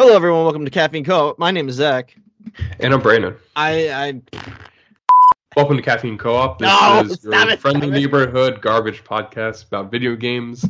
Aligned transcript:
Hello, 0.00 0.16
everyone. 0.16 0.44
Welcome 0.44 0.64
to 0.64 0.70
Caffeine 0.70 1.04
Co. 1.04 1.34
My 1.36 1.50
name 1.50 1.68
is 1.68 1.74
Zach. 1.74 2.16
And 2.78 2.94
I'm 2.94 3.02
Brandon. 3.02 3.36
I, 3.54 3.90
I 3.90 4.22
Welcome 5.54 5.76
to 5.76 5.82
Caffeine 5.82 6.16
Co-op. 6.16 6.58
This 6.58 6.70
No, 6.70 7.00
is 7.02 7.22
your 7.22 7.50
it, 7.50 7.60
friendly 7.60 7.90
neighborhood 7.90 8.62
garbage 8.62 9.04
podcast 9.04 9.66
about 9.66 9.90
video 9.90 10.16
games, 10.16 10.64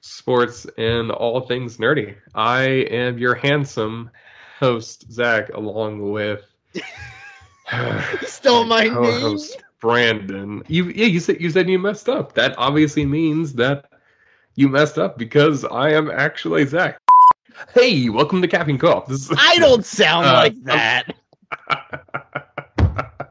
sports, 0.00 0.66
and 0.78 1.12
all 1.12 1.42
things 1.42 1.76
nerdy. 1.76 2.16
I 2.34 2.62
am 2.90 3.18
your 3.18 3.36
handsome 3.36 4.10
host, 4.58 5.12
Zach, 5.12 5.48
along 5.54 6.10
with 6.10 6.42
stole 8.22 8.64
my 8.64 8.82
name. 8.82 8.94
co-host 8.94 9.62
Brandon. 9.78 10.64
You 10.66 10.86
yeah, 10.86 11.06
you 11.06 11.20
said 11.20 11.40
you 11.40 11.50
said 11.50 11.68
you 11.68 11.78
messed 11.78 12.08
up. 12.08 12.32
That 12.32 12.58
obviously 12.58 13.06
means 13.06 13.52
that 13.52 13.84
you 14.56 14.68
messed 14.68 14.98
up 14.98 15.18
because 15.18 15.64
I 15.64 15.90
am 15.92 16.10
actually 16.10 16.66
Zach. 16.66 16.98
Hey, 17.74 18.08
welcome 18.08 18.42
to 18.42 18.48
Caffeine 18.48 18.78
Co-op. 18.78 19.06
This 19.08 19.30
is 19.30 19.36
I 19.38 19.58
don't 19.58 19.84
sound 19.84 20.26
Uh, 20.26 20.32
like 20.34 20.62
that. 20.64 21.14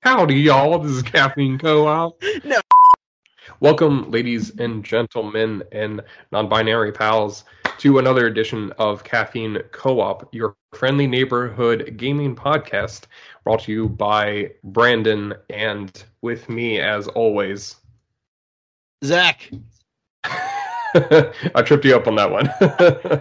Howdy, 0.00 0.34
y'all. 0.34 0.78
This 0.78 0.92
is 0.92 1.02
Caffeine 1.02 1.58
Co-op. 1.58 2.22
No. 2.44 2.60
Welcome, 3.60 4.10
ladies 4.10 4.50
and 4.58 4.84
gentlemen 4.84 5.62
and 5.72 6.02
non-binary 6.32 6.92
pals, 6.92 7.44
to 7.78 7.98
another 7.98 8.26
edition 8.26 8.72
of 8.78 9.04
Caffeine 9.04 9.58
Co-op, 9.70 10.28
your 10.34 10.56
friendly 10.74 11.06
neighborhood 11.06 11.94
gaming 11.96 12.34
podcast, 12.34 13.04
brought 13.44 13.60
to 13.60 13.72
you 13.72 13.88
by 13.88 14.50
Brandon 14.64 15.32
and 15.50 16.04
with 16.22 16.48
me, 16.48 16.80
as 16.80 17.08
always. 17.08 17.76
Zach, 19.04 19.50
I 21.54 21.62
tripped 21.62 21.84
you 21.84 21.96
up 21.96 22.06
on 22.06 22.16
that 22.16 22.30
one. 22.30 22.50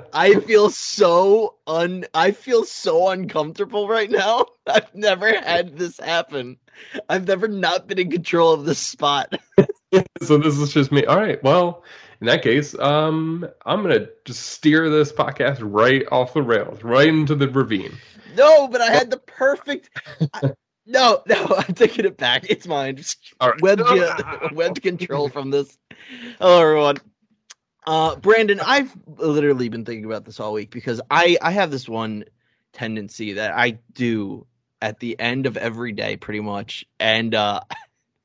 I 0.13 0.35
feel 0.41 0.70
so 0.70 1.55
un. 1.67 2.05
I 2.13 2.31
feel 2.31 2.63
so 2.63 3.09
uncomfortable 3.09 3.87
right 3.87 4.09
now. 4.09 4.45
I've 4.68 4.93
never 4.93 5.27
had 5.41 5.77
this 5.77 5.98
happen. 5.99 6.57
I've 7.10 7.27
never 7.27 7.48
not 7.48 7.87
been 7.87 7.99
in 7.99 8.12
control 8.12 8.54
of 8.54 8.65
this 8.65 8.79
spot. 8.79 9.34
so 10.21 10.37
this 10.37 10.57
is 10.57 10.73
just 10.73 10.91
me. 10.91 11.05
All 11.05 11.18
right. 11.18 11.41
Well, 11.43 11.84
in 12.20 12.27
that 12.27 12.43
case, 12.43 12.77
um, 12.79 13.48
I'm 13.65 13.82
gonna 13.82 14.07
just 14.26 14.48
steer 14.48 14.90
this 14.90 15.12
podcast 15.12 15.60
right 15.62 16.04
off 16.12 16.34
the 16.34 16.41
rails, 16.41 16.84
right 16.84 17.07
into 17.07 17.35
the 17.35 17.49
ravine. 17.49 17.93
No, 18.35 18.67
but 18.67 18.82
I 18.82 18.91
had 18.91 19.10
the 19.10 19.17
perfect. 19.17 19.90
I- 20.34 20.54
no, 20.88 21.21
no, 21.27 21.45
I'm 21.57 21.73
taking 21.73 22.05
it 22.05 22.17
back. 22.17 22.49
It's 22.49 22.67
mine. 22.67 22.98
Just 22.98 23.34
All 23.40 23.51
right. 23.51 23.62
webbed 23.62 23.84
you, 23.91 24.10
webbed 24.51 24.82
control 24.82 25.29
from 25.29 25.51
this. 25.51 25.77
Hello, 26.40 26.62
everyone. 26.62 26.98
Uh, 27.85 28.15
Brandon, 28.15 28.60
I've 28.60 28.96
literally 29.18 29.70
been 29.70 29.85
thinking 29.85 30.05
about 30.05 30.26
this 30.26 30.40
all 30.40 30.54
week 30.54 30.70
because 30.70 31.01
I 31.10 31.37
I 31.41 31.51
have 31.51 31.71
this 31.71 31.90
one 31.90 32.26
tendency 32.73 33.34
that 33.34 33.54
I 33.54 33.79
do 33.93 34.46
at 34.82 34.99
the 34.99 35.20
end 35.20 35.46
of 35.46 35.57
every 35.57 35.91
day, 35.91 36.15
pretty 36.18 36.41
much, 36.41 36.85
and 36.99 37.34
uh, 37.34 37.62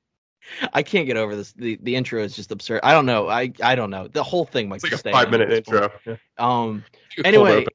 I 0.73 0.83
can't 0.83 1.07
get 1.07 1.17
over 1.17 1.35
this. 1.35 1.53
the 1.53 1.79
The 1.83 1.97
intro 1.97 2.23
is 2.23 2.37
just 2.37 2.53
absurd. 2.53 2.81
I 2.83 2.93
don't 2.93 3.07
know. 3.07 3.29
I 3.29 3.53
I 3.63 3.75
don't 3.75 3.91
know. 3.91 4.09
The 4.09 4.23
whole 4.23 4.45
thing 4.45 4.69
might 4.69 4.77
It's 4.77 4.85
like 4.85 5.03
be 5.03 5.11
a 5.11 5.13
five 5.13 5.27
on 5.27 5.31
minute 5.33 5.51
at 5.51 5.65
this 5.65 5.81
point. 5.81 5.91
intro. 5.93 6.19
Yeah. 6.39 6.63
Um, 6.63 6.85
Anyway. 7.25 7.67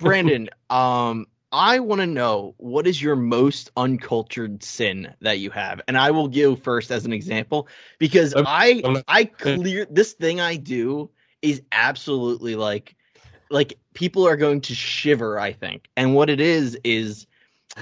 Brandon, 0.00 0.50
um, 0.70 1.26
I 1.56 1.78
want 1.78 2.02
to 2.02 2.06
know 2.06 2.54
what 2.58 2.86
is 2.86 3.00
your 3.00 3.16
most 3.16 3.70
uncultured 3.78 4.62
sin 4.62 5.14
that 5.22 5.38
you 5.38 5.48
have, 5.50 5.80
and 5.88 5.96
I 5.96 6.10
will 6.10 6.28
give 6.28 6.62
first 6.62 6.90
as 6.90 7.06
an 7.06 7.14
example 7.14 7.66
because 7.98 8.34
I 8.36 8.82
I 9.08 9.24
clear 9.24 9.86
this 9.90 10.12
thing 10.12 10.38
I 10.38 10.56
do 10.56 11.10
is 11.40 11.62
absolutely 11.72 12.56
like 12.56 12.94
like 13.48 13.78
people 13.94 14.26
are 14.28 14.36
going 14.36 14.60
to 14.62 14.74
shiver. 14.74 15.40
I 15.40 15.52
think, 15.52 15.88
and 15.96 16.14
what 16.14 16.28
it 16.28 16.40
is 16.40 16.78
is 16.84 17.26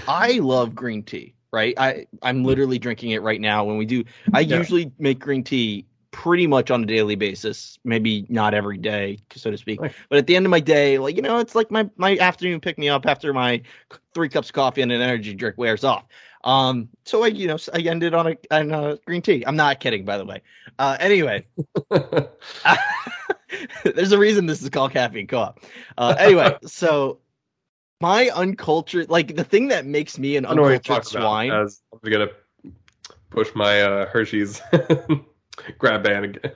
I 0.07 0.35
love 0.39 0.77
green 0.77 1.03
tea. 1.03 1.35
Right, 1.53 1.75
I 1.77 2.07
I'm 2.23 2.45
literally 2.45 2.79
drinking 2.79 3.11
it 3.11 3.23
right 3.23 3.41
now. 3.41 3.65
When 3.65 3.77
we 3.77 3.87
do, 3.87 4.05
I 4.33 4.41
Yeah. 4.41 4.59
usually 4.59 4.93
make 5.01 5.19
green 5.19 5.43
tea 5.43 5.87
pretty 6.15 6.47
much 6.47 6.71
on 6.71 6.85
a 6.85 6.87
daily 6.87 7.17
basis, 7.17 7.77
maybe 7.83 8.25
not 8.29 8.55
every 8.55 8.79
day, 8.79 9.19
so 9.35 9.51
to 9.51 9.59
speak. 9.59 9.81
But 9.81 10.17
at 10.17 10.29
the 10.29 10.37
end 10.37 10.47
of 10.47 10.51
my 10.51 10.61
day, 10.61 10.97
like 10.97 11.17
you 11.17 11.23
know, 11.23 11.39
it's 11.39 11.57
like 11.57 11.73
my 11.73 11.91
my 11.97 12.17
afternoon 12.19 12.61
pick 12.61 12.79
me 12.79 12.89
up 12.89 13.05
after 13.05 13.35
my 13.35 13.61
three 14.15 14.29
cups 14.29 14.49
of 14.49 14.53
coffee 14.55 14.81
and 14.81 14.93
an 14.93 15.03
energy 15.03 15.35
drink 15.35 15.59
wears 15.59 15.83
off. 15.83 16.05
Um, 16.45 16.89
so 17.05 17.25
I 17.25 17.29
you 17.29 17.49
know 17.49 17.59
I 17.75 17.81
ended 17.81 18.15
on 18.15 18.29
a 18.29 18.37
on 18.53 18.71
a 18.71 18.97
green 19.05 19.23
tea. 19.23 19.43
I'm 19.45 19.57
not 19.57 19.81
kidding, 19.81 20.05
by 20.05 20.17
the 20.17 20.25
way. 20.25 20.41
Uh, 20.79 20.97
anyway, 21.01 21.45
there's 23.85 24.13
a 24.13 24.19
reason 24.19 24.47
this 24.47 24.63
is 24.63 24.71
called 24.71 24.93
caffeine 24.93 25.27
co-op. 25.27 25.59
Uh, 25.99 26.15
anyway, 26.17 26.57
so 26.65 27.19
my 28.01 28.31
uncultured, 28.31 29.11
like 29.11 29.35
the 29.35 29.45
thing 29.45 29.67
that 29.69 29.85
makes 29.85 30.17
me 30.17 30.37
an 30.37 30.47
I 30.47 30.55
know 30.55 30.63
what 30.63 30.69
you're 30.69 30.77
uncultured 30.77 31.23
swine. 31.23 31.51
I'm 31.51 31.69
gonna 32.09 32.29
push 33.31 33.53
my 33.57 33.83
uh, 33.83 34.07
Hershey's 34.07 34.63
grab 35.79 36.03
bag. 36.03 36.53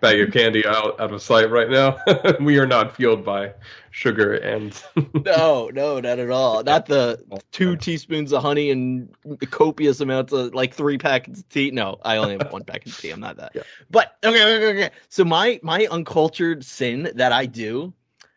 Bag 0.00 0.20
of 0.20 0.32
candy 0.32 0.66
out 0.66 0.98
out 0.98 1.12
of 1.12 1.20
sight 1.20 1.50
right 1.50 1.68
now. 1.68 1.98
we 2.40 2.58
are 2.58 2.66
not 2.66 2.96
fueled 2.96 3.22
by 3.22 3.52
sugar 3.90 4.34
and 4.34 4.82
No, 5.26 5.70
no, 5.72 6.00
not 6.00 6.18
at 6.18 6.30
all. 6.30 6.62
Not 6.62 6.86
the 6.86 7.22
two 7.50 7.76
teaspoons 7.76 8.32
of 8.32 8.42
honey 8.42 8.70
and 8.70 9.14
copious 9.50 10.00
amounts 10.00 10.32
of 10.32 10.54
like 10.54 10.72
three 10.72 10.96
packets 10.96 11.40
of 11.40 11.48
tea. 11.50 11.70
No, 11.70 11.98
I 12.02 12.16
only 12.16 12.38
have 12.38 12.50
one 12.50 12.64
packet 12.64 12.92
of 12.92 12.98
tea. 12.98 13.10
I'm 13.10 13.20
not 13.20 13.36
that. 13.36 13.52
Yeah. 13.54 13.62
But 13.90 14.16
okay, 14.24 14.42
okay, 14.42 14.84
okay. 14.84 14.94
So 15.10 15.24
my 15.24 15.60
my 15.62 15.86
uncultured 15.90 16.64
sin 16.64 17.10
that 17.14 17.32
I 17.32 17.44
do 17.44 17.92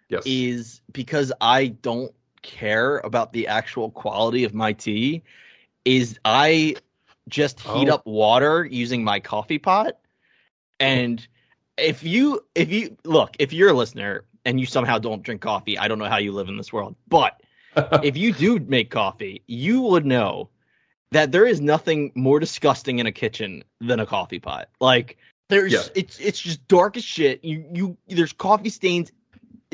yes. 0.09 0.23
is 0.25 0.81
because 0.91 1.31
I 1.39 1.67
don't 1.67 2.13
care 2.41 2.97
about 2.99 3.31
the 3.31 3.47
actual 3.47 3.89
quality 3.89 4.43
of 4.43 4.53
my 4.53 4.73
tea. 4.73 5.23
Is 5.85 6.19
I 6.25 6.75
just 7.29 7.59
heat 7.59 7.89
Oh. 7.89 7.95
up 7.95 8.05
water 8.05 8.65
using 8.65 9.03
my 9.03 9.19
coffee 9.19 9.57
pot, 9.59 9.97
and 10.79 11.25
if 11.77 12.03
you 12.03 12.45
if 12.55 12.71
you 12.71 12.95
look 13.03 13.35
if 13.39 13.51
you're 13.53 13.69
a 13.69 13.73
listener 13.73 14.25
and 14.45 14.59
you 14.59 14.65
somehow 14.65 14.97
don't 14.99 15.23
drink 15.23 15.41
coffee, 15.41 15.77
I 15.77 15.87
don't 15.87 15.99
know 15.99 16.05
how 16.09 16.17
you 16.17 16.31
live 16.31 16.47
in 16.49 16.57
this 16.57 16.71
world, 16.71 16.95
but 17.07 17.41
if 18.03 18.15
you 18.15 18.31
do 18.31 18.59
make 18.59 18.89
coffee, 18.91 19.41
you 19.47 19.81
would 19.81 20.05
know 20.05 20.49
that 21.11 21.31
there 21.31 21.45
is 21.45 21.61
nothing 21.61 22.11
more 22.15 22.39
disgusting 22.39 22.99
in 22.99 23.05
a 23.07 23.11
kitchen 23.11 23.63
than 23.81 23.99
a 23.99 24.05
coffee 24.05 24.39
pot. 24.39 24.69
Like 24.79 25.17
there's 25.49 25.73
Yeah. 25.73 25.81
it's 25.95 26.19
it's 26.19 26.39
just 26.39 26.65
dark 26.67 26.97
as 26.97 27.03
shit. 27.03 27.43
You 27.43 27.65
you 27.73 27.97
there's 28.07 28.33
coffee 28.33 28.69
stains 28.69 29.11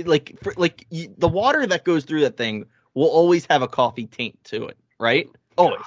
like 0.06 0.38
for, 0.42 0.54
like 0.58 0.86
you, 0.90 1.14
the 1.18 1.28
water 1.28 1.68
that 1.68 1.84
goes 1.84 2.06
through 2.06 2.22
that 2.22 2.38
thing 2.38 2.66
will 2.94 3.08
always 3.10 3.46
have 3.50 3.62
a 3.62 3.68
coffee 3.68 4.08
taint 4.08 4.42
to 4.46 4.66
it, 4.68 4.78
right? 5.00 5.30
Always. 5.58 5.82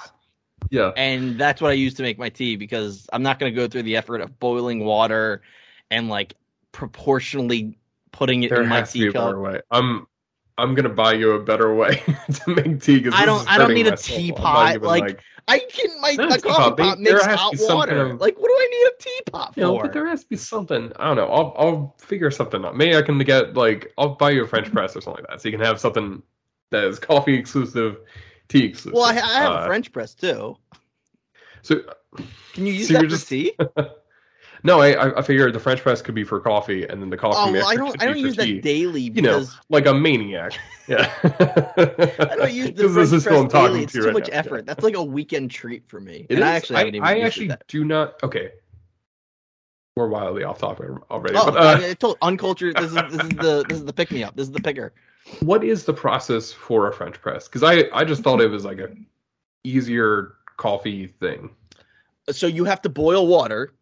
Yeah. 0.69 0.91
And 0.97 1.39
that's 1.39 1.61
what 1.61 1.71
I 1.71 1.73
use 1.75 1.93
to 1.95 2.03
make 2.03 2.17
my 2.17 2.29
tea 2.29 2.55
because 2.55 3.07
I'm 3.13 3.23
not 3.23 3.39
going 3.39 3.51
to 3.53 3.55
go 3.55 3.67
through 3.67 3.83
the 3.83 3.95
effort 3.95 4.21
of 4.21 4.39
boiling 4.39 4.83
water 4.85 5.41
and 5.91 6.09
like 6.09 6.35
proportionally 6.71 7.77
putting 8.11 8.43
it 8.43 8.49
There 8.49 8.61
in 8.61 8.69
my 8.69 8.77
has 8.79 8.93
to 8.93 8.99
be 8.99 9.07
a 9.07 9.11
better 9.11 9.27
teacup. 9.31 9.41
way. 9.41 9.61
I'm 9.71 10.07
I'm 10.57 10.73
gonna 10.73 10.87
buy 10.87 11.11
you 11.13 11.31
a 11.33 11.43
better 11.43 11.75
way 11.75 12.01
to 12.33 12.49
make 12.55 12.81
tea. 12.81 13.05
I 13.11 13.25
don't- 13.25 13.45
I 13.49 13.57
don't 13.57 13.73
need 13.73 13.87
a 13.87 13.89
my 13.89 13.95
soul. 13.95 14.15
I'm 14.17 14.27
not 14.29 14.35
teapot, 14.37 14.69
even, 14.75 14.87
like, 14.87 15.21
I 15.49 15.59
can 15.59 15.99
my 16.01 16.15
the 16.15 16.41
coffee 16.41 16.81
pot 16.81 16.99
makes 16.99 17.25
hot 17.25 17.53
water. 17.59 18.05
of- 18.11 18.21
Like, 18.21 18.39
what 18.39 18.47
do 18.47 18.53
I 18.53 18.67
need 18.71 18.87
a 18.87 18.93
teapot 19.25 19.53
you 19.57 19.63
know, 19.63 19.75
for? 19.75 19.83
but 19.83 19.93
there 19.93 20.07
has 20.07 20.23
to 20.23 20.29
be 20.29 20.37
something. 20.37 20.93
I 20.95 21.07
don't 21.07 21.17
know. 21.17 21.27
I'll 21.27 21.53
I'll 21.57 21.95
figure 21.99 22.31
something 22.31 22.63
out. 22.63 22.77
Maybe 22.77 22.95
I 22.95 23.01
can 23.01 23.17
get 23.19 23.53
like 23.55 23.91
I'll 23.97 24.15
buy 24.15 24.29
you 24.31 24.45
a 24.45 24.47
French 24.47 24.71
press 24.71 24.95
or 24.95 25.01
something 25.01 25.23
like 25.23 25.29
that, 25.29 25.41
so 25.41 25.49
you 25.49 25.57
can 25.57 25.65
have 25.65 25.77
something 25.79 26.23
that 26.71 26.85
is 26.85 26.99
coffee 26.99 27.33
exclusive, 27.35 27.97
tea 28.47 28.65
exclusive. 28.65 28.93
well, 28.93 29.05
I, 29.05 29.11
I 29.11 29.41
have 29.41 29.51
Uh, 29.51 29.59
a 29.63 29.65
French 29.67 29.91
press 29.91 30.13
too. 30.13 30.57
So 31.61 31.81
Can 32.53 32.65
you 32.65 32.73
use 32.73 32.87
so 32.87 32.93
that 32.93 33.07
just- 33.07 33.27
tea? 33.27 33.53
no, 34.63 34.79
I 34.81 34.93
I- 34.93 35.19
I 35.19 35.21
figured 35.21 35.53
the 35.53 35.59
French 35.59 35.81
press 35.81 36.01
could 36.01 36.15
be 36.15 36.23
for 36.23 36.39
coffee, 36.39 36.85
and 36.87 37.01
then 37.01 37.09
the 37.09 37.17
coffee 37.17 37.59
Oh, 37.59 37.65
I 37.65 37.75
don't. 37.75 38.01
I 38.01 38.05
don't 38.05 38.17
use 38.19 38.35
tea. 38.37 38.55
that 38.55 38.61
daily 38.63 39.01
You 39.01 39.21
know, 39.21 39.45
like 39.69 39.85
a 39.87 39.93
maniac. 39.93 40.53
Yeah. 40.87 41.11
I 41.23 42.35
don't 42.35 42.53
use 42.53 42.67
the 42.73 42.73
Because 42.93 43.23
French 43.23 43.49
press 43.49 43.51
daily. 43.51 43.83
It's 43.83 43.93
to 43.93 43.99
too 44.01 44.05
right 44.05 44.13
much 44.13 44.29
now. 44.29 44.37
effort. 44.37 44.67
That's 44.67 44.83
like 44.83 44.95
a 44.95 45.03
weekend 45.03 45.49
treat 45.49 45.87
for 45.89 45.99
me. 45.99 46.27
It 46.29 46.35
and 46.35 46.43
I 46.43 46.51
actually 46.51 46.87
even 46.89 47.03
I 47.03 47.21
actually 47.21 47.49
do 47.67 47.83
not. 47.83 48.21
Okay, 48.21 48.51
we're 49.95 50.07
wildly 50.07 50.43
off 50.43 50.59
topic 50.59 50.89
already. 51.09 51.33
Oh, 51.35 51.45
but, 51.45 51.57
uh, 51.57 51.79
I, 51.83 51.89
I 51.89 51.93
told 51.95 52.17
uncultured. 52.21 52.75
This 52.77 52.91
is 52.91 52.93
this 52.93 53.13
is 53.23 53.29
the 53.29 53.65
this 53.67 53.79
is 53.79 53.85
the 53.85 53.93
pick 53.93 54.11
me 54.11 54.23
up. 54.23 54.35
This 54.35 54.45
is 54.47 54.51
the 54.53 54.59
picker. 54.61 54.93
What 55.39 55.63
is 55.63 55.85
the 55.85 55.93
process 55.93 56.51
for 56.51 56.87
a 56.87 56.93
French 56.93 57.21
press? 57.21 57.47
Because 57.47 57.63
I 57.63 57.85
I 57.93 58.03
just 58.03 58.23
thought 58.23 58.41
it 58.41 58.49
was 58.49 58.65
like 58.65 58.79
a 58.79 58.89
easier 59.63 60.35
coffee 60.57 61.07
thing. 61.07 61.49
So 62.29 62.47
you 62.47 62.65
have 62.65 62.81
to 62.83 62.89
boil 62.89 63.27
water. 63.27 63.73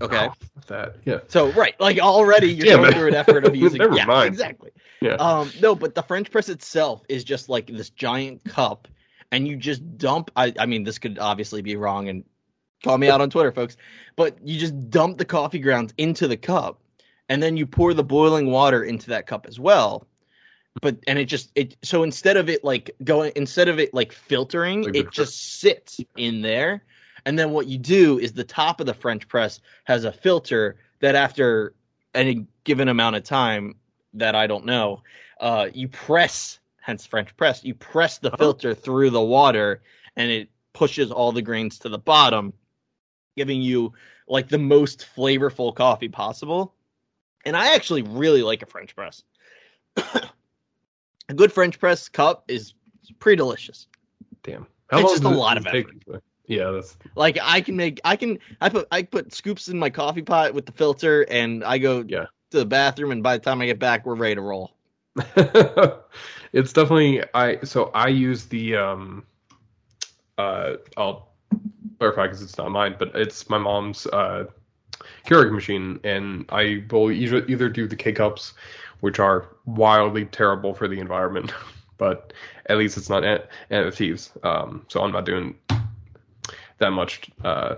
Okay. 0.00 0.28
Oh, 0.28 0.34
that 0.66 0.96
yeah. 1.04 1.20
So 1.28 1.50
right, 1.52 1.78
like 1.80 1.98
already 1.98 2.52
you're 2.52 2.76
going 2.76 2.92
through 2.92 3.08
an 3.08 3.14
effort 3.14 3.44
of 3.44 3.54
using. 3.56 3.78
Never 3.78 3.96
yeah, 3.96 4.04
mind. 4.04 4.28
exactly. 4.28 4.70
Yeah. 5.00 5.14
Um, 5.14 5.50
no, 5.60 5.74
but 5.74 5.94
the 5.94 6.02
French 6.02 6.30
press 6.30 6.48
itself 6.48 7.02
is 7.08 7.24
just 7.24 7.48
like 7.48 7.66
this 7.66 7.90
giant 7.90 8.44
cup, 8.44 8.88
and 9.30 9.46
you 9.46 9.56
just 9.56 9.98
dump. 9.98 10.30
I, 10.36 10.52
I 10.58 10.66
mean, 10.66 10.84
this 10.84 10.98
could 10.98 11.18
obviously 11.18 11.62
be 11.62 11.76
wrong, 11.76 12.08
and 12.08 12.24
call 12.82 12.98
me 12.98 13.08
out 13.08 13.20
on 13.20 13.30
Twitter, 13.30 13.52
folks. 13.52 13.76
But 14.16 14.36
you 14.46 14.58
just 14.58 14.90
dump 14.90 15.18
the 15.18 15.24
coffee 15.24 15.58
grounds 15.58 15.94
into 15.98 16.28
the 16.28 16.36
cup, 16.36 16.80
and 17.28 17.42
then 17.42 17.56
you 17.56 17.66
pour 17.66 17.94
the 17.94 18.04
boiling 18.04 18.50
water 18.50 18.82
into 18.84 19.10
that 19.10 19.26
cup 19.26 19.46
as 19.46 19.60
well. 19.60 20.06
But 20.80 20.96
and 21.06 21.18
it 21.18 21.26
just 21.26 21.50
it 21.54 21.76
so 21.82 22.02
instead 22.02 22.36
of 22.36 22.48
it 22.48 22.64
like 22.64 22.90
going 23.04 23.32
instead 23.36 23.68
of 23.68 23.78
it 23.78 23.92
like 23.92 24.12
filtering, 24.12 24.84
Like 24.84 24.96
it 24.96 25.10
just 25.10 25.60
sits 25.60 26.00
in 26.16 26.40
there. 26.42 26.82
And 27.24 27.38
then 27.38 27.50
what 27.52 27.66
you 27.68 27.78
do 27.78 28.18
is 28.18 28.32
the 28.32 28.42
top 28.44 28.80
of 28.80 28.86
the 28.86 28.94
French 28.94 29.28
press 29.28 29.60
has 29.84 30.04
a 30.04 30.12
filter 30.12 30.76
that 31.00 31.14
after 31.14 31.74
any 32.14 32.46
given 32.64 32.88
amount 32.88 33.16
of 33.16 33.22
time 33.22 33.76
that 34.14 34.34
I 34.34 34.46
don't 34.46 34.64
know, 34.64 35.02
uh, 35.40 35.68
you 35.72 35.88
press, 35.88 36.58
hence 36.80 37.06
French 37.06 37.36
press, 37.36 37.62
you 37.64 37.74
press 37.74 38.18
the 38.18 38.32
Oh. 38.32 38.36
filter 38.36 38.74
through 38.74 39.10
the 39.10 39.20
water 39.22 39.82
and 40.16 40.30
it 40.30 40.48
pushes 40.72 41.12
all 41.12 41.32
the 41.32 41.42
grains 41.42 41.78
to 41.80 41.88
the 41.88 41.98
bottom, 41.98 42.52
giving 43.36 43.62
you 43.62 43.92
like 44.26 44.48
the 44.48 44.58
most 44.58 45.06
flavorful 45.16 45.74
coffee 45.74 46.08
possible. 46.08 46.74
And 47.44 47.56
I 47.56 47.74
actually 47.74 48.02
really 48.02 48.42
like 48.42 48.62
a 48.62 48.66
French 48.66 48.96
press. 48.96 49.22
a 51.32 51.34
good 51.34 51.52
French 51.52 51.78
press 51.80 52.08
cup 52.08 52.44
is 52.46 52.74
pretty 53.18 53.36
delicious. 53.36 53.88
Damn. 54.42 54.66
It's 54.92 55.10
just 55.10 55.24
a 55.24 55.28
lot 55.28 55.56
of 55.56 55.64
take? 55.64 55.86
Yeah, 56.46 56.70
that's 56.70 56.96
Like 57.16 57.38
I 57.40 57.62
can 57.62 57.74
make, 57.74 58.00
I 58.04 58.16
can, 58.16 58.38
I 58.60 58.68
put, 58.68 58.86
I 58.90 59.02
put 59.02 59.32
scoops 59.32 59.68
in 59.68 59.78
my 59.78 59.88
coffee 59.88 60.22
pot 60.22 60.52
with 60.52 60.66
the 60.66 60.72
filter, 60.72 61.22
and 61.30 61.64
I 61.64 61.78
go 61.78 62.04
Yeah. 62.06 62.26
to 62.50 62.58
the 62.58 62.66
bathroom, 62.66 63.10
and 63.12 63.22
by 63.22 63.38
the 63.38 63.42
time 63.42 63.62
I 63.62 63.66
get 63.66 63.78
back, 63.78 64.04
we're 64.04 64.14
ready 64.14 64.34
to 64.34 64.42
roll. 64.42 64.72
it's 66.52 66.72
definitely 66.72 67.22
I 67.34 67.58
so 67.64 67.90
I 67.94 68.08
use 68.08 68.46
the 68.46 68.76
um 68.76 69.26
uh 70.38 70.74
I'll 70.96 71.28
clarify 71.98 72.24
because 72.24 72.42
it's 72.42 72.56
not 72.56 72.70
mine, 72.70 72.96
but 72.98 73.10
it's 73.14 73.48
my 73.50 73.58
mom's 73.58 74.06
uh 74.06 74.46
Keurig 75.26 75.52
machine, 75.52 76.00
and 76.04 76.44
I 76.50 76.84
will 76.90 77.10
either 77.10 77.44
either 77.46 77.68
do 77.68 77.86
the 77.86 77.96
K 77.96 78.12
cups, 78.12 78.54
which 79.02 79.18
are 79.18 79.48
wildly 79.66 80.24
terrible 80.26 80.72
for 80.72 80.86
the 80.86 81.00
environment, 81.00 81.52
but 81.98 82.32
at 82.66 82.78
least 82.78 82.96
it's 82.96 83.10
not 83.10 83.24
NFTs, 83.70 84.44
um, 84.44 84.86
so 84.88 85.02
I'm 85.02 85.10
not 85.10 85.26
doing 85.26 85.56
that 86.78 86.90
much 86.90 87.28
uh, 87.44 87.76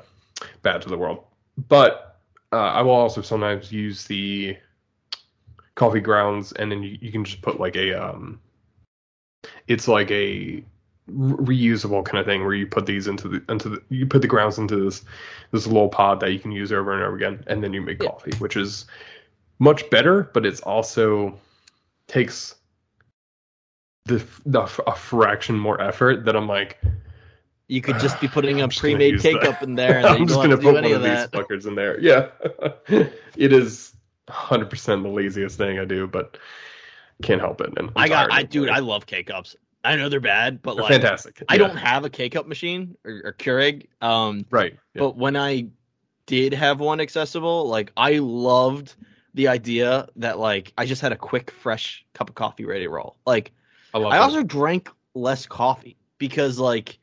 bad 0.62 0.82
to 0.82 0.88
the 0.90 0.98
world. 0.98 1.24
But 1.68 2.20
uh, 2.52 2.56
I 2.56 2.82
will 2.82 2.92
also 2.92 3.22
sometimes 3.22 3.72
use 3.72 4.04
the 4.04 4.56
coffee 5.76 6.00
grounds, 6.00 6.52
and 6.52 6.70
then 6.70 6.82
you, 6.82 6.98
you 7.00 7.10
can 7.10 7.24
just 7.24 7.40
put 7.40 7.58
like 7.58 7.76
a 7.76 7.94
um, 7.94 8.38
it's 9.66 9.88
like 9.88 10.10
a 10.10 10.62
reusable 11.10 12.04
kind 12.04 12.18
of 12.18 12.26
thing 12.26 12.44
where 12.44 12.54
you 12.54 12.66
put 12.66 12.84
these 12.84 13.06
into 13.06 13.28
the 13.28 13.42
into 13.48 13.70
the 13.70 13.82
you 13.88 14.06
put 14.06 14.20
the 14.20 14.28
grounds 14.28 14.58
into 14.58 14.76
this 14.84 15.04
this 15.52 15.66
little 15.66 15.88
pod 15.88 16.20
that 16.20 16.32
you 16.32 16.38
can 16.38 16.52
use 16.52 16.70
over 16.70 16.92
and 16.92 17.02
over 17.02 17.16
again, 17.16 17.42
and 17.46 17.64
then 17.64 17.72
you 17.72 17.80
make 17.80 18.02
Yeah. 18.02 18.10
coffee, 18.10 18.32
which 18.40 18.58
is 18.58 18.84
much 19.64 19.88
better, 19.90 20.30
but 20.34 20.44
it's 20.46 20.60
also 20.60 21.36
takes 22.06 22.54
the 24.04 24.22
the 24.44 24.60
a 24.86 24.94
fraction 24.94 25.58
more 25.58 25.80
effort 25.80 26.26
that 26.26 26.36
I'm 26.36 26.46
like 26.46 26.78
You 27.68 27.80
could 27.80 27.98
just 27.98 28.20
be 28.20 28.28
putting 28.28 28.60
a 28.66 28.68
pre-made 28.68 29.20
cake 29.20 29.40
that. 29.40 29.48
up 29.48 29.62
in 29.62 29.74
there, 29.74 29.98
and 29.98 30.06
I'm 30.06 30.26
just 30.28 30.36
gonna 30.40 30.50
have 30.50 30.60
to 30.60 30.66
put 30.66 30.74
one 30.74 30.84
of 30.84 30.92
of 30.92 31.02
these 31.02 31.26
fuckers 31.28 31.66
in 31.66 31.74
there. 31.74 31.98
Yeah, 31.98 32.28
it 33.36 33.52
is 33.52 33.94
100 34.26 34.68
percent 34.70 35.02
the 35.02 35.08
laziest 35.08 35.56
thing 35.56 35.78
I 35.78 35.86
do, 35.86 36.06
but 36.06 36.36
can't 37.22 37.40
help 37.40 37.60
it. 37.62 37.72
And 37.78 37.88
I'm 37.96 38.04
I 38.04 38.08
got, 38.08 38.32
I 38.32 38.42
dude. 38.42 38.68
I 38.68 38.80
love 38.80 39.06
K 39.06 39.22
cups. 39.22 39.56
I 39.82 39.96
know 39.96 40.08
they're 40.08 40.20
bad, 40.20 40.62
but 40.62 40.74
They're 40.74 40.82
like 40.82 40.92
fantastic. 40.92 41.42
I 41.48 41.54
Yeah. 41.54 41.58
don't 41.68 41.76
have 41.76 42.04
a 42.04 42.10
K 42.10 42.28
cup 42.28 42.46
machine 42.46 42.96
or, 43.04 43.22
or 43.24 43.32
Keurig. 43.32 43.88
Um, 44.02 44.44
right. 44.50 44.72
Yeah. 44.94 45.00
but 45.00 45.16
when 45.16 45.36
I 45.36 45.68
did 46.26 46.52
have 46.54 46.80
one 46.80 47.00
accessible, 47.00 47.68
like 47.68 47.92
I 47.96 48.18
loved 48.18 48.94
the 49.34 49.48
idea 49.48 50.08
that 50.16 50.38
like 50.38 50.72
I 50.78 50.86
just 50.86 51.02
had 51.02 51.12
a 51.12 51.16
quick, 51.16 51.50
fresh 51.50 52.04
cup 52.14 52.28
of 52.28 52.34
coffee 52.34 52.64
ready 52.64 52.84
to 52.84 52.90
roll. 52.90 53.16
Like 53.26 53.52
I. 53.92 53.98
I 53.98 54.18
also 54.18 54.42
drank 54.42 54.88
less 55.14 55.46
coffee 55.46 55.96
because 56.18 56.58
like 56.58 56.98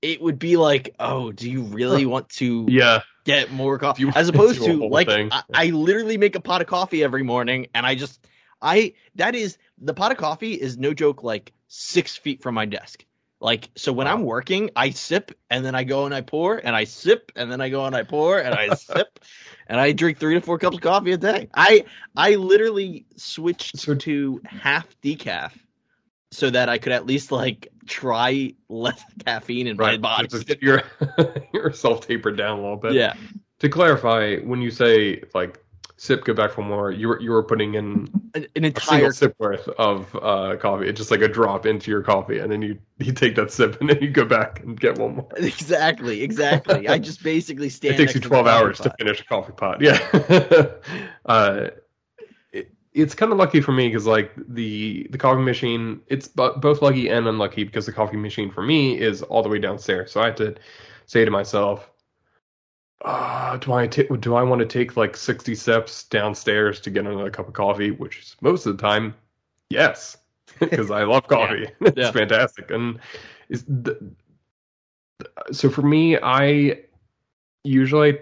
it 0.00 0.22
would 0.22 0.38
be 0.38 0.56
like, 0.56 0.94
oh, 1.00 1.32
do 1.32 1.50
you 1.50 1.62
really 1.62 2.06
want 2.06 2.28
to 2.30 2.66
yeah. 2.68 3.00
get 3.24 3.50
more 3.52 3.78
coffee? 3.78 4.06
As 4.14 4.28
opposed 4.28 4.62
to 4.64 4.88
like. 4.88 5.08
I, 5.08 5.42
I 5.52 5.66
literally 5.66 6.16
make 6.16 6.36
a 6.36 6.40
pot 6.40 6.60
of 6.60 6.68
coffee 6.68 7.02
every 7.02 7.22
morning 7.22 7.66
and 7.74 7.84
I 7.84 7.94
just 7.94 8.26
I 8.62 8.94
that 9.16 9.34
is 9.34 9.58
the 9.78 9.94
pot 9.94 10.12
of 10.12 10.18
coffee 10.18 10.54
is 10.54 10.78
no 10.78 10.94
joke 10.94 11.22
like 11.22 11.52
six 11.68 12.16
feet 12.16 12.42
from 12.42 12.54
my 12.54 12.64
desk. 12.64 13.04
Like 13.40 13.70
so 13.76 13.92
when 13.92 14.06
I'm 14.08 14.22
working, 14.24 14.70
I 14.74 14.90
sip 14.90 15.32
and 15.48 15.64
then 15.64 15.74
I 15.74 15.84
go 15.84 16.06
and 16.06 16.14
I 16.14 16.22
pour 16.22 16.56
and 16.56 16.74
I 16.74 16.84
sip 16.84 17.30
and 17.36 17.50
then 17.52 17.60
I 17.60 17.68
go 17.68 17.84
and 17.84 17.94
I 17.94 18.02
pour 18.02 18.38
and 18.38 18.54
I 18.54 18.74
sip 18.74 19.20
and 19.68 19.80
I 19.80 19.92
drink 19.92 20.18
three 20.18 20.34
to 20.34 20.40
four 20.40 20.58
cups 20.58 20.76
of 20.76 20.82
coffee 20.82 21.12
a 21.12 21.16
day. 21.16 21.48
I 21.54 21.84
I 22.16 22.34
literally 22.34 23.06
switched 23.16 23.78
to 24.00 24.40
half 24.44 24.88
decaf 25.02 25.52
so 26.30 26.50
that 26.50 26.68
I 26.68 26.78
could 26.78 26.92
at 26.92 27.06
least 27.06 27.30
like 27.30 27.68
try 27.86 28.54
less 28.68 29.02
caffeine 29.24 29.68
in 29.68 29.76
Right. 29.76 30.00
my 30.00 30.08
body. 30.16 30.28
Just 30.28 30.46
get 30.46 30.60
your 30.60 30.82
yourself 31.54 32.06
tapered 32.06 32.36
down 32.36 32.58
a 32.58 32.62
little 32.62 32.76
bit. 32.76 32.92
Yeah. 32.94 33.14
To 33.60 33.68
clarify, 33.68 34.36
when 34.38 34.62
you 34.62 34.70
say 34.70 35.22
like 35.34 35.60
sip, 35.98 36.24
go 36.24 36.32
back 36.32 36.52
for 36.52 36.62
more, 36.62 36.90
you 36.90 37.08
were 37.08 37.20
you 37.20 37.30
were 37.30 37.42
putting 37.42 37.74
in 37.74 38.08
An, 38.34 38.46
an 38.56 38.64
a 38.64 38.80
single 38.80 38.94
entire 38.94 39.12
sip 39.12 39.34
worth 39.38 39.68
of 39.68 40.14
uh, 40.16 40.56
coffee. 40.56 40.88
It's 40.88 40.98
just 40.98 41.10
like 41.10 41.20
a 41.20 41.28
drop 41.28 41.66
into 41.66 41.90
your 41.90 42.02
coffee, 42.02 42.38
and 42.38 42.50
then 42.50 42.62
you 42.62 42.78
you 42.98 43.12
take 43.12 43.34
that 43.36 43.52
sip, 43.52 43.80
and 43.80 43.90
then 43.90 43.98
you 44.00 44.08
go 44.08 44.24
back 44.24 44.60
and 44.60 44.78
get 44.78 44.98
one 44.98 45.16
more. 45.16 45.28
Exactly, 45.36 46.22
exactly. 46.22 46.88
I 46.88 46.98
just 46.98 47.22
basically 47.22 47.68
stand. 47.78 47.94
It 47.94 47.98
takes 47.98 48.14
you 48.14 48.20
12 48.20 48.46
coffee 48.46 48.56
hours 48.56 48.80
to 48.80 48.94
finish 48.98 49.20
a 49.20 49.24
coffee 49.24 49.52
pot. 49.52 49.80
Yeah. 49.80 49.98
uh, 51.26 51.68
it, 52.52 52.72
it's 52.92 53.14
kind 53.14 53.32
of 53.32 53.38
lucky 53.38 53.60
for 53.60 53.72
me 53.72 53.88
because 53.88 54.06
like 54.06 54.32
the 54.48 55.06
the 55.10 55.18
coffee 55.18 55.42
machine, 55.42 56.00
it's 56.06 56.28
bo- 56.28 56.56
both 56.56 56.80
lucky 56.80 57.08
and 57.08 57.26
unlucky 57.26 57.64
because 57.64 57.86
the 57.86 57.92
coffee 57.92 58.16
machine 58.16 58.50
for 58.50 58.62
me 58.62 58.98
is 58.98 59.22
all 59.22 59.42
the 59.42 59.48
way 59.48 59.58
downstairs. 59.58 60.12
So 60.12 60.20
I 60.22 60.26
have 60.26 60.36
to 60.36 60.54
say 61.06 61.24
to 61.24 61.30
myself, 61.30 61.90
uh, 63.04 63.56
do 63.58 63.72
I 63.72 63.86
do 63.86 64.34
I 64.34 64.42
want 64.42 64.60
to 64.60 64.66
take 64.66 64.96
like 64.96 65.16
60 65.16 65.54
steps 65.54 66.04
downstairs 66.04 66.80
to 66.80 66.90
get 66.90 67.06
another 67.06 67.30
cup 67.30 67.48
of 67.48 67.54
coffee? 67.54 67.90
Which 67.92 68.18
is 68.18 68.36
most 68.40 68.66
of 68.66 68.76
the 68.76 68.82
time, 68.82 69.14
yes, 69.70 70.16
because 70.60 70.90
I 70.90 71.04
love 71.04 71.26
coffee. 71.28 71.68
it's 71.80 71.96
Yeah. 71.96 72.10
fantastic. 72.10 72.70
And 72.70 72.98
is 73.48 73.64
the, 73.64 73.98
so 75.52 75.70
for 75.70 75.82
me, 75.82 76.18
I 76.20 76.80
usually 77.64 78.18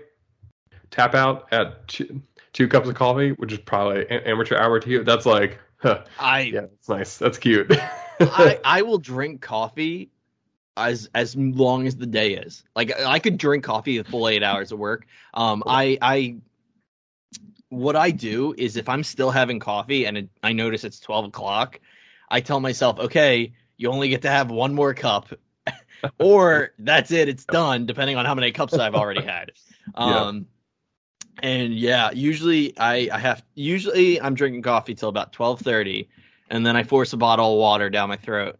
tap 0.90 1.14
out 1.14 1.52
at 1.52 1.87
two, 1.88 2.20
two 2.52 2.69
cups 2.69 2.88
of 2.88 2.94
coffee, 2.94 3.32
which 3.32 3.52
is 3.52 3.58
probably 3.58 4.08
amateur 4.11 4.56
hour 4.56 4.78
to 4.81 4.90
you. 4.90 5.05
That's 5.05 5.26
like, 5.26 5.58
huh, 5.78 6.05
I, 6.19 6.40
yeah, 6.43 6.61
that's 6.62 6.88
nice. 6.88 7.19
That's 7.19 7.38
cute. 7.38 7.73
I 8.21 8.61
I 8.64 8.83
will 8.83 8.99
drink 8.99 9.40
coffee 9.40 10.11
as 10.76 11.09
as 11.14 11.37
long 11.37 11.87
as 11.87 11.97
the 11.97 12.06
day 12.06 12.35
is. 12.35 12.64
Like 12.75 12.92
I 13.00 13.18
could 13.18 13.38
drink 13.38 13.64
coffee 13.64 13.99
the 13.99 14.04
full 14.04 14.28
eight 14.28 14.42
hours 14.42 14.73
of 14.73 14.78
work. 14.78 15.06
Um, 15.35 15.62
I 15.66 15.99
I 16.02 16.37
what 17.68 17.97
I 17.97 18.11
do 18.11 18.54
is 18.56 18.76
if 18.76 18.88
I'm 18.88 19.02
still 19.02 19.30
having 19.30 19.59
coffee 19.59 20.06
and 20.06 20.18
it, 20.18 20.28
I 20.42 20.52
notice 20.52 20.85
it's 20.85 21.00
twelve 21.00 21.25
o'clock, 21.25 21.80
I 22.30 22.40
tell 22.40 22.61
myself, 22.61 22.99
okay, 22.99 23.52
you 23.76 23.90
only 23.90 24.09
get 24.09 24.23
to 24.23 24.30
have 24.30 24.50
one 24.50 24.75
more 24.75 24.95
cup, 24.95 25.28
or 26.18 26.73
that's 26.78 27.11
it, 27.11 27.28
it's 27.28 27.45
done. 27.45 27.87
Depending 27.87 28.16
on 28.16 28.25
how 28.25 28.35
many 28.35 28.52
cups 28.52 28.75
I've 28.75 28.95
already 28.95 29.23
had. 29.26 29.52
Um, 29.95 30.47
and 31.42 31.75
yeah, 31.75 32.11
usually 32.12 32.76
I 32.78 33.09
I 33.12 33.18
have 33.18 33.45
usually 33.54 34.21
I'm 34.21 34.35
drinking 34.35 34.62
coffee 34.62 34.95
till 34.95 35.09
about 35.09 35.33
twelve 35.33 35.61
thirty, 35.61 36.09
and 36.50 36.64
then 36.64 36.76
I 36.76 36.83
force 36.83 37.12
a 37.12 37.16
bottle 37.16 37.54
of 37.54 37.59
water 37.59 37.90
down 37.90 38.09
my 38.09 38.16
throat, 38.16 38.59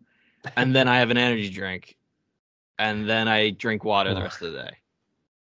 and 0.57 0.75
then 0.75 0.89
I 0.89 0.99
have 0.99 1.11
an 1.11 1.17
energy 1.17 1.51
drink, 1.51 1.96
and 2.79 3.09
then 3.09 3.29
I 3.29 3.51
drink 3.51 3.85
water 3.85 4.15
the 4.15 4.21
rest 4.23 4.43
of 4.43 4.53
the 4.53 4.59
day 4.63 4.77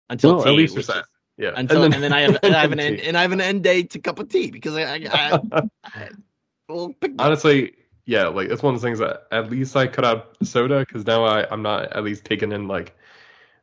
until 0.08 0.42
tea. 0.42 0.48
at 0.50 0.54
least 0.54 0.76
which 0.76 0.86
there's 0.86 0.96
that. 0.98 1.02
is- 1.04 1.10
Yeah. 1.38 1.52
Until 1.56 1.84
and 1.84 1.94
then, 1.94 2.12
I 2.12 2.20
have 2.22 2.38
and 2.42 2.54
I 2.54 2.60
have 2.60 2.72
an 2.76 2.80
end 2.80 3.00
and 3.00 3.16
I 3.16 3.22
have 3.22 3.32
an 3.32 3.40
end 3.40 3.62
date 3.62 3.90
to 3.90 3.98
cup 3.98 4.18
of 4.18 4.28
tea 4.28 4.50
because 4.50 4.74
I, 4.76 4.82
I, 4.82 5.08
I, 5.52 5.62
I 5.84 6.08
well, 6.68 6.94
Honestly, 7.18 7.74
yeah, 8.06 8.26
like 8.28 8.48
it's 8.50 8.62
one 8.62 8.74
of 8.74 8.80
the 8.80 8.86
things 8.86 8.98
that 8.98 9.24
at 9.32 9.50
least 9.50 9.74
I 9.76 9.86
cut 9.86 10.04
out 10.04 10.36
soda 10.42 10.80
because 10.80 11.06
now 11.06 11.24
I 11.24 11.46
I'm 11.50 11.62
not 11.62 11.92
at 11.92 12.02
least 12.04 12.24
taking 12.24 12.52
in 12.52 12.68
like 12.68 12.94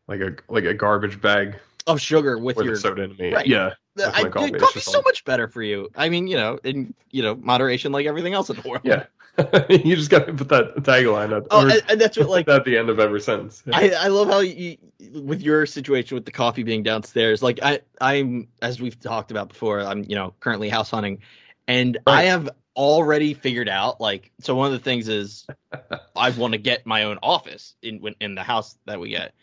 like 0.08 0.22
a 0.22 0.36
like 0.50 0.64
a 0.66 0.74
garbage 0.74 1.22
bag 1.22 1.58
of 1.86 2.02
sugar 2.02 2.38
with 2.38 2.58
your. 2.58 2.76
soda 2.76 3.04
in 3.04 3.16
me. 3.18 3.34
Right. 3.34 3.48
Yeah. 3.48 3.74
the- 3.96 4.08
I, 4.16 4.24
coffee, 4.30 4.52
coffee's 4.52 4.84
so 4.84 5.00
like- 5.00 5.06
much 5.06 5.24
better 5.26 5.48
for 5.48 5.62
you. 5.64 5.90
I 5.96 6.10
mean, 6.10 6.28
you 6.28 6.38
know, 6.38 6.60
in 6.64 6.94
you 7.12 7.22
know 7.24 7.36
moderation, 7.36 7.92
like 7.92 8.06
everything 8.06 8.34
else 8.34 8.50
in 8.50 8.56
the 8.58 8.62
world. 8.70 8.82
Yeah. 8.84 9.06
you 9.70 9.96
just 9.96 10.10
got 10.10 10.25
to 10.27 10.34
put 10.34 10.50
that 10.50 10.75
tagline 10.77 11.36
at, 11.36 11.44
Oh, 11.51 11.67
and, 11.67 11.82
and 11.89 12.01
that's 12.01 12.17
what 12.17 12.29
like 12.29 12.48
at 12.48 12.65
the 12.65 12.77
end 12.77 12.89
of 12.89 13.00
every 13.00 13.22
sentence. 13.22 13.62
Yeah. 13.65 13.77
I, 13.77 13.89
I 14.06 14.08
love 14.08 14.29
how 14.29 14.39
you 14.39 14.77
with 15.13 15.41
your 15.41 15.65
situation 15.65 16.15
with 16.15 16.25
the 16.25 16.32
coffee 16.32 16.63
being 16.63 16.82
downstairs. 16.84 17.44
Like 17.44 17.60
I 17.62 17.82
I'm 18.01 18.48
as 18.62 18.82
we've 18.82 19.00
talked 19.00 19.29
about 19.32 19.50
before. 19.50 19.82
I'm 19.82 20.03
you 20.08 20.15
know 20.15 20.34
currently 20.39 20.70
house 20.70 20.89
hunting, 20.89 21.20
and 21.67 22.00
I 22.08 22.24
have 22.24 22.50
already 22.75 23.34
figured 23.36 23.70
out 23.70 24.01
like 24.01 24.32
so. 24.39 24.56
One 24.56 24.67
of 24.67 24.74
the 24.74 24.79
things 24.79 25.08
is 25.08 25.46
I 26.15 26.32
want 26.32 26.53
to 26.53 26.60
get 26.60 26.86
my 26.86 27.03
own 27.03 27.20
office 27.22 27.75
in 27.84 28.01
in 28.20 28.34
the 28.34 28.44
house 28.44 28.75
that 28.86 29.00
we 29.00 29.10
get, 29.10 29.34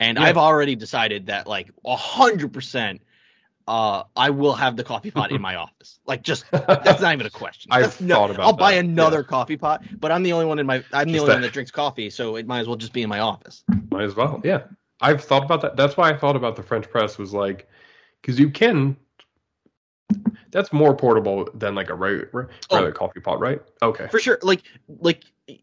and 0.00 0.16
Yeah. 0.16 0.24
I've 0.24 0.38
already 0.38 0.76
decided 0.76 1.26
that 1.26 1.46
like 1.46 1.70
a 1.84 1.96
hundred 1.96 2.54
percent. 2.54 3.02
Uh, 3.68 4.04
I 4.16 4.30
will 4.30 4.54
have 4.54 4.76
the 4.76 4.84
coffee 4.84 5.10
pot 5.10 5.30
in 5.32 5.40
my 5.40 5.56
office. 5.66 6.00
Like, 6.06 6.22
just 6.22 6.44
that's 6.50 7.00
not 7.00 7.12
even 7.14 7.26
a 7.26 7.30
question. 7.30 7.70
I've 7.72 7.82
That's 7.82 8.00
no- 8.00 8.14
thought 8.16 8.30
about 8.30 8.46
I'll 8.46 8.52
buy 8.52 8.72
that, 8.74 8.84
another 8.84 9.22
coffee 9.22 9.56
pot, 9.56 9.82
but 10.00 10.10
I'm 10.12 10.22
the 10.22 10.32
only 10.32 10.46
one 10.46 10.58
in 10.58 10.66
my. 10.66 10.84
I'm 10.92 11.10
the 11.10 11.18
only 11.18 11.28
that- 11.28 11.34
one 11.34 11.42
that 11.42 11.52
drinks 11.52 11.70
coffee, 11.70 12.10
so 12.10 12.36
it 12.36 12.46
might 12.46 12.60
as 12.60 12.66
well 12.66 12.76
just 12.76 12.92
be 12.92 13.02
in 13.02 13.08
my 13.08 13.20
office. 13.20 13.64
Might 13.90 14.04
as 14.04 14.14
well. 14.16 14.40
Yeah. 14.44 14.62
I've 15.00 15.22
thought 15.22 15.44
about 15.44 15.60
that. 15.62 15.76
That's 15.76 15.96
why 15.96 16.10
I 16.10 16.16
thought 16.16 16.36
about 16.36 16.54
the 16.54 16.62
French 16.62 16.88
press 16.88 17.18
was 17.18 17.32
like, 17.34 17.68
because 18.20 18.38
you 18.38 18.50
can. 18.50 18.96
That's 20.50 20.72
more 20.72 20.94
portable 20.94 21.48
than 21.54 21.74
like 21.74 21.88
a 21.90 21.94
regular, 21.94 22.50
regular 22.70 22.92
coffee 22.92 23.20
pot, 23.20 23.40
right? 23.40 23.60
Okay. 23.82 24.06
For 24.08 24.20
sure. 24.20 24.38
Like, 24.42 24.62
like, 25.00 25.24
uh, 25.48 25.54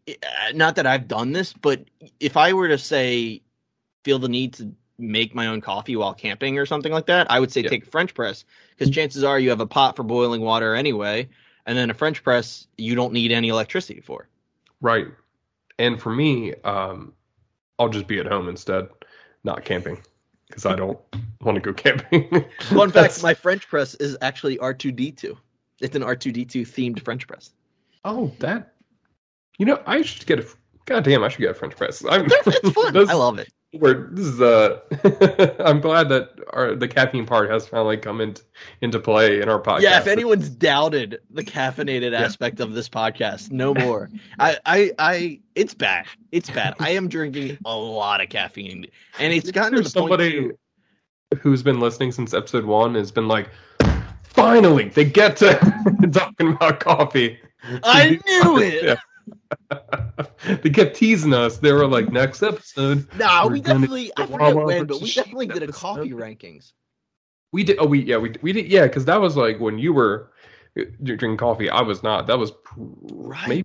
not 0.52 0.74
that 0.76 0.86
I've 0.86 1.06
done 1.06 1.32
this, 1.32 1.52
but 1.52 1.84
if 2.18 2.36
I 2.36 2.52
were 2.52 2.66
to 2.68 2.76
say, 2.76 3.40
feel 4.04 4.18
the 4.18 4.28
need 4.28 4.54
to 4.54 4.72
make 5.00 5.34
my 5.34 5.46
own 5.46 5.60
coffee 5.60 5.96
while 5.96 6.14
camping 6.14 6.58
or 6.58 6.66
something 6.66 6.92
like 6.92 7.06
that, 7.06 7.30
I 7.30 7.40
would 7.40 7.50
say 7.52 7.62
Yeah. 7.62 7.70
take 7.70 7.86
a 7.86 7.90
French 7.90 8.14
press 8.14 8.44
because 8.70 8.92
chances 8.94 9.24
are 9.24 9.38
you 9.38 9.50
have 9.50 9.60
a 9.60 9.66
pot 9.66 9.96
for 9.96 10.02
boiling 10.02 10.42
water 10.42 10.74
anyway, 10.74 11.28
and 11.66 11.76
then 11.76 11.90
a 11.90 11.94
French 11.94 12.22
press 12.22 12.66
you 12.76 12.94
don't 12.94 13.12
need 13.12 13.32
any 13.32 13.48
electricity 13.48 14.00
for. 14.00 14.28
Right. 14.80 15.08
And 15.78 16.00
for 16.00 16.12
me, 16.12 16.54
um, 16.64 17.14
I'll 17.78 17.88
just 17.88 18.06
be 18.06 18.18
at 18.18 18.26
home 18.26 18.48
instead, 18.48 18.88
not 19.44 19.64
camping, 19.64 20.02
because 20.48 20.66
I 20.66 20.76
don't 20.76 20.98
want 21.40 21.56
to 21.56 21.60
go 21.60 21.72
camping. 21.72 22.44
Fun 22.60 22.90
fact: 22.90 23.22
my 23.22 23.34
French 23.34 23.66
press 23.68 23.94
is 23.94 24.16
actually 24.20 24.58
R 24.58 24.74
two 24.74 24.92
D 24.92 25.10
two. 25.10 25.38
It's 25.80 25.96
an 25.96 26.02
R 26.02 26.14
two 26.14 26.32
D 26.32 26.44
two 26.44 26.62
themed 26.62 27.02
French 27.02 27.26
press. 27.26 27.52
Oh, 28.04 28.32
that. 28.40 28.74
You 29.58 29.66
know, 29.66 29.82
I 29.86 30.02
should 30.02 30.26
get 30.26 30.38
a. 30.40 30.46
God 30.86 31.04
damn, 31.04 31.22
I 31.22 31.28
should 31.28 31.40
get 31.40 31.50
a 31.50 31.54
French 31.54 31.76
press. 31.76 32.04
I'm, 32.08 32.26
It's 32.26 32.70
fun. 32.70 32.96
I 33.08 33.14
love 33.14 33.38
it. 33.38 33.48
We're, 33.72 34.08
this 34.10 34.26
is 34.26 34.40
uh 34.40 34.80
I'm 35.64 35.80
glad 35.80 36.08
that 36.08 36.30
our 36.52 36.74
the 36.74 36.88
caffeine 36.88 37.24
part 37.26 37.50
has 37.50 37.68
finally 37.68 37.96
come 37.96 38.20
into 38.20 38.42
into 38.80 38.98
play 38.98 39.40
in 39.40 39.48
our 39.48 39.60
podcast. 39.60 39.82
Yeah, 39.82 39.98
if 40.00 40.08
anyone's 40.08 40.48
doubted 40.48 41.20
the 41.30 41.44
caffeinated 41.44 42.12
aspect 42.12 42.58
of 42.60 42.72
this 42.72 42.88
podcast, 42.88 43.52
no 43.52 43.72
more. 43.86 44.10
I, 44.40 44.56
I, 44.66 44.90
I, 44.98 45.40
it's 45.54 45.74
bad. 45.74 46.06
It's 46.32 46.50
bad. 46.50 46.74
I 46.80 46.90
am 46.90 47.08
drinking 47.08 47.58
a 47.64 47.76
lot 47.76 48.20
of 48.20 48.28
caffeine, 48.28 48.86
and 49.20 49.32
it's 49.32 49.50
gotten 49.52 49.72
to 49.72 49.76
There's 49.82 49.92
the 49.92 50.00
point. 50.00 50.10
somebody 50.10 50.32
too- 50.32 50.58
who's 51.40 51.62
been 51.62 51.78
listening 51.78 52.10
since 52.10 52.34
episode 52.34 52.64
one 52.64 52.96
has 52.96 53.12
been 53.12 53.28
like, 53.28 53.48
finally 54.24 54.88
they 54.88 55.04
get 55.04 55.36
to 55.36 55.54
talking 56.12 56.54
about 56.54 56.80
coffee. 56.80 57.38
I 57.84 58.18
knew 58.26 58.58
it. 58.58 58.82
Yeah. 58.82 58.96
They 60.62 60.70
kept 60.70 60.96
teasing 60.96 61.34
us. 61.34 61.58
They 61.58 61.72
were 61.72 61.86
like, 61.86 62.10
next 62.10 62.42
episode. 62.42 63.06
Nah, 63.16 63.46
we 63.46 63.60
definitely. 63.60 64.12
I 64.16 64.26
forget 64.26 64.54
when, 64.54 64.86
but 64.86 65.00
we 65.00 65.12
definitely 65.12 65.46
did 65.46 65.62
a 65.62 65.72
coffee 65.72 66.10
rankings. 66.10 66.72
We 67.52 67.64
did. 67.64 67.78
Oh, 67.78 67.86
we 67.86 68.00
yeah, 68.02 68.16
we 68.18 68.34
we 68.42 68.52
did. 68.52 68.66
Yeah, 68.66 68.86
because 68.86 69.04
that 69.06 69.20
was 69.20 69.36
like 69.36 69.58
when 69.58 69.78
you 69.78 69.92
were 69.92 70.30
uh, 70.78 70.82
drinking 71.02 71.36
coffee. 71.36 71.68
I 71.70 71.82
was 71.82 72.02
not. 72.02 72.26
That 72.26 72.38
was 72.38 72.52
Right. 72.76 73.48
Maybe 73.48 73.64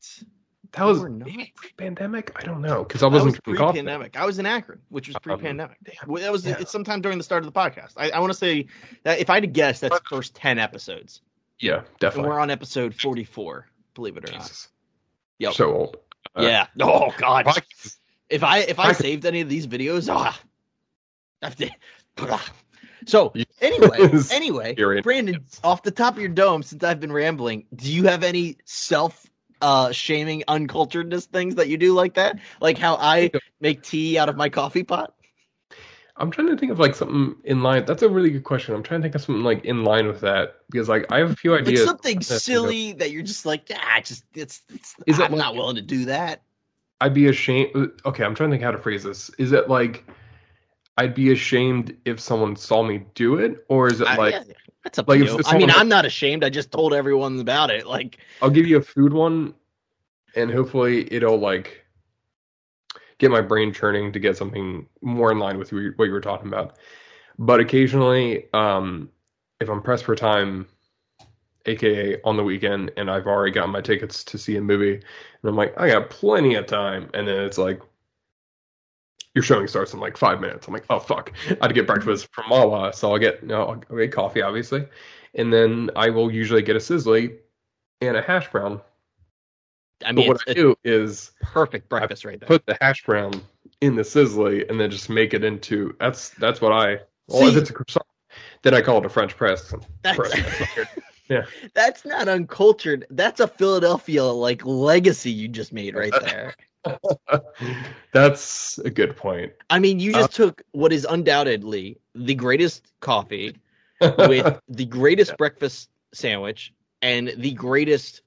that 0.72 0.84
was 0.84 1.04
maybe 1.04 1.54
pre-pandemic. 1.56 2.32
I 2.36 2.42
don't 2.44 2.62
know 2.62 2.84
because 2.84 3.02
I 3.02 3.08
was 3.08 3.24
wasn't 3.24 3.44
drinking 3.44 3.66
coffee. 3.66 3.80
pre-pandemic. 3.80 4.18
I 4.18 4.26
was 4.26 4.40
in 4.40 4.46
Akron, 4.46 4.82
which 4.90 5.08
was 5.08 5.16
Um, 5.16 5.22
pre-pandemic. 5.22 5.78
Well, 6.06 6.22
that 6.22 6.32
was 6.32 6.46
yeah. 6.46 6.58
it's 6.60 6.72
sometime 6.72 7.02
during 7.02 7.18
the 7.18 7.24
start 7.24 7.46
of 7.46 7.54
the 7.54 7.58
podcast. 7.58 7.94
I, 7.96 8.10
I 8.10 8.20
want 8.20 8.32
to 8.34 8.38
say 8.38 8.68
that 9.04 9.20
if 9.20 9.30
I 9.30 9.36
had 9.36 9.42
to 9.44 9.48
guess, 9.48 9.80
that's 9.80 10.00
the 10.00 10.06
first 10.10 10.36
ten 10.36 10.60
episodes, 10.60 11.22
Yeah, 11.60 11.78
and 11.78 11.86
definitely. 12.00 12.30
we're 12.30 12.40
on 12.40 12.50
episode 12.52 12.94
forty-four. 12.96 13.68
Believe 13.94 14.18
it 14.18 14.30
or 14.30 14.34
not. 14.34 14.42
Jesus. 14.42 14.68
Yep. 15.40 15.54
So 15.54 15.74
old. 15.74 15.98
Uh, 16.36 16.44
yeah. 16.44 16.68
Oh 16.82 17.14
God. 17.18 17.48
If 18.30 18.44
I 18.44 18.60
if 18.60 18.80
I 18.80 18.90
I- 18.90 18.94
saved 18.94 19.26
any 19.26 19.42
of 19.42 19.50
these 19.50 19.68
videos, 19.68 20.14
ah, 20.14 20.40
I've 21.42 21.56
so 23.06 23.34
anyway, 23.62 24.10
anyway. 24.32 24.74
Brandon, 25.02 25.46
off 25.64 25.84
the 25.84 25.92
top 25.92 26.16
of 26.16 26.20
your 26.20 26.30
dome, 26.30 26.64
since 26.64 26.84
I've 26.84 27.00
been 27.00 27.12
rambling, 27.12 27.66
do 27.76 27.92
you 27.92 28.04
have 28.06 28.24
any 28.24 28.58
self 28.66 29.26
uh 29.62 29.92
shaming 29.92 30.44
unculturedness 30.48 31.26
things 31.26 31.56
that 31.56 31.68
you 31.68 31.78
do 31.78 31.94
like 31.94 32.16
that? 32.16 32.40
Like 32.62 32.78
how 32.78 32.96
I 32.96 33.32
make 33.60 33.84
tea 33.84 34.18
out 34.18 34.30
of 34.30 34.36
my 34.36 34.50
coffee 34.50 34.84
pot? 34.84 35.15
I'm 36.18 36.32
trying 36.32 36.48
to 36.48 36.56
think 36.58 36.72
of 36.72 36.80
like 36.80 36.96
something 36.96 37.36
in 37.44 37.62
line. 37.62 37.86
That's 37.86 38.02
a 38.02 38.08
really 38.10 38.30
good 38.30 38.46
question. 38.46 38.74
I'm 38.74 38.84
trying 38.84 39.02
to 39.02 39.06
think 39.06 39.16
of 39.16 39.22
something 39.22 39.44
like 39.44 39.66
in 39.66 39.84
line 39.84 40.08
with 40.08 40.22
that 40.22 40.56
because 40.72 40.88
like 40.88 41.12
I 41.12 41.20
have 41.20 41.32
a 41.32 41.36
few 41.36 41.52
Like 41.52 41.62
ideas. 41.62 41.84
something 41.86 42.12
you 42.14 42.16
know, 42.30 42.38
silly 42.38 42.94
that 42.94 43.12
you're 43.12 43.22
just 43.24 43.46
like, 43.46 43.70
ah, 43.74 44.00
just 44.04 44.24
it's, 44.34 44.62
it's 44.74 44.96
Is 45.08 45.20
it 45.20 45.24
I'm 45.26 45.32
like- 45.32 45.40
not 45.40 45.56
willing 45.56 45.76
to 45.76 45.82
do 45.82 46.06
that. 46.06 46.42
I'd 47.02 47.14
be 47.14 47.28
ashamed. 47.28 47.92
Okay, 48.06 48.24
I'm 48.24 48.34
trying 48.34 48.50
to 48.50 48.54
think 48.54 48.64
how 48.64 48.72
to 48.72 48.78
phrase 48.78 49.04
this. 49.04 49.30
Is 49.38 49.52
it 49.52 49.70
like 49.70 50.06
I'd 50.98 51.14
be 51.14 51.34
ashamed 51.34 51.96
if 52.06 52.22
someone 52.22 52.56
saw 52.56 52.82
me 52.82 53.04
do 53.16 53.36
it, 53.36 53.66
or 53.68 53.90
is 53.90 54.00
it 54.00 54.08
I- 54.08 54.16
like 54.16 54.34
yeah, 54.34 54.44
that's 54.86 54.98
up 55.00 55.10
like 55.10 55.20
to 55.20 55.26
you. 55.26 55.32
I 55.32 55.36
mean, 55.36 55.44
someone- 55.44 55.70
I'm 55.72 55.90
not 55.90 56.06
ashamed. 56.06 56.46
I 56.46 56.50
just 56.50 56.72
told 56.72 56.94
everyone 56.94 57.38
about 57.42 57.70
it. 57.72 57.86
Like, 57.86 58.20
I'll 58.42 58.50
give 58.50 58.66
you 58.66 58.78
a 58.78 58.82
food 58.82 59.12
one, 59.12 59.54
and 60.38 60.50
hopefully 60.50 61.12
it'll 61.14 61.38
like 61.38 61.85
get 63.26 63.32
my 63.32 63.42
brain 63.42 63.74
churning 63.74 64.12
to 64.12 64.20
get 64.20 64.38
something 64.38 64.86
more 65.02 65.32
in 65.32 65.40
line 65.40 65.58
with 65.58 65.72
what 65.72 66.06
you 66.06 66.12
were 66.12 66.22
talking 66.22 66.48
about. 66.48 66.78
But 67.40 67.60
occasionally, 67.60 68.46
um, 68.54 69.10
if 69.60 69.68
I'm 69.68 69.82
pressed 69.82 70.04
for 70.04 70.16
time, 70.16 70.68
aka 71.66 72.22
on 72.24 72.38
the 72.38 72.44
weekend, 72.44 72.92
and 72.98 73.10
I've 73.10 73.26
already 73.26 73.52
gotten 73.52 73.72
my 73.72 73.82
tickets 73.82 74.24
to 74.26 74.38
see 74.38 74.58
a 74.58 74.62
movie, 74.62 74.94
and 74.94 75.50
I'm 75.50 75.56
like, 75.56 75.74
I 75.76 75.88
got 75.90 76.12
plenty 76.12 76.54
of 76.56 76.68
time, 76.68 77.10
and 77.14 77.28
then 77.28 77.40
it's 77.40 77.58
like. 77.58 77.82
Your 79.34 79.44
showing 79.44 79.68
starts 79.68 79.94
in 79.94 80.00
like 80.00 80.16
five 80.16 80.40
minutes. 80.40 80.66
I'm 80.66 80.74
like, 80.74 80.86
oh 80.90 80.98
fuck! 80.98 81.34
I 81.48 81.58
had 81.60 81.68
to 81.68 81.74
get 81.74 81.86
breakfast 81.86 82.30
from 82.32 82.50
Wawa, 82.50 82.94
so 82.94 83.12
I'll 83.12 83.20
get 83.20 83.44
no, 83.44 83.84
I'll 83.90 83.98
get 83.98 84.14
coffee, 84.14 84.42
obviously, 84.42 84.88
and 85.34 85.52
then 85.52 85.90
I 85.98 86.10
will 86.10 86.32
usually 86.32 86.62
get 86.62 86.78
a 86.78 86.80
Sizzli 86.80 87.36
and 88.00 88.16
a 88.16 88.22
hash 88.22 88.50
brown. 88.50 88.80
I 90.06 90.12
mean, 90.12 90.28
what 90.28 90.42
I 90.48 90.54
do 90.54 90.76
is 90.84 91.32
perfect 91.42 91.90
breakfast 91.90 92.26
right 92.26 92.40
there. 92.40 92.48
put 92.48 92.66
the 92.66 92.78
hash 92.82 93.04
brown 93.06 93.34
in 93.82 93.96
the 93.96 94.02
Sizzli 94.02 94.68
and 94.70 94.80
then 94.80 94.90
just 94.90 95.10
make 95.10 95.34
it 95.34 95.44
into 95.44 95.96
that's 96.00 96.30
that's 96.30 96.62
what 96.62 96.72
I 96.72 97.00
well 97.28 97.48
if 97.48 97.54
See- 97.54 97.60
it's 97.60 97.70
a 97.70 97.74
croissant 97.74 98.06
then 98.64 98.74
I 98.74 98.82
call 98.82 98.98
it 98.98 99.06
a 99.06 99.10
French 99.10 99.38
press. 99.38 99.74
That's, 100.02 100.18
press. 100.18 100.88
that's 101.74 102.04
not 102.04 102.28
uncultured. 102.28 103.06
That's 103.12 103.40
a 103.40 103.48
Philadelphia 103.48 104.24
like 104.26 104.66
legacy 104.66 105.32
you 105.32 105.48
just 105.48 105.72
made 105.72 105.96
right 105.96 106.12
there. 106.22 106.54
that's 108.12 108.78
a 108.80 108.90
good 108.90 109.16
point. 109.16 109.54
I 109.70 109.80
mean, 109.80 110.00
you 110.00 110.12
just 110.12 110.30
Uh, 110.40 110.46
took 110.46 110.64
what 110.72 110.92
is 110.94 111.06
undoubtedly 111.10 111.98
the 112.14 112.36
greatest 112.36 112.88
coffee 113.00 113.56
with 114.02 114.60
the 114.70 114.86
greatest 114.86 115.38
breakfast 115.38 115.90
sandwich 116.14 116.74
and 117.02 117.34
the 117.38 117.52
greatest. 117.52 118.22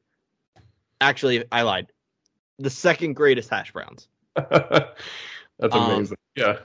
Actually, 1.01 1.45
I 1.53 1.63
lied. 1.63 1.93
The 2.59 2.71
second 2.71 3.15
greatest 3.15 3.51
hash 3.51 3.73
browns. 3.73 4.09
that's 4.35 4.95
Um, 5.75 5.91
amazing. 5.93 6.17
yeah. 6.37 6.59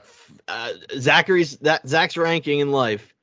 Uh, 0.48 0.72
Zachary's 0.98 1.56
that 1.58 1.86
Zach's 1.88 2.16
ranking 2.16 2.58
in 2.60 2.72
life. 2.72 3.14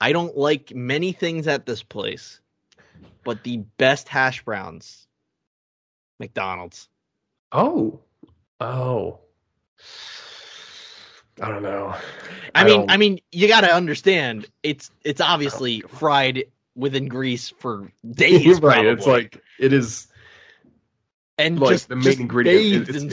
I 0.00 0.12
don't 0.12 0.36
like 0.36 0.74
many 0.74 1.12
things 1.12 1.46
at 1.46 1.66
this 1.66 1.82
place, 1.82 2.40
but 3.24 3.42
the 3.44 3.58
best 3.78 4.08
hash 4.08 4.42
browns, 4.44 5.06
McDonald's. 6.18 6.88
Oh. 7.52 8.00
Oh. 8.60 9.18
I 11.42 11.48
don't 11.48 11.62
know. 11.62 11.94
I, 12.54 12.60
I 12.60 12.64
mean, 12.64 12.80
don't- 12.80 12.90
I 12.90 12.96
mean, 12.96 13.18
you 13.32 13.48
got 13.48 13.62
to 13.62 13.72
understand 13.74 14.46
it's 14.62 14.90
it's 15.04 15.20
obviously 15.20 15.80
fried 15.82 16.44
within 16.76 17.06
grease 17.08 17.50
for 17.58 17.90
days, 18.12 18.60
right. 18.60 18.84
It's 18.86 19.06
like 19.06 19.40
it 19.58 19.72
is 19.72 20.08
and 21.38 21.58
like 21.58 21.70
just 21.72 21.88
the 21.88 21.96
main 21.96 22.20
ingredient. 22.20 22.86
bathed 22.86 22.88
It's, 22.90 23.04
it's 23.04 23.12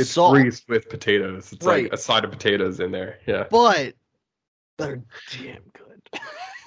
with 0.68 0.90
potatoes. 0.90 1.52
It's 1.54 1.66
Right. 1.66 1.84
like 1.86 1.94
a 1.94 1.98
side 1.98 2.24
of 2.24 2.32
potatoes 2.32 2.80
in 2.80 2.92
there. 2.92 3.20
Yeah. 3.26 3.46
but 3.50 3.94
they're 4.78 5.02
damn 5.32 5.64
good. 5.74 6.02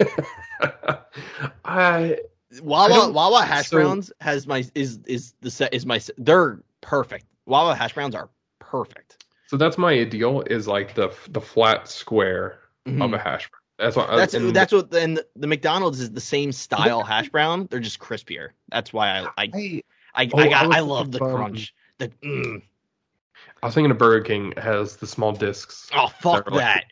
I 1.64 2.18
Wawa 2.62 2.88
don't- 2.88 3.14
Wawa 3.14 3.42
hash 3.42 3.68
so- 3.68 3.78
browns 3.78 4.12
has 4.20 4.46
my 4.46 4.64
is 4.74 4.98
is 5.06 5.34
the 5.40 5.50
set 5.50 5.72
is 5.74 5.84
my 5.86 6.00
they're 6.18 6.60
perfect. 6.80 7.26
Wawa 7.46 7.74
hash 7.74 7.94
browns 7.94 8.14
are 8.14 8.28
perfect. 8.60 9.24
so 9.46 9.56
that's 9.56 9.76
my 9.78 9.92
ideal 9.92 10.42
is 10.42 10.66
like 10.68 10.94
the 10.94 11.12
the 11.30 11.40
flat 11.40 11.88
square 11.88 12.60
of 12.86 12.92
Mhm. 12.92 13.14
a 13.14 13.18
hash 13.18 13.48
brown. 13.50 13.60
That's 13.78 13.96
what 13.96 14.08
That's 14.16 14.34
and 14.34 14.54
that's 14.54 14.72
what 14.72 14.90
then 14.90 15.14
the, 15.14 15.26
the 15.36 15.46
McDonald's 15.46 16.00
is 16.00 16.10
the 16.12 16.20
same 16.20 16.52
style 16.52 17.02
hash 17.02 17.28
brown. 17.28 17.66
They're 17.70 17.80
just 17.80 17.98
crispier. 17.98 18.50
That's 18.70 18.92
why 18.92 19.20
I 19.20 19.26
I 19.36 19.50
I, 19.52 19.82
I, 20.14 20.30
Oh, 20.32 20.38
I 20.38 20.42
I 20.42 20.48
got 20.48 20.66
was 20.68 20.76
I 20.76 20.80
love 20.80 21.10
the 21.12 21.18
thinking, 21.18 21.34
um, 21.34 21.40
crunch. 21.40 21.74
The 21.98 22.08
mm. 22.24 22.62
I 23.62 23.66
was 23.66 23.74
thinking 23.74 23.90
of 23.90 23.98
Burger 23.98 24.22
King 24.24 24.52
has 24.58 24.96
the 24.96 25.06
small 25.06 25.32
discs. 25.32 25.88
oh 25.94 26.08
fuck 26.08 26.44
They're 26.44 26.54
like- 26.58 26.64
that. 26.64 26.84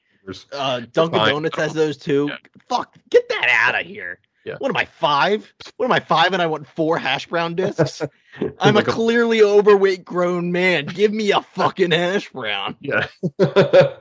Uh, 0.53 0.81
Dunkin' 0.93 1.19
fine. 1.19 1.29
Donuts 1.33 1.57
has 1.57 1.73
those 1.73 1.97
too. 1.97 2.29
Yeah. 2.31 2.37
Fuck, 2.69 2.97
get 3.11 3.29
that 3.29 3.49
out 3.51 3.81
of 3.81 3.85
here. 3.87 4.21
Yeah. 4.45 4.55
What 4.59 4.69
am 4.71 4.77
I 4.77 4.85
five? 4.85 5.53
What 5.77 5.87
am 5.87 5.93
I 5.93 5.99
five? 6.01 6.33
And 6.33 6.41
I 6.41 6.47
want 6.47 6.67
four 6.69 6.97
hash 6.99 7.27
brown 7.27 7.55
discs. 7.57 8.03
I'm 8.61 8.75
Like 8.77 8.87
a 8.89 8.91
clearly 8.93 9.43
overweight 9.43 10.05
grown 10.05 10.51
man. 10.53 10.87
Give 10.87 11.13
me 11.13 11.33
a 11.33 11.43
fucking 11.43 11.91
hash 11.93 12.29
brown. 12.31 12.77
yeah. 12.81 13.07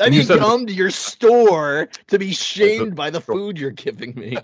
I 0.00 0.06
You 0.06 0.10
didn't 0.10 0.26
said- 0.26 0.38
come 0.40 0.66
to 0.66 0.72
your 0.72 0.90
store 0.90 1.88
to 2.08 2.18
be 2.18 2.32
shamed 2.32 2.96
by 2.96 3.10
the 3.10 3.20
food 3.20 3.58
you're 3.58 3.70
giving 3.70 4.14
me. 4.14 4.36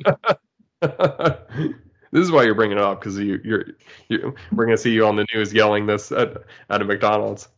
this 0.80 1.72
is 2.12 2.30
why 2.30 2.44
you're 2.44 2.54
bringing 2.54 2.78
it 2.78 2.82
up 2.82 3.00
because 3.00 3.18
you, 3.18 3.40
you're, 3.44 3.64
you 4.08 4.34
we're 4.52 4.64
gonna 4.64 4.76
see 4.76 4.92
you 4.92 5.06
on 5.06 5.16
the 5.16 5.26
news 5.34 5.52
yelling 5.52 5.86
this 5.86 6.12
at, 6.12 6.36
at 6.70 6.80
a 6.82 6.84
McDonald's. 6.84 7.48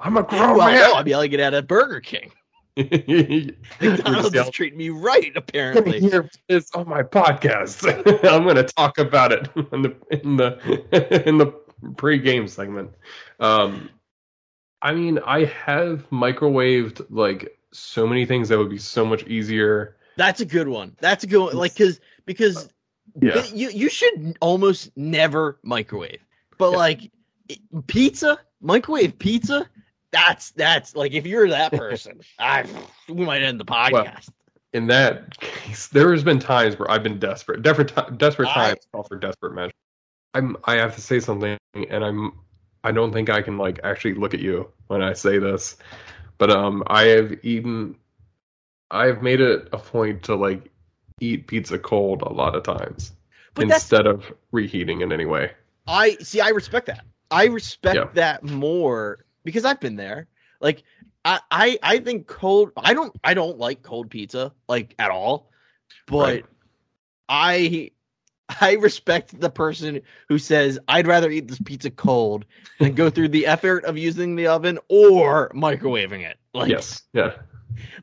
I'm 0.00 0.16
a 0.16 0.22
grown 0.22 0.56
well, 0.56 0.70
no, 0.70 0.74
man. 0.74 0.90
I'm 0.94 1.06
yelling 1.08 1.32
it 1.32 1.40
at 1.40 1.54
a 1.54 1.62
Burger 1.62 2.00
King. 2.00 2.30
McDonald's 2.76 4.34
is 4.34 4.50
treating 4.50 4.78
me 4.78 4.88
right, 4.90 5.32
apparently. 5.36 6.00
hear 6.00 6.30
this 6.48 6.70
on 6.74 6.88
my 6.88 7.02
podcast. 7.02 7.84
I'm 8.30 8.46
gonna 8.46 8.62
talk 8.64 8.98
about 8.98 9.32
it 9.32 9.48
in 9.72 9.82
the 9.82 9.96
in 10.10 10.36
the 10.36 11.28
in 11.28 11.38
the 11.38 11.46
pre-game 11.96 12.46
segment. 12.46 12.90
Um, 13.40 13.90
I 14.82 14.92
mean, 14.92 15.18
I 15.26 15.44
have 15.44 16.08
microwaved 16.10 17.06
like 17.10 17.58
so 17.72 18.06
many 18.06 18.24
things 18.26 18.48
that 18.48 18.58
would 18.58 18.70
be 18.70 18.78
so 18.78 19.04
much 19.04 19.24
easier. 19.26 19.96
That's 20.16 20.40
a 20.40 20.44
good 20.46 20.68
one. 20.68 20.96
That's 21.00 21.24
a 21.24 21.26
good 21.26 21.44
one. 21.44 21.56
Like, 21.56 21.76
cause 21.76 22.00
because 22.26 22.66
uh, 22.66 22.68
Yeah, 23.20 23.44
you 23.52 23.70
you 23.70 23.88
should 23.90 24.36
almost 24.40 24.90
never 24.96 25.58
microwave. 25.62 26.24
But 26.58 26.70
Yeah. 26.72 26.76
like 26.78 27.10
pizza, 27.86 28.38
microwave 28.60 29.18
pizza. 29.18 29.68
That's 30.12 30.50
that's 30.52 30.96
like 30.96 31.12
if 31.12 31.26
you're 31.26 31.48
that 31.48 31.72
person, 31.72 32.20
I 32.38 32.64
we 33.08 33.24
might 33.24 33.42
end 33.42 33.60
the 33.60 33.64
podcast. 33.64 34.28
in 34.72 34.86
that 34.88 35.38
case, 35.40 35.88
there 35.88 36.10
has 36.12 36.24
been 36.24 36.38
times 36.38 36.78
where 36.78 36.90
I've 36.90 37.02
been 37.02 37.18
desperate. 37.18 37.62
Desperate, 37.62 37.92
desperate 38.18 38.48
I- 38.48 38.54
times 38.70 38.86
call 38.92 39.02
for 39.04 39.16
desperate 39.16 39.54
measures. 39.54 39.72
I'm. 40.34 40.56
I 40.64 40.74
have 40.76 40.94
to 40.94 41.00
say 41.00 41.20
something, 41.20 41.58
and 41.74 42.04
I'm. 42.04 42.32
I 42.84 42.92
don't 42.92 43.12
think 43.12 43.28
I 43.28 43.42
can 43.42 43.58
like 43.58 43.80
actually 43.84 44.14
look 44.14 44.34
at 44.34 44.40
you 44.40 44.70
when 44.88 45.02
I 45.02 45.12
say 45.12 45.38
this, 45.38 45.76
but 46.38 46.50
um, 46.50 46.82
I 46.86 47.02
have 47.04 47.32
eaten. 47.44 47.96
I 48.90 49.06
have 49.06 49.22
made 49.22 49.40
it 49.40 49.68
a 49.72 49.78
point 49.78 50.22
to 50.24 50.34
like 50.34 50.70
eat 51.20 51.46
pizza 51.46 51.78
cold 51.78 52.22
a 52.22 52.32
lot 52.32 52.54
of 52.54 52.62
times 52.62 53.12
but 53.54 53.64
instead 53.64 54.06
of 54.06 54.32
reheating 54.52 55.00
in 55.00 55.12
any 55.12 55.26
way. 55.26 55.52
I 55.86 56.16
see. 56.16 56.40
I 56.40 56.48
respect 56.48 56.86
that. 56.86 57.04
I 57.30 57.46
respect 57.46 57.96
Yeah. 57.96 58.08
that 58.14 58.44
more 58.44 59.24
because 59.44 59.64
I've 59.64 59.80
been 59.80 59.96
there. 59.96 60.28
Like 60.60 60.82
I, 61.24 61.40
I, 61.50 61.78
I 61.82 61.98
think 61.98 62.26
cold. 62.26 62.72
I 62.76 62.94
don't. 62.94 63.14
I 63.24 63.34
don't 63.34 63.58
like 63.58 63.82
cold 63.82 64.10
pizza 64.10 64.52
like 64.68 64.94
at 64.98 65.10
all. 65.10 65.50
But 66.06 66.20
Right. 66.20 66.46
I, 67.28 67.90
I 68.60 68.72
respect 68.74 69.38
the 69.40 69.50
person 69.50 70.00
who 70.28 70.38
says 70.38 70.78
I'd 70.88 71.06
rather 71.06 71.30
eat 71.30 71.48
this 71.48 71.60
pizza 71.60 71.90
cold 71.90 72.44
than 72.78 72.94
go 72.94 73.10
through 73.10 73.28
the 73.28 73.46
effort 73.46 73.84
of 73.84 73.96
using 73.98 74.36
the 74.36 74.46
oven 74.46 74.78
or 74.88 75.50
microwaving 75.50 76.20
it. 76.28 76.38
Like, 76.54 76.70
yes. 76.70 77.02
Yeah. 77.12 77.32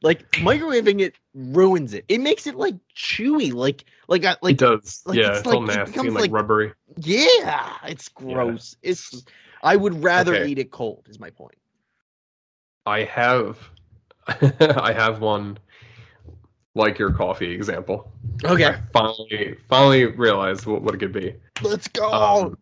like 0.01 0.29
microwaving 0.33 1.01
it 1.01 1.15
ruins 1.33 1.93
it. 1.93 2.05
It 2.07 2.21
makes 2.21 2.47
it 2.47 2.55
like 2.55 2.75
chewy. 2.95 3.53
Like, 3.53 3.83
like, 4.07 4.23
uh, 4.23 4.35
I, 4.43 4.49
it 4.49 4.57
does. 4.57 5.01
like, 5.05 5.17
yeah. 5.17 5.29
it's 5.29 5.39
It's, 5.39 5.47
all 5.47 5.61
like- 5.65 5.71
it 5.71 5.75
nasty 5.77 5.91
becomes 5.91 6.07
and 6.07 6.15
like, 6.15 6.21
like- 6.23 6.31
rubbery. 6.31 6.73
Yeah, 6.97 7.73
it's 7.85 8.07
gross. 8.09 8.75
It's 8.81 9.23
I 9.63 9.75
would 9.75 10.03
rather 10.03 10.35
Okay. 10.35 10.51
eat 10.51 10.59
it 10.59 10.71
cold. 10.71 11.05
Is 11.09 11.19
my 11.19 11.29
point. 11.31 11.55
I 12.85 13.03
have. 13.03 13.57
I 14.27 14.93
have 14.93 15.19
one 15.21 15.57
like 16.77 16.97
your 16.97 17.11
coffee 17.11 17.51
example. 17.51 18.11
Okay, 18.45 18.65
I 18.67 18.79
finally 18.93 19.57
finally 19.67 20.05
realized 20.05 20.65
what, 20.65 20.81
what 20.81 20.93
it 20.95 20.99
could 20.99 21.11
be. 21.11 21.35
let's 21.63 21.87
go. 21.87 22.11
Um, 22.11 22.57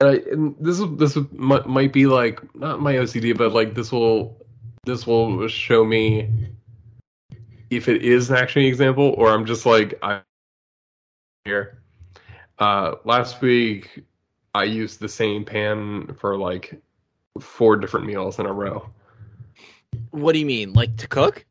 and, 0.00 0.10
I, 0.10 0.14
and 0.30 0.56
this 0.58 0.80
is 0.80 0.86
this 0.96 1.16
is- 1.16 1.26
might, 1.32 1.66
might 1.66 1.92
be 1.92 2.06
like 2.06 2.40
not 2.54 2.80
my 2.80 2.94
OCD, 2.94 3.36
but 3.36 3.52
like 3.52 3.74
this 3.74 3.92
will 3.92 4.46
this 4.84 5.06
will 5.06 5.46
show 5.48 5.84
me 5.84 6.28
if 7.70 7.88
it 7.88 8.02
is 8.02 8.30
actually 8.30 8.62
an 8.66 8.68
example 8.68 9.14
or 9.18 9.30
I'm 9.30 9.44
just 9.44 9.66
like 9.66 9.98
I 10.02 10.20
here. 11.44 11.82
Uh, 12.58 12.94
last 13.04 13.40
week 13.40 14.04
I 14.54 14.64
used 14.64 15.00
the 15.00 15.08
same 15.08 15.44
pan 15.44 16.14
for 16.18 16.36
like 16.36 16.80
four 17.40 17.76
different 17.76 18.06
meals 18.06 18.38
in 18.38 18.46
a 18.46 18.52
row. 18.52 18.88
what 20.10 20.32
do 20.34 20.38
you 20.38 20.46
mean, 20.46 20.72
like 20.72 20.96
to 20.98 21.08
cook? 21.08 21.44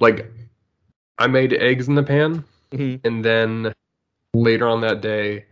Like 0.00 0.30
I 1.18 1.26
made 1.26 1.52
eggs 1.54 1.88
in 1.88 1.94
the 1.94 2.02
pan. 2.02 2.44
Mhm. 2.72 3.00
and 3.04 3.24
then 3.24 3.72
later 4.34 4.66
on 4.66 4.80
that 4.80 5.00
day 5.00 5.44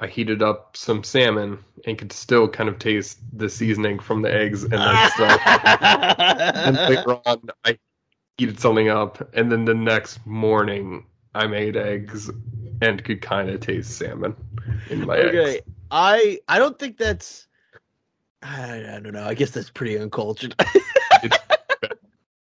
i 0.00 0.08
heated 0.08 0.42
up 0.42 0.76
some 0.76 1.04
salmon 1.04 1.56
and 1.86 1.96
could 1.96 2.10
still 2.10 2.48
kind 2.48 2.68
of 2.68 2.80
taste 2.80 3.20
the 3.32 3.48
seasoning 3.48 4.00
from 4.00 4.22
the 4.22 4.34
eggs 4.34 4.64
and 4.64 4.74
like 4.74 5.12
stuff 5.12 5.40
and 5.80 6.76
later 6.76 7.20
on 7.26 7.40
i 7.64 7.78
heated 8.38 8.58
something 8.58 8.88
up 8.88 9.32
and 9.34 9.52
then 9.52 9.64
the 9.64 9.74
next 9.74 10.24
morning 10.26 11.06
i 11.36 11.46
made 11.46 11.76
eggs 11.76 12.28
and 12.82 13.04
could 13.04 13.22
kind 13.22 13.48
of 13.48 13.60
taste 13.60 13.96
salmon 13.96 14.34
in 14.90 15.06
my 15.06 15.16
okay, 15.16 15.54
eggs 15.58 15.62
I 15.90 16.38
I 16.48 16.58
don't 16.58 16.78
think 16.78 16.98
that's. 16.98 17.46
I, 18.42 18.96
I 18.96 19.00
don't 19.00 19.12
know. 19.12 19.24
I 19.24 19.34
guess 19.34 19.50
that's 19.50 19.70
pretty 19.70 19.98
uncultured. 19.98 20.54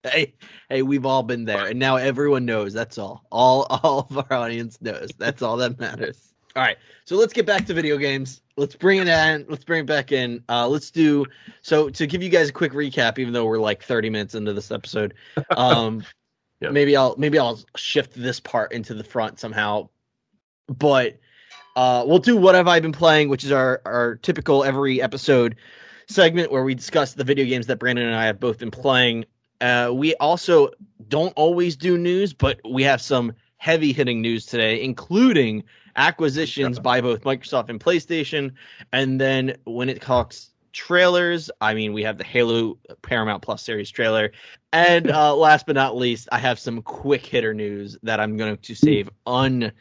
hey, 0.03 0.33
hey, 0.69 0.81
we've 0.81 1.05
all 1.05 1.23
been 1.23 1.45
there, 1.45 1.67
and 1.67 1.79
now 1.79 1.95
everyone 1.97 2.45
knows. 2.45 2.73
That's 2.73 2.97
all. 2.97 3.25
All 3.31 3.63
all 3.83 4.07
of 4.09 4.17
our 4.17 4.33
audience 4.37 4.79
knows. 4.81 5.09
That's 5.17 5.41
all 5.41 5.57
that 5.57 5.79
matters. 5.79 6.33
All 6.55 6.63
right, 6.63 6.77
so 7.05 7.15
let's 7.15 7.33
get 7.33 7.45
back 7.45 7.65
to 7.67 7.73
video 7.73 7.97
games. 7.97 8.41
Let's 8.55 8.75
bring 8.75 8.97
it 8.99 9.07
in. 9.07 9.45
Let's 9.47 9.63
bring 9.63 9.81
it 9.81 9.85
back 9.85 10.11
in. 10.11 10.43
Uh, 10.49 10.67
let's 10.67 10.89
do 10.89 11.25
so 11.61 11.89
to 11.89 12.07
give 12.07 12.23
you 12.23 12.29
guys 12.29 12.49
a 12.49 12.53
quick 12.53 12.71
recap. 12.71 13.19
Even 13.19 13.33
though 13.33 13.45
we're 13.45 13.59
like 13.59 13.83
thirty 13.83 14.09
minutes 14.09 14.33
into 14.33 14.53
this 14.53 14.71
episode, 14.71 15.13
um, 15.51 16.03
Yeah. 16.59 16.69
maybe 16.69 16.95
I'll 16.97 17.15
maybe 17.17 17.37
I'll 17.37 17.59
shift 17.75 18.13
this 18.15 18.39
part 18.39 18.71
into 18.71 18.93
the 18.95 19.03
front 19.03 19.39
somehow. 19.39 19.89
But 20.67 21.19
uh, 21.75 22.03
we'll 22.07 22.17
do 22.19 22.35
what 22.35 22.55
have 22.55 22.67
I 22.67 22.79
been 22.79 22.91
playing, 22.91 23.29
which 23.29 23.43
is 23.43 23.51
our 23.51 23.81
our 23.85 24.15
typical 24.15 24.63
every 24.63 24.99
episode 24.99 25.57
segment 26.09 26.51
where 26.51 26.63
we 26.63 26.73
discuss 26.73 27.13
the 27.13 27.23
video 27.23 27.45
games 27.45 27.67
that 27.67 27.77
Brandon 27.77 28.05
and 28.07 28.15
I 28.15 28.25
have 28.25 28.39
both 28.39 28.57
been 28.57 28.71
playing. 28.71 29.25
Uh, 29.61 29.91
we 29.93 30.15
also 30.15 30.69
don't 31.07 31.33
always 31.35 31.75
do 31.75 31.97
news, 31.97 32.33
but 32.33 32.59
we 32.69 32.83
have 32.83 33.01
some 33.01 33.33
heavy 33.57 33.91
hitting 33.91 34.21
news 34.21 34.45
today, 34.45 34.83
including 34.83 35.63
acquisitions 35.95 36.79
by 36.79 37.01
both 37.01 37.21
Microsoft 37.21 37.69
and 37.69 37.79
PlayStation. 37.79 38.51
And 38.93 39.19
then 39.19 39.55
when 39.65 39.89
it 39.89 40.01
talks 40.01 40.51
trailers, 40.73 41.49
I 41.59 41.73
mean, 41.73 41.91
we 41.91 42.03
have 42.03 42.17
the 42.17 42.23
Halo 42.23 42.77
Paramount 43.01 43.41
Plus 43.41 43.63
series 43.63 43.89
trailer. 43.89 44.31
And 44.73 45.09
uh, 45.11 45.35
last 45.35 45.65
but 45.65 45.75
not 45.75 45.97
least, 45.97 46.29
I 46.31 46.37
have 46.37 46.59
some 46.59 46.81
quick 46.83 47.25
hitter 47.25 47.53
news 47.53 47.97
that 48.03 48.19
I'm 48.19 48.37
going 48.37 48.57
to 48.57 48.75
save 48.75 49.09
un 49.25 49.71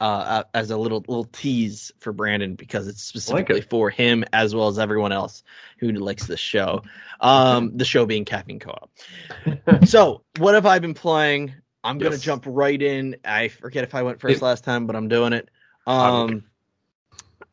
uh, 0.00 0.44
as 0.52 0.70
a 0.70 0.76
little 0.76 1.04
little 1.08 1.24
tease 1.24 1.92
for 2.00 2.12
Brandon 2.12 2.54
because 2.54 2.88
it's 2.88 3.02
specifically 3.02 3.60
for 3.60 3.90
him 3.90 4.24
as 4.32 4.54
well 4.54 4.68
as 4.68 4.78
everyone 4.78 5.12
else 5.12 5.42
who 5.78 5.92
likes 5.92 6.26
the 6.26 6.36
show. 6.36 6.82
Um, 7.20 7.72
the 7.76 7.84
show 7.84 8.06
being 8.06 8.24
Caffeine 8.24 8.58
Co-op. 8.58 8.90
so, 9.86 10.22
what 10.38 10.54
have 10.54 10.66
I 10.66 10.78
been 10.78 10.94
playing? 10.94 11.54
I'm 11.82 11.98
gonna 11.98 12.18
jump 12.18 12.44
right 12.46 12.80
in. 12.80 13.16
I 13.24 13.48
forget 13.48 13.84
if 13.84 13.94
I 13.94 14.02
went 14.02 14.20
first 14.20 14.36
It- 14.36 14.42
last 14.42 14.64
time, 14.64 14.86
but 14.86 14.96
I'm 14.96 15.08
doing 15.08 15.32
it. 15.32 15.48
Um, 15.86 16.44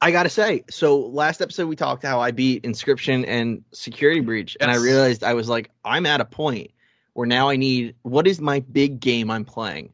I 0.02 0.12
gotta 0.12 0.30
say, 0.30 0.64
so 0.70 0.98
last 0.98 1.42
episode 1.42 1.68
we 1.68 1.76
talked 1.76 2.04
how 2.04 2.22
I 2.22 2.32
beat 2.32 2.66
Inscription 2.66 3.24
and 3.26 3.64
Security 3.72 4.22
Breach, 4.22 4.58
and 4.60 4.72
I 4.72 4.78
realized 4.78 5.24
I 5.24 5.36
was 5.36 5.48
like, 5.48 5.70
I'm 5.86 6.06
at 6.06 6.22
a 6.22 6.26
point 6.26 6.72
where 7.14 7.28
now 7.28 7.50
I 7.50 7.58
need 7.58 7.96
what 8.02 8.26
is 8.26 8.42
my 8.42 8.62
big 8.62 9.00
game 9.00 9.30
I'm 9.30 9.46
playing, 9.46 9.94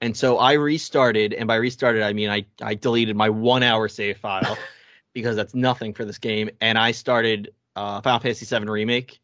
and 0.00 0.16
so 0.16 0.38
I 0.38 0.54
restarted, 0.54 1.32
and 1.32 1.46
by 1.46 1.56
restarted 1.56 2.02
I 2.02 2.12
mean 2.12 2.30
I 2.30 2.44
I 2.62 2.74
deleted 2.74 3.16
my 3.16 3.28
one 3.28 3.62
hour 3.62 3.88
save 3.88 4.18
file 4.18 4.56
because 5.12 5.36
that's 5.36 5.54
nothing 5.54 5.94
for 5.94 6.04
this 6.04 6.18
game, 6.18 6.50
and 6.60 6.78
I 6.78 6.92
started 6.92 7.52
uh, 7.76 8.00
Final 8.00 8.20
Fantasy 8.20 8.46
VII 8.46 8.66
Remake. 8.66 9.20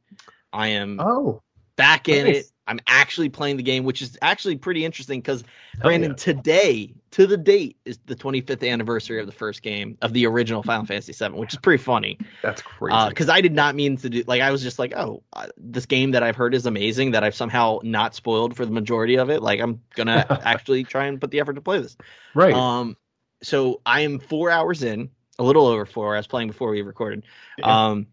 I 0.53 0.69
am 0.69 1.01
oh 1.01 1.43
back 1.77 2.09
in 2.09 2.27
nice. 2.27 2.37
it. 2.37 2.53
I'm 2.67 2.81
actually 2.87 3.29
playing 3.29 3.59
the 3.59 3.63
game, 3.63 3.85
which 3.85 4.01
is 4.01 4.19
actually 4.23 4.57
pretty 4.57 4.85
interesting 4.85 5.21
because 5.21 5.45
Brandon, 5.83 6.13
yeah. 6.13 6.17
today 6.17 6.95
to 7.11 7.27
the 7.27 7.37
date 7.37 7.77
is 7.85 7.99
the 8.07 8.17
25th 8.17 8.69
anniversary 8.69 9.21
of 9.21 9.27
the 9.27 9.33
first 9.33 9.63
game 9.63 9.99
of 10.01 10.13
the 10.15 10.27
original 10.27 10.63
Final 10.63 10.87
Fantasy 10.87 11.13
VII, 11.13 11.35
which 11.35 11.53
is 11.53 11.59
pretty 11.59 11.83
funny. 11.83 12.19
that's 12.43 12.63
crazy 12.63 13.09
Because 13.09 13.29
I 13.29 13.41
did 13.41 13.53
not 13.53 13.75
mean 13.75 13.97
to 13.99 14.09
do 14.09 14.25
like 14.27 14.41
I 14.41 14.51
was 14.51 14.63
just 14.63 14.79
like, 14.79 14.95
oh, 14.97 15.23
uh, 15.35 15.47
this 15.59 15.85
game 15.85 16.13
that 16.13 16.23
I've 16.23 16.37
heard 16.37 16.55
is 16.55 16.65
amazing 16.65 17.11
that 17.11 17.23
I've 17.23 17.35
somehow 17.35 17.81
not 17.83 18.15
spoiled 18.15 18.57
for 18.57 18.65
the 18.65 18.73
majority 18.73 19.17
of 19.17 19.31
it. 19.31 19.43
Like 19.43 19.61
I'm 19.61 19.81
gonna 19.95 20.27
actually 20.45 20.85
try 20.85 21.07
and 21.07 21.21
put 21.21 21.31
the 21.31 21.41
effort 21.41 21.55
to 21.55 21.61
play 21.61 21.81
this. 21.81 21.97
right 22.35 22.55
Um, 22.55 22.97
so 23.43 23.83
I 23.85 24.01
am 24.01 24.19
four 24.19 24.51
hours 24.51 24.83
in, 24.83 25.11
a 25.39 25.43
little 25.43 25.67
over 25.67 25.85
four. 25.85 26.15
I 26.15 26.19
was 26.19 26.27
playing 26.27 26.49
before 26.49 26.71
we 26.71 26.81
recorded. 26.83 27.25
Yeah. 27.59 27.89
Um, 27.89 28.07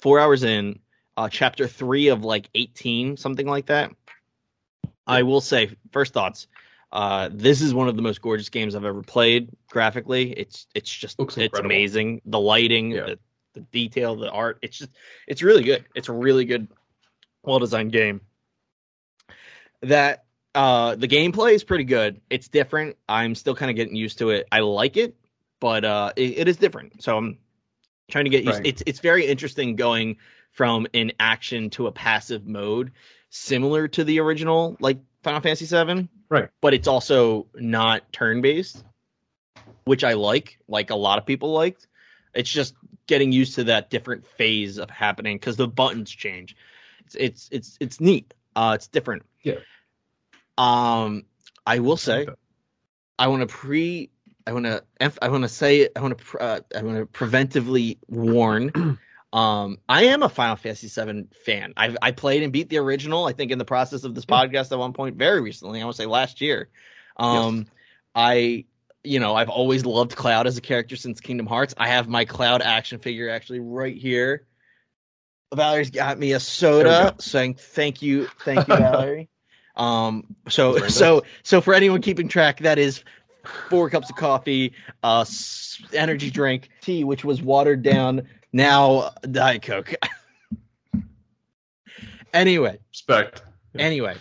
four 0.00 0.18
hours 0.18 0.42
in, 0.42 0.78
uh, 1.16 1.28
chapter 1.28 1.66
three 1.66 2.08
of 2.08 2.24
like 2.24 2.48
eighteen, 2.54 3.16
something 3.16 3.46
like 3.46 3.66
that. 3.66 3.90
I 5.06 5.22
will 5.22 5.40
say, 5.40 5.70
first 5.92 6.12
thoughts. 6.12 6.48
Uh, 6.92 7.28
this 7.32 7.60
is 7.60 7.74
one 7.74 7.88
of 7.88 7.96
the 7.96 8.02
most 8.02 8.22
gorgeous 8.22 8.48
games 8.48 8.74
I've 8.74 8.84
ever 8.84 9.02
played. 9.02 9.50
Graphically, 9.68 10.32
it's 10.32 10.66
it's 10.74 10.90
just 10.90 11.18
Looks 11.18 11.36
it's 11.36 11.44
incredible. 11.44 11.66
amazing. 11.70 12.22
The 12.26 12.40
lighting, 12.40 12.90
Yeah. 12.92 13.06
the, 13.06 13.18
the 13.54 13.60
detail, 13.60 14.16
the 14.16 14.30
art. 14.30 14.58
It's 14.62 14.78
just 14.78 14.90
it's 15.26 15.42
really 15.42 15.62
good. 15.62 15.84
It's 15.94 16.08
a 16.08 16.12
really 16.12 16.44
good 16.44 16.68
well 17.42 17.58
designed 17.58 17.92
game. 17.92 18.20
That 19.82 20.24
uh, 20.54 20.94
the 20.96 21.08
gameplay 21.08 21.52
is 21.52 21.64
pretty 21.64 21.84
good. 21.84 22.20
It's 22.30 22.48
different. 22.48 22.96
I'm 23.08 23.34
still 23.34 23.54
kind 23.54 23.70
of 23.70 23.76
getting 23.76 23.94
used 23.94 24.18
to 24.18 24.30
it. 24.30 24.46
I 24.50 24.60
like 24.60 24.96
it, 24.96 25.14
but 25.60 25.84
uh, 25.84 26.12
it, 26.16 26.38
it 26.38 26.48
is 26.48 26.56
different. 26.56 27.02
So 27.02 27.16
I'm 27.16 27.38
trying 28.08 28.24
to 28.24 28.30
get 28.30 28.44
used. 28.44 28.58
Right. 28.58 28.66
It's 28.66 28.82
it's 28.86 29.00
very 29.00 29.26
interesting 29.26 29.76
going 29.76 30.16
from 30.56 30.86
an 30.94 31.12
action 31.20 31.68
to 31.68 31.86
a 31.86 31.92
passive 31.92 32.46
mode, 32.46 32.90
similar 33.28 33.86
to 33.86 34.02
the 34.02 34.18
original 34.18 34.76
like 34.80 34.98
Final 35.22 35.40
Fantasy 35.40 35.66
VII. 35.66 36.08
Right. 36.30 36.48
But 36.62 36.72
it's 36.72 36.88
also 36.88 37.46
not 37.54 38.10
turn 38.12 38.40
based, 38.40 38.82
which 39.84 40.02
I 40.02 40.14
like. 40.14 40.58
Like 40.66 40.90
a 40.90 40.96
lot 40.96 41.18
of 41.18 41.26
people 41.26 41.52
liked. 41.52 41.86
It's 42.34 42.50
just 42.50 42.74
getting 43.06 43.32
used 43.32 43.54
to 43.56 43.64
that 43.64 43.90
different 43.90 44.26
phase 44.26 44.78
of 44.78 44.88
happening 44.88 45.36
because 45.36 45.56
the 45.56 45.68
buttons 45.68 46.10
change. 46.10 46.56
It's 47.04 47.14
it's 47.16 47.48
it's 47.52 47.76
it's 47.78 48.00
neat. 48.00 48.32
Uh, 48.56 48.72
it's 48.74 48.88
different. 48.88 49.24
Yeah. 49.42 49.58
Um, 50.56 51.24
I 51.66 51.80
will 51.80 51.98
say, 51.98 52.26
I 53.18 53.26
want 53.28 53.42
to 53.42 53.46
pre. 53.46 54.08
I 54.46 54.52
want 54.52 54.64
to. 54.64 54.82
I 55.20 55.28
want 55.28 55.42
to 55.42 55.48
say. 55.48 55.88
I 55.94 56.00
want 56.00 56.16
to. 56.16 56.38
Uh, 56.38 56.60
I 56.74 56.82
want 56.82 56.96
to 56.98 57.06
preventively 57.06 57.98
warn. 58.08 58.98
Um, 59.36 59.76
I 59.86 60.04
am 60.04 60.22
a 60.22 60.30
Final 60.30 60.56
Fantasy 60.56 60.88
VII 60.88 61.26
fan. 61.44 61.74
I 61.76 61.94
I 62.00 62.12
played 62.12 62.42
and 62.42 62.54
beat 62.54 62.70
the 62.70 62.78
original. 62.78 63.26
I 63.26 63.34
think 63.34 63.52
in 63.52 63.58
the 63.58 63.66
process 63.66 64.04
of 64.04 64.14
this 64.14 64.24
podcast 64.24 64.72
at 64.72 64.78
one 64.78 64.94
point, 64.94 65.16
very 65.16 65.42
recently. 65.42 65.82
I 65.82 65.84
want 65.84 65.94
to 65.94 66.02
say 66.02 66.06
last 66.06 66.40
year. 66.40 66.70
Um, 67.18 67.66
I 68.14 68.64
you 69.04 69.20
know 69.20 69.34
I've 69.34 69.50
always 69.50 69.84
loved 69.84 70.16
Cloud 70.16 70.46
as 70.46 70.56
a 70.56 70.62
character 70.62 70.96
since 70.96 71.20
Kingdom 71.20 71.46
Hearts. 71.46 71.74
I 71.76 71.88
have 71.88 72.08
my 72.08 72.24
Cloud 72.24 72.62
action 72.62 72.98
figure 72.98 73.28
actually 73.28 73.60
right 73.60 73.94
here. 73.94 74.46
Valerie's 75.54 75.90
got 75.90 76.18
me 76.18 76.32
a 76.32 76.40
soda, 76.40 77.14
saying 77.18 77.56
thank 77.56 78.00
you, 78.00 78.28
thank 78.42 78.66
you, 78.66 78.74
Valerie. 78.74 79.28
um, 79.76 80.34
so 80.48 80.88
so 80.88 81.24
so 81.42 81.60
for 81.60 81.74
anyone 81.74 82.00
keeping 82.00 82.28
track, 82.28 82.60
that 82.60 82.78
is 82.78 83.04
four 83.68 83.90
cups 83.90 84.08
of 84.08 84.16
coffee, 84.16 84.72
uh, 85.02 85.26
energy 85.92 86.30
drink, 86.30 86.70
tea, 86.80 87.04
which 87.04 87.22
was 87.22 87.42
watered 87.42 87.82
down, 87.82 88.26
now 88.56 89.10
Diet 89.30 89.62
Coke. 89.62 89.94
anyway, 92.32 92.78
Respect. 92.90 93.42
Anyway, 93.78 94.16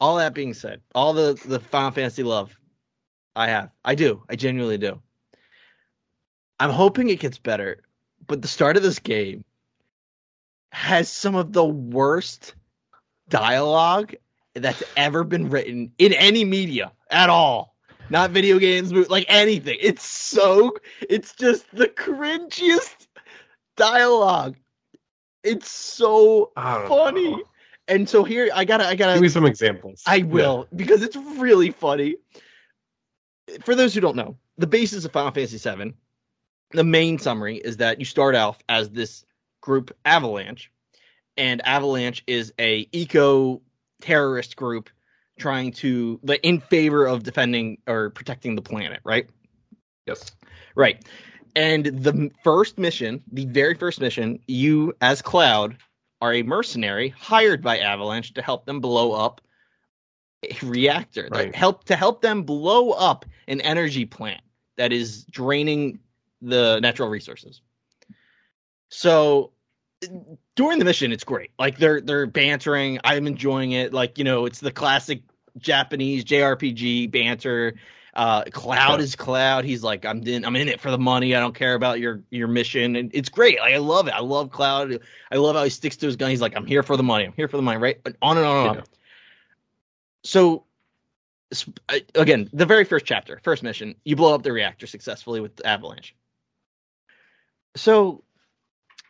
all 0.00 0.16
that 0.16 0.34
being 0.34 0.54
said, 0.54 0.80
all 0.94 1.12
the 1.12 1.40
the 1.46 1.60
Final 1.60 1.90
Fantasy 1.90 2.22
love 2.22 2.56
I 3.36 3.48
have, 3.48 3.70
I 3.84 3.94
do, 3.94 4.22
I 4.28 4.36
genuinely 4.36 4.78
do. 4.78 5.00
I'm 6.58 6.70
hoping 6.70 7.08
it 7.08 7.20
gets 7.20 7.38
better, 7.38 7.82
but 8.26 8.42
the 8.42 8.48
start 8.48 8.76
of 8.76 8.82
this 8.82 8.98
game 8.98 9.44
has 10.72 11.10
some 11.10 11.34
of 11.34 11.52
the 11.52 11.64
worst 11.64 12.54
dialogue 13.28 14.14
that's 14.54 14.82
ever 14.96 15.22
been 15.22 15.48
written 15.48 15.92
in 15.98 16.12
any 16.14 16.44
media 16.44 16.92
at 17.10 17.30
all. 17.30 17.76
Not 18.08 18.32
video 18.32 18.58
games, 18.58 18.92
like 18.92 19.24
anything. 19.28 19.78
It's 19.80 20.04
so 20.04 20.76
it's 21.08 21.34
just 21.34 21.64
the 21.74 21.86
cringiest 21.86 23.06
dialogue. 23.76 24.56
It's 25.42 25.70
so 25.70 26.52
funny. 26.56 27.30
know. 27.30 27.42
And 27.88 28.08
so 28.08 28.22
here 28.22 28.48
I 28.54 28.64
gotta 28.64 28.86
I 28.86 28.94
gotta 28.94 29.14
Give 29.14 29.22
me 29.22 29.28
some 29.28 29.46
examples. 29.46 30.02
I 30.06 30.18
will 30.18 30.68
because 30.76 31.02
it's 31.02 31.16
really 31.16 31.70
funny. 31.70 32.16
For 33.64 33.74
those 33.74 33.92
who 33.92 34.00
don't 34.00 34.14
know, 34.14 34.36
the 34.58 34.66
basis 34.66 35.04
of 35.04 35.10
Final 35.10 35.32
Fantasy 35.32 35.58
VII, 35.58 35.92
the 36.70 36.84
main 36.84 37.18
summary 37.18 37.56
is 37.56 37.78
that 37.78 37.98
you 37.98 38.04
start 38.04 38.36
off 38.36 38.58
as 38.68 38.90
this 38.90 39.24
group 39.60 39.94
Avalanche, 40.04 40.70
and 41.36 41.60
Avalanche 41.66 42.22
is 42.28 42.52
a 42.60 42.88
eco 42.92 43.60
terrorist 44.00 44.54
group 44.54 44.88
trying 45.38 45.72
to 45.72 46.20
like 46.22 46.40
in 46.44 46.60
favor 46.60 47.06
of 47.06 47.24
defending 47.24 47.78
or 47.88 48.10
protecting 48.10 48.54
the 48.54 48.62
planet, 48.62 49.00
right? 49.04 49.28
Yes. 50.06 50.30
Right. 50.76 51.04
And 51.56 51.86
the 51.86 52.30
first 52.42 52.78
mission, 52.78 53.22
the 53.32 53.46
very 53.46 53.74
first 53.74 54.00
mission, 54.00 54.38
you 54.46 54.94
as 55.00 55.22
Cloud 55.22 55.76
are 56.20 56.34
a 56.34 56.42
mercenary 56.42 57.08
hired 57.10 57.62
by 57.62 57.78
Avalanche 57.78 58.34
to 58.34 58.42
help 58.42 58.66
them 58.66 58.80
blow 58.80 59.12
up 59.12 59.40
a 60.42 60.56
reactor. 60.62 61.28
Right. 61.30 61.54
help 61.54 61.84
to 61.84 61.96
help 61.96 62.22
them 62.22 62.42
blow 62.42 62.90
up 62.92 63.24
an 63.48 63.60
energy 63.60 64.06
plant 64.06 64.42
that 64.76 64.92
is 64.92 65.24
draining 65.24 66.00
the 66.40 66.80
natural 66.80 67.08
resources. 67.08 67.60
So 68.88 69.52
during 70.56 70.78
the 70.78 70.84
mission 70.84 71.12
it's 71.12 71.24
great. 71.24 71.50
Like 71.58 71.78
they're 71.78 72.00
they're 72.00 72.26
bantering, 72.26 72.98
I'm 73.04 73.26
enjoying 73.26 73.72
it. 73.72 73.92
Like, 73.92 74.18
you 74.18 74.24
know, 74.24 74.46
it's 74.46 74.60
the 74.60 74.72
classic 74.72 75.22
Japanese 75.58 76.24
JRPG 76.24 77.10
banter. 77.10 77.74
Uh, 78.14 78.42
Cloud 78.44 78.98
Yeah. 78.98 79.04
is 79.04 79.14
Cloud. 79.14 79.64
He's 79.64 79.82
like, 79.82 80.04
I'm 80.04 80.22
in, 80.26 80.44
I'm 80.44 80.56
in 80.56 80.68
it 80.68 80.80
for 80.80 80.90
the 80.90 80.98
money. 80.98 81.34
I 81.36 81.40
don't 81.40 81.54
care 81.54 81.74
about 81.74 82.00
your 82.00 82.22
your 82.30 82.48
mission, 82.48 82.96
and 82.96 83.10
it's 83.14 83.28
great. 83.28 83.58
Like, 83.60 83.74
I 83.74 83.78
love 83.78 84.08
it. 84.08 84.14
I 84.14 84.20
love 84.20 84.50
Cloud. 84.50 84.98
I 85.30 85.36
love 85.36 85.54
how 85.56 85.64
he 85.64 85.70
sticks 85.70 85.96
to 85.98 86.06
his 86.06 86.16
gun. 86.16 86.30
He's 86.30 86.40
like, 86.40 86.56
I'm 86.56 86.66
here 86.66 86.82
for 86.82 86.96
the 86.96 87.02
money. 87.02 87.24
I'm 87.24 87.32
here 87.32 87.48
for 87.48 87.56
the 87.56 87.62
money. 87.62 87.78
Right? 87.78 88.00
And 88.04 88.16
on 88.20 88.36
and 88.36 88.46
on 88.46 88.56
and 88.58 88.68
on. 88.70 88.76
Yeah. 88.76 88.82
So, 90.22 90.64
uh, 91.88 91.98
again, 92.14 92.50
the 92.52 92.66
very 92.66 92.84
first 92.84 93.06
chapter, 93.06 93.40
first 93.42 93.62
mission, 93.62 93.94
you 94.04 94.16
blow 94.16 94.34
up 94.34 94.42
the 94.42 94.52
reactor 94.52 94.86
successfully 94.86 95.40
with 95.40 95.64
avalanche. 95.64 96.14
So, 97.76 98.22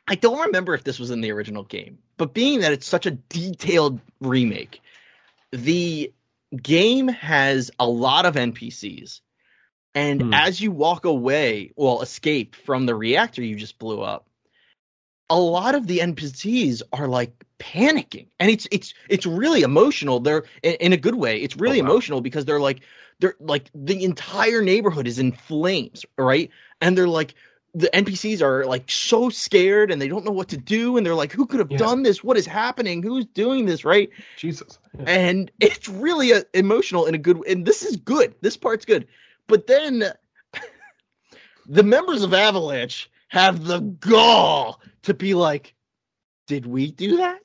I 0.07 0.15
don't 0.15 0.41
remember 0.41 0.75
if 0.75 0.85
this 0.85 0.99
was 0.99 1.11
in 1.11 1.21
the 1.21 1.33
original 1.33 1.65
game, 1.65 1.99
but 2.17 2.35
being 2.35 2.61
that 2.61 2.73
it's 2.73 2.87
such 2.87 3.07
a 3.07 3.13
detailed 3.13 4.01
remake, 4.21 4.83
the 5.53 6.13
game 6.63 7.09
has 7.09 7.71
a 7.79 7.87
lot 7.87 8.27
of 8.27 8.37
NPCs. 8.37 9.21
And 9.95 10.23
Hmm. 10.23 10.33
as 10.33 10.61
you 10.61 10.71
walk 10.71 11.05
away, 11.05 11.73
well, 11.77 12.03
escape 12.03 12.55
from 12.55 12.87
the 12.87 12.95
reactor 12.95 13.43
you 13.43 13.57
just 13.57 13.79
blew 13.79 14.03
up, 14.03 14.29
a 15.31 15.39
lot 15.39 15.75
of 15.75 15.87
the 15.87 16.01
NPCs 16.01 16.83
are 16.93 17.09
like 17.09 17.33
panicking, 17.59 18.27
and 18.41 18.51
it's 18.51 18.67
it's 18.71 18.95
it's 19.09 19.27
really 19.27 19.63
emotional. 19.63 20.21
They're 20.21 20.45
in, 20.63 20.75
in 20.75 20.93
a 20.93 20.97
good 20.97 21.15
way. 21.15 21.41
It's 21.41 21.57
really 21.57 21.79
Oh, 21.79 21.83
wow. 21.83 21.89
emotional 21.89 22.21
because 22.21 22.45
they're 22.45 22.61
like 22.61 22.81
they're 23.21 23.37
like 23.41 23.71
the 23.75 24.03
entire 24.05 24.63
neighborhood 24.63 25.07
is 25.07 25.19
in 25.19 25.33
flames, 25.33 26.05
right? 26.19 26.51
And 26.81 26.97
they're 26.97 27.09
like 27.09 27.35
the 27.75 27.89
NPCs 27.95 28.43
are 28.43 28.65
like 28.67 28.91
so 28.91 29.29
scared 29.31 29.91
and 29.91 30.01
they 30.03 30.09
don't 30.09 30.25
know 30.25 30.33
what 30.33 30.49
to 30.49 30.57
do, 30.57 30.97
and 30.97 31.05
they're 31.07 31.15
like, 31.15 31.33
"Who 31.33 31.47
could 31.47 31.61
have 31.61 31.71
Yeah. 31.71 31.79
done 31.79 32.03
this? 32.03 32.25
What 32.25 32.37
is 32.37 32.47
happening? 32.47 33.03
Who's 33.03 33.27
doing 33.27 33.67
this?" 33.67 33.85
Right? 33.85 34.11
Jesus. 34.37 34.79
Yeah. 34.99 35.05
and 35.07 35.51
it's 35.61 35.89
really 35.89 36.33
uh 36.33 36.43
emotional 36.55 37.07
in 37.07 37.15
a 37.15 37.19
good 37.19 37.39
and 37.47 37.65
this 37.65 37.83
is 37.85 37.97
good 37.97 38.35
this 38.41 38.57
part's 38.57 38.85
good 38.85 39.07
but 39.47 39.69
then 39.69 40.03
the 41.67 41.83
members 41.85 42.23
of 42.23 42.35
avalanche 42.35 43.09
have 43.29 43.65
the 43.65 43.79
gall 43.81 44.81
to 45.03 45.15
be 45.15 45.35
like 45.35 45.75
did 46.49 46.67
we 46.67 46.91
do 46.91 47.17
that 47.19 47.41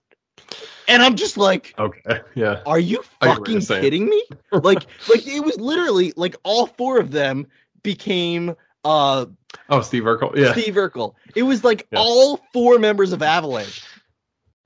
and 0.87 1.03
i'm 1.03 1.15
just 1.15 1.37
like 1.37 1.75
Okay. 1.77 2.21
Yeah. 2.35 2.61
are 2.65 2.79
you 2.79 3.03
I 3.21 3.27
get 3.27 3.39
what 3.39 3.47
fucking 3.63 3.81
kidding 3.81 4.07
me 4.09 4.23
like 4.51 4.87
like 5.07 5.27
it 5.27 5.43
was 5.45 5.59
literally 5.59 6.13
like 6.15 6.35
all 6.43 6.65
four 6.65 6.99
of 6.99 7.11
them 7.11 7.45
became 7.83 8.55
uh 8.83 9.25
Oh, 9.69 9.81
Steve 9.81 10.03
Urkel. 10.03 10.35
Yeah. 10.35 10.51
Steve 10.53 10.75
Urkel. 10.75 11.13
It 11.35 11.43
was 11.43 11.63
like 11.63 11.87
Yeah. 11.91 11.99
all 11.99 12.39
four 12.53 12.79
members 12.79 13.11
of 13.13 13.21
Avalanche. 13.21 13.83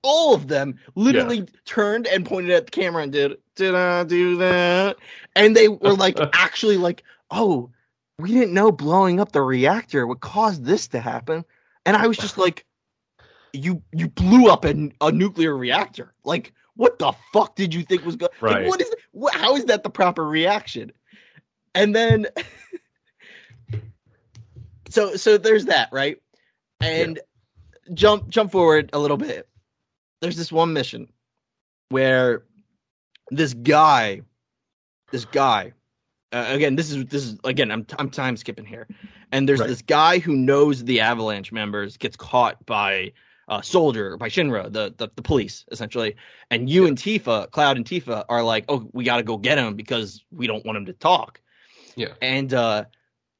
All 0.01 0.33
of 0.33 0.47
them 0.47 0.79
literally 0.95 1.45
turned 1.65 2.07
and 2.07 2.25
pointed 2.25 2.51
at 2.51 2.65
the 2.65 2.71
camera 2.71 3.03
and 3.03 3.11
did, 3.11 3.37
did 3.55 3.75
I 3.75 4.03
do 4.05 4.37
that? 4.37 4.95
And 5.35 5.55
they 5.55 5.67
were 5.67 5.93
like, 5.93 6.17
actually, 6.33 6.77
like, 6.77 7.03
oh, 7.31 7.69
we 8.17 8.31
didn't 8.31 8.53
know 8.53 8.71
blowing 8.71 9.19
up 9.19 9.33
the 9.33 9.41
reactor 9.41 10.07
would 10.07 10.21
cause 10.21 10.61
this 10.61 10.87
to 10.89 10.99
happen. 11.01 11.43
And 11.85 11.97
I 11.97 12.07
was 12.07 12.17
just 12.17 12.37
like, 12.45 12.65
you 13.51 13.81
you 13.91 14.07
blew 14.09 14.49
up 14.49 14.63
a, 14.63 14.89
a 15.01 15.11
nuclear 15.11 15.57
reactor. 15.57 16.13
Like, 16.23 16.53
what 16.75 16.99
the 16.99 17.11
fuck 17.33 17.55
did 17.55 17.73
you 17.73 17.83
think 17.83 18.05
was 18.05 18.15
going? 18.15 18.31
Right. 18.39 18.61
Like, 18.61 18.67
what 18.67 18.81
is? 18.81 18.93
What, 19.11 19.33
how 19.35 19.55
is 19.55 19.65
that 19.65 19.83
the 19.83 19.89
proper 19.89 20.25
reaction? 20.25 20.91
And 21.75 21.93
then, 21.95 22.27
so 24.89 25.15
so 25.15 25.37
there's 25.37 25.65
that 25.65 25.89
right, 25.91 26.17
and 26.81 27.19
jump 27.93 28.29
jump 28.29 28.51
forward 28.51 28.89
a 28.93 28.99
little 28.99 29.17
bit. 29.17 29.47
There's 30.21 30.37
this 30.37 30.51
one 30.51 30.73
mission 30.73 31.07
where 31.89 32.43
this 33.31 33.53
guy, 33.53 34.21
this 35.11 35.25
guy, 35.25 35.73
uh, 36.33 36.45
again, 36.49 36.75
this 36.75 36.91
is 36.91 37.05
this 37.05 37.23
is 37.23 37.37
again, 37.43 37.71
I'm 37.71 37.85
I'm 37.97 38.09
time 38.09 38.37
skipping 38.37 38.65
here, 38.65 38.87
and 39.31 39.47
there's 39.47 39.59
Right. 39.59 39.69
this 39.69 39.81
guy 39.81 40.19
who 40.19 40.35
knows 40.35 40.83
the 40.83 40.99
Avalanche 40.99 41.51
members 41.51 41.97
gets 41.97 42.15
caught 42.17 42.63
by 42.65 43.11
uh, 43.47 43.61
soldier 43.61 44.15
by 44.17 44.29
Shinra, 44.29 44.71
the, 44.71 44.93
the 44.97 45.09
the 45.15 45.21
police 45.23 45.65
essentially, 45.71 46.15
and 46.51 46.69
you 46.69 46.85
and 46.85 46.97
Tifa, 46.97 47.49
Cloud 47.51 47.77
and 47.77 47.85
Tifa 47.85 48.23
are 48.29 48.43
like, 48.43 48.65
oh, 48.69 48.87
we 48.93 49.03
got 49.03 49.17
to 49.17 49.23
go 49.23 49.37
get 49.37 49.57
him 49.57 49.75
because 49.75 50.23
we 50.31 50.45
don't 50.45 50.65
want 50.65 50.77
him 50.77 50.85
to 50.85 50.93
talk. 50.93 51.41
Yeah. 51.95 52.13
And 52.21 52.53
uh, 52.53 52.85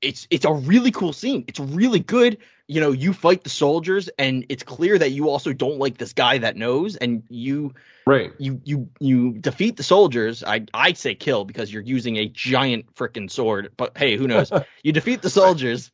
it's 0.02 0.28
it's 0.30 0.46
a 0.46 0.54
really 0.54 0.92
cool 0.92 1.14
scene. 1.14 1.44
It's 1.48 1.60
really 1.60 2.00
good. 2.00 2.38
You 2.68 2.80
know, 2.80 2.92
you 2.92 3.14
fight 3.14 3.44
the 3.44 3.50
soldiers, 3.50 4.10
and 4.20 4.46
it's 4.50 4.64
clear 4.64 4.98
that 4.98 5.12
you 5.12 5.30
also 5.30 5.54
don't 5.54 5.80
like 5.80 5.98
this 5.98 6.14
guy 6.14 6.38
that 6.38 6.56
knows, 6.56 6.96
and 6.98 7.24
you 7.30 7.74
Right. 8.06 8.32
you 8.38 8.62
you 8.64 8.90
you 9.00 9.34
defeat 9.34 9.78
the 9.78 9.84
soldiers. 9.84 10.44
I 10.44 10.66
I 10.74 10.94
say 10.94 11.16
kill 11.16 11.46
because 11.46 11.74
you're 11.74 11.84
using 11.84 12.18
a 12.18 12.28
giant 12.30 12.94
freaking 12.96 13.30
sword. 13.30 13.72
But 13.76 13.98
hey, 13.98 14.16
who 14.18 14.28
knows? 14.28 14.52
you 14.84 14.92
defeat 14.92 15.22
the 15.22 15.30
soldiers, 15.30 15.92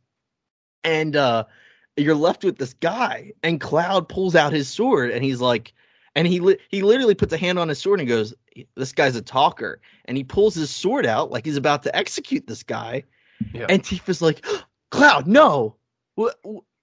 and 0.83 1.15
uh, 1.15 1.45
you're 1.97 2.15
left 2.15 2.43
with 2.43 2.57
this 2.57 2.73
guy. 2.73 3.31
And 3.43 3.59
Cloud 3.59 4.07
pulls 4.07 4.35
out 4.35 4.53
his 4.53 4.67
sword, 4.67 5.11
and 5.11 5.23
he's 5.23 5.41
like, 5.41 5.73
and 6.15 6.27
he 6.27 6.39
li- 6.39 6.59
he 6.69 6.83
literally 6.83 7.15
puts 7.15 7.33
a 7.33 7.37
hand 7.37 7.57
on 7.57 7.69
his 7.69 7.79
sword 7.79 7.99
and 7.99 8.07
goes, 8.07 8.33
"This 8.75 8.93
guy's 8.93 9.15
a 9.15 9.21
talker." 9.21 9.81
And 10.05 10.15
he 10.15 10.23
pulls 10.23 10.55
his 10.55 10.69
sword 10.69 11.05
out 11.05 11.31
like 11.31 11.45
he's 11.45 11.57
about 11.57 11.83
to 11.83 11.95
execute 11.95 12.47
this 12.47 12.63
guy. 12.63 13.03
Yeah. 13.53 13.65
And 13.69 13.83
Tifa's 13.83 14.21
like, 14.21 14.45
Cloud, 14.91 15.27
no, 15.27 15.75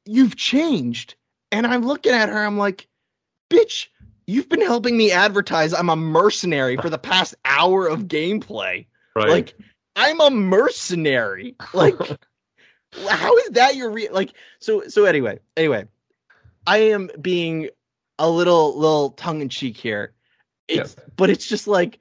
you've 0.04 0.36
changed. 0.36 1.14
And 1.50 1.66
I'm 1.66 1.82
looking 1.82 2.12
at 2.12 2.28
her, 2.28 2.44
I'm 2.44 2.58
like, 2.58 2.88
bitch, 3.50 3.88
you've 4.26 4.48
been 4.48 4.62
helping 4.62 4.96
me 4.96 5.10
advertise 5.10 5.72
I'm 5.74 5.90
a 5.90 5.96
mercenary 5.96 6.76
for 6.76 6.90
the 6.90 6.98
past 6.98 7.34
hour 7.44 7.86
of 7.86 8.04
gameplay. 8.04 8.86
right. 9.14 9.28
Like, 9.28 9.54
I'm 9.96 10.20
a 10.20 10.30
mercenary. 10.30 11.54
Like, 11.74 11.94
how 13.08 13.36
is 13.38 13.50
that 13.50 13.76
your 13.76 13.90
re- 13.90 14.08
like? 14.10 14.32
So 14.58 14.88
so 14.88 15.04
anyway, 15.04 15.38
anyway, 15.56 15.86
I 16.66 16.78
am 16.78 17.10
being 17.20 17.68
a 18.18 18.30
little 18.30 18.78
little 18.78 19.10
tongue 19.10 19.42
in 19.42 19.48
cheek 19.48 19.76
here. 19.76 20.12
It's 20.68 20.96
but 21.16 21.28
it's 21.28 21.46
just 21.46 21.66
like 21.66 21.98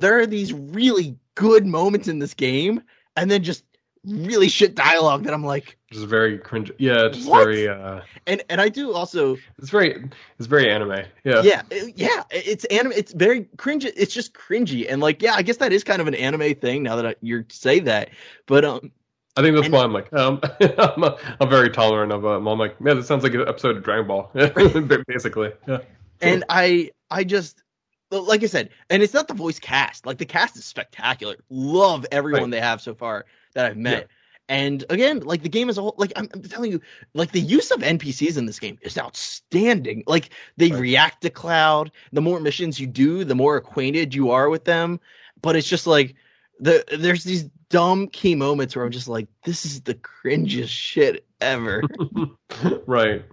there 0.00 0.18
are 0.18 0.26
these 0.26 0.52
really 0.52 1.16
good 1.34 1.66
moments 1.66 2.08
in 2.08 2.18
this 2.18 2.34
game, 2.34 2.82
and 3.16 3.30
then 3.30 3.42
just 3.42 3.64
really 4.04 4.48
shit 4.48 4.74
dialogue 4.74 5.24
that 5.24 5.34
I'm 5.34 5.44
like, 5.44 5.76
just 5.92 6.06
very 6.06 6.38
cringe. 6.38 6.72
Yeah, 6.78 7.08
just 7.12 7.28
What? 7.28 7.44
very. 7.44 7.68
uh 7.68 8.00
and 8.26 8.42
and 8.48 8.60
I 8.60 8.68
do 8.68 8.92
also 8.92 9.36
It's 9.58 9.70
very. 9.70 10.08
It's 10.38 10.46
very 10.46 10.70
anime. 10.70 11.04
Yeah. 11.24 11.42
yeah 11.42 11.62
yeah 11.96 12.22
it's 12.30 12.64
anime 12.66 12.92
it's 12.92 13.12
very 13.12 13.44
cringe 13.56 13.84
it's 13.84 14.14
just 14.14 14.32
cringy 14.34 14.86
and 14.90 15.00
like 15.02 15.20
yeah 15.22 15.34
I 15.34 15.42
guess 15.42 15.56
that 15.58 15.72
is 15.72 15.84
kind 15.84 16.00
of 16.00 16.06
an 16.08 16.14
anime 16.14 16.54
thing 16.54 16.82
now 16.82 16.96
that 16.96 17.06
I, 17.06 17.14
you 17.20 17.44
say 17.50 17.80
that 17.80 18.10
but 18.46 18.64
um 18.64 18.92
I 19.36 19.42
think 19.42 19.54
that's 19.54 19.66
And- 19.66 19.74
why 19.74 19.84
I'm 19.84 19.92
like, 19.92 20.12
um, 20.12 20.40
I'm, 20.60 21.04
uh, 21.04 21.16
I'm 21.40 21.48
very 21.48 21.70
tolerant 21.70 22.10
of 22.12 22.26
um, 22.26 22.48
I'm 22.48 22.58
like, 22.58 22.74
yeah, 22.84 22.94
this 22.94 23.06
sounds 23.06 23.22
like 23.22 23.32
an 23.32 23.46
episode 23.46 23.76
of 23.76 23.84
Dragon 23.84 24.06
Ball, 24.08 24.28
basically. 25.06 25.52
Yeah. 25.68 25.78
and 26.20 26.42
I 26.48 26.90
I 27.10 27.22
just 27.24 27.62
like 28.10 28.42
I 28.42 28.46
said, 28.46 28.70
and 28.90 29.04
it's 29.04 29.14
not 29.14 29.28
the 29.28 29.34
voice 29.34 29.60
cast. 29.60 30.04
Like 30.04 30.18
the 30.18 30.26
cast 30.26 30.56
is 30.56 30.64
spectacular. 30.64 31.36
Love 31.48 32.06
everyone 32.10 32.42
Right. 32.42 32.50
they 32.50 32.60
have 32.60 32.80
so 32.80 32.92
far 32.94 33.24
that 33.54 33.66
I've 33.66 33.76
met. 33.76 34.08
And 34.48 34.84
again, 34.90 35.20
like 35.20 35.42
the 35.42 35.48
game 35.48 35.68
as 35.68 35.78
a 35.78 35.82
whole, 35.82 35.94
like 35.96 36.12
I'm, 36.16 36.28
I'm 36.34 36.42
telling 36.42 36.72
you, 36.72 36.80
like 37.14 37.30
the 37.30 37.40
use 37.40 37.70
of 37.70 37.80
NPCs 37.82 38.36
in 38.36 38.46
this 38.46 38.58
game 38.58 38.78
is 38.82 38.98
outstanding. 38.98 40.02
Like 40.08 40.30
they 40.56 40.72
Right. 40.72 40.80
react 40.80 41.22
to 41.22 41.30
Cloud. 41.30 41.92
The 42.12 42.20
more 42.20 42.40
missions 42.40 42.80
you 42.80 42.88
do, 42.88 43.22
the 43.22 43.36
more 43.36 43.56
acquainted 43.56 44.12
you 44.12 44.32
are 44.32 44.48
with 44.48 44.64
them. 44.64 44.98
But 45.40 45.54
it's 45.54 45.68
just 45.68 45.86
like 45.86 46.16
the 46.58 46.84
there's 46.98 47.22
these 47.22 47.44
dumb 47.68 48.08
key 48.08 48.34
moments 48.34 48.74
where 48.74 48.84
I'm 48.84 48.90
just 48.90 49.06
like, 49.06 49.28
this 49.44 49.64
is 49.64 49.82
the 49.82 49.94
cringiest 49.94 50.68
shit 50.70 51.24
ever. 51.40 51.84
right. 52.86 53.24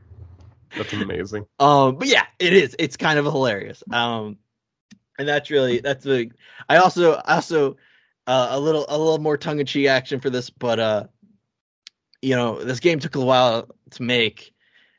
That's 0.75 0.93
amazing. 0.93 1.45
Um, 1.59 1.95
but 1.97 2.07
yeah, 2.07 2.25
it 2.37 2.53
is. 2.53 2.75
It's 2.77 2.95
kind 2.95 3.17
of 3.17 3.25
hilarious. 3.25 3.83
Um, 3.91 4.37
and 5.17 5.27
that's 5.27 5.49
really 5.49 5.79
that's 5.79 6.03
the. 6.03 6.29
I 6.69 6.77
also 6.77 7.13
I 7.25 7.35
also 7.35 7.77
uh, 8.27 8.49
a 8.51 8.59
little 8.59 8.85
a 8.89 8.97
little 8.97 9.19
more 9.19 9.37
tongue 9.37 9.59
in 9.59 9.65
cheek 9.65 9.87
action 9.87 10.19
for 10.19 10.29
this, 10.29 10.49
but 10.49 10.79
uh, 10.79 11.03
you 12.21 12.35
know, 12.35 12.61
this 12.63 12.79
game 12.79 12.99
took 12.99 13.15
a 13.15 13.23
while 13.23 13.69
to 13.91 14.03
make. 14.03 14.53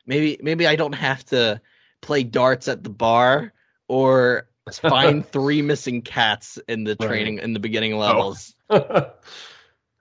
Maybe 0.05 0.37
maybe 0.41 0.67
I 0.67 0.75
don't 0.75 0.93
have 0.93 1.23
to 1.25 1.61
play 2.01 2.23
darts 2.23 2.67
at 2.67 2.83
the 2.83 2.89
bar 2.89 3.53
or 3.87 4.49
find 4.71 5.25
three 5.31 5.61
missing 5.61 6.01
cats 6.01 6.57
in 6.67 6.83
the 6.83 6.97
Right. 6.99 7.07
training 7.07 7.39
in 7.39 7.53
the 7.53 7.59
beginning 7.59 7.97
levels. 7.97 8.55
this, 8.69 8.83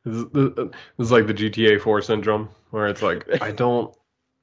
is, 0.07 0.25
this 0.33 0.71
is 0.99 1.13
like 1.13 1.27
the 1.27 1.35
GTA 1.35 1.81
4 1.81 2.03
syndrome, 2.03 2.49
where 2.71 2.87
it's 2.87 3.03
like, 3.03 3.27
I 3.43 3.51
don't 3.51 3.95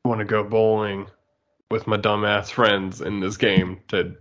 want 0.04 0.20
to 0.20 0.26
go 0.26 0.44
bowling 0.44 1.08
with 1.72 1.88
my 1.88 1.98
dumbass 1.98 2.52
friends 2.52 3.02
in 3.02 3.20
this 3.20 3.38
game 3.38 3.80
to 3.88 4.16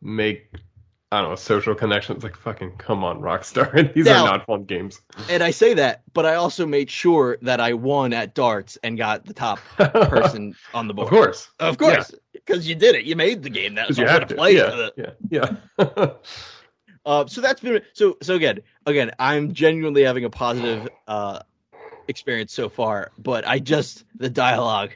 make, 0.00 0.52
I 1.12 1.20
don't 1.20 1.28
know, 1.30 1.36
social 1.36 1.74
connections. 1.74 2.24
Like, 2.24 2.36
fucking 2.36 2.72
come 2.78 3.04
on, 3.04 3.20
Rockstar. 3.20 3.92
These 3.94 4.06
Now- 4.06 4.24
are 4.24 4.38
not 4.38 4.46
fun 4.46 4.64
games. 4.64 5.02
And 5.28 5.42
I 5.42 5.50
say 5.50 5.74
that, 5.74 6.02
but 6.14 6.24
I 6.24 6.36
also 6.36 6.64
made 6.64 6.90
sure 6.90 7.36
that 7.42 7.60
I 7.60 7.74
won 7.74 8.14
at 8.14 8.34
darts 8.34 8.78
and 8.82 8.96
got 8.96 9.26
the 9.26 9.34
top 9.34 9.58
person 9.76 10.56
on 10.72 10.88
the 10.88 10.94
board. 10.94 11.06
of 11.06 11.10
course. 11.10 11.50
Of 11.60 11.76
course, 11.76 12.14
because 12.32 12.66
you 12.66 12.74
did 12.74 12.94
it. 12.94 13.04
You 13.04 13.14
made 13.14 13.42
the 13.42 13.50
game. 13.50 13.74
That's 13.74 13.88
Because 13.88 13.98
you 13.98 14.06
have 14.06 14.26
to 14.28 14.34
play 14.34 14.56
yeah, 14.56 14.88
yeah, 14.96 15.56
yeah. 15.78 16.06
Uh, 17.04 17.26
so 17.26 17.40
that's 17.40 17.60
been 17.60 17.82
so 17.94 18.16
so 18.22 18.36
again. 18.36 18.60
Again, 18.86 19.10
I'm 19.18 19.52
genuinely 19.52 20.04
having 20.04 20.24
a 20.24 20.30
positive 20.30 20.88
uh, 21.08 21.40
experience 22.06 22.52
so 22.52 22.68
far, 22.68 23.10
but 23.18 23.46
I 23.46 23.58
just 23.58 24.04
the 24.14 24.30
dialogue. 24.30 24.90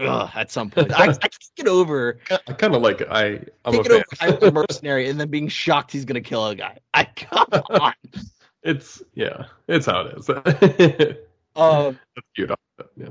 Ugh, 0.00 0.30
at 0.34 0.50
some 0.50 0.70
point, 0.70 0.92
I, 0.92 1.04
I 1.04 1.06
can't 1.14 1.50
get 1.56 1.68
over 1.68 2.18
I 2.30 2.52
kind 2.54 2.74
of 2.74 2.82
like. 2.82 3.02
I, 3.10 3.40
I'm 3.64 3.74
a 3.74 3.78
over 3.80 4.02
fan. 4.16 4.38
A 4.42 4.50
mercenary 4.50 5.08
and 5.08 5.20
then 5.20 5.28
being 5.28 5.48
shocked 5.48 5.92
he's 5.92 6.04
gonna 6.04 6.20
kill 6.20 6.46
a 6.48 6.54
guy. 6.54 6.78
I 6.94 7.04
come 7.04 7.46
on. 7.70 7.94
It's, 8.62 9.02
yeah, 9.14 9.44
it's 9.68 9.86
how 9.86 10.02
it 10.02 10.18
is. 10.18 10.26
That's 10.26 11.18
Um, 11.56 11.98
cute. 12.34 12.50
Yeah. 12.96 13.08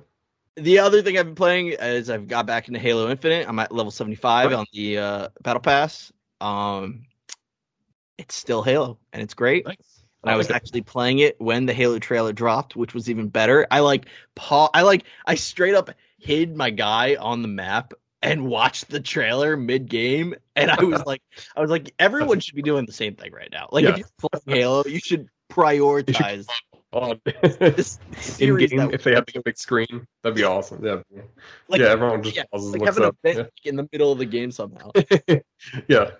the 0.55 0.79
other 0.79 1.01
thing 1.01 1.17
I've 1.17 1.25
been 1.25 1.35
playing 1.35 1.67
is 1.79 2.09
I've 2.09 2.27
got 2.27 2.45
back 2.45 2.67
into 2.67 2.79
Halo 2.79 3.09
Infinite. 3.09 3.47
I'm 3.47 3.57
at 3.59 3.71
level 3.71 3.91
75 3.91 4.51
Right. 4.51 4.55
on 4.57 4.65
the 4.73 4.97
uh, 4.97 5.27
Battle 5.41 5.61
Pass. 5.61 6.11
Um, 6.41 7.03
it's 8.17 8.35
still 8.35 8.61
Halo, 8.63 8.97
and 9.13 9.21
it's 9.21 9.33
great. 9.33 9.65
Nice. 9.65 10.03
And 10.23 10.29
I 10.29 10.35
was 10.35 10.51
actually 10.51 10.81
playing 10.81 11.19
it 11.19 11.39
when 11.39 11.65
the 11.65 11.73
Halo 11.73 11.97
trailer 11.97 12.33
dropped, 12.33 12.75
which 12.75 12.93
was 12.93 13.09
even 13.09 13.29
better. 13.29 13.65
I 13.71 13.79
like 13.79 14.05
Paul. 14.35 14.69
I 14.73 14.81
like 14.81 15.05
I 15.25 15.35
straight 15.35 15.75
up 15.75 15.91
hid 16.19 16.55
my 16.55 16.69
guy 16.69 17.15
on 17.15 17.41
the 17.41 17.47
map 17.47 17.93
and 18.21 18.45
watched 18.47 18.89
the 18.89 18.99
trailer 18.99 19.55
mid 19.55 19.89
game, 19.89 20.35
and 20.55 20.69
I 20.69 20.83
was 20.83 21.03
like, 21.07 21.21
I 21.55 21.61
was 21.61 21.69
like, 21.71 21.93
everyone 21.99 22.39
should 22.39 22.55
be 22.55 22.61
doing 22.61 22.85
the 22.85 22.91
same 22.93 23.15
thing 23.15 23.31
right 23.31 23.49
now. 23.51 23.69
Like, 23.71 23.83
Yeah. 23.85 23.91
if 23.91 23.97
you're 23.99 24.29
playing 24.43 24.59
Halo, 24.61 24.83
you 24.85 24.99
should 24.99 25.27
prioritize 25.49 26.45
on 26.91 27.19
this 27.59 27.99
in 28.13 28.21
series. 28.21 28.71
game 28.71 28.91
if 28.93 29.03
they 29.03 29.13
have 29.15 29.25
a 29.35 29.41
big 29.41 29.57
screen. 29.57 30.05
That'd 30.23 30.35
be 30.35 30.43
awesome. 30.43 30.83
Yeah, 30.83 31.01
like, 31.69 31.79
yeah. 31.81 31.87
Everyone 31.87 32.21
just 32.23 32.35
yeah, 32.35 32.43
pauses 32.51 32.71
like 32.73 32.81
and 32.81 32.81
looks 32.81 32.95
have 32.97 33.03
an 33.03 33.09
up. 33.09 33.17
event 33.23 33.49
in 33.63 33.75
the 33.77 33.87
middle 33.91 34.11
of 34.11 34.17
the 34.17 34.25
game 34.25 34.51
somehow. 34.51 34.91
Yeah. 35.27 35.39
yeah. 35.87 36.11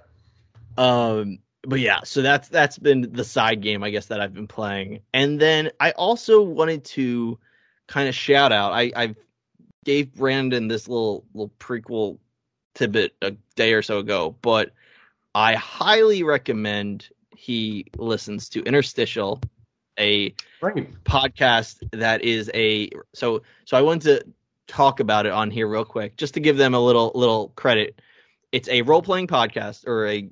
Um, 0.78 1.40
but 1.64 1.80
yeah, 1.80 2.00
so 2.04 2.22
that's 2.22 2.48
that's 2.48 2.78
been 2.78 3.12
the 3.12 3.24
side 3.26 3.62
game, 3.62 3.84
I 3.84 3.90
guess, 3.90 4.06
that 4.08 4.22
I've 4.22 4.34
been 4.34 4.48
playing. 4.48 5.02
And 5.14 5.40
then 5.40 5.72
I 5.80 5.92
also 5.92 6.42
wanted 6.42 6.86
to 6.86 7.38
kind 7.88 8.08
of 8.08 8.16
shout 8.16 8.52
out. 8.54 8.72
I 8.72 8.92
I 8.96 9.16
gave 9.90 10.14
Brandon 10.14 10.68
this 10.68 10.88
little 10.88 11.26
little 11.34 11.52
prequel 11.60 12.20
tidbit 12.76 13.16
a 13.24 13.32
day 13.56 13.74
or 13.74 13.82
so 13.82 13.98
ago, 13.98 14.36
but 14.44 14.72
I 15.34 15.56
highly 15.56 16.22
recommend 16.22 17.10
he 17.36 17.86
listens 17.98 18.50
to 18.50 18.62
Interstitial, 18.66 19.42
a 20.00 20.36
Right. 20.62 20.88
podcast 21.06 21.80
that 21.92 22.24
is 22.24 22.52
a 22.54 22.92
so 23.16 23.42
so 23.66 23.78
I 23.78 23.82
wanted 23.82 24.04
to 24.04 24.34
talk 24.68 25.00
about 25.00 25.26
it 25.26 25.32
on 25.32 25.50
here 25.50 25.68
real 25.68 25.86
quick 25.86 26.18
just 26.18 26.36
to 26.36 26.40
give 26.40 26.58
them 26.58 26.76
a 26.76 26.80
little 26.80 27.12
little 27.16 27.50
credit. 27.56 28.00
It's 28.52 28.70
a 28.70 28.84
role 28.84 29.02
playing 29.02 29.26
podcast 29.26 29.88
or 29.88 30.06
a 30.06 30.30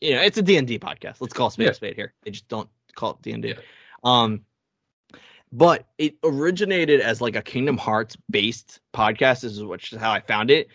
you 0.00 0.14
know 0.16 0.20
it's 0.20 0.36
a 0.36 0.42
D 0.42 0.56
and 0.56 0.66
D 0.66 0.80
podcast. 0.80 1.20
Let's 1.20 1.32
call 1.32 1.46
a 1.46 1.52
spade 1.52 1.66
Yeah. 1.68 1.72
spade 1.74 1.94
here. 1.94 2.12
They 2.24 2.32
just 2.32 2.48
don't 2.48 2.68
call 2.96 3.10
it 3.12 3.22
D 3.22 3.30
and 3.30 3.42
D. 3.44 3.50
Yeah. 3.50 3.54
Um, 4.02 4.44
but 5.56 5.86
it 5.98 6.16
originated 6.22 7.00
as 7.00 7.20
like 7.20 7.34
a 7.34 7.42
Kingdom 7.42 7.78
Hearts 7.78 8.16
based 8.30 8.80
podcast. 8.92 9.40
This 9.40 9.52
is 9.52 9.64
which 9.64 9.92
is 9.92 9.98
how 9.98 10.12
I 10.12 10.20
found 10.20 10.50
it, 10.50 10.68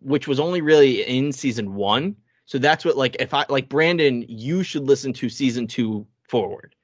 which 0.00 0.28
was 0.28 0.38
only 0.38 0.60
really 0.60 1.02
in 1.02 1.32
season 1.32 1.74
one. 1.74 2.16
So 2.46 2.58
that's 2.58 2.84
what 2.84 2.96
like 2.96 3.16
if 3.18 3.34
I 3.34 3.44
like 3.48 3.68
Brandon, 3.68 4.24
you 4.28 4.62
should 4.62 4.84
listen 4.84 5.12
to 5.14 5.28
season 5.28 5.66
two 5.66 6.06
forward 6.28 6.74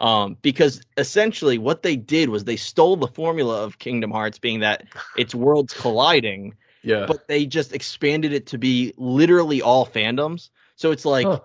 um, 0.00 0.36
because 0.40 0.80
essentially 0.96 1.58
what 1.58 1.82
they 1.82 1.96
did 1.96 2.28
was 2.30 2.44
they 2.44 2.56
stole 2.56 2.96
the 2.96 3.08
formula 3.08 3.62
of 3.64 3.78
Kingdom 3.78 4.10
Hearts, 4.10 4.38
being 4.38 4.60
that 4.60 4.84
it's 5.18 5.34
worlds 5.34 5.74
colliding, 5.74 6.54
Yeah. 6.82 7.06
but 7.06 7.28
they 7.28 7.44
just 7.46 7.74
expanded 7.74 8.32
it 8.32 8.46
to 8.46 8.58
be 8.58 8.94
literally 8.96 9.60
all 9.60 9.86
fandoms. 9.86 10.50
So 10.76 10.90
it's 10.92 11.04
like 11.04 11.26
Huh. 11.26 11.40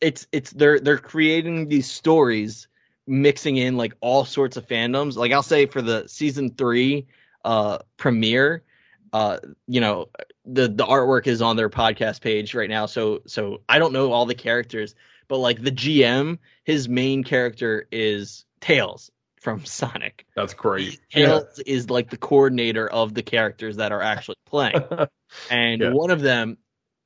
it's 0.00 0.26
it's 0.32 0.50
they're 0.52 0.80
they're 0.80 0.98
creating 0.98 1.68
these 1.68 1.90
stories, 1.90 2.68
mixing 3.08 3.56
in 3.56 3.76
like 3.76 3.94
all 4.00 4.24
sorts 4.24 4.56
of 4.56 4.66
fandoms. 4.66 5.16
Like 5.16 5.32
I'll 5.32 5.42
say 5.42 5.66
for 5.66 5.82
the 5.82 6.06
season 6.08 6.50
three 6.54 7.06
uh 7.44 7.78
premiere, 7.96 8.64
uh, 9.12 9.38
you 9.66 9.80
know, 9.80 10.08
the 10.44 10.68
the 10.68 10.84
artwork 10.84 11.26
is 11.26 11.40
on 11.42 11.56
their 11.56 11.70
podcast 11.70 12.20
page 12.20 12.54
right 12.54 12.68
now. 12.68 12.86
So 12.86 13.22
so 13.26 13.62
I 13.68 13.78
don't 13.78 13.92
know 13.92 14.12
all 14.12 14.26
the 14.26 14.34
characters, 14.34 14.94
but 15.28 15.38
like 15.38 15.62
the 15.62 15.72
GM, 15.72 16.38
his 16.64 16.88
main 16.88 17.24
character 17.24 17.86
is 17.90 18.44
Tails, 18.60 19.10
from 19.40 19.64
Sonic. 19.64 20.26
That's 20.36 20.54
great. 20.54 21.00
Tails 21.10 21.58
is 21.60 21.90
like 21.90 22.10
the 22.10 22.16
coordinator 22.16 22.88
of 22.88 23.14
the 23.14 23.22
characters 23.22 23.76
that 23.76 23.92
are 23.92 24.02
actually 24.02 24.36
playing. 24.46 24.82
And 25.50 25.80
Yeah. 25.82 25.90
one 25.92 26.10
of 26.10 26.20
them, 26.20 26.58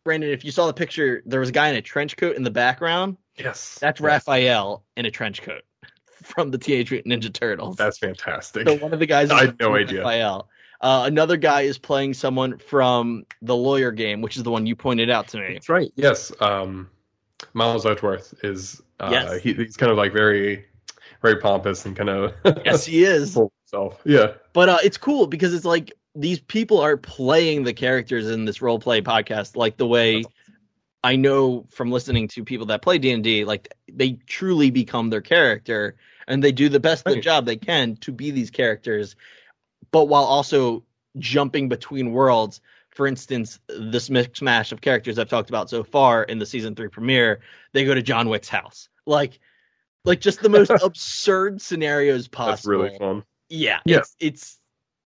Brandon, 0.05 0.31
if 0.31 0.45
you 0.45 0.51
saw 0.51 0.67
the 0.67 0.73
picture, 0.73 1.23
there 1.27 1.41
was 1.41 1.51
a 1.51 1.53
guy 1.53 1.69
in 1.69 1.77
a 1.77 1.83
trench 1.83 2.17
coat 2.17 2.37
in 2.37 2.43
the 2.43 2.51
background. 2.51 3.17
yes. 3.37 3.79
That's 3.81 4.01
Yes. 4.01 4.07
Raphael 4.27 4.85
in 4.97 5.07
a 5.07 5.11
trench 5.11 5.43
coat 5.43 5.63
from 6.33 6.51
the 6.51 6.59
Teenage 6.59 6.91
Mutant 6.91 7.13
Ninja 7.23 7.33
Turtles. 7.33 7.77
That's 7.77 7.99
fantastic. 7.99 8.67
so 8.69 8.75
one 8.77 8.93
of 8.93 8.99
the 8.99 9.07
guys 9.07 9.31
I 9.31 9.47
had 9.47 9.61
no 9.61 9.75
idea. 9.77 10.01
Raphael. 10.01 10.49
Uh, 10.81 11.05
another 11.07 11.37
guy 11.37 11.61
is 11.63 11.79
playing 11.79 12.13
someone 12.15 12.59
from 12.59 13.25
the 13.41 13.55
lawyer 13.55 13.93
game, 13.93 14.21
which 14.21 14.37
is 14.37 14.43
the 14.43 14.51
one 14.51 14.67
you 14.67 14.75
pointed 14.75 15.11
out 15.11 15.29
to 15.29 15.39
me. 15.39 15.53
That's 15.55 15.69
right. 15.69 15.93
Yes. 15.95 16.33
Um, 16.41 16.91
Miles 17.55 17.87
Edgeworth 17.87 18.35
is. 18.43 18.81
Uh, 18.99 19.09
Yes. 19.13 19.43
he, 19.43 19.53
he's 19.55 19.77
kind 19.77 19.93
of 19.93 19.99
like 19.99 20.13
very, 20.13 20.65
very 21.23 21.37
pompous 21.41 21.87
and 21.87 21.95
kind 21.97 22.09
of. 22.11 22.35
Yes, 22.65 22.85
he 22.85 23.05
is. 23.05 23.35
himself. 23.35 24.01
Yeah. 24.05 24.33
But 24.53 24.69
uh, 24.69 24.79
it's 24.83 24.97
cool 24.99 25.27
because 25.29 25.55
it's 25.55 25.65
like 25.65 25.93
these 26.15 26.41
people 26.41 26.81
are 26.81 26.97
playing 26.97 27.63
the 27.65 27.73
characters 27.73 28.29
in 28.29 28.45
this 28.45 28.61
role 28.61 28.79
play 28.81 29.01
podcast, 29.03 29.57
like 29.57 29.77
the 29.77 29.87
way 29.87 30.25
I 31.05 31.17
know 31.17 31.65
from 31.71 31.91
listening 31.91 32.29
to 32.29 32.45
people 32.45 32.67
that 32.67 32.83
play 32.83 32.99
D 32.99 33.13
and 33.13 33.23
D, 33.25 33.45
like 33.45 33.73
they 33.93 34.13
truly 34.27 34.71
become 34.71 35.11
their 35.11 35.21
character 35.21 35.97
and 36.29 36.43
they 36.43 36.53
do 36.53 36.69
the 36.69 36.81
best 36.81 37.07
of 37.07 37.15
the 37.15 37.21
job 37.21 37.47
they 37.47 37.57
can 37.57 37.97
to 37.97 38.13
be 38.13 38.31
these 38.31 38.51
characters, 38.51 39.17
but 39.91 40.05
while 40.07 40.25
also 40.25 40.85
jumping 41.19 41.69
between 41.69 42.13
worlds. 42.13 42.61
For 42.91 43.07
instance, 43.07 43.59
this 43.69 44.11
mix 44.11 44.39
smash 44.41 44.71
of 44.71 44.83
characters 44.83 45.19
I've 45.19 45.31
talked 45.31 45.49
about 45.49 45.71
so 45.71 45.83
far 45.83 46.25
in 46.25 46.39
the 46.39 46.45
season 46.45 46.75
three 46.75 46.89
premiere, 46.89 47.41
they 47.73 47.87
go 47.87 47.95
to 47.95 48.03
John 48.03 48.29
Wick's 48.29 48.51
house, 48.51 48.91
like, 49.07 49.41
like 50.05 50.21
just 50.21 50.43
the 50.43 50.51
most 50.51 50.71
absurd 50.83 51.63
scenarios 51.63 52.29
possible. 52.29 52.53
That's 52.53 52.67
really 52.67 52.99
fun. 52.99 53.25
Yeah, 53.49 53.81
Yeah. 53.87 53.99
it's 53.99 54.17
it's 54.21 54.59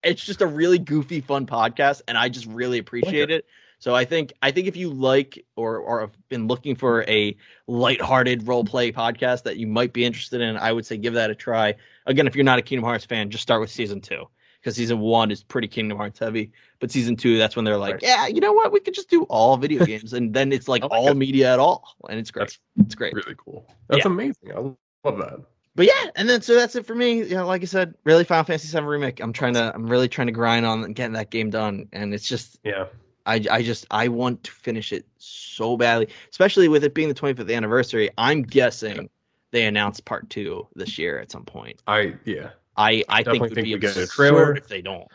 it's 0.02 0.24
just 0.24 0.42
a 0.42 0.48
really 0.48 0.80
goofy, 0.80 1.20
fun 1.22 1.46
podcast, 1.46 2.02
and 2.08 2.18
I 2.18 2.30
just 2.30 2.46
really 2.46 2.78
appreciate 2.78 3.32
it. 3.32 3.46
So 3.84 3.94
I 3.94 4.06
think 4.06 4.32
I 4.42 4.50
think 4.50 4.68
if 4.70 4.78
you 4.78 4.90
like 4.90 5.44
or 5.58 5.76
or 5.76 6.00
have 6.00 6.12
been 6.30 6.48
looking 6.48 6.74
for 6.74 7.04
a 7.10 7.36
lighthearted 7.68 8.48
role 8.48 8.64
play 8.64 8.94
podcast 8.94 9.44
that 9.44 9.58
you 9.58 9.68
might 9.68 9.92
be 9.92 10.06
interested 10.06 10.40
in, 10.40 10.56
I 10.56 10.72
would 10.72 10.86
say 10.86 10.96
give 10.96 11.16
that 11.16 11.30
a 11.30 11.36
try. 11.36 11.76
Again, 12.06 12.26
if 12.26 12.34
you're 12.34 12.46
not 12.46 12.58
a 12.60 12.62
Kingdom 12.62 12.86
Hearts 12.86 13.04
fan, 13.04 13.30
just 13.30 13.42
start 13.42 13.60
with 13.60 13.70
season 13.70 14.00
two 14.00 14.24
because 14.62 14.78
season 14.78 15.00
one 15.02 15.32
is 15.32 15.44
pretty 15.44 15.68
Kingdom 15.68 15.98
Hearts 15.98 16.18
heavy, 16.18 16.54
but 16.80 16.92
season 16.92 17.18
two 17.18 17.38
that's 17.38 17.58
when 17.58 17.66
they're 17.66 17.76
like, 17.76 17.96
Right. 17.96 18.04
yeah, 18.04 18.28
you 18.28 18.40
know 18.40 18.54
what, 18.54 18.72
we 18.72 18.80
could 18.80 18.94
just 18.94 19.10
do 19.10 19.24
all 19.24 19.58
video 19.58 19.86
games, 19.94 20.14
and 20.14 20.34
then 20.34 20.54
it's 20.54 20.70
like 20.70 20.82
I 20.84 20.86
like 20.86 20.94
all 21.02 21.10
it. 21.10 21.16
media 21.18 21.52
at 21.52 21.60
all, 21.60 21.98
and 22.10 22.18
it's 22.18 22.32
great. 22.32 22.44
That's 22.44 22.60
it's 22.86 22.96
great. 22.96 23.14
really 23.14 23.36
cool. 23.36 23.68
That's 23.90 24.06
Yeah. 24.06 24.12
amazing. 24.12 24.50
I 24.56 24.60
love 25.06 25.18
that. 25.18 25.42
But 25.76 25.88
yeah, 25.88 26.10
and 26.16 26.30
then 26.30 26.42
so 26.42 26.56
that's 26.56 26.78
it 26.78 26.86
for 26.86 26.96
me. 26.96 27.18
You 27.18 27.36
know, 27.36 27.48
like 27.48 27.62
I 27.62 27.66
said, 27.66 27.96
really 28.06 28.24
Final 28.24 28.46
Fantasy 28.46 28.78
VII 28.78 28.86
remake. 28.86 29.20
I'm 29.20 29.34
trying 29.34 29.56
to, 29.56 29.74
I'm 29.76 29.88
really 29.88 30.08
trying 30.08 30.28
to 30.28 30.32
grind 30.34 30.66
on 30.66 30.94
getting 30.94 31.16
that 31.16 31.32
game 31.32 31.50
done, 31.50 31.90
and 31.92 32.14
it's 32.14 32.26
just, 32.30 32.60
Yeah. 32.64 32.86
I, 33.26 33.44
I 33.50 33.64
just, 33.64 33.86
I 33.92 34.08
want 34.08 34.44
to 34.44 34.52
finish 34.52 34.92
it 34.92 35.06
so 35.18 35.78
badly, 35.78 36.10
especially 36.30 36.68
with 36.68 36.84
it 36.84 36.94
being 36.94 37.08
the 37.08 37.16
25th 37.16 37.54
anniversary. 37.54 38.10
I'm 38.18 38.42
guessing 38.42 39.10
they 39.52 39.66
announced 39.66 40.04
part 40.06 40.30
two 40.30 40.68
this 40.76 40.98
year 40.98 41.20
at 41.20 41.32
some 41.32 41.46
point. 41.46 41.82
I 41.88 42.16
yeah. 42.26 42.50
I, 42.76 43.04
I 43.08 43.24
think 43.24 43.26
Definitely 43.26 43.38
it 43.38 43.42
would 43.42 43.56
think 43.56 43.66
be 43.66 43.74
we 43.76 43.80
get 43.80 43.98
a 43.98 44.04
absurd 44.04 44.10
trailer. 44.10 44.56
if 44.56 44.68
they 44.68 44.82
don't. 44.82 45.08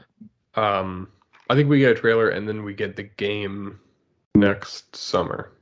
Um, 0.54 1.08
I 1.50 1.54
think 1.54 1.68
we 1.68 1.80
get 1.80 1.96
a 1.96 2.00
trailer 2.00 2.30
and 2.30 2.48
then 2.48 2.62
we 2.62 2.72
get 2.72 2.96
the 2.96 3.02
game 3.02 3.80
next 4.34 4.94
summer. 4.94 5.52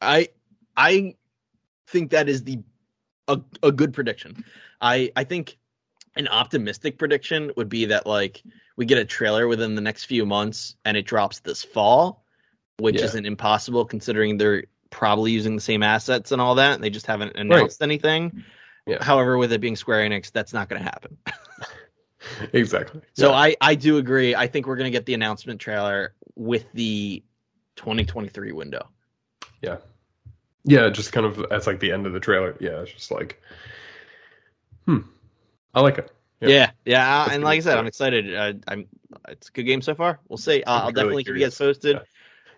I, 0.00 0.28
I 0.76 1.14
think 1.88 2.10
that 2.10 2.28
is 2.28 2.44
the 2.44 2.60
a, 3.26 3.40
a 3.62 3.72
good 3.72 3.92
prediction. 3.92 4.44
I, 4.80 5.10
I 5.16 5.24
think 5.24 5.58
an 6.16 6.28
optimistic 6.28 6.98
prediction 6.98 7.50
would 7.56 7.68
be 7.68 7.86
that 7.86 8.06
like 8.06 8.42
we 8.76 8.84
get 8.86 8.98
a 8.98 9.04
trailer 9.04 9.46
within 9.46 9.74
the 9.74 9.80
next 9.80 10.04
few 10.04 10.26
months 10.26 10.76
and 10.84 10.96
it 10.96 11.06
drops 11.06 11.40
this 11.40 11.62
fall, 11.62 12.24
which 12.78 12.96
Yeah. 12.96 13.04
isn't 13.04 13.26
impossible 13.26 13.84
considering 13.84 14.36
they're 14.36 14.64
probably 14.90 15.32
using 15.32 15.54
the 15.54 15.62
same 15.62 15.82
assets 15.82 16.32
and 16.32 16.40
all 16.40 16.54
that. 16.56 16.74
And 16.74 16.82
they 16.84 16.90
just 16.90 17.06
haven't 17.06 17.36
announced 17.36 17.82
anything. 17.82 18.44
Yeah. 18.86 19.02
However, 19.02 19.38
with 19.38 19.52
it 19.52 19.60
being 19.60 19.76
Square 19.76 20.08
Enix, 20.08 20.30
that's 20.32 20.52
not 20.52 20.68
going 20.68 20.80
to 20.82 20.84
happen. 20.84 21.16
Exactly. 22.54 23.02
So 23.12 23.28
Yeah. 23.30 23.36
I, 23.36 23.56
I 23.60 23.74
do 23.74 23.98
agree. 23.98 24.34
I 24.34 24.46
think 24.46 24.66
we're 24.66 24.76
going 24.76 24.90
to 24.90 24.96
get 24.96 25.04
the 25.04 25.12
announcement 25.12 25.60
trailer 25.60 26.14
with 26.36 26.64
the 26.72 27.22
2023 27.76 28.52
window. 28.52 28.88
Yeah. 29.60 29.76
Yeah, 30.64 30.88
just 30.88 31.12
kind 31.12 31.26
of 31.26 31.44
that's 31.50 31.66
like 31.66 31.80
the 31.80 31.92
end 31.92 32.06
of 32.06 32.14
the 32.14 32.20
trailer. 32.20 32.56
Yeah, 32.60 32.80
it's 32.80 32.92
just 32.92 33.10
like, 33.10 33.42
hmm, 34.86 35.00
I 35.74 35.82
like 35.82 35.98
it. 35.98 36.10
Yeah. 36.48 36.70
Yeah, 36.84 37.26
yeah, 37.26 37.34
and 37.34 37.42
like 37.42 37.58
I 37.58 37.60
said, 37.60 37.78
I'm 37.78 37.86
excited. 37.86 38.34
Uh, 38.34 38.52
I'm. 38.68 38.86
It's 39.28 39.48
a 39.48 39.52
good 39.52 39.64
game 39.64 39.82
so 39.82 39.94
far. 39.94 40.20
We'll 40.28 40.36
see. 40.36 40.62
Uh, 40.62 40.72
I'll 40.72 40.80
really 40.82 40.92
definitely 40.92 41.24
keep 41.24 41.34
you 41.34 41.40
guys 41.40 41.56
posted. 41.56 42.00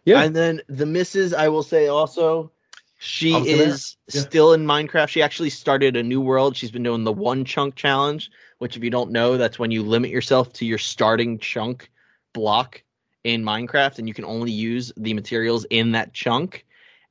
Yeah. 0.05 0.22
And 0.22 0.35
then 0.35 0.62
the 0.68 0.87
misses, 0.87 1.35
I 1.35 1.49
will 1.49 1.62
say 1.62 1.88
also, 1.88 2.53
she 2.99 3.35
I 3.35 3.38
was 3.38 3.49
gonna 3.49 3.62
is 3.62 3.96
yeah. 4.12 4.20
still 4.22 4.53
in 4.53 4.64
Minecraft. 4.64 5.09
She 5.09 5.22
actually 5.22 5.51
started 5.51 5.96
a 5.96 6.03
new 6.03 6.20
world. 6.20 6.57
She's 6.57 6.70
been 6.70 6.83
doing 6.83 7.05
the 7.05 7.12
one 7.12 7.44
chunk 7.44 7.75
challenge, 7.75 8.31
which 8.59 8.77
if 8.77 8.85
you 8.85 8.90
don't 8.90 9.11
know, 9.11 9.37
that's 9.37 9.59
when 9.59 9.70
you 9.70 9.83
limit 9.83 10.11
yourself 10.11 10.53
to 10.55 10.66
your 10.66 10.79
starting 10.79 11.38
chunk 11.38 11.90
block 12.33 12.83
in 13.25 13.42
Minecraft, 13.42 13.99
and 13.99 14.09
you 14.09 14.14
can 14.14 14.25
only 14.25 14.53
use 14.53 14.92
the 14.96 15.12
materials 15.12 15.66
in 15.70 15.92
that 15.92 16.12
chunk. 16.12 16.64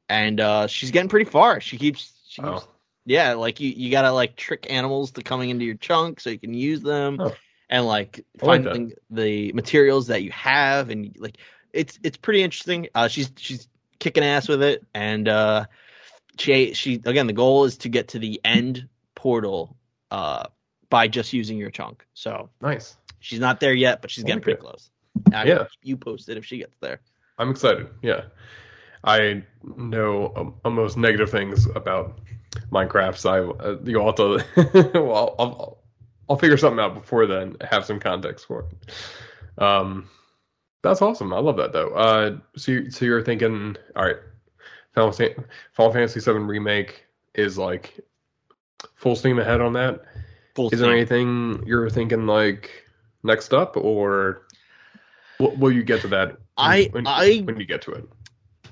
And 0.08 0.40
uh, 0.40 0.68
she's 0.68 0.92
getting 0.92 1.10
pretty 1.10 1.30
far. 1.30 1.60
She 1.60 1.78
keeps. 1.78 2.14
She 2.28 2.42
keeps 2.42 2.64
Oh, 2.64 2.68
yeah, 3.06 3.34
like 3.34 3.60
you, 3.60 3.70
you 3.70 3.92
gotta 3.92 4.12
like 4.12 4.36
trick 4.36 4.68
animals 4.70 5.12
to 5.12 5.22
coming 5.22 5.50
into 5.50 5.66
your 5.66 5.76
chunk 5.76 6.20
so 6.20 6.30
you 6.30 6.40
can 6.40 6.54
use 6.54 6.82
them, 6.82 7.18
Oh. 7.20 7.34
and 7.70 7.86
like 7.86 8.26
I 8.42 8.46
like 8.46 8.64
finding 8.64 8.94
the 9.10 9.52
materials 9.54 10.08
that 10.08 10.24
you 10.24 10.32
have, 10.32 10.90
and 10.90 11.16
like 11.20 11.38
it's 11.74 12.00
it's 12.04 12.18
pretty 12.18 12.42
interesting. 12.44 12.88
Uh, 12.96 13.08
she's 13.08 13.32
she's 13.38 13.68
kicking 14.00 14.24
ass 14.24 14.48
with 14.48 14.62
it, 14.64 14.84
and 14.94 15.28
uh, 15.28 15.66
she 16.38 16.74
she 16.74 16.96
again 17.06 17.28
the 17.28 17.34
goal 17.34 17.66
is 17.66 17.78
to 17.80 17.90
get 17.90 18.10
to 18.10 18.20
the 18.20 18.42
end 18.44 18.88
portal 19.16 19.76
uh 20.12 20.44
by 20.90 21.08
just 21.08 21.34
using 21.34 21.58
your 21.58 21.72
chunk. 21.72 22.06
So 22.14 22.50
nice. 22.62 22.96
she's 23.20 23.40
not 23.40 23.60
there 23.60 23.74
yet, 23.74 24.02
but 24.02 24.12
she's 24.12 24.24
getting 24.24 24.42
pretty 24.42 24.60
close. 24.62 24.90
I 25.34 25.46
Yeah. 25.46 25.66
you 25.82 25.98
posted 25.98 26.38
if 26.38 26.46
she 26.46 26.58
gets 26.60 26.78
there. 26.80 27.00
I'm 27.40 27.50
excited. 27.50 27.88
Yeah, 28.02 28.26
I 29.04 29.44
know 29.64 30.32
um, 30.36 30.56
almost 30.64 30.96
negative 30.98 31.30
things 31.32 31.66
about 31.76 32.20
Minecraft, 32.72 33.18
so 33.18 33.30
I 33.60 33.64
uh, 33.64 33.78
you'll 33.84 34.06
have 34.06 34.16
to. 34.16 34.92
well, 35.04 35.16
I'll, 35.16 35.36
I'll 35.40 35.78
I'll 36.30 36.38
figure 36.38 36.58
something 36.58 36.80
out 36.80 36.94
before 36.96 37.26
then. 37.28 37.56
Have 37.70 37.86
some 37.86 38.00
context 38.00 38.48
for 38.48 38.66
it. 38.66 39.62
Um, 39.64 40.10
that's 40.82 41.02
awesome. 41.02 41.34
I 41.34 41.40
love 41.40 41.58
that 41.58 41.72
though. 41.74 41.90
Uh, 41.90 42.38
so 42.56 42.72
you, 42.72 42.92
so 42.92 43.06
you're 43.06 43.22
thinking, 43.22 43.76
all 43.96 44.06
right, 44.06 44.18
Final, 44.94 45.12
Final 45.12 45.94
Fantasy 45.94 46.20
VII 46.20 46.40
remake 46.40 47.06
is 47.36 47.58
like 47.58 48.00
full 48.96 49.16
steam 49.16 49.40
ahead 49.40 49.62
on 49.62 49.74
that. 49.74 50.02
Full 50.56 50.70
Is 50.70 50.80
there 50.80 50.92
anything 50.92 51.64
you're 51.66 51.90
thinking 51.90 52.26
like 52.28 52.72
next 53.24 53.54
up, 53.54 53.76
or 53.78 54.48
will, 55.40 55.56
will 55.58 55.72
you 55.72 55.84
get 55.84 56.02
to 56.02 56.08
that? 56.10 56.30
when- 56.30 56.38
I- 56.58 56.90
when, 56.92 57.08
I- 57.08 57.40
when 57.40 57.60
you 57.60 57.66
get 57.66 57.82
to 57.84 57.92
it. 57.92 58.08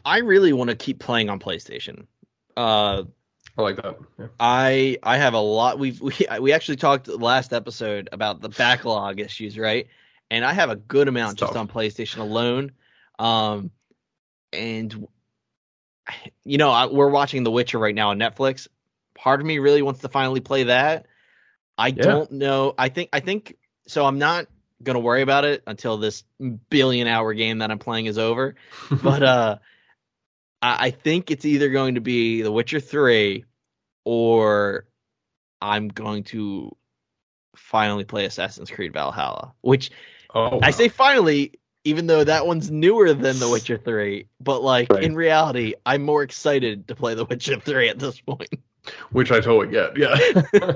I 0.05 0.17
really 0.19 0.53
want 0.53 0.69
to 0.69 0.75
keep 0.75 0.99
playing 0.99 1.29
on 1.29 1.39
PlayStation. 1.39 2.07
Uh, 2.57 3.03
I 3.57 3.61
like 3.61 3.75
that. 3.77 3.97
Yeah. 4.19 4.27
I 4.39 4.97
I 5.03 5.17
have 5.17 5.33
a 5.33 5.39
lot. 5.39 5.77
We've 5.79 5.99
we 6.01 6.13
we 6.39 6.51
actually 6.53 6.77
talked 6.77 7.07
last 7.07 7.53
episode 7.53 8.09
about 8.11 8.41
the 8.41 8.49
backlog 8.49 9.19
issues, 9.19 9.57
right? 9.57 9.87
And 10.31 10.43
I 10.43 10.53
have 10.53 10.69
a 10.69 10.75
good 10.75 11.07
amount 11.07 11.33
It's 11.33 11.41
just 11.41 11.53
tough. 11.53 11.59
on 11.61 11.67
PlayStation 11.67 12.17
alone. 12.19 12.71
Um, 13.19 13.69
and 14.51 15.07
you 16.43 16.57
know, 16.57 16.69
I, 16.71 16.87
we're 16.87 17.09
watching 17.09 17.43
The 17.43 17.51
Witcher 17.51 17.77
right 17.79 17.95
now 17.95 18.09
on 18.09 18.19
Netflix. 18.19 18.67
Part 19.15 19.39
of 19.39 19.45
me 19.45 19.59
really 19.59 19.81
wants 19.81 20.01
to 20.01 20.09
finally 20.09 20.39
play 20.41 20.63
that. 20.63 21.05
I 21.77 21.87
Yeah. 21.87 21.93
don't 22.03 22.31
know. 22.31 22.73
I 22.77 22.89
think 22.89 23.09
I 23.13 23.19
think 23.19 23.57
so. 23.87 24.05
I'm 24.05 24.17
not 24.19 24.47
gonna 24.81 24.99
worry 24.99 25.21
about 25.21 25.45
it 25.45 25.63
until 25.65 25.97
this 25.97 26.23
billion 26.69 27.07
hour 27.07 27.33
game 27.33 27.59
that 27.59 27.71
I'm 27.71 27.79
playing 27.79 28.07
is 28.07 28.17
over 28.17 28.55
but 29.03 29.23
uh 29.23 29.57
I, 30.63 30.85
I 30.87 30.91
think 30.91 31.29
it's 31.29 31.45
either 31.45 31.69
going 31.69 31.93
to 31.95 32.01
be 32.01 32.41
The 32.41 32.51
Witcher 32.51 32.79
3 32.79 33.45
or 34.05 34.85
I'm 35.61 35.89
going 35.89 36.23
to 36.25 36.75
finally 37.55 38.03
play 38.05 38.25
Assassin's 38.25 38.71
Creed 38.71 38.93
Valhalla. 38.93 39.53
Which 39.61 39.91
oh, 40.33 40.59
I 40.63 40.71
say 40.71 40.87
finally, 40.87 41.53
even 41.83 42.07
though 42.07 42.23
that 42.23 42.47
one's 42.47 42.71
newer 42.71 43.13
than 43.13 43.39
The 43.39 43.49
Witcher 43.49 43.77
3, 43.77 44.25
but 44.39 44.63
like 44.63 44.89
Right. 44.91 45.03
in 45.03 45.13
reality, 45.15 45.73
I'm 45.85 46.03
more 46.03 46.23
excited 46.23 46.87
to 46.87 46.95
play 46.95 47.13
The 47.13 47.25
Witcher 47.25 47.59
3 47.59 47.89
at 47.89 47.99
this 47.99 48.19
point. 48.21 48.49
which 49.11 49.31
I 49.31 49.39
totally 49.39 49.67
get. 49.71 49.95
Yeah, 49.97 50.73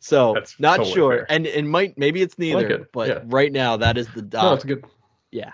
So 0.00 0.32
That's 0.34 0.58
not 0.58 0.78
totally 0.78 0.94
sure. 0.94 1.16
fair. 1.18 1.26
And 1.28 1.46
and 1.46 1.68
might 1.70 1.96
maybe 1.98 2.22
it's 2.22 2.38
neither, 2.38 2.66
it, 2.66 2.92
but 2.92 3.08
yeah. 3.08 3.20
right 3.26 3.52
now 3.52 3.76
that 3.76 3.98
is 3.98 4.08
the 4.08 4.22
no, 4.22 4.28
dot. 4.28 4.54
it's 4.54 4.64
good. 4.64 4.84
Yeah. 5.30 5.50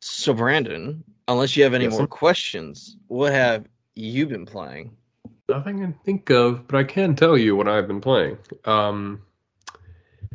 So 0.00 0.34
Brandon, 0.34 1.02
unless 1.28 1.56
you 1.56 1.64
have 1.64 1.74
any 1.74 1.84
Yes, 1.84 1.92
more 1.92 2.02
sir. 2.02 2.06
questions, 2.06 2.96
what 3.08 3.32
have 3.32 3.66
you 3.94 4.26
been 4.26 4.46
playing? 4.46 4.96
Nothing 5.48 5.78
I 5.78 5.86
can 5.86 5.92
think 6.04 6.30
of, 6.30 6.66
but 6.66 6.76
I 6.76 6.84
can 6.84 7.14
tell 7.14 7.38
you 7.38 7.54
what 7.56 7.68
I've 7.68 7.86
been 7.86 8.00
playing. 8.00 8.38
Um, 8.64 9.22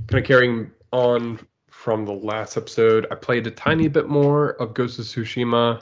kind 0.07 0.21
of 0.21 0.23
carrying 0.25 0.71
on 0.91 1.39
from 1.69 2.05
the 2.05 2.13
last 2.13 2.57
episode, 2.57 3.07
I 3.11 3.15
played 3.15 3.47
a 3.47 3.51
tiny 3.51 3.87
bit 3.87 4.07
more 4.07 4.51
of 4.61 4.73
Ghost 4.73 4.99
of 4.99 5.05
Tsushima. 5.05 5.81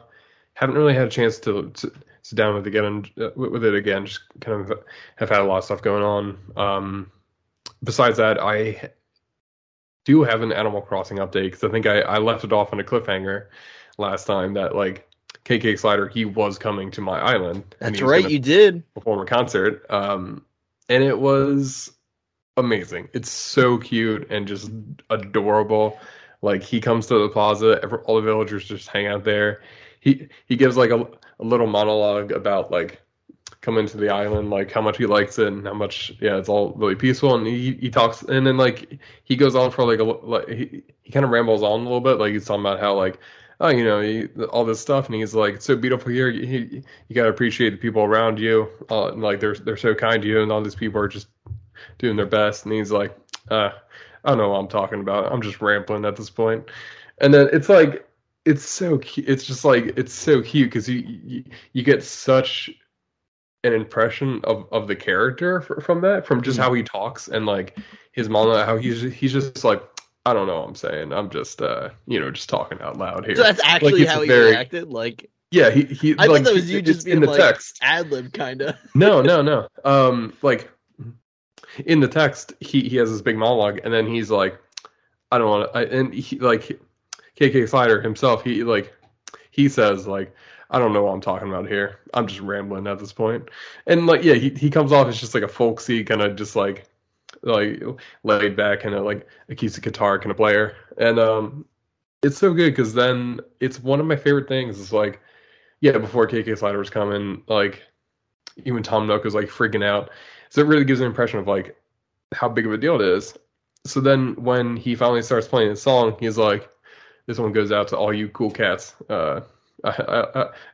Haven't 0.53 0.75
really 0.75 0.93
had 0.93 1.07
a 1.07 1.11
chance 1.11 1.37
to, 1.39 1.69
to 1.71 1.91
sit 2.21 2.35
down 2.35 2.55
with 2.55 2.65
it 2.65 2.69
again. 2.69 3.05
Uh, 3.19 3.29
with 3.35 3.63
it 3.65 3.75
again, 3.75 4.05
just 4.05 4.21
kind 4.39 4.59
of 4.61 4.79
have 5.17 5.29
had 5.29 5.41
a 5.41 5.43
lot 5.43 5.57
of 5.59 5.63
stuff 5.65 5.81
going 5.81 6.03
on. 6.03 6.37
Um, 6.55 7.11
besides 7.83 8.17
that, 8.17 8.41
I 8.41 8.91
do 10.05 10.23
have 10.23 10.41
an 10.41 10.51
Animal 10.51 10.81
Crossing 10.81 11.17
update 11.17 11.45
because 11.51 11.63
I 11.63 11.69
think 11.69 11.85
I, 11.85 12.01
I 12.01 12.17
left 12.17 12.43
it 12.43 12.53
off 12.53 12.73
on 12.73 12.79
a 12.79 12.83
cliffhanger 12.83 13.47
last 13.99 14.25
time 14.25 14.53
that 14.53 14.75
like 14.75 15.07
KK 15.45 15.79
Slider 15.79 16.07
he 16.07 16.25
was 16.25 16.57
coming 16.57 16.91
to 16.91 17.01
my 17.01 17.19
island. 17.19 17.75
That's 17.79 18.01
right, 18.01 18.29
you 18.29 18.39
did 18.39 18.83
perform 18.93 19.19
a 19.19 19.25
concert, 19.25 19.85
um, 19.89 20.45
and 20.89 21.03
it 21.03 21.19
was 21.19 21.91
amazing. 22.57 23.09
It's 23.13 23.31
so 23.31 23.77
cute 23.77 24.29
and 24.29 24.47
just 24.47 24.71
adorable. 25.09 25.99
Like 26.41 26.63
he 26.63 26.79
comes 26.79 27.07
to 27.07 27.19
the 27.19 27.29
plaza, 27.29 27.85
all 28.05 28.15
the 28.15 28.21
villagers 28.21 28.65
just 28.65 28.87
hang 28.87 29.07
out 29.07 29.23
there. 29.23 29.61
He 29.99 30.27
he 30.45 30.55
gives 30.55 30.77
like 30.77 30.91
a, 30.91 31.01
a 31.39 31.43
little 31.43 31.67
monologue 31.67 32.31
about 32.31 32.71
like 32.71 33.01
coming 33.61 33.87
to 33.87 33.97
the 33.97 34.09
island, 34.09 34.49
like 34.49 34.71
how 34.71 34.81
much 34.81 34.97
he 34.97 35.05
likes 35.05 35.37
it 35.37 35.47
and 35.47 35.65
how 35.67 35.73
much 35.73 36.13
yeah, 36.21 36.37
it's 36.37 36.47
all 36.47 36.73
really 36.73 36.95
peaceful. 36.95 37.35
And 37.35 37.45
he 37.45 37.73
he 37.73 37.89
talks 37.89 38.21
and 38.21 38.45
then 38.45 38.57
like 38.57 38.99
he 39.23 39.35
goes 39.35 39.55
on 39.55 39.71
for 39.71 39.83
like 39.83 39.99
a 39.99 40.03
like 40.03 40.47
he 40.47 40.83
he 41.01 41.11
kind 41.11 41.25
of 41.25 41.31
rambles 41.31 41.63
on 41.63 41.81
a 41.81 41.83
little 41.83 42.01
bit, 42.01 42.19
like 42.19 42.33
he's 42.33 42.45
talking 42.45 42.61
about 42.61 42.79
how 42.79 42.95
like 42.95 43.19
oh 43.59 43.69
you 43.69 43.83
know 43.83 44.01
he, 44.01 44.27
all 44.45 44.65
this 44.65 44.79
stuff 44.79 45.07
and 45.07 45.15
he's 45.15 45.35
like 45.35 45.55
it's 45.55 45.65
so 45.65 45.75
beautiful 45.75 46.11
here. 46.11 46.29
You, 46.29 46.83
you 47.07 47.15
got 47.15 47.23
to 47.23 47.29
appreciate 47.29 47.71
the 47.71 47.77
people 47.77 48.03
around 48.03 48.39
you, 48.39 48.69
uh, 48.89 49.11
and, 49.11 49.21
like 49.21 49.39
they're 49.39 49.55
they're 49.55 49.77
so 49.77 49.93
kind 49.93 50.21
to 50.21 50.27
you, 50.27 50.41
and 50.41 50.51
all 50.51 50.61
these 50.61 50.75
people 50.75 51.01
are 51.01 51.07
just 51.07 51.27
doing 51.97 52.15
their 52.15 52.25
best. 52.25 52.65
And 52.65 52.73
he's 52.73 52.91
like, 52.91 53.15
uh, 53.49 53.71
I 54.23 54.29
don't 54.29 54.37
know 54.37 54.49
what 54.49 54.59
I'm 54.59 54.67
talking 54.67 54.99
about. 54.99 55.31
I'm 55.31 55.41
just 55.41 55.61
rambling 55.61 56.05
at 56.05 56.15
this 56.15 56.29
point. 56.29 56.69
And 57.21 57.33
then 57.33 57.49
it's 57.51 57.69
like 57.69 58.07
it's 58.45 58.67
so 58.67 58.97
cute. 58.97 59.27
It's 59.27 59.43
just 59.43 59.65
like 59.65 59.97
it's 59.97 60.13
so 60.13 60.41
cute 60.41 60.69
because 60.69 60.87
you, 60.87 60.99
you 60.99 61.43
you 61.73 61.83
get 61.83 62.03
such 62.03 62.69
an 63.63 63.73
impression 63.73 64.41
of 64.45 64.67
of 64.71 64.87
the 64.87 64.95
character 64.95 65.61
from 65.61 66.01
that, 66.01 66.25
from 66.25 66.41
just 66.41 66.57
how 66.57 66.73
he 66.73 66.83
talks 66.83 67.27
and 67.27 67.45
like 67.45 67.77
his 68.11 68.29
mom, 68.29 68.53
how 68.65 68.77
he's 68.77 69.01
he's 69.01 69.33
just 69.33 69.63
like 69.63 69.83
I 70.25 70.33
don't 70.33 70.47
know 70.47 70.59
what 70.59 70.67
I'm 70.67 70.75
saying. 70.75 71.13
I'm 71.13 71.29
just 71.29 71.61
uh 71.61 71.89
you 72.05 72.19
know 72.19 72.31
just 72.31 72.49
talking 72.49 72.79
out 72.81 72.97
loud 72.97 73.25
here. 73.25 73.35
So 73.35 73.43
that's 73.43 73.61
actually 73.63 74.05
like, 74.05 74.09
how 74.09 74.21
he 74.21 74.27
very, 74.27 74.51
reacted. 74.51 74.89
Like 74.89 75.29
yeah, 75.51 75.69
he 75.69 75.83
he. 75.83 76.13
I 76.17 76.25
like, 76.25 76.43
thought 76.43 76.43
that 76.45 76.53
was 76.53 76.69
you 76.69 76.81
just 76.81 77.05
being 77.05 77.17
in 77.17 77.21
the 77.21 77.29
like, 77.29 77.39
text 77.39 77.79
ad 77.81 78.11
lib 78.11 78.33
kind 78.33 78.61
of. 78.61 78.75
no, 78.95 79.21
no, 79.21 79.41
no. 79.41 79.67
Um, 79.83 80.33
like 80.41 80.69
in 81.85 81.99
the 81.99 82.07
text, 82.07 82.53
he 82.59 82.87
he 82.87 82.97
has 82.97 83.11
this 83.11 83.21
big 83.21 83.37
monologue, 83.37 83.79
and 83.83 83.93
then 83.93 84.05
he's 84.05 84.29
like, 84.29 84.59
I 85.31 85.37
don't 85.37 85.49
want 85.49 85.73
to, 85.73 85.97
and 85.97 86.13
he 86.13 86.37
like 86.39 86.79
KK 87.39 87.67
Slider 87.69 88.01
himself, 88.01 88.43
he 88.43 88.63
like 88.63 88.93
he 89.51 89.69
says 89.69 90.05
like 90.05 90.33
I 90.69 90.77
don't 90.77 90.93
know 90.93 91.03
what 91.03 91.13
I'm 91.13 91.21
talking 91.21 91.47
about 91.47 91.67
here. 91.67 91.99
I'm 92.13 92.27
just 92.27 92.41
rambling 92.41 92.85
at 92.85 92.99
this 92.99 93.13
point. 93.13 93.49
And 93.87 94.05
like, 94.05 94.23
yeah, 94.23 94.35
he, 94.35 94.49
he 94.49 94.69
comes 94.69 94.91
off 94.91 95.07
as 95.07 95.19
just 95.19 95.33
like 95.33 95.43
a 95.43 95.47
folksy 95.47 96.03
kind 96.03 96.21
of 96.21 96.35
just 96.35 96.55
like 96.55 96.87
like 97.43 97.81
laid 98.23 98.55
back 98.55 98.81
kind 98.81 98.95
of 98.95 99.05
like 99.05 99.27
acoustic 99.49 99.83
guitar 99.83 100.19
kind 100.19 100.31
of 100.31 100.37
player. 100.37 100.75
And 100.97 101.19
um, 101.19 101.65
it's 102.21 102.37
so 102.37 102.53
good 102.53 102.71
because 102.71 102.93
then 102.93 103.39
it's 103.59 103.81
one 103.81 103.99
of 103.99 104.05
my 104.05 104.15
favorite 104.15 104.47
things. 104.47 104.79
Is 104.79 104.93
like, 104.93 105.21
yeah, 105.81 105.97
before 105.97 106.27
KK 106.27 106.57
Slider 106.57 106.79
was 106.79 106.89
coming, 106.89 107.43
like 107.47 107.83
even 108.65 108.83
Tom 108.83 109.07
Nook 109.07 109.23
was 109.23 109.35
like 109.35 109.47
freaking 109.47 109.83
out. 109.83 110.09
So 110.49 110.61
it 110.61 110.67
really 110.67 110.85
gives 110.85 110.99
an 110.99 111.07
impression 111.07 111.39
of 111.39 111.47
like 111.47 111.77
how 112.33 112.49
big 112.49 112.65
of 112.65 112.73
a 112.73 112.77
deal 112.77 112.95
it 112.95 113.01
is. 113.01 113.37
So 113.85 114.01
then 114.01 114.35
when 114.35 114.75
he 114.75 114.95
finally 114.95 115.21
starts 115.21 115.47
playing 115.47 115.69
the 115.69 115.75
song, 115.75 116.17
he's 116.19 116.37
like, 116.37 116.69
"This 117.27 117.39
one 117.39 117.53
goes 117.53 117.71
out 117.71 117.87
to 117.89 117.97
all 117.97 118.13
you 118.13 118.27
cool 118.29 118.51
cats." 118.51 118.95
Uh, 119.09 119.41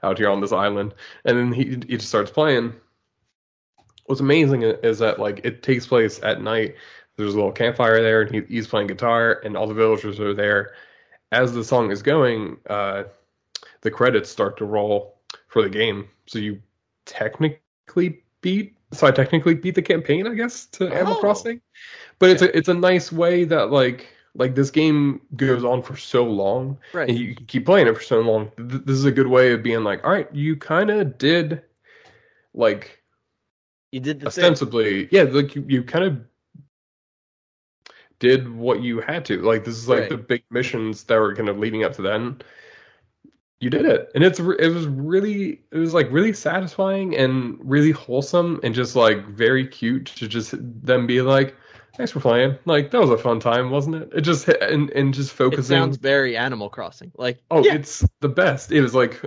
out 0.03 0.17
here 0.17 0.29
on 0.29 0.41
this 0.41 0.51
island. 0.51 0.93
And 1.25 1.37
then 1.37 1.53
he 1.53 1.63
he 1.87 1.97
just 1.97 2.09
starts 2.09 2.31
playing. 2.31 2.73
What's 4.05 4.21
amazing 4.21 4.63
is 4.63 4.99
that 4.99 5.19
like 5.19 5.41
it 5.43 5.63
takes 5.63 5.87
place 5.87 6.19
at 6.23 6.41
night. 6.41 6.75
There's 7.17 7.33
a 7.33 7.37
little 7.37 7.51
campfire 7.51 8.01
there, 8.01 8.21
and 8.21 8.33
he, 8.33 8.41
he's 8.47 8.67
playing 8.67 8.87
guitar, 8.87 9.41
and 9.43 9.55
all 9.55 9.67
the 9.67 9.73
villagers 9.73 10.19
are 10.19 10.33
there. 10.33 10.73
As 11.31 11.53
the 11.53 11.63
song 11.63 11.91
is 11.91 12.01
going, 12.01 12.57
uh, 12.69 13.03
the 13.81 13.91
credits 13.91 14.29
start 14.29 14.57
to 14.57 14.65
roll 14.65 15.17
for 15.47 15.61
the 15.61 15.69
game. 15.69 16.07
So 16.27 16.39
you 16.39 16.61
technically 17.05 18.21
beat. 18.41 18.75
So 18.91 19.07
I 19.07 19.11
technically 19.11 19.55
beat 19.55 19.75
the 19.75 19.81
campaign, 19.81 20.27
I 20.27 20.33
guess, 20.33 20.65
to 20.67 20.87
Animal 20.87 21.15
oh. 21.15 21.19
Crossing. 21.19 21.61
But 22.19 22.29
it's 22.29 22.41
a 22.41 22.55
it's 22.55 22.69
a 22.69 22.73
nice 22.73 23.11
way 23.11 23.43
that 23.45 23.71
like 23.71 24.07
like 24.35 24.55
this 24.55 24.69
game 24.69 25.21
goes 25.35 25.63
on 25.63 25.81
for 25.81 25.95
so 25.95 26.23
long, 26.25 26.77
right? 26.93 27.09
And 27.09 27.17
you 27.17 27.35
keep 27.35 27.65
playing 27.65 27.87
it 27.87 27.95
for 27.95 28.03
so 28.03 28.19
long. 28.19 28.51
This 28.57 28.97
is 28.97 29.05
a 29.05 29.11
good 29.11 29.27
way 29.27 29.53
of 29.53 29.63
being 29.63 29.83
like, 29.83 30.03
all 30.03 30.11
right, 30.11 30.33
you 30.33 30.55
kind 30.55 30.89
of 30.89 31.17
did, 31.17 31.61
like, 32.53 33.01
you 33.95 34.01
did 34.01 34.19
the 34.19 34.27
ostensibly, 34.27 35.05
thing. 35.05 35.09
yeah, 35.11 35.23
like 35.23 35.55
you, 35.55 35.63
you 35.69 35.81
kind 35.81 36.03
of 36.03 36.19
did 38.19 38.53
what 38.53 38.81
you 38.81 38.99
had 38.99 39.23
to. 39.23 39.41
Like 39.41 39.63
this 39.63 39.77
is 39.77 39.87
like 39.87 40.01
right. 40.01 40.09
the 40.09 40.17
big 40.17 40.43
missions 40.51 41.05
that 41.05 41.15
were 41.15 41.33
kind 41.33 41.47
of 41.47 41.57
leading 41.57 41.85
up 41.85 41.93
to 41.93 42.01
then. 42.01 42.41
You 43.61 43.69
did 43.69 43.85
it, 43.85 44.11
and 44.13 44.21
it's 44.21 44.37
it 44.37 44.73
was 44.73 44.85
really 44.85 45.61
it 45.71 45.77
was 45.77 45.93
like 45.93 46.11
really 46.11 46.33
satisfying 46.33 47.15
and 47.15 47.57
really 47.61 47.91
wholesome 47.91 48.59
and 48.63 48.75
just 48.75 48.97
like 48.97 49.25
very 49.27 49.65
cute 49.65 50.07
to 50.07 50.27
just 50.27 50.53
them 50.85 51.07
be 51.07 51.21
like, 51.21 51.55
Thanks 51.95 52.11
for 52.11 52.19
playing. 52.19 52.57
Like 52.65 52.91
that 52.91 52.99
was 52.99 53.11
a 53.11 53.17
fun 53.17 53.39
time, 53.39 53.71
wasn't 53.71 53.95
it? 53.95 54.09
It 54.13 54.21
just 54.21 54.49
and 54.49 54.89
and 54.89 55.13
just 55.13 55.31
focusing. 55.31 55.77
It 55.77 55.79
sounds 55.79 55.95
very 55.95 56.35
Animal 56.35 56.69
Crossing. 56.69 57.13
Like 57.15 57.39
oh, 57.49 57.63
yeah. 57.63 57.75
it's 57.75 58.05
the 58.19 58.27
best. 58.27 58.73
It 58.73 58.81
was 58.81 58.93
like 58.93 59.23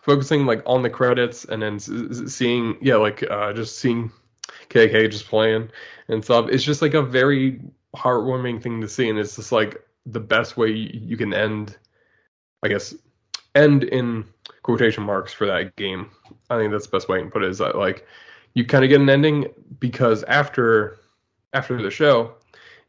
focusing 0.00 0.46
like 0.46 0.62
on 0.64 0.82
the 0.82 0.90
credits 0.90 1.44
and 1.44 1.60
then 1.62 1.78
seeing 1.78 2.76
yeah 2.80 2.96
like 2.96 3.22
uh 3.30 3.52
just 3.52 3.78
seeing 3.78 4.10
KK 4.70 5.10
just 5.10 5.26
playing 5.26 5.70
and 6.08 6.24
stuff. 6.24 6.48
It's 6.50 6.64
just 6.64 6.82
like 6.82 6.94
a 6.94 7.02
very 7.02 7.60
heartwarming 7.96 8.62
thing 8.62 8.80
to 8.80 8.88
see, 8.88 9.08
and 9.08 9.18
it's 9.18 9.36
just 9.36 9.52
like 9.52 9.82
the 10.06 10.20
best 10.20 10.56
way 10.56 10.70
you 10.70 11.16
can 11.16 11.34
end. 11.34 11.76
I 12.62 12.68
guess 12.68 12.94
end 13.54 13.84
in 13.84 14.24
quotation 14.62 15.04
marks 15.04 15.32
for 15.32 15.46
that 15.46 15.76
game. 15.76 16.10
I 16.50 16.58
think 16.58 16.72
that's 16.72 16.86
the 16.86 16.96
best 16.96 17.08
way 17.08 17.22
to 17.22 17.30
put 17.30 17.44
it. 17.44 17.50
Is 17.50 17.58
that 17.58 17.76
like 17.76 18.06
you 18.54 18.64
kind 18.64 18.84
of 18.84 18.90
get 18.90 19.00
an 19.00 19.10
ending 19.10 19.48
because 19.78 20.24
after 20.24 20.98
after 21.52 21.80
the 21.80 21.90
show, 21.90 22.34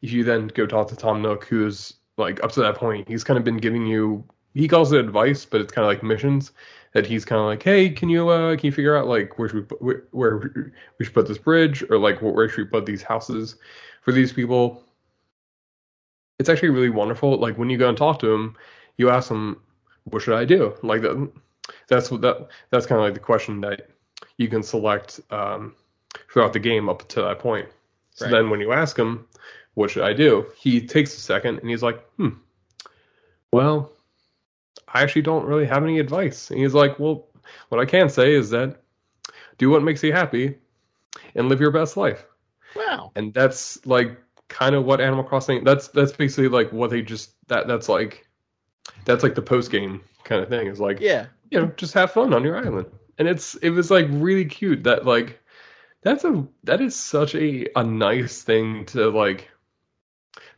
if 0.02 0.12
you 0.12 0.24
then 0.24 0.48
go 0.48 0.66
talk 0.66 0.88
to 0.88 0.96
Tom 0.96 1.22
Nook, 1.22 1.44
who's 1.44 1.94
like 2.18 2.42
up 2.42 2.52
to 2.52 2.60
that 2.60 2.74
point, 2.74 3.08
he's 3.08 3.24
kind 3.24 3.38
of 3.38 3.44
been 3.44 3.58
giving 3.58 3.86
you 3.86 4.24
he 4.54 4.66
calls 4.66 4.92
it 4.92 4.98
advice, 4.98 5.44
but 5.44 5.60
it's 5.60 5.72
kind 5.72 5.84
of 5.84 5.88
like 5.88 6.02
missions 6.02 6.52
that 6.92 7.06
he's 7.06 7.24
kind 7.24 7.40
of 7.40 7.46
like, 7.46 7.62
hey, 7.62 7.90
can 7.90 8.08
you 8.08 8.28
uh 8.28 8.56
can 8.56 8.66
you 8.66 8.72
figure 8.72 8.96
out 8.96 9.06
like 9.06 9.38
where 9.38 9.48
should 9.48 9.56
we 9.56 9.62
put, 9.62 9.82
where, 9.82 10.04
where 10.10 10.72
we 10.98 11.04
should 11.04 11.14
put 11.14 11.28
this 11.28 11.38
bridge 11.38 11.84
or 11.90 11.98
like 11.98 12.20
where 12.20 12.48
should 12.48 12.58
we 12.58 12.64
put 12.64 12.86
these 12.86 13.02
houses 13.02 13.56
for 14.02 14.12
these 14.12 14.32
people? 14.32 14.82
It's 16.38 16.48
actually 16.48 16.70
really 16.70 16.90
wonderful. 16.90 17.36
Like 17.36 17.58
when 17.58 17.70
you 17.70 17.78
go 17.78 17.88
and 17.88 17.98
talk 17.98 18.18
to 18.20 18.32
him, 18.32 18.56
you 18.96 19.10
ask 19.10 19.30
him, 19.30 19.60
what 20.04 20.22
should 20.22 20.34
I 20.34 20.44
do? 20.44 20.74
Like 20.82 21.02
that, 21.02 21.30
that's 21.88 22.10
what 22.10 22.22
that 22.22 22.48
that's 22.70 22.86
kind 22.86 22.98
of 22.98 23.04
like 23.04 23.14
the 23.14 23.20
question 23.20 23.60
that 23.60 23.90
you 24.38 24.48
can 24.48 24.62
select 24.62 25.20
um, 25.30 25.74
throughout 26.32 26.52
the 26.52 26.58
game 26.58 26.88
up 26.88 27.06
to 27.08 27.22
that 27.22 27.38
point. 27.38 27.68
So 28.14 28.24
right. 28.24 28.32
then 28.32 28.50
when 28.50 28.60
you 28.60 28.72
ask 28.72 28.98
him, 28.98 29.26
what 29.74 29.90
should 29.90 30.02
I 30.02 30.12
do? 30.12 30.46
He 30.56 30.80
takes 30.84 31.16
a 31.16 31.20
second 31.20 31.58
and 31.58 31.70
he's 31.70 31.82
like, 31.82 32.02
hmm, 32.16 32.30
well, 33.52 33.92
I 34.92 35.02
actually 35.02 35.22
don't 35.22 35.44
really 35.44 35.66
have 35.66 35.84
any 35.84 35.98
advice. 35.98 36.50
And 36.50 36.60
he's 36.60 36.74
like, 36.74 36.98
well, 36.98 37.28
what 37.68 37.80
I 37.80 37.84
can 37.84 38.08
say 38.08 38.34
is 38.34 38.50
that 38.50 38.80
do 39.58 39.70
what 39.70 39.82
makes 39.82 40.02
you 40.02 40.12
happy 40.12 40.56
and 41.34 41.48
live 41.48 41.60
your 41.60 41.70
best 41.70 41.96
life. 41.96 42.24
Wow. 42.74 43.12
And 43.16 43.32
that's 43.34 43.84
like 43.86 44.18
kind 44.48 44.74
of 44.74 44.84
what 44.84 45.00
Animal 45.00 45.24
Crossing 45.24 45.64
that's 45.64 45.88
that's 45.88 46.12
basically 46.12 46.48
like 46.48 46.72
what 46.72 46.90
they 46.90 47.02
just 47.02 47.32
that 47.48 47.66
that's 47.66 47.88
like 47.88 48.26
that's 49.04 49.22
like 49.22 49.34
the 49.34 49.42
post 49.42 49.70
game 49.70 50.00
kind 50.24 50.42
of 50.42 50.48
thing. 50.48 50.66
Is 50.66 50.80
like 50.80 51.00
yeah, 51.00 51.26
you 51.50 51.60
know, 51.60 51.66
just 51.76 51.94
have 51.94 52.12
fun 52.12 52.34
on 52.34 52.44
your 52.44 52.56
island. 52.56 52.86
And 53.18 53.28
it's 53.28 53.54
it 53.56 53.70
was 53.70 53.90
like 53.90 54.06
really 54.10 54.44
cute 54.44 54.82
that 54.84 55.04
like 55.04 55.40
that's 56.02 56.24
a 56.24 56.46
that 56.64 56.80
is 56.80 56.96
such 56.96 57.34
a 57.34 57.66
a 57.76 57.84
nice 57.84 58.42
thing 58.42 58.84
to 58.86 59.10
like 59.10 59.50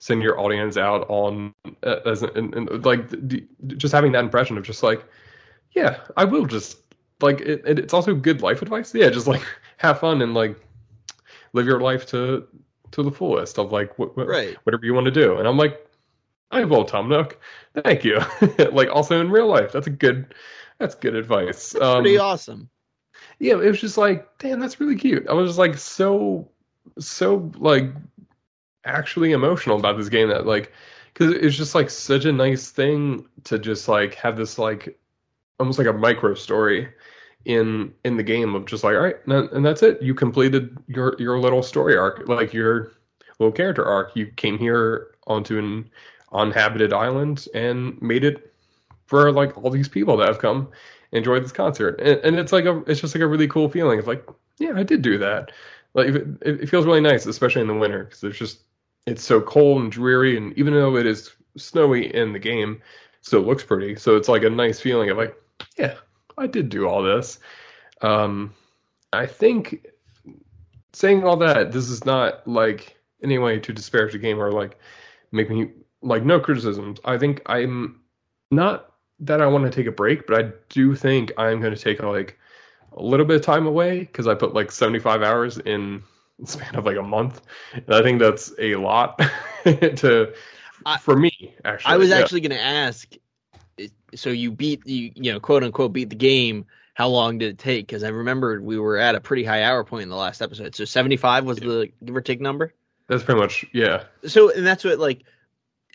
send 0.02 0.20
your 0.20 0.36
audience 0.40 0.76
out 0.76 1.08
on 1.08 1.54
uh, 1.84 2.00
as 2.06 2.22
and, 2.22 2.52
and 2.56 2.84
like 2.84 3.08
just 3.76 3.92
having 3.92 4.10
that 4.10 4.24
impression 4.24 4.58
of 4.58 4.64
just 4.64 4.82
like 4.82 5.04
yeah 5.76 6.00
i 6.16 6.24
will 6.24 6.44
just 6.44 6.78
like 7.20 7.40
it, 7.40 7.62
it's 7.64 7.94
also 7.94 8.12
good 8.12 8.42
life 8.42 8.62
advice. 8.62 8.92
Yeah 8.92 9.10
just 9.10 9.28
like 9.28 9.42
have 9.76 10.00
fun 10.00 10.20
and 10.20 10.34
like 10.34 10.58
live 11.52 11.66
your 11.66 11.80
life 11.80 12.04
to 12.06 12.48
to 12.90 13.02
the 13.04 13.12
fullest 13.12 13.60
of 13.60 13.70
like 13.70 13.96
what, 13.96 14.16
right. 14.16 14.56
whatever 14.64 14.84
you 14.84 14.92
want 14.92 15.04
to 15.04 15.12
do. 15.12 15.38
And 15.38 15.46
i'm 15.46 15.56
like 15.56 15.86
i 16.50 16.64
will 16.64 16.84
tom 16.84 17.08
nook. 17.08 17.38
Thank 17.84 18.02
you. 18.02 18.20
Like 18.72 18.90
also 18.90 19.20
in 19.20 19.30
real 19.30 19.46
life. 19.46 19.70
That's 19.70 19.86
a 19.86 19.90
good 19.90 20.34
that's 20.78 20.96
good 20.96 21.14
advice. 21.14 21.74
That's 21.74 21.84
um, 21.84 22.02
pretty 22.02 22.18
awesome. 22.18 22.68
Yeah, 23.38 23.52
it 23.52 23.68
was 23.68 23.80
just 23.80 23.98
like, 23.98 24.26
damn, 24.38 24.58
that's 24.58 24.80
really 24.80 24.96
cute. 24.96 25.28
I 25.28 25.32
was 25.32 25.50
just 25.50 25.60
like 25.60 25.78
so 25.78 26.50
so 26.98 27.52
like 27.56 27.84
actually 28.84 29.32
emotional 29.32 29.78
about 29.78 29.96
this 29.96 30.08
game 30.08 30.28
that 30.28 30.46
like 30.46 30.72
because 31.12 31.32
it's 31.34 31.56
just 31.56 31.74
like 31.74 31.90
such 31.90 32.24
a 32.24 32.32
nice 32.32 32.70
thing 32.70 33.26
to 33.44 33.58
just 33.58 33.88
like 33.88 34.14
have 34.14 34.36
this 34.36 34.58
like 34.58 34.98
almost 35.60 35.78
like 35.78 35.86
a 35.86 35.92
micro 35.92 36.34
story 36.34 36.88
in 37.44 37.92
in 38.04 38.16
the 38.16 38.22
game 38.22 38.54
of 38.54 38.66
just 38.66 38.84
like 38.84 38.94
all 38.94 39.02
right 39.02 39.16
and 39.26 39.64
that's 39.64 39.82
it. 39.82 40.00
You 40.00 40.14
completed 40.14 40.76
your 40.86 41.16
your 41.18 41.38
little 41.38 41.62
story 41.62 41.96
arc 41.96 42.28
like 42.28 42.52
your 42.52 42.92
little 43.38 43.52
character 43.52 43.84
arc. 43.84 44.14
You 44.16 44.26
came 44.26 44.58
here 44.58 45.14
onto 45.26 45.58
an 45.58 45.90
uninhabited 46.32 46.92
island 46.92 47.46
and 47.54 48.00
made 48.00 48.24
it 48.24 48.52
for 49.06 49.30
like 49.32 49.56
all 49.58 49.70
these 49.70 49.88
people 49.88 50.16
that 50.16 50.28
have 50.28 50.38
come 50.38 50.68
enjoy 51.12 51.38
this 51.40 51.52
concert. 51.52 52.00
And, 52.00 52.18
and 52.20 52.38
it's 52.38 52.52
like 52.52 52.64
a 52.64 52.78
it's 52.86 53.00
just 53.00 53.14
like 53.14 53.22
a 53.22 53.26
really 53.26 53.48
cool 53.48 53.68
feeling. 53.68 53.98
It's 53.98 54.08
like 54.08 54.24
yeah 54.58 54.72
i 54.76 54.82
did 54.82 55.02
do 55.02 55.18
that. 55.18 55.52
Like 55.94 56.08
it, 56.08 56.26
it 56.42 56.68
feels 56.68 56.86
really 56.86 57.00
nice 57.00 57.26
especially 57.26 57.62
in 57.62 57.68
the 57.68 57.74
winter 57.74 58.04
because 58.04 58.20
there's 58.20 58.38
just 58.38 58.60
it's 59.06 59.24
so 59.24 59.40
cold 59.40 59.82
and 59.82 59.92
dreary 59.92 60.36
and 60.36 60.56
even 60.58 60.74
though 60.74 60.96
it 60.96 61.06
is 61.06 61.32
snowy 61.56 62.14
in 62.14 62.32
the 62.32 62.38
game 62.38 62.80
still 63.20 63.40
looks 63.40 63.62
pretty 63.62 63.94
so 63.94 64.16
it's 64.16 64.28
like 64.28 64.42
a 64.42 64.50
nice 64.50 64.80
feeling 64.80 65.10
of 65.10 65.16
like 65.16 65.34
yeah 65.78 65.94
I 66.38 66.46
did 66.46 66.68
do 66.68 66.88
all 66.88 67.02
this. 67.02 67.38
Um, 68.00 68.52
I 69.12 69.26
think 69.26 69.86
saying 70.92 71.24
all 71.24 71.36
that, 71.38 71.72
this 71.72 71.88
is 71.88 72.04
not 72.04 72.46
like 72.46 72.96
any 73.22 73.38
way 73.38 73.58
to 73.60 73.72
disparage 73.72 74.12
the 74.12 74.18
game 74.18 74.40
or 74.40 74.50
like 74.50 74.78
make 75.30 75.50
me 75.50 75.70
like 76.02 76.24
no 76.24 76.40
criticisms. 76.40 76.98
I 77.04 77.18
think 77.18 77.42
I'm 77.46 78.00
not 78.50 78.94
that 79.20 79.40
I 79.40 79.46
want 79.46 79.64
to 79.64 79.70
take 79.70 79.86
a 79.86 79.92
break, 79.92 80.26
but 80.26 80.44
I 80.44 80.50
do 80.68 80.94
think 80.94 81.32
I'm 81.38 81.60
going 81.60 81.74
to 81.74 81.80
take 81.80 82.02
like 82.02 82.38
a 82.96 83.02
little 83.02 83.24
bit 83.24 83.36
of 83.36 83.42
time 83.42 83.66
away 83.66 84.00
because 84.00 84.26
I 84.26 84.34
put 84.34 84.54
like 84.54 84.72
75 84.72 85.22
hours 85.22 85.58
in 85.58 86.02
span 86.44 86.76
of 86.76 86.84
like 86.86 86.96
a 86.96 87.02
month, 87.02 87.40
and 87.74 87.94
I 87.94 88.02
think 88.02 88.20
that's 88.20 88.52
a 88.58 88.76
lot 88.76 89.18
to 89.64 90.34
I, 90.84 90.98
for 90.98 91.16
me. 91.16 91.54
Actually, 91.64 91.94
I 91.94 91.96
was 91.96 92.10
yeah. 92.10 92.18
actually 92.18 92.40
going 92.40 92.58
to 92.58 92.64
ask 92.64 93.16
so 94.14 94.30
you 94.30 94.50
beat 94.50 94.86
you 94.86 95.12
you 95.14 95.32
know 95.32 95.40
quote 95.40 95.64
unquote 95.64 95.92
beat 95.92 96.10
the 96.10 96.16
game 96.16 96.66
how 96.94 97.08
long 97.08 97.38
did 97.38 97.50
it 97.50 97.58
take 97.58 97.86
because 97.86 98.04
i 98.04 98.08
remember 98.08 98.60
we 98.60 98.78
were 98.78 98.96
at 98.96 99.14
a 99.14 99.20
pretty 99.20 99.44
high 99.44 99.62
hour 99.62 99.84
point 99.84 100.02
in 100.02 100.08
the 100.08 100.16
last 100.16 100.42
episode 100.42 100.74
so 100.74 100.84
75 100.84 101.44
was 101.44 101.58
yeah. 101.58 101.66
the 101.66 101.92
give 102.04 102.16
or 102.16 102.20
take 102.20 102.40
number 102.40 102.74
that's 103.08 103.22
pretty 103.22 103.40
much 103.40 103.64
yeah 103.72 104.04
so 104.26 104.50
and 104.50 104.66
that's 104.66 104.84
what 104.84 104.98
like 104.98 105.22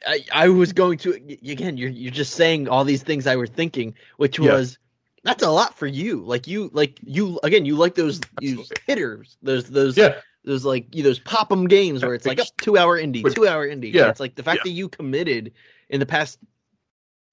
i 0.06 0.24
i 0.32 0.50
was 0.50 0.74
going 0.74 0.98
to 1.00 1.14
again 1.48 1.78
you're 1.78 1.90
you're 1.90 2.12
just 2.12 2.34
saying 2.34 2.68
all 2.68 2.84
these 2.84 3.04
things 3.04 3.28
i 3.28 3.36
were 3.36 3.48
thinking 3.48 3.94
which 4.18 4.40
was 4.40 4.72
yeah. 4.72 4.87
That's 5.28 5.44
a 5.44 5.50
lot 5.50 5.78
for 5.78 5.88
you 5.88 6.22
like 6.22 6.48
you 6.48 6.70
like 6.74 7.00
you 7.04 7.40
again 7.44 7.66
you 7.66 7.76
like 7.76 7.96
those 7.96 8.20
those 8.42 8.72
hitters 8.86 9.38
those 9.42 9.70
those 9.70 9.98
yeah 9.98 10.16
those 10.46 10.64
like 10.64 10.94
you 10.96 11.04
those 11.04 11.20
pop 11.20 11.52
'em 11.52 11.68
games 11.68 12.04
where 12.04 12.14
it's 12.14 12.26
like 12.26 12.40
two 12.62 12.78
hour 12.78 12.98
indie 13.00 13.24
two 13.36 13.48
hour 13.48 13.68
indie 13.68 13.94
yeah 13.94 14.10
it's 14.10 14.20
like 14.20 14.36
the 14.36 14.44
fact 14.44 14.60
yeah. 14.60 14.64
that 14.64 14.72
you 14.72 14.88
committed 14.90 15.52
in 15.90 16.00
the 16.00 16.06
past 16.06 16.40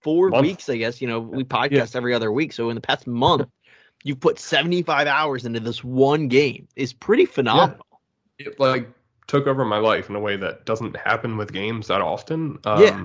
four 0.05 0.29
month. 0.29 0.43
weeks, 0.43 0.69
I 0.69 0.77
guess. 0.77 1.01
You 1.01 1.09
know, 1.09 1.19
we 1.19 1.43
podcast 1.43 1.71
yeah. 1.73 1.87
every 1.97 2.15
other 2.15 2.31
week. 2.31 2.53
So 2.53 2.69
in 2.69 2.77
the 2.77 2.81
past 2.81 3.07
month, 3.09 3.49
you've 4.05 4.21
put 4.21 4.39
75 4.39 5.09
hours 5.09 5.47
into 5.47 5.59
this 5.59 5.83
one 5.83 6.29
game. 6.29 6.69
Is 6.77 6.93
pretty 6.93 7.25
phenomenal. 7.25 7.87
Yeah. 8.39 8.49
It 8.49 8.61
like 8.61 8.89
took 9.27 9.47
over 9.47 9.65
my 9.65 9.79
life 9.79 10.11
in 10.11 10.15
a 10.15 10.21
way 10.21 10.37
that 10.37 10.67
doesn't 10.67 10.97
happen 10.97 11.37
with 11.37 11.53
games 11.53 11.89
that 11.89 12.03
often. 12.03 12.59
Um, 12.65 12.83
yeah. 12.83 13.05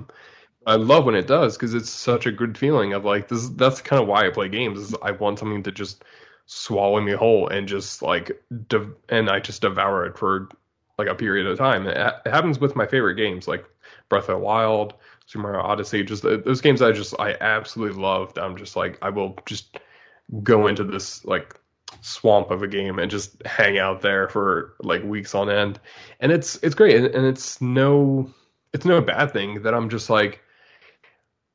I 0.69 0.75
love 0.75 1.05
when 1.05 1.15
it 1.15 1.25
does 1.25 1.57
because 1.57 1.73
it's 1.73 1.89
such 1.89 2.27
a 2.27 2.31
good 2.31 2.55
feeling 2.55 2.93
of 2.93 3.03
like 3.03 3.27
this. 3.27 3.49
That's 3.49 3.81
kind 3.81 3.99
of 3.99 4.07
why 4.07 4.27
I 4.27 4.29
play 4.29 4.49
games. 4.49 4.79
Is 4.79 4.95
I 5.01 5.11
want 5.11 5.39
something 5.39 5.63
to 5.63 5.71
just 5.71 6.03
swallow 6.45 7.01
me 7.01 7.13
whole 7.13 7.47
and 7.47 7.67
just 7.67 8.03
like 8.03 8.39
and 9.09 9.29
I 9.31 9.39
just 9.39 9.63
devour 9.63 10.05
it 10.05 10.15
for 10.15 10.47
like 10.99 11.07
a 11.07 11.15
period 11.15 11.47
of 11.47 11.57
time. 11.57 11.87
It, 11.87 11.97
it 11.97 12.29
happens 12.29 12.59
with 12.59 12.75
my 12.75 12.85
favorite 12.85 13.15
games 13.15 13.47
like 13.47 13.65
Breath 14.09 14.29
of 14.29 14.37
the 14.37 14.45
Wild, 14.45 14.93
Super 15.25 15.41
Mario 15.41 15.61
Odyssey, 15.61 16.03
just 16.03 16.21
those 16.21 16.61
games 16.61 16.83
I 16.83 16.91
just 16.91 17.15
I 17.19 17.35
absolutely 17.41 17.99
loved. 17.99 18.37
I'm 18.37 18.55
just 18.55 18.75
like 18.75 18.99
I 19.01 19.09
will 19.09 19.39
just 19.47 19.79
go 20.43 20.67
into 20.67 20.83
this 20.83 21.25
like 21.25 21.59
swamp 22.01 22.51
of 22.51 22.61
a 22.61 22.67
game 22.67 22.99
and 22.99 23.09
just 23.09 23.43
hang 23.47 23.79
out 23.79 24.01
there 24.01 24.29
for 24.29 24.75
like 24.83 25.03
weeks 25.03 25.33
on 25.33 25.49
end, 25.49 25.79
and 26.19 26.31
it's 26.31 26.59
it's 26.61 26.75
great 26.75 26.95
and, 26.95 27.07
and 27.07 27.25
it's 27.25 27.59
no 27.59 28.31
it's 28.71 28.85
no 28.85 29.01
bad 29.01 29.33
thing 29.33 29.63
that 29.63 29.73
I'm 29.73 29.89
just 29.89 30.11
like 30.11 30.43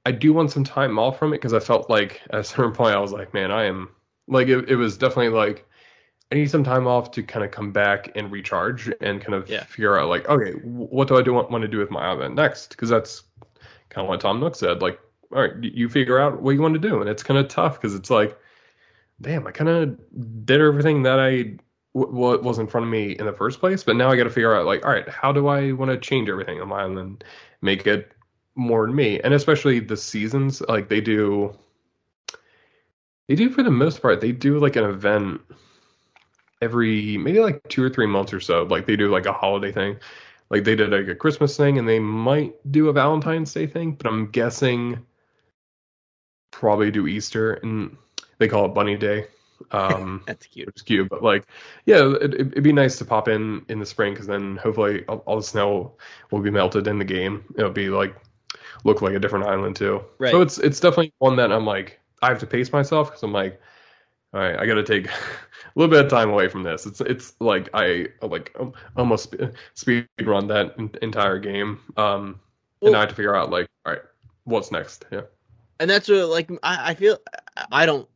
I 0.06 0.12
do 0.12 0.32
want 0.32 0.50
some 0.50 0.64
time 0.64 0.98
off 0.98 1.18
from 1.18 1.32
it 1.32 1.36
because 1.36 1.54
I 1.54 1.60
felt 1.60 1.88
like 1.88 2.20
at 2.30 2.40
a 2.40 2.44
certain 2.44 2.72
point 2.72 2.94
I 2.94 3.00
was 3.00 3.12
like, 3.12 3.32
man, 3.32 3.50
I 3.50 3.64
am 3.64 3.88
like 4.28 4.48
it, 4.48 4.68
it 4.68 4.76
was 4.76 4.96
definitely 4.96 5.30
like 5.30 5.66
I 6.32 6.36
need 6.36 6.50
some 6.50 6.64
time 6.64 6.86
off 6.86 7.10
to 7.12 7.22
kind 7.22 7.44
of 7.44 7.50
come 7.50 7.72
back 7.72 8.10
and 8.14 8.30
recharge 8.30 8.90
and 9.00 9.20
kind 9.20 9.34
of 9.34 9.48
yeah. 9.48 9.64
figure 9.64 9.98
out 9.98 10.08
like, 10.08 10.28
okay, 10.28 10.52
what 10.62 11.08
do 11.08 11.16
I 11.16 11.22
do 11.22 11.32
want, 11.32 11.50
want 11.50 11.62
to 11.62 11.68
do 11.68 11.78
with 11.78 11.90
my 11.90 12.06
island 12.06 12.34
next? 12.34 12.70
Because 12.70 12.88
that's 12.88 13.22
kind 13.90 14.04
of 14.04 14.08
what 14.08 14.20
Tom 14.20 14.40
Nook 14.40 14.56
said. 14.56 14.82
Like, 14.82 14.98
all 15.32 15.42
right, 15.42 15.52
you 15.62 15.88
figure 15.88 16.18
out 16.18 16.42
what 16.42 16.52
you 16.52 16.62
want 16.62 16.74
to 16.74 16.80
do, 16.80 17.00
and 17.00 17.08
it's 17.08 17.22
kind 17.22 17.38
of 17.38 17.48
tough 17.48 17.80
because 17.80 17.94
it's 17.94 18.10
like, 18.10 18.36
damn, 19.20 19.46
I 19.46 19.52
kind 19.52 19.70
of 19.70 20.44
did 20.46 20.60
everything 20.60 21.02
that 21.04 21.20
I 21.20 21.56
w- 21.94 22.42
was 22.42 22.58
in 22.58 22.66
front 22.66 22.86
of 22.86 22.90
me 22.90 23.12
in 23.12 23.26
the 23.26 23.32
first 23.32 23.60
place, 23.60 23.84
but 23.84 23.96
now 23.96 24.10
I 24.10 24.16
got 24.16 24.24
to 24.24 24.30
figure 24.30 24.54
out 24.54 24.66
like, 24.66 24.84
all 24.84 24.92
right, 24.92 25.08
how 25.08 25.32
do 25.32 25.48
I 25.48 25.72
want 25.72 25.90
to 25.90 25.98
change 25.98 26.28
everything 26.28 26.60
on 26.60 26.68
my 26.68 26.82
island, 26.82 27.24
make 27.62 27.86
it 27.86 28.12
more 28.56 28.86
than 28.86 28.94
me, 28.94 29.20
and 29.20 29.34
especially 29.34 29.80
the 29.80 29.96
seasons, 29.96 30.60
like 30.68 30.88
they 30.88 31.00
do. 31.00 31.54
They 33.28 33.36
do 33.36 33.48
for 33.48 33.62
the 33.62 33.70
most 33.70 34.02
part. 34.02 34.20
They 34.20 34.32
do 34.32 34.58
like 34.58 34.76
an 34.76 34.84
event 34.84 35.40
every 36.60 37.16
maybe 37.16 37.40
like 37.40 37.66
two 37.68 37.82
or 37.82 37.88
three 37.88 38.06
months 38.06 38.34
or 38.34 38.40
so. 38.40 38.64
Like 38.64 38.86
they 38.86 38.96
do 38.96 39.10
like 39.10 39.26
a 39.26 39.32
holiday 39.32 39.72
thing 39.72 39.98
like 40.50 40.64
they 40.64 40.76
did 40.76 40.90
like 40.90 41.08
a 41.08 41.14
Christmas 41.14 41.56
thing 41.56 41.78
and 41.78 41.88
they 41.88 41.98
might 41.98 42.54
do 42.70 42.88
a 42.88 42.92
Valentine's 42.92 43.52
Day 43.52 43.66
thing, 43.66 43.92
but 43.92 44.06
I'm 44.06 44.30
guessing 44.30 45.04
probably 46.50 46.90
do 46.90 47.06
Easter 47.06 47.54
and 47.54 47.96
they 48.38 48.48
call 48.48 48.66
it 48.66 48.74
Bunny 48.74 48.96
Day. 48.96 49.26
Um, 49.72 50.22
That's 50.26 50.46
cute. 50.46 50.68
It's 50.68 50.82
cute, 50.82 51.08
but 51.08 51.22
like, 51.22 51.46
yeah, 51.86 52.14
it, 52.20 52.54
would 52.54 52.62
be 52.62 52.72
nice 52.72 52.98
to 52.98 53.04
pop 53.04 53.28
in 53.28 53.64
in 53.68 53.78
the 53.78 53.86
spring 53.86 54.12
because 54.12 54.26
then 54.26 54.56
hopefully 54.56 55.04
all, 55.08 55.18
all, 55.26 55.36
the 55.36 55.42
snow 55.42 55.96
will 56.30 56.40
be 56.40 56.50
melted 56.50 56.86
in 56.86 56.98
the 56.98 57.04
game. 57.04 57.44
It'll 57.56 57.70
be 57.70 57.88
like 57.88 58.14
look 58.84 59.02
like 59.02 59.14
a 59.14 59.18
different 59.18 59.46
island 59.46 59.76
too. 59.76 60.02
Right. 60.18 60.30
So 60.30 60.40
it's 60.40 60.58
it's 60.58 60.80
definitely 60.80 61.12
one 61.18 61.36
that 61.36 61.50
I'm 61.50 61.66
like 61.66 62.00
I 62.22 62.28
have 62.28 62.38
to 62.40 62.46
pace 62.46 62.72
myself 62.72 63.08
because 63.08 63.22
I'm 63.22 63.32
like, 63.32 63.60
all 64.32 64.40
right, 64.40 64.58
I 64.58 64.66
got 64.66 64.74
to 64.74 64.82
take 64.82 65.06
a 65.08 65.12
little 65.74 65.90
bit 65.90 66.04
of 66.04 66.10
time 66.10 66.30
away 66.30 66.48
from 66.48 66.62
this. 66.62 66.86
It's 66.86 67.00
it's 67.00 67.34
like 67.40 67.68
I 67.74 68.08
like 68.22 68.56
almost 68.96 69.34
speed 69.74 70.06
run 70.22 70.46
that 70.48 70.74
entire 71.02 71.38
game, 71.38 71.80
um, 71.96 72.40
well, 72.80 72.88
and 72.88 72.96
I 72.96 73.00
have 73.00 73.08
to 73.10 73.14
figure 73.14 73.34
out 73.34 73.50
like, 73.50 73.68
all 73.84 73.92
right, 73.92 74.02
what's 74.44 74.70
next? 74.70 75.04
Yeah, 75.10 75.22
and 75.80 75.88
that's 75.88 76.08
what 76.08 76.28
like 76.28 76.50
I, 76.62 76.90
I 76.90 76.94
feel 76.94 77.18
I 77.72 77.86
don't 77.86 78.08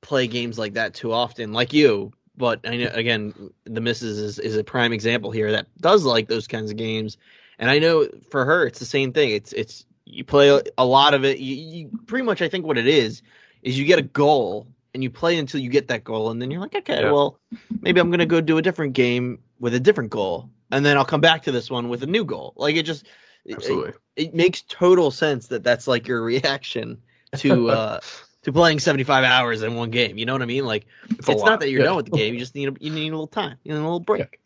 play 0.00 0.26
games 0.26 0.58
like 0.58 0.74
that 0.74 0.94
too 0.94 1.12
often, 1.12 1.52
like 1.52 1.72
you. 1.72 2.12
But 2.36 2.60
I 2.64 2.76
know 2.76 2.90
again, 2.92 3.50
the 3.64 3.80
misses 3.80 4.18
is 4.18 4.38
is 4.38 4.56
a 4.56 4.62
prime 4.62 4.92
example 4.92 5.32
here 5.32 5.50
that 5.50 5.66
does 5.80 6.04
like 6.04 6.28
those 6.28 6.46
kinds 6.46 6.70
of 6.70 6.76
games, 6.76 7.16
and 7.58 7.68
I 7.68 7.80
know 7.80 8.08
for 8.30 8.44
her 8.44 8.66
it's 8.66 8.78
the 8.78 8.84
same 8.84 9.12
thing. 9.12 9.30
It's 9.32 9.52
it's 9.52 9.84
you 10.10 10.24
play 10.24 10.60
a 10.76 10.84
lot 10.84 11.14
of 11.14 11.24
it. 11.24 11.38
You, 11.38 11.54
you 11.54 11.90
pretty 12.06 12.24
much 12.24 12.42
I 12.42 12.48
think 12.48 12.66
what 12.66 12.78
it 12.78 12.86
is 12.86 13.22
is 13.62 13.78
you 13.78 13.84
get 13.84 13.98
a 13.98 14.02
goal 14.02 14.66
and 14.94 15.02
you 15.02 15.10
play 15.10 15.38
until 15.38 15.60
you 15.60 15.68
get 15.68 15.88
that 15.88 16.02
goal, 16.02 16.30
and 16.30 16.40
then 16.40 16.50
you're 16.50 16.60
like, 16.60 16.74
okay, 16.74 17.02
yeah. 17.02 17.12
well, 17.12 17.38
maybe 17.80 18.00
I'm 18.00 18.10
gonna 18.10 18.26
go 18.26 18.40
do 18.40 18.58
a 18.58 18.62
different 18.62 18.94
game 18.94 19.38
with 19.60 19.74
a 19.74 19.80
different 19.80 20.10
goal, 20.10 20.50
and 20.70 20.84
then 20.84 20.96
I'll 20.96 21.04
come 21.04 21.20
back 21.20 21.42
to 21.42 21.52
this 21.52 21.70
one 21.70 21.88
with 21.88 22.02
a 22.02 22.06
new 22.06 22.24
goal. 22.24 22.54
Like 22.56 22.76
it 22.76 22.84
just, 22.84 23.06
absolutely, 23.50 23.90
it, 24.16 24.28
it 24.28 24.34
makes 24.34 24.62
total 24.62 25.10
sense 25.10 25.48
that 25.48 25.62
that's 25.62 25.86
like 25.86 26.08
your 26.08 26.22
reaction 26.34 27.02
to 27.36 27.70
uh 27.70 28.00
to 28.42 28.52
playing 28.52 28.78
75 28.78 29.24
hours 29.24 29.62
in 29.62 29.74
one 29.74 29.90
game. 29.90 30.16
You 30.16 30.24
know 30.24 30.32
what 30.32 30.42
I 30.42 30.46
mean? 30.46 30.64
Like 30.64 30.86
it's, 31.10 31.28
it's 31.28 31.42
not 31.42 31.60
that 31.60 31.70
you're 31.70 31.80
yeah. 31.80 31.86
done 31.86 31.96
with 31.96 32.06
the 32.06 32.16
game; 32.16 32.32
you 32.32 32.40
just 32.40 32.54
need 32.54 32.68
a, 32.68 32.74
you 32.80 32.90
need 32.90 33.08
a 33.08 33.12
little 33.12 33.26
time, 33.26 33.58
you 33.64 33.72
need 33.72 33.80
a 33.80 33.82
little 33.82 34.00
break. 34.00 34.40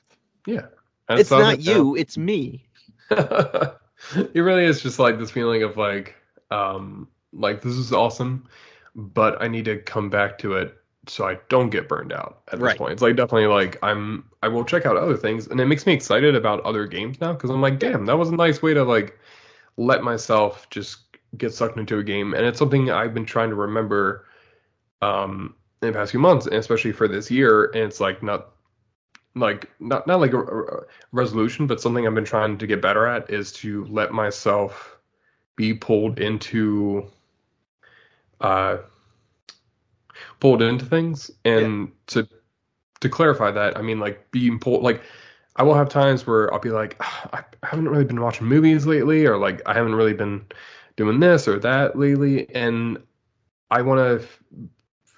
Yeah, 0.44 0.66
yeah. 1.08 1.16
it's 1.16 1.30
not 1.30 1.60
you, 1.60 1.94
it's 1.94 2.18
me. 2.18 2.64
it 4.34 4.40
really 4.40 4.64
is 4.64 4.82
just 4.82 4.98
like 4.98 5.18
this 5.18 5.30
feeling 5.30 5.62
of 5.62 5.76
like, 5.76 6.16
um, 6.50 7.09
like 7.32 7.62
this 7.62 7.74
is 7.74 7.92
awesome 7.92 8.46
but 8.94 9.40
I 9.40 9.48
need 9.48 9.64
to 9.66 9.78
come 9.78 10.11
back 10.11 10.38
to 10.38 10.55
it 10.55 10.76
so 11.09 11.26
I 11.26 11.38
don't 11.48 11.70
get 11.70 11.88
burned 11.88 12.12
out 12.12 12.42
at 12.48 12.59
this 12.59 12.66
right. 12.66 12.78
point. 12.78 12.92
It's 12.92 13.03
like 13.03 13.16
definitely 13.16 13.48
like 13.48 13.78
I'm 13.82 14.24
I 14.42 14.48
will 14.48 14.64
check 14.64 14.86
out 14.86 14.96
other 14.96 15.16
things 15.16 15.48
and 15.48 15.61
it 15.61 15.66
makes 15.66 15.86
me 15.86 15.92
excited 15.92 16.34
about 16.34 16.61
other 16.61 16.86
games 16.86 17.20
now 17.20 17.32
because 17.32 17.50
I'm 17.50 17.61
like, 17.61 17.78
damn, 17.78 18.07
that 18.07 18.18
was 18.18 18.28
a 18.28 18.36
nice 18.36 18.62
way 18.62 18.74
to 18.74 18.84
like 18.84 19.18
let 19.76 20.03
myself 20.03 20.68
just 20.70 20.98
get 21.38 21.53
sucked 21.53 21.78
into 21.78 21.98
a 21.98 22.05
game 22.05 22.34
and 22.34 22.44
it's 22.44 22.59
something 22.59 22.90
I've 22.90 23.14
been 23.14 23.24
trying 23.24 23.48
to 23.48 23.57
remember 23.57 24.26
um 25.00 25.55
in 25.80 25.88
the 25.88 25.94
past 25.94 26.12
few 26.12 26.20
months 26.20 26.46
and 26.46 26.55
especially 26.55 26.92
for 26.92 27.09
this 27.09 27.30
year 27.30 27.64
and 27.74 27.82
it's 27.82 27.98
like 27.98 28.22
not 28.22 28.51
like 29.34 29.70
not 29.80 30.06
not 30.06 30.20
like 30.20 30.32
a, 30.32 30.40
a 30.42 30.82
resolution 31.12 31.66
but 31.66 31.80
something 31.80 32.06
I've 32.06 32.14
been 32.14 32.24
trying 32.24 32.58
to 32.58 32.66
get 32.66 32.82
better 32.82 33.06
at 33.06 33.30
is 33.30 33.52
to 33.54 33.84
let 33.86 34.12
myself 34.12 34.98
be 35.56 35.74
pulled 35.74 36.20
into 36.20 37.10
uh, 38.40 38.78
pulled 40.40 40.62
into 40.62 40.84
things. 40.84 41.30
And 41.44 41.92
to 42.08 42.28
to 43.00 43.08
clarify 43.08 43.50
that, 43.52 43.78
I 43.78 43.82
mean 43.82 44.00
like 44.00 44.30
being 44.30 44.58
pulled 44.58 44.82
like 44.82 45.02
I 45.56 45.64
will 45.64 45.74
have 45.74 45.88
times 45.88 46.26
where 46.26 46.52
I'll 46.52 46.60
be 46.60 46.70
like, 46.70 46.96
"Ah, 47.00 47.44
I 47.62 47.66
haven't 47.66 47.88
really 47.88 48.04
been 48.04 48.20
watching 48.20 48.46
movies 48.46 48.86
lately, 48.86 49.26
or 49.26 49.38
like 49.38 49.62
I 49.66 49.74
haven't 49.74 49.94
really 49.96 50.14
been 50.14 50.46
doing 50.96 51.20
this 51.20 51.48
or 51.48 51.58
that 51.60 51.98
lately, 51.98 52.48
and 52.54 52.98
I 53.70 53.82
want 53.82 54.00
to 54.22 54.28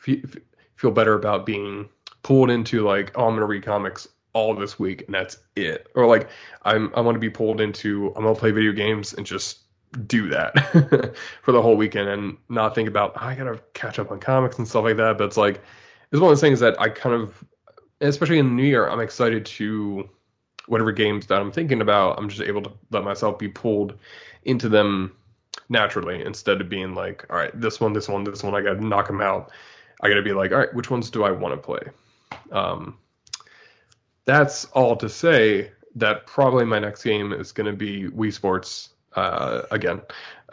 f- 0.09 0.37
feel 0.77 0.91
better 0.93 1.15
about 1.15 1.47
being 1.47 1.89
pulled 2.25 2.51
into 2.51 2.83
like, 2.83 3.13
oh, 3.15 3.29
I'm 3.29 3.35
gonna 3.35 3.47
read 3.47 3.63
comics 3.63 4.09
all 4.33 4.53
this 4.57 4.81
week 4.81 5.05
and 5.07 5.15
that's 5.15 5.39
it, 5.55 5.87
or 5.95 6.07
like 6.07 6.29
I'm 6.63 6.93
I 6.97 7.01
want 7.01 7.15
to 7.15 7.21
be 7.21 7.31
pulled 7.31 7.61
into 7.61 8.13
I'm 8.17 8.25
gonna 8.25 8.35
play 8.35 8.51
video 8.51 8.73
games 8.73 9.15
and 9.15 9.25
just 9.25 9.61
do 10.09 10.29
that 10.29 10.59
for 11.43 11.53
the 11.53 11.63
whole 11.63 11.77
weekend 11.77 12.09
and 12.09 12.37
not 12.49 12.75
think 12.75 12.89
about 12.89 13.13
"Oh, 13.15 13.27
I 13.27 13.37
gotta 13.37 13.63
catch 13.75 14.01
up 14.01 14.11
on 14.11 14.19
comics 14.19 14.59
and 14.59 14.67
stuff 14.67 14.83
like 14.83 14.97
that. 14.97 15.19
But 15.19 15.25
it's 15.25 15.37
like 15.37 15.63
it's 16.11 16.21
one 16.21 16.31
of 16.31 16.31
those 16.31 16.41
things 16.41 16.61
that 16.61 16.81
I 16.81 16.89
kind 16.89 17.15
of, 17.15 17.45
especially 18.01 18.39
in 18.39 18.47
the 18.47 18.53
new 18.53 18.65
year, 18.65 18.89
I'm 18.89 19.01
excited 19.01 19.47
to 19.47 20.09
whatever 20.67 20.93
games 20.93 21.27
that 21.27 21.41
I'm 21.41 21.53
thinking 21.53 21.81
about. 21.81 22.19
I'm 22.19 22.29
just 22.29 22.43
able 22.43 22.63
to 22.63 22.73
let 22.91 23.05
myself 23.05 23.39
be 23.39 23.49
pulled 23.49 23.99
into 24.45 24.69
them 24.69 25.13
naturally 25.69 26.25
instead 26.25 26.61
of 26.61 26.69
being 26.69 26.95
like, 26.95 27.27
all 27.31 27.37
right, 27.37 27.59
this 27.61 27.81
one, 27.81 27.93
this 27.93 28.09
one, 28.09 28.25
this 28.25 28.43
one, 28.43 28.55
I 28.55 28.63
got 28.63 28.75
to 28.75 28.87
knock 28.87 29.07
them 29.07 29.21
out. 29.21 29.51
I 30.03 30.09
got 30.09 30.15
to 30.15 30.23
be 30.23 30.33
like, 30.33 30.53
all 30.53 30.59
right, 30.59 30.75
which 30.75 30.91
ones 30.91 31.11
do 31.11 31.25
I 31.25 31.31
want 31.31 31.55
to 31.55 31.61
play? 31.61 31.81
Um, 32.53 32.99
that's 34.25 34.65
all 34.67 34.97
to 34.97 35.09
say 35.09 35.71
that 35.97 36.27
probably 36.27 36.65
my 36.65 36.79
next 36.79 37.05
game 37.05 37.33
is 37.33 37.53
going 37.53 37.67
to 37.67 37.77
be 37.77 38.09
Wii 38.09 38.33
Sports 38.33 38.91
uh, 39.17 39.63
again 39.71 40.01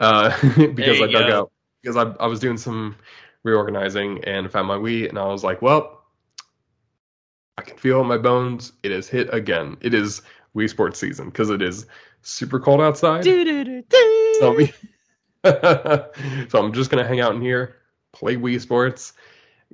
uh, 0.00 0.30
because 0.74 1.00
I 1.00 1.06
dug 1.06 1.28
go. 1.28 1.40
out 1.40 1.52
because 1.82 1.96
I, 1.96 2.12
I 2.22 2.26
was 2.26 2.38
doing 2.40 2.56
some 2.56 2.96
reorganizing 3.42 4.22
and 4.24 4.50
found 4.50 4.68
my 4.68 4.76
Wii 4.76 5.08
and 5.08 5.18
I 5.18 5.26
was 5.26 5.42
like, 5.42 5.62
well, 5.62 6.02
I 7.58 7.62
can 7.62 7.76
feel 7.76 8.04
my 8.04 8.18
bones. 8.18 8.72
It 8.82 8.92
has 8.92 9.08
hit 9.08 9.32
again. 9.34 9.76
It 9.80 9.94
is 9.94 10.22
Wii 10.56 10.70
Sports 10.70 11.00
season 11.00 11.26
because 11.26 11.50
it 11.50 11.62
is 11.62 11.86
super 12.22 12.60
cold 12.60 12.80
outside. 12.80 13.24
So, 14.40 14.56
so 16.48 16.58
I'm 16.58 16.72
just 16.72 16.90
gonna 16.90 17.06
hang 17.06 17.20
out 17.20 17.34
in 17.34 17.40
here, 17.42 17.76
play 18.12 18.36
Wii 18.36 18.60
Sports, 18.60 19.14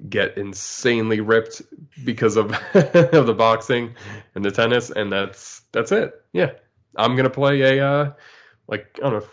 get 0.09 0.37
insanely 0.39 1.21
ripped 1.21 1.63
because 2.05 2.37
of 2.37 2.53
of 2.75 3.27
the 3.27 3.35
boxing 3.37 3.95
and 4.35 4.45
the 4.45 4.51
tennis, 4.51 4.91
and 4.91 5.13
that's 5.13 5.63
that's 5.73 5.93
it. 5.93 6.23
Yeah, 6.33 6.53
I'm 6.97 7.17
gonna 7.17 7.31
play 7.31 7.79
a 7.79 7.87
uh, 7.87 8.13
like 8.69 8.99
I 9.03 9.11
don't 9.11 9.25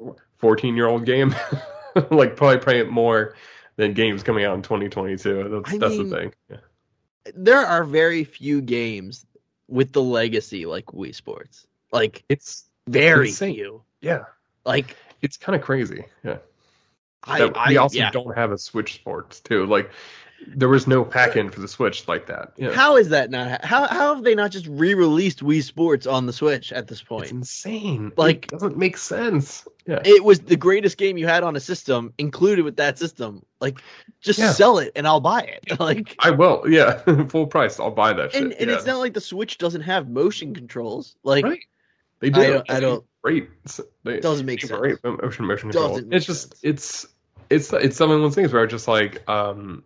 know, 0.00 0.16
14 0.38 0.76
year 0.76 0.86
old 0.86 1.04
game, 1.04 1.34
like 2.10 2.36
probably 2.36 2.58
play 2.58 2.80
it 2.80 2.90
more 2.90 3.34
than 3.76 3.92
games 3.94 4.22
coming 4.22 4.44
out 4.44 4.54
in 4.56 4.62
2022. 4.62 5.48
That's 5.48 5.74
I 5.74 5.78
that's 5.78 5.98
mean, 5.98 6.08
the 6.08 6.16
thing. 6.16 6.34
Yeah. 6.50 6.56
there 7.34 7.58
are 7.64 7.84
very 7.84 8.24
few 8.24 8.60
games 8.60 9.24
with 9.68 9.92
the 9.92 10.02
legacy 10.02 10.66
like 10.66 10.86
Wii 10.86 11.14
Sports. 11.14 11.66
Like 11.92 12.24
It's 12.28 12.64
very 12.88 13.28
insane. 13.28 13.54
few. 13.54 13.82
yeah, 14.00 14.24
Like 14.64 14.96
it's 15.22 15.36
kind 15.36 15.54
of 15.56 15.62
crazy. 15.62 16.04
Yeah. 16.24 16.38
I, 17.24 17.50
we 17.68 17.76
also 17.76 17.98
yeah. 17.98 18.10
don't 18.10 18.36
have 18.36 18.52
a 18.52 18.58
Switch 18.58 18.94
Sports 18.94 19.40
too. 19.40 19.66
Like 19.66 19.90
there 20.46 20.68
was 20.68 20.86
no 20.86 21.04
pack 21.04 21.34
in 21.36 21.50
for 21.50 21.60
the 21.60 21.66
Switch 21.66 22.06
like 22.06 22.26
that. 22.26 22.52
Yeah. 22.56 22.70
How 22.72 22.96
is 22.96 23.08
that 23.08 23.28
not? 23.30 23.64
How 23.64 23.88
how 23.88 24.14
have 24.14 24.22
they 24.22 24.36
not 24.36 24.52
just 24.52 24.66
re-released 24.68 25.40
Wii 25.40 25.62
Sports 25.62 26.06
on 26.06 26.26
the 26.26 26.32
Switch 26.32 26.72
at 26.72 26.86
this 26.86 27.02
point? 27.02 27.24
It's 27.24 27.32
insane. 27.32 28.12
Like- 28.16 28.44
it 28.44 28.50
doesn't 28.50 28.76
make 28.76 28.96
sense. 28.96 29.66
Yeah. 29.86 30.00
It 30.04 30.22
was 30.22 30.38
the 30.40 30.56
greatest 30.56 30.96
game 30.96 31.18
you 31.18 31.26
had 31.26 31.42
on 31.42 31.56
a 31.56 31.60
system 31.60 32.12
included 32.18 32.64
with 32.64 32.76
that 32.76 32.98
system. 32.98 33.44
Like, 33.60 33.80
just 34.20 34.38
Yeah. 34.38 34.52
sell 34.52 34.78
it 34.78 34.92
and 34.94 35.08
I'll 35.08 35.18
buy 35.20 35.40
it. 35.40 35.64
Like, 35.80 36.14
I 36.20 36.30
will. 36.30 36.62
Yeah. 36.68 36.98
Full 37.28 37.46
price. 37.48 37.80
I'll 37.80 37.90
buy 37.90 38.12
that 38.12 38.32
shit. 38.32 38.42
and, 38.42 38.52
and 38.52 38.70
it's 38.70 38.86
not 38.86 38.98
like 38.98 39.14
the 39.14 39.20
Switch 39.20 39.58
doesn't 39.58 39.80
have 39.82 40.08
motion 40.08 40.54
controls. 40.54 41.16
Like, 41.24 41.44
right. 41.44 41.60
They 42.20 42.30
do. 42.30 42.40
I 42.40 42.46
don't- 42.50 42.70
I 42.70 42.80
don't- 42.80 43.04
Great. 43.22 43.48
It 44.04 44.22
doesn't 44.22 44.46
make 44.46 44.60
they 44.60 44.68
sense. 44.68 44.78
Great 44.78 45.04
motion 45.04 45.46
motion 45.46 45.70
control. 45.70 45.96
Doesn't 45.96 46.12
It's 46.12 46.26
just 46.26 46.50
sense. 46.50 46.60
it's 46.62 47.06
it's 47.50 47.72
it's 47.72 47.96
some 47.96 48.10
of 48.10 48.20
those 48.20 48.34
things 48.34 48.52
where 48.52 48.62
I 48.62 48.66
just 48.66 48.88
like 48.88 49.28
um 49.28 49.82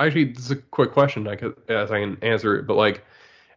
actually 0.00 0.32
this 0.32 0.44
is 0.44 0.50
a 0.50 0.56
quick 0.56 0.92
question 0.92 1.28
I 1.28 1.36
could 1.36 1.54
as 1.68 1.90
I 1.90 2.00
can 2.00 2.16
answer 2.22 2.56
it, 2.56 2.66
but 2.66 2.76
like 2.76 3.04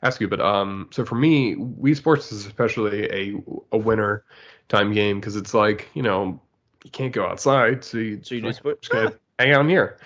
ask 0.04 0.20
you. 0.20 0.28
But 0.28 0.42
um 0.42 0.90
so 0.92 1.06
for 1.06 1.16
me, 1.16 1.56
Wii 1.56 1.96
Sports 1.96 2.32
is 2.32 2.46
especially 2.46 3.06
a 3.06 3.36
a 3.72 3.78
winter 3.78 4.26
time 4.68 4.94
game 4.94 5.20
because 5.20 5.36
it's 5.36 5.54
like 5.54 5.90
you 5.94 6.04
know 6.04 6.40
you 6.84 6.92
can't 6.92 7.14
go 7.14 7.26
outside, 7.26 7.84
so 7.84 7.98
you 7.98 8.20
So 8.22 8.36
you 8.36 8.42
do 8.42 8.48
like, 8.48 8.56
sport- 8.56 8.82
just 8.82 8.92
gonna 8.92 9.14
hang 9.40 9.54
out 9.54 9.62
in 9.62 9.70
here. 9.70 9.98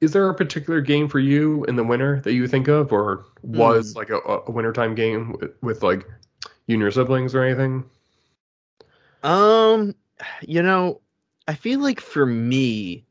Is 0.00 0.12
there 0.12 0.28
a 0.28 0.34
particular 0.34 0.80
game 0.80 1.08
for 1.08 1.20
you 1.20 1.64
in 1.64 1.76
the 1.76 1.84
winter 1.84 2.20
that 2.22 2.32
you 2.32 2.48
think 2.48 2.66
of, 2.68 2.92
or 2.92 3.24
was 3.42 3.94
like 3.94 4.10
a, 4.10 4.18
a 4.18 4.50
wintertime 4.50 4.94
game 4.94 5.36
with, 5.40 5.52
with 5.62 5.82
like 5.82 6.08
you 6.66 6.74
and 6.74 6.80
your 6.80 6.90
siblings 6.90 7.34
or 7.34 7.42
anything? 7.44 7.84
Um, 9.22 9.94
you 10.42 10.62
know, 10.62 11.00
I 11.48 11.54
feel 11.54 11.80
like 11.80 12.00
for 12.00 12.24
me, 12.26 13.04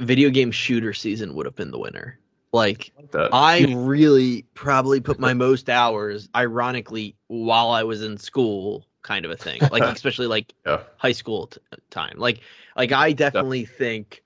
video 0.00 0.30
game 0.30 0.50
shooter 0.50 0.92
season 0.92 1.34
would 1.34 1.46
have 1.46 1.56
been 1.56 1.70
the 1.70 1.78
winner. 1.78 2.18
Like, 2.52 2.92
Like. 3.12 3.30
I 3.32 3.74
really 3.76 4.42
probably 4.54 5.00
put 5.00 5.18
my 5.18 5.34
most 5.46 5.68
hours, 5.68 6.28
ironically, 6.36 7.16
while 7.26 7.70
I 7.70 7.82
was 7.82 8.02
in 8.02 8.16
school, 8.16 8.84
kind 9.02 9.24
of 9.24 9.30
a 9.30 9.36
thing. 9.36 9.60
Like, 9.72 9.82
especially 9.94 10.26
like 10.28 10.52
Yeah. 10.66 10.82
high 10.96 11.12
school 11.12 11.48
t- 11.48 11.60
time. 11.90 12.14
Like, 12.16 12.40
like 12.76 12.92
I 12.92 13.12
definitely 13.12 13.64
think 13.64 14.22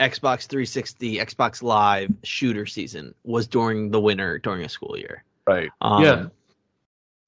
Xbox 0.00 0.46
360, 0.46 1.18
Xbox 1.18 1.62
Live 1.62 2.10
shooter 2.22 2.66
season 2.66 3.14
was 3.24 3.46
during 3.46 3.90
the 3.90 4.00
winter 4.00 4.38
during 4.38 4.64
a 4.64 4.68
school 4.68 4.96
year. 4.98 5.22
Right. 5.46 5.70
Um, 5.82 6.02
Yeah. 6.02 6.26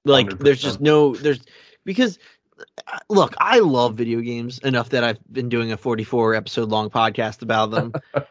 Like 0.05 0.39
there's 0.39 0.61
100%. 0.61 0.63
just 0.63 0.81
no 0.81 1.15
there's 1.15 1.41
because 1.87 2.19
uh, 2.59 2.99
look, 3.09 3.35
I 3.39 3.61
love 3.61 3.95
video 3.95 4.21
games 4.21 4.59
enough 4.59 4.91
that 4.91 5.05
I've 5.05 5.19
been 5.33 5.49
doing 5.49 5.73
a 5.73 5.79
44 5.79 6.35
episode 6.35 6.69
long 6.69 6.91
podcast 6.91 7.41
about 7.41 7.71
them. 7.71 7.95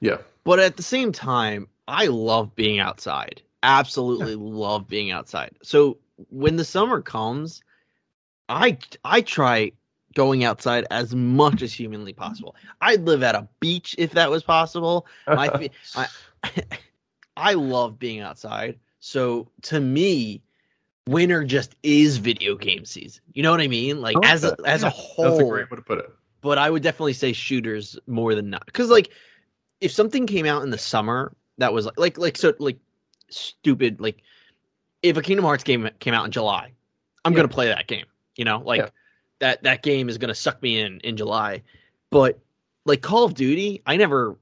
Yeah. 0.00 0.18
but 0.42 0.58
at 0.58 0.76
the 0.76 0.82
same 0.82 1.12
time, 1.12 1.68
I 1.88 2.06
love 2.06 2.54
being 2.54 2.78
outside. 2.78 3.40
Absolutely 3.62 4.34
love 4.34 4.86
being 4.86 5.10
outside. 5.10 5.52
So 5.62 5.96
when 6.28 6.56
the 6.56 6.64
summer 6.64 7.00
comes, 7.00 7.62
I 8.48 8.78
I 9.04 9.22
try 9.22 9.72
going 10.14 10.44
outside 10.44 10.86
as 10.90 11.14
much 11.14 11.62
as 11.62 11.72
humanly 11.72 12.12
possible. 12.12 12.54
I'd 12.80 13.02
live 13.02 13.22
at 13.22 13.34
a 13.34 13.48
beach 13.60 13.94
if 13.98 14.12
that 14.12 14.30
was 14.30 14.42
possible. 14.42 15.06
My 15.26 15.70
I 15.96 16.08
I 17.36 17.54
love 17.54 17.98
being 17.98 18.20
outside. 18.20 18.78
So 19.00 19.48
to 19.62 19.80
me, 19.80 20.42
winter 21.08 21.44
just 21.44 21.76
is 21.82 22.16
video 22.16 22.56
game 22.56 22.84
season. 22.84 23.22
You 23.32 23.42
know 23.42 23.50
what 23.50 23.60
I 23.60 23.68
mean? 23.68 24.00
Like 24.00 24.16
I 24.16 24.20
like 24.20 24.30
as 24.32 24.44
a, 24.44 24.56
as 24.64 24.82
Yeah, 24.82 24.88
a 24.88 24.90
whole. 24.90 25.24
That's 25.26 25.40
a 25.40 25.44
great 25.44 25.70
way 25.70 25.76
to 25.76 25.82
put 25.82 25.98
it. 25.98 26.10
But 26.40 26.58
I 26.58 26.70
would 26.70 26.82
definitely 26.82 27.12
say 27.14 27.32
shooters 27.32 27.98
more 28.06 28.34
than 28.34 28.50
not. 28.50 28.70
Cuz 28.72 28.88
like 28.88 29.10
if 29.80 29.92
something 29.92 30.26
came 30.26 30.46
out 30.46 30.62
in 30.62 30.70
the 30.70 30.78
summer 30.78 31.34
that 31.58 31.72
was 31.72 31.86
like 31.86 31.98
like 31.98 32.18
like 32.18 32.36
so 32.36 32.54
like 32.58 32.78
stupid 33.28 34.00
like 34.00 34.18
if 35.02 35.16
a 35.16 35.22
Kingdom 35.22 35.44
Hearts 35.44 35.64
game 35.64 35.88
came 35.98 36.14
out 36.14 36.24
in 36.24 36.30
July, 36.30 36.72
I'm 37.24 37.32
Yeah. 37.32 37.38
going 37.38 37.48
to 37.48 37.54
play 37.54 37.68
that 37.68 37.86
game. 37.86 38.06
You 38.36 38.44
know, 38.44 38.58
like 38.64 38.80
Yeah. 38.80 38.88
that 39.40 39.62
that 39.64 39.82
game 39.82 40.08
is 40.08 40.18
going 40.18 40.28
to 40.28 40.34
suck 40.34 40.62
me 40.62 40.80
in 40.80 41.00
in 41.00 41.16
July. 41.16 41.62
But 42.10 42.38
like 42.86 43.02
Call 43.02 43.24
of 43.24 43.34
Duty, 43.34 43.82
I 43.86 43.96
never 43.96 44.38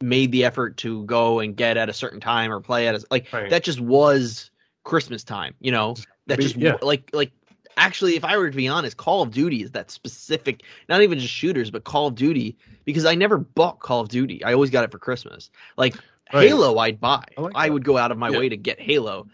made 0.00 0.32
the 0.32 0.44
effort 0.44 0.76
to 0.78 1.04
go 1.04 1.38
and 1.38 1.56
get 1.56 1.76
at 1.76 1.88
a 1.88 1.92
certain 1.92 2.18
time 2.18 2.50
or 2.52 2.58
play 2.60 2.88
at 2.88 2.96
a, 2.96 3.06
like 3.10 3.32
Right. 3.32 3.48
that 3.50 3.62
just 3.62 3.80
was 3.80 4.50
Christmas 4.84 5.24
time, 5.24 5.54
you 5.60 5.72
know. 5.72 5.94
That 6.26 6.40
just 6.40 6.56
yeah. 6.56 6.76
like 6.82 7.10
like 7.12 7.32
actually 7.76 8.16
if 8.16 8.24
I 8.24 8.36
were 8.36 8.50
to 8.50 8.56
be 8.56 8.68
honest, 8.68 8.96
Call 8.96 9.22
of 9.22 9.30
Duty 9.32 9.62
is 9.62 9.72
that 9.72 9.90
specific 9.90 10.62
not 10.88 11.02
even 11.02 11.18
just 11.18 11.32
shooters, 11.32 11.70
but 11.70 11.84
Call 11.84 12.06
of 12.08 12.14
Duty 12.14 12.56
because 12.84 13.04
I 13.04 13.14
never 13.14 13.38
bought 13.38 13.80
Call 13.80 14.00
of 14.00 14.08
Duty. 14.08 14.42
I 14.44 14.52
always 14.52 14.70
got 14.70 14.84
it 14.84 14.90
for 14.92 14.98
Christmas. 14.98 15.50
Like 15.76 15.96
Right. 16.32 16.48
Halo 16.48 16.78
I'd 16.78 16.98
buy. 16.98 17.24
I 17.36 17.40
like 17.40 17.52
I 17.54 17.68
would 17.68 17.84
go 17.84 17.98
out 17.98 18.10
of 18.10 18.16
my 18.18 18.30
Yeah. 18.30 18.38
way 18.38 18.48
to 18.48 18.56
get 18.56 18.80
Halo. 18.80 19.26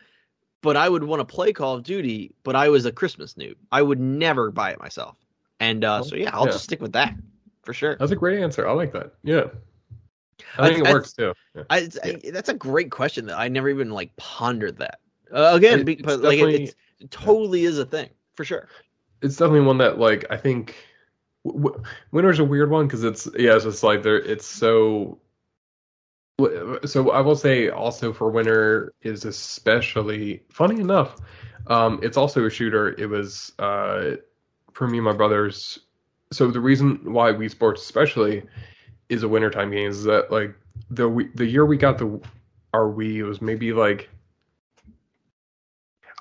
But 0.63 0.77
I 0.77 0.89
would 0.89 1.05
want 1.05 1.21
to 1.21 1.25
play 1.25 1.53
Call 1.53 1.75
of 1.75 1.85
Duty, 1.85 2.35
but 2.43 2.57
I 2.57 2.69
was 2.71 2.85
a 2.87 2.91
Christmas 2.91 3.35
noob. 3.35 3.55
I 3.71 3.83
would 3.83 4.01
never 4.01 4.51
buy 4.51 4.73
it 4.73 4.81
myself. 4.81 5.17
And 5.61 5.85
uh, 5.85 6.03
so 6.03 6.17
yeah, 6.17 6.31
I'll 6.33 6.47
Yeah. 6.47 6.53
just 6.53 6.65
stick 6.65 6.81
with 6.81 6.93
that 6.95 7.15
for 7.63 7.73
sure. 7.73 7.95
That's 8.01 8.11
a 8.11 8.17
great 8.17 8.41
answer. 8.41 8.67
I 8.67 8.73
like 8.73 8.93
that. 8.93 9.13
Yeah. 9.23 9.45
I 10.57 10.65
I- 10.65 10.75
think 10.75 10.87
it 10.87 10.91
works 10.93 11.13
too. 11.13 11.35
Yeah. 11.55 11.63
I, 11.71 11.89
I- 12.03 12.31
that's 12.33 12.49
a 12.49 12.55
great 12.55 12.91
question 12.91 13.27
that 13.27 13.39
I 13.39 13.47
never 13.49 13.69
even 13.69 13.91
like 13.91 14.17
pondered 14.17 14.79
that. 14.79 14.99
Uh, 15.33 15.53
again, 15.55 15.89
It- 15.89 16.03
but 16.05 16.21
like 16.21 16.39
it, 16.39 16.61
it's, 16.63 16.75
it 17.01 17.11
totally 17.11 17.65
is 17.65 17.79
a 17.79 17.85
thing 17.87 18.11
for 18.35 18.45
sure. 18.45 18.69
It's 19.23 19.37
definitely 19.37 19.67
one 19.67 19.79
that 19.79 19.99
like 19.99 20.25
I 20.31 20.37
think 20.37 20.77
w- 21.45 21.65
w- 21.65 21.85
winter's 22.13 22.39
a 22.39 22.45
weird 22.45 22.71
one 22.71 22.87
because 22.87 23.05
it's 23.05 23.29
yeah 23.37 23.55
it's 23.57 23.65
just 23.65 23.83
like 23.83 24.03
there 24.03 24.17
it's 24.19 24.47
so. 24.47 25.19
So 26.85 27.11
I 27.11 27.21
will 27.21 27.35
say 27.35 27.69
also 27.69 28.13
for 28.13 28.31
winter 28.31 28.95
is 29.03 29.25
especially 29.25 30.45
funny 30.51 30.81
enough. 30.81 31.17
Um, 31.67 31.99
it's 32.01 32.17
also 32.17 32.47
a 32.47 32.51
shooter. 32.51 32.91
It 32.91 33.07
was 33.07 33.53
uh, 33.59 34.17
for 34.73 34.87
me 34.87 34.99
and 34.99 35.05
my 35.05 35.13
brothers. 35.13 35.81
So 36.31 36.49
the 36.51 36.61
reason 36.61 37.13
why 37.13 37.33
Wii 37.33 37.51
Sports 37.51 37.83
especially 37.83 38.45
is 39.09 39.25
a 39.25 39.29
wintertime 39.29 39.73
game 39.73 39.89
is 39.91 40.05
that 40.05 40.31
like 40.31 40.55
the 40.91 41.09
we, 41.09 41.27
the 41.35 41.45
year 41.47 41.67
we 41.67 41.77
got 41.77 41.99
the 41.99 42.21
our 42.73 42.85
Wii 42.87 43.17
it 43.17 43.25
was 43.25 43.43
maybe 43.43 43.73
like 43.73 44.09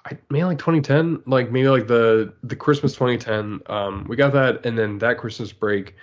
I 0.07 0.17
maybe 0.29 0.45
like 0.45 0.57
2010 0.57 1.23
like 1.25 1.51
maybe 1.51 1.67
like 1.67 1.87
the 1.87 2.33
the 2.43 2.55
Christmas 2.55 2.93
2010 2.93 3.61
um 3.67 4.05
we 4.07 4.15
got 4.15 4.33
that 4.33 4.65
and 4.65 4.77
then 4.77 4.97
that 4.99 5.17
Christmas 5.17 5.51
break 5.51 5.95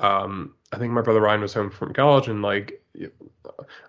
um 0.00 0.54
I 0.72 0.78
think 0.78 0.92
my 0.92 1.00
brother 1.00 1.20
Ryan 1.20 1.40
was 1.40 1.54
home 1.54 1.70
from 1.70 1.92
college 1.94 2.28
and 2.28 2.42
like 2.42 2.82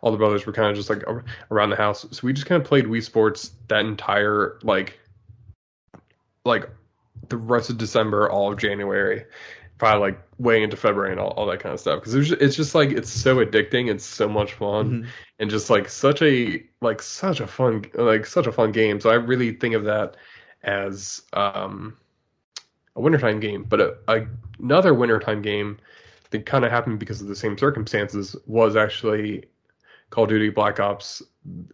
all 0.01 0.11
the 0.11 0.17
brothers 0.17 0.45
were 0.45 0.53
kind 0.53 0.69
of 0.69 0.75
just 0.75 0.89
like 0.89 1.03
around 1.51 1.69
the 1.69 1.75
house. 1.75 2.05
So 2.11 2.25
we 2.25 2.33
just 2.33 2.47
kind 2.47 2.61
of 2.61 2.67
played 2.67 2.85
Wii 2.85 3.03
Sports 3.03 3.51
that 3.67 3.85
entire 3.85 4.59
like 4.63 4.99
like 6.45 6.69
the 7.27 7.37
rest 7.37 7.69
of 7.69 7.77
December 7.77 8.29
all 8.29 8.51
of 8.51 8.57
January 8.57 9.25
probably 9.79 10.11
like 10.11 10.21
way 10.37 10.61
into 10.61 10.77
February 10.77 11.09
and 11.11 11.19
all, 11.19 11.29
all 11.31 11.45
that 11.47 11.59
kind 11.59 11.73
of 11.73 11.79
stuff 11.79 11.99
because 11.99 12.13
it's, 12.13 12.31
it's 12.41 12.55
just 12.55 12.75
like 12.75 12.91
it's 12.91 13.09
so 13.09 13.37
addicting 13.37 13.89
and 13.89 13.99
so 14.01 14.27
much 14.29 14.53
fun 14.53 15.03
Mhm. 15.03 15.07
and 15.39 15.49
just 15.49 15.69
like 15.69 15.89
such 15.89 16.21
a 16.21 16.61
like 16.81 17.01
such 17.01 17.39
a 17.39 17.47
fun 17.47 17.85
like 17.95 18.25
such 18.27 18.45
a 18.45 18.51
fun 18.51 18.71
game 18.71 18.99
so 18.99 19.09
I 19.09 19.15
really 19.15 19.53
think 19.53 19.73
of 19.75 19.83
that 19.85 20.15
as 20.63 21.21
um 21.33 21.97
a 22.95 23.01
wintertime 23.01 23.39
game 23.39 23.63
but 23.63 23.79
a, 23.81 23.95
a, 24.09 24.27
another 24.59 24.93
wintertime 24.93 25.41
game 25.41 25.77
that 26.31 26.45
kind 26.45 26.63
of 26.65 26.71
happened 26.71 26.99
because 26.99 27.21
of 27.21 27.27
the 27.27 27.35
same 27.35 27.57
circumstances 27.57 28.35
was 28.45 28.75
actually 28.75 29.45
Call 30.09 30.25
of 30.25 30.29
Duty 30.29 30.49
Black 30.49 30.79
Ops 30.79 31.21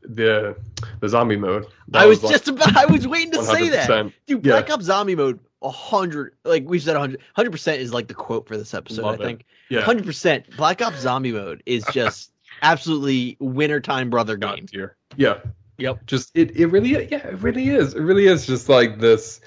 the 0.03 0.55
the 0.99 1.09
zombie 1.09 1.37
mode 1.37 1.65
That 1.89 2.03
I 2.03 2.05
was 2.05 2.21
like 2.23 2.31
just 2.33 2.47
about. 2.47 2.77
I 2.77 2.85
was 2.85 3.07
waiting 3.07 3.31
to 3.31 3.43
say 3.43 3.69
that, 3.69 3.89
100%. 3.89 4.13
dude. 4.27 4.45
Yeah. 4.45 4.51
Black 4.53 4.69
Ops 4.69 4.85
Zombie 4.85 5.15
Mode, 5.15 5.39
a 5.65 5.71
hundred. 5.71 6.35
Like 6.45 6.67
we 6.67 6.79
said, 6.79 6.95
100 6.95 7.51
percent 7.51 7.81
is 7.81 7.91
like 7.91 8.07
the 8.07 8.13
quote 8.13 8.47
for 8.47 8.55
this 8.55 8.73
episode. 8.73 9.03
Love 9.03 9.19
I 9.19 9.23
it. 9.23 9.25
think 9.25 9.45
yeah 9.69 9.81
hundred 9.81 10.05
percent. 10.05 10.45
Black 10.55 10.81
Ops 10.81 10.99
Zombie 10.99 11.31
Mode 11.31 11.63
is 11.65 11.83
just 11.91 12.31
absolutely 12.61 13.35
wintertime 13.39 14.09
brother 14.09 14.37
God 14.37 14.57
game. 14.57 14.67
tier. 14.67 14.95
Yeah. 15.17 15.39
Yep. 15.77 16.05
Just 16.05 16.31
it, 16.35 16.55
it 16.55 16.67
really 16.67 16.91
yeah, 16.91 17.27
it 17.27 17.41
really 17.41 17.69
is. 17.69 17.95
It 17.95 18.01
really 18.01 18.27
is 18.27 18.45
just 18.45 18.69
like 18.69 18.99
this 18.99 19.41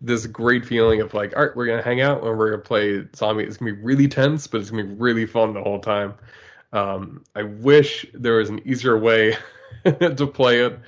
this 0.00 0.26
great 0.26 0.66
feeling 0.66 1.00
of 1.00 1.14
like, 1.14 1.34
all 1.36 1.46
right, 1.46 1.56
we're 1.56 1.66
gonna 1.66 1.82
hang 1.82 2.00
out 2.00 2.22
and 2.22 2.38
we're 2.38 2.50
gonna 2.50 2.62
play 2.62 3.04
zombie. 3.16 3.44
It's 3.44 3.56
gonna 3.56 3.72
be 3.72 3.80
really 3.80 4.08
tense, 4.08 4.46
but 4.46 4.60
it's 4.60 4.70
gonna 4.70 4.84
be 4.84 4.94
really 4.94 5.26
fun 5.26 5.54
the 5.54 5.62
whole 5.62 5.80
time. 5.80 6.14
Um, 6.72 7.24
I 7.34 7.42
wish 7.42 8.06
there 8.14 8.36
was 8.36 8.48
an 8.48 8.60
easier 8.64 8.98
way 8.98 9.36
to 9.84 10.26
play 10.26 10.60
it 10.60 10.78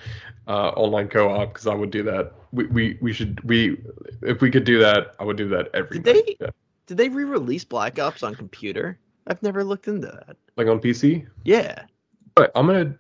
uh, 0.47 0.69
online 0.71 1.09
co-op 1.09 1.53
because 1.53 1.67
I 1.67 1.75
would 1.75 1.91
do 1.91 2.03
that. 2.05 2.33
We, 2.55 2.67
we 2.67 2.99
we 3.03 3.13
should 3.13 3.43
we 3.43 3.77
if 4.23 4.41
we 4.41 4.51
could 4.51 4.65
do 4.65 4.79
that, 4.79 5.15
I 5.19 5.25
would 5.25 5.37
do 5.37 5.49
that 5.49 5.69
every 5.75 5.99
Did 5.99 6.15
night. 6.17 6.25
they- 6.27 6.37
Yeah. 6.47 6.51
Did 6.87 6.99
they 6.99 7.09
re-release 7.09 7.65
Black 7.65 7.99
Ops 7.99 8.23
on 8.23 8.35
computer? 8.35 8.99
I've 9.27 9.43
never 9.43 9.65
looked 9.65 9.89
into 9.89 10.07
that. 10.09 10.37
Like 10.59 10.67
on 10.69 10.79
PC. 10.81 11.27
Yeah, 11.45 11.83
All 12.37 12.43
right, 12.45 12.51
I'm 12.55 12.67
gonna 12.67 12.95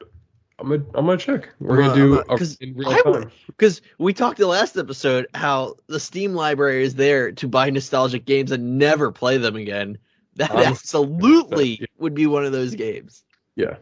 I'm 0.58 0.68
gonna 0.70 0.84
I'm 0.94 1.04
gonna 1.06 1.18
check. 1.18 1.50
We're 1.60 1.82
Uh, 1.82 1.88
gonna 1.88 1.94
do 1.94 2.24
I'm 2.30 2.38
'cause 2.38 2.56
a, 2.60 2.64
in 2.64 2.74
real 2.74 2.88
I 2.88 3.02
would- 3.04 3.22
time. 3.24 3.30
because 3.46 3.82
we 3.98 4.12
talked 4.14 4.38
the 4.38 4.46
last 4.46 4.76
episode 4.78 5.26
how 5.34 5.74
the 5.88 6.00
Steam 6.00 6.32
library 6.34 6.82
is 6.82 6.94
there 6.94 7.30
to 7.32 7.46
buy 7.46 7.68
nostalgic 7.70 8.24
games 8.24 8.52
and 8.52 8.78
never 8.78 9.12
play 9.12 9.36
them 9.36 9.54
again. 9.56 9.98
That 10.36 10.50
Honestly, 10.50 10.66
absolutely 10.72 11.68
yeah. 11.80 11.86
would 11.98 12.14
be 12.14 12.26
one 12.26 12.44
of 12.46 12.52
those 12.52 12.74
games. 12.74 13.24
Yeah. 13.54 13.76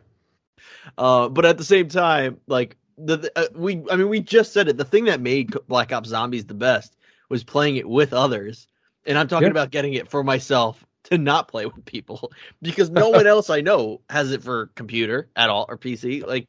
Uh, 0.98 1.28
but 1.28 1.44
at 1.46 1.58
the 1.58 1.64
same 1.64 1.88
time, 1.88 2.38
like 2.48 2.76
the, 2.99 3.30
uh, 3.36 3.47
we, 3.55 3.82
I 3.90 3.97
mean, 3.97 4.09
we 4.09 4.20
just 4.20 4.53
said 4.53 4.68
it. 4.68 4.76
The 4.76 4.84
thing 4.84 5.05
that 5.07 5.20
made 5.20 5.55
Black 5.68 5.93
Ops 5.93 6.09
Zombies 6.09 6.47
the 6.47 6.55
best 6.55 6.97
was 7.28 7.45
playing 7.45 7.76
it 7.76 7.88
with 7.88 8.12
others, 8.12 8.66
and 9.07 9.18
I'm 9.18 9.28
talking 9.28 9.49
about 9.49 9.70
getting 9.70 9.95
it 9.95 10.11
for 10.11 10.22
myself 10.22 10.84
to 11.05 11.18
not 11.18 11.49
play 11.49 11.66
with 11.66 11.84
people 11.84 12.32
because 12.62 12.90
no 12.90 13.11
one 13.11 13.26
else 13.28 13.51
I 13.51 13.61
know 13.61 14.01
has 14.09 14.32
it 14.32 14.43
for 14.43 14.66
computer 14.74 15.28
at 15.36 15.51
all 15.51 15.66
or 15.68 15.76
PC. 15.76 16.26
Like, 16.26 16.49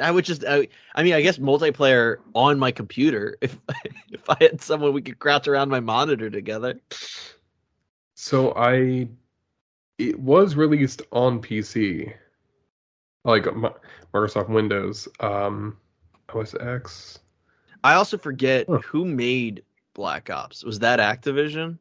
I 0.00 0.10
would 0.10 0.24
just, 0.24 0.44
I, 0.44 0.68
I 0.94 1.02
mean, 1.02 1.14
I 1.14 1.22
guess 1.22 1.38
multiplayer 1.38 2.18
on 2.34 2.58
my 2.58 2.70
computer. 2.70 3.38
If 3.40 3.56
if 4.10 4.28
I 4.28 4.36
had 4.40 4.60
someone 4.60 4.92
we 4.92 5.02
could 5.02 5.18
crouch 5.18 5.48
around 5.48 5.70
my 5.70 5.80
monitor 5.80 6.30
together. 6.30 6.80
So 8.14 8.52
I, 8.54 9.08
it 9.98 10.18
was 10.18 10.54
released 10.56 11.02
on 11.12 11.40
PC, 11.40 12.12
like 13.26 13.44
Microsoft 14.14 14.48
Windows, 14.48 15.08
um, 15.20 15.78
OS 16.32 16.54
X. 16.60 17.20
I 17.84 17.94
also 17.94 18.18
forget 18.18 18.68
Huh. 18.68 18.78
who 18.78 19.04
made 19.04 19.64
Black 19.94 20.30
Ops. 20.30 20.64
Was 20.64 20.80
that 20.80 21.00
Activision? 21.00 21.78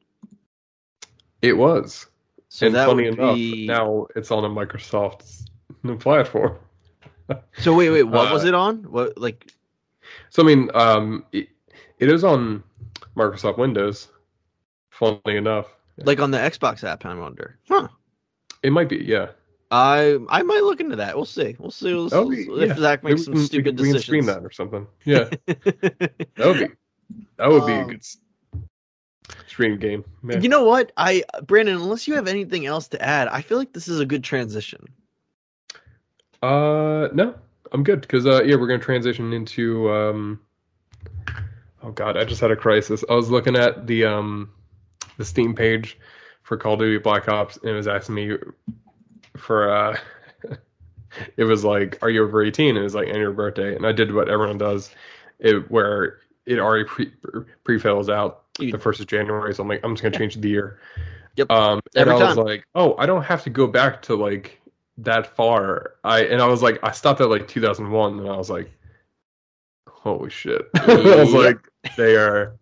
It 1.41 1.53
was, 1.57 2.07
So 2.49 2.67
and 2.67 2.75
that 2.75 2.87
funny 2.87 3.09
would 3.09 3.09
enough, 3.09 3.37
be 3.37 3.67
now 3.67 4.07
it's 4.15 4.31
on 4.31 4.45
a 4.45 4.49
Microsoft 4.49 5.47
platform. 5.99 6.57
So 7.57 7.73
wait, 7.75 7.89
wait, 7.89 8.03
what 8.03 8.29
was 8.31 8.43
Uh, 8.43 8.47
it 8.47 8.53
on? 8.53 8.83
What 8.91 9.17
like 9.17 9.51
So 10.29 10.43
I 10.43 10.45
mean, 10.45 10.69
um, 10.75 11.25
it, 11.31 11.49
it 11.99 12.09
is 12.09 12.23
on 12.23 12.63
Microsoft 13.15 13.57
Windows. 13.57 14.09
Funny 14.89 15.21
enough, 15.25 15.67
like 15.97 16.19
on 16.19 16.31
the 16.31 16.37
Xbox 16.37 16.83
app? 16.83 17.05
I 17.05 17.13
wonder. 17.15 17.57
Huh. 17.67 17.87
it 18.63 18.71
might 18.71 18.89
be. 18.89 18.97
Yeah, 18.97 19.29
I 19.71 20.17
I 20.29 20.43
might 20.43 20.63
look 20.63 20.79
into 20.79 20.95
that. 20.97 21.15
We'll 21.15 21.25
see. 21.25 21.55
We'll 21.59 21.71
see. 21.71 21.93
We'll, 21.93 22.09
see 22.09 22.47
yeah. 22.49 22.71
if 22.71 22.77
Zach 22.77 23.03
makes 23.03 23.21
we 23.21 23.23
some 23.23 23.33
can- 23.33 23.41
we 23.41 23.45
stupid 23.47 23.77
can- 23.77 23.85
we 23.85 23.91
can 23.91 24.01
stream 24.01 24.25
that 24.27 24.43
or 24.43 24.51
something. 24.51 24.87
Yeah, 25.05 25.29
that 25.47 26.25
would 26.37 26.59
be 26.59 26.67
that 27.37 27.49
would 27.49 27.65
be 27.65 27.73
a 27.73 27.81
Um, 27.81 27.87
good 27.87 28.05
stream 29.47 29.77
game. 29.79 30.05
Yeah. 30.27 30.39
You 30.39 30.49
know 30.49 30.63
what? 30.65 30.91
I 30.97 31.23
Brandon, 31.47 31.75
unless 31.75 32.07
you 32.07 32.13
have 32.15 32.27
anything 32.27 32.65
else 32.65 32.87
to 32.89 33.01
add, 33.01 33.27
I 33.27 33.41
feel 33.41 33.57
like 33.57 33.73
this 33.73 33.87
is 33.87 33.99
a 33.99 34.05
good 34.05 34.23
transition. 34.23 34.85
Uh, 36.43 37.07
no, 37.13 37.33
I'm 37.71 37.83
good 37.83 38.01
because 38.01 38.25
uh, 38.25 38.43
yeah, 38.43 38.55
we're 38.55 38.67
gonna 38.67 38.79
transition 38.79 39.33
into 39.33 39.89
um. 39.91 40.39
Oh 41.81 41.91
God, 41.91 42.17
I 42.17 42.23
just 42.23 42.41
had 42.41 42.51
a 42.51 42.55
crisis. 42.55 43.03
I 43.09 43.13
was 43.13 43.29
looking 43.29 43.55
at 43.55 43.87
the 43.87 44.05
um, 44.05 44.51
the 45.17 45.25
Steam 45.25 45.55
page 45.55 45.97
for 46.43 46.57
Call 46.57 46.73
of 46.73 46.79
Duty 46.79 46.97
Black 46.99 47.27
Ops, 47.27 47.57
and 47.57 47.69
it 47.69 47.73
was 47.73 47.87
asking 47.87 48.15
me 48.15 48.37
for 49.37 49.71
uh, 49.71 49.97
it 51.37 51.43
was 51.43 51.63
like, 51.63 51.97
"Are 52.01 52.09
you 52.09 52.23
over 52.23 52.43
18?" 52.43 52.69
And 52.69 52.77
it 52.77 52.81
was 52.81 52.95
like, 52.95 53.07
"And 53.07 53.17
your 53.17 53.31
birthday," 53.31 53.75
and 53.75 53.85
I 53.85 53.91
did 53.91 54.13
what 54.13 54.29
everyone 54.29 54.57
does, 54.57 54.91
it 55.39 55.69
where 55.69 56.19
it 56.45 56.59
already 56.59 56.85
pre 56.85 57.11
pre 57.63 57.79
fills 57.79 58.09
out 58.09 58.43
the 58.59 58.77
first 58.77 58.99
of 58.99 59.07
January. 59.07 59.53
So 59.53 59.63
I'm 59.63 59.69
like, 59.69 59.81
I'm 59.83 59.95
just 59.95 60.03
gonna 60.03 60.17
change 60.17 60.35
the 60.35 60.49
year. 60.49 60.79
Yep. 61.35 61.51
Um, 61.51 61.81
and 61.95 62.07
Every 62.07 62.13
I 62.13 62.29
was 62.29 62.37
like, 62.37 62.65
oh, 62.75 62.95
I 62.97 63.05
don't 63.05 63.23
have 63.23 63.43
to 63.43 63.49
go 63.49 63.67
back 63.67 64.01
to 64.03 64.15
like 64.15 64.61
that 64.97 65.35
far. 65.35 65.95
I 66.03 66.23
and 66.23 66.41
I 66.41 66.47
was 66.47 66.61
like, 66.61 66.79
I 66.83 66.91
stopped 66.91 67.21
at 67.21 67.29
like 67.29 67.47
2001, 67.47 68.19
and 68.19 68.29
I 68.29 68.37
was 68.37 68.49
like, 68.49 68.71
holy 69.87 70.29
shit! 70.29 70.61
I 70.75 70.95
was 70.95 71.33
like, 71.33 71.57
they 71.97 72.15
are 72.15 72.55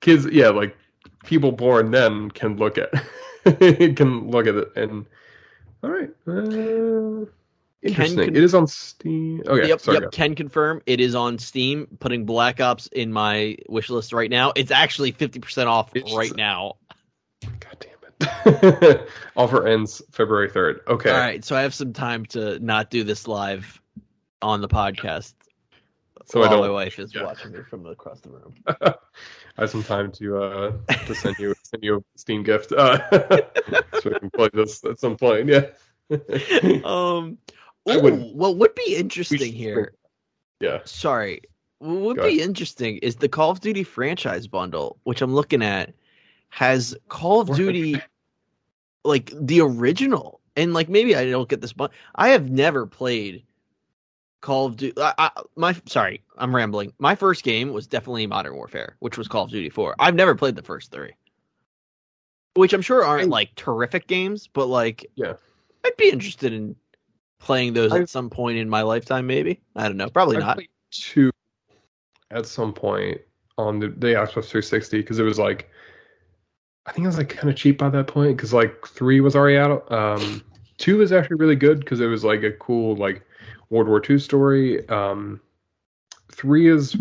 kids. 0.00 0.26
Yeah, 0.26 0.50
like 0.50 0.76
people 1.24 1.52
born 1.52 1.90
then 1.90 2.30
can 2.30 2.56
look 2.56 2.78
at 2.78 2.90
can 3.96 4.30
look 4.30 4.46
at 4.46 4.54
it 4.54 4.68
and 4.76 5.06
all 5.82 5.90
right. 5.90 6.10
Uh, 6.26 7.26
interesting. 7.82 8.18
con- 8.18 8.28
it 8.28 8.36
is 8.36 8.54
on 8.54 8.66
Steam. 8.66 9.42
Okay, 9.46 9.68
yep, 9.68 9.80
sorry. 9.80 9.98
yep. 10.00 10.12
Can 10.12 10.34
confirm 10.34 10.82
it 10.86 11.00
is 11.00 11.14
on 11.14 11.38
Steam. 11.38 11.86
Putting 12.00 12.24
Black 12.26 12.60
Ops 12.60 12.86
in 12.88 13.12
my 13.12 13.56
wish 13.68 13.90
list 13.90 14.12
right 14.12 14.30
now. 14.30 14.52
It's 14.56 14.70
actually 14.70 15.12
fifty 15.12 15.40
percent 15.40 15.68
off 15.68 15.94
It's- 15.94 16.14
right 16.14 16.34
now. 16.34 16.74
God 17.60 17.76
damn 17.80 17.90
it. 18.54 19.08
Offer 19.36 19.66
ends 19.66 20.02
February 20.10 20.50
3rd. 20.50 20.80
Okay. 20.86 21.10
All 21.10 21.16
right, 21.18 21.42
so 21.42 21.56
I 21.56 21.62
have 21.62 21.72
some 21.72 21.94
time 21.94 22.26
to 22.26 22.58
not 22.58 22.90
do 22.90 23.02
this 23.02 23.26
live 23.26 23.80
on 24.42 24.60
the 24.60 24.68
podcast. 24.68 25.32
So 26.30 26.42
I 26.42 26.48
while 26.48 26.60
my 26.60 26.66
don't 26.66 26.74
wife 26.74 26.98
is 27.00 27.12
yeah. 27.12 27.24
watching 27.24 27.52
me 27.52 27.58
from 27.68 27.86
across 27.86 28.20
the 28.20 28.30
room. 28.30 28.54
I 28.68 28.94
have 29.58 29.70
some 29.70 29.82
time 29.82 30.12
to 30.12 30.42
uh 30.42 30.72
to 31.06 31.14
send 31.14 31.36
you 31.40 31.54
send 31.64 31.82
you 31.82 31.96
a 31.96 32.18
Steam 32.18 32.44
gift. 32.44 32.70
Uh, 32.72 32.98
so 34.00 34.10
we 34.10 34.18
can 34.20 34.30
play 34.30 34.48
this 34.52 34.84
at 34.84 35.00
some 35.00 35.16
point. 35.16 35.48
Yeah. 35.48 35.66
um, 36.84 37.36
I 37.88 37.96
ooh, 37.96 38.32
what 38.32 38.56
would 38.58 38.74
be 38.76 38.94
interesting 38.94 39.38
should- 39.38 39.54
here? 39.54 39.94
Yeah. 40.60 40.80
Sorry, 40.84 41.40
what 41.78 42.00
would 42.00 42.16
Go 42.18 42.28
be 42.28 42.42
interesting 42.42 42.98
is 42.98 43.16
the 43.16 43.28
Call 43.28 43.50
of 43.50 43.60
Duty 43.60 43.82
franchise 43.82 44.46
bundle, 44.46 44.98
which 45.04 45.22
I'm 45.22 45.34
looking 45.34 45.62
at, 45.62 45.94
has 46.50 46.96
Call 47.08 47.40
of 47.40 47.56
Duty, 47.56 48.00
like 49.04 49.32
the 49.34 49.62
original, 49.62 50.40
and 50.54 50.74
like 50.74 50.88
maybe 50.88 51.16
I 51.16 51.28
don't 51.28 51.48
get 51.48 51.60
this, 51.60 51.72
but 51.72 51.90
I 52.14 52.28
have 52.28 52.50
never 52.50 52.86
played 52.86 53.42
Call 54.40 54.66
of 54.66 54.76
Duty. 54.76 54.94
I, 55.00 55.12
I, 55.18 55.30
my 55.56 55.74
sorry, 55.86 56.22
I'm 56.38 56.54
rambling. 56.54 56.92
My 56.98 57.14
first 57.14 57.42
game 57.42 57.72
was 57.72 57.86
definitely 57.86 58.26
Modern 58.26 58.54
Warfare, 58.54 58.96
which 59.00 59.18
was 59.18 59.28
Call 59.28 59.44
of 59.44 59.50
Duty 59.50 59.68
4. 59.68 59.96
I've 59.98 60.14
never 60.14 60.34
played 60.34 60.56
the 60.56 60.62
first 60.62 60.90
three, 60.90 61.12
which 62.54 62.72
I'm 62.72 62.82
sure 62.82 63.04
aren't 63.04 63.28
like 63.28 63.54
terrific 63.54 64.06
games, 64.06 64.46
but 64.46 64.66
like 64.66 65.06
Yeah. 65.14 65.34
I'd 65.84 65.96
be 65.96 66.10
interested 66.10 66.52
in 66.52 66.76
playing 67.38 67.72
those 67.74 67.92
I- 67.92 68.00
at 68.00 68.08
some 68.08 68.30
point 68.30 68.58
in 68.58 68.68
my 68.68 68.82
lifetime. 68.82 69.26
Maybe 69.26 69.60
I 69.76 69.88
don't 69.88 69.96
know. 69.96 70.08
Probably 70.08 70.38
not. 70.38 70.58
two 70.90 71.30
at 72.30 72.46
some 72.46 72.72
point 72.72 73.20
on 73.58 73.78
the, 73.78 73.88
the 73.88 74.08
Xbox 74.08 74.46
360 74.46 74.98
because 74.98 75.18
it 75.18 75.22
was 75.24 75.38
like 75.38 75.70
I 76.86 76.92
think 76.92 77.04
it 77.04 77.08
was 77.08 77.18
like 77.18 77.28
kind 77.28 77.50
of 77.50 77.56
cheap 77.56 77.78
by 77.78 77.90
that 77.90 78.06
point 78.06 78.36
because 78.36 78.52
like 78.54 78.86
three 78.86 79.20
was 79.20 79.36
already 79.36 79.58
out. 79.58 79.90
Um, 79.92 80.42
two 80.78 80.96
was 80.98 81.12
actually 81.12 81.36
really 81.36 81.56
good 81.56 81.80
because 81.80 82.00
it 82.00 82.06
was 82.06 82.24
like 82.24 82.42
a 82.42 82.52
cool 82.52 82.96
like 82.96 83.22
World 83.70 83.88
War 83.88 84.02
II 84.08 84.18
story. 84.18 84.88
Um, 84.88 85.40
three 86.32 86.68
is 86.68 86.96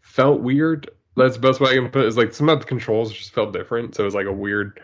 felt 0.00 0.40
weird. 0.40 0.90
That's 1.16 1.34
the 1.36 1.40
best 1.40 1.60
way 1.60 1.70
I 1.70 1.74
can 1.74 1.88
put 1.90 2.02
it. 2.04 2.08
Is 2.08 2.16
like 2.16 2.34
some 2.34 2.48
of 2.48 2.60
the 2.60 2.66
controls 2.66 3.12
just 3.12 3.32
felt 3.32 3.52
different, 3.52 3.94
so 3.94 4.02
it 4.02 4.06
was 4.06 4.14
like 4.14 4.26
a 4.26 4.32
weird 4.32 4.80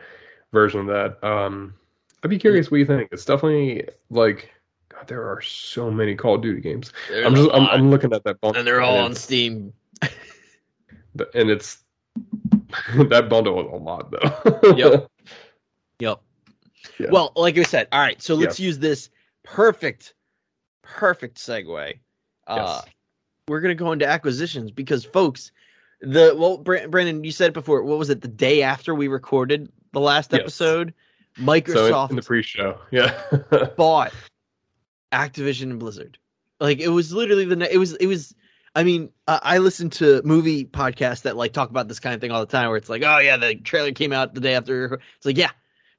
version 0.52 0.80
of 0.80 0.86
that. 0.86 1.22
Um, 1.26 1.74
I'd 2.22 2.30
be 2.30 2.38
curious 2.38 2.70
what 2.70 2.78
you 2.78 2.86
think. 2.86 3.08
It's 3.12 3.24
definitely 3.24 3.88
like 4.10 4.52
God, 4.90 5.08
there 5.08 5.26
are 5.26 5.40
so 5.40 5.90
many 5.90 6.14
Call 6.14 6.34
of 6.36 6.42
Duty 6.42 6.60
games. 6.60 6.92
There's 7.08 7.26
I'm 7.26 7.34
just 7.34 7.50
I'm, 7.52 7.66
I'm 7.66 7.90
looking 7.90 8.12
at 8.12 8.22
that 8.24 8.40
bundle, 8.40 8.58
and 8.58 8.66
they're 8.66 8.82
all 8.82 8.98
on 8.98 9.14
Steam. 9.14 9.72
and 10.02 11.50
it's 11.50 11.78
that 13.08 13.28
bundle 13.28 13.60
is 13.60 13.72
a 13.72 13.76
lot 13.76 14.10
though. 14.10 14.74
Yep. 14.76 15.06
Yep. 16.00 16.22
Yeah. 16.98 17.08
Well, 17.10 17.32
like 17.36 17.58
I 17.58 17.62
said, 17.62 17.86
all 17.92 18.00
right. 18.00 18.22
So 18.22 18.34
let's 18.34 18.58
use 18.58 18.78
this 18.78 19.10
perfect, 19.42 20.14
perfect 20.96 21.38
segue. 21.38 21.98
Uh, 22.46 22.56
Yes. 22.56 22.84
We're 23.48 23.60
gonna 23.60 23.74
go 23.74 23.90
into 23.92 24.06
acquisitions 24.06 24.70
because, 24.70 25.04
folks, 25.04 25.50
the 26.00 26.34
well, 26.36 26.58
Brandon, 26.58 27.24
you 27.24 27.32
said 27.32 27.48
it 27.48 27.54
before. 27.54 27.82
What 27.82 27.98
was 27.98 28.08
it? 28.10 28.20
The 28.20 28.28
day 28.28 28.62
after 28.62 28.94
we 28.94 29.08
recorded 29.08 29.70
the 29.92 30.00
last 30.00 30.32
Yes. 30.32 30.40
episode, 30.42 30.94
So 31.36 31.40
in- 31.42 31.46
Microsoft 31.46 32.14
the 32.14 32.22
pre-show, 32.22 32.78
yeah, 32.92 33.20
bought 33.76 34.12
Activision 35.12 35.62
and 35.70 35.78
Blizzard. 35.80 36.18
Like 36.60 36.78
it 36.78 36.88
was 36.88 37.12
literally 37.12 37.44
the 37.44 37.72
it 37.72 37.78
was 37.78 37.94
it 37.96 38.06
was. 38.06 38.34
I 38.76 38.84
mean, 38.84 39.10
uh, 39.26 39.40
I 39.42 39.58
listen 39.58 39.90
to 39.90 40.22
movie 40.24 40.64
podcasts 40.64 41.22
that 41.22 41.36
like 41.36 41.52
talk 41.52 41.70
about 41.70 41.88
this 41.88 41.98
kind 41.98 42.14
of 42.14 42.20
thing 42.20 42.30
all 42.30 42.38
the 42.40 42.46
time, 42.52 42.68
where 42.68 42.76
it's 42.76 42.88
like, 42.88 43.02
oh 43.02 43.18
yeah, 43.18 43.36
the 43.36 43.56
trailer 43.56 43.90
came 43.90 44.12
out 44.12 44.32
the 44.34 44.40
day 44.40 44.54
after. 44.54 45.00
It's 45.16 45.26
like, 45.26 45.36
yeah, 45.38 45.50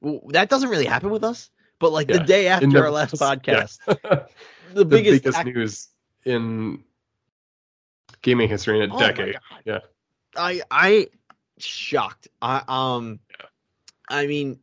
w- 0.02 0.22
that 0.30 0.48
doesn't 0.48 0.70
really 0.70 0.86
happen 0.86 1.10
with 1.10 1.22
us. 1.22 1.50
But 1.82 1.90
like 1.90 2.06
the 2.06 2.20
day 2.20 2.46
after 2.46 2.68
never 2.68 2.86
our 2.86 2.92
last 2.92 3.14
podcast, 3.20 3.78
the 3.86 4.28
the 4.72 4.84
biggest, 4.84 5.24
biggest, 5.24 5.40
ac- 5.40 5.50
news 5.50 5.88
in 6.24 6.84
gaming 8.22 8.48
history 8.48 8.80
in 8.80 8.90
a 8.90 8.94
Oh 8.94 8.98
decade. 9.00 9.36
Yeah. 9.64 9.80
I 10.36 10.62
I 10.70 11.08
shocked. 11.58 12.28
I 12.40 12.62
um, 12.68 13.18
I 14.08 14.28
mean, 14.28 14.60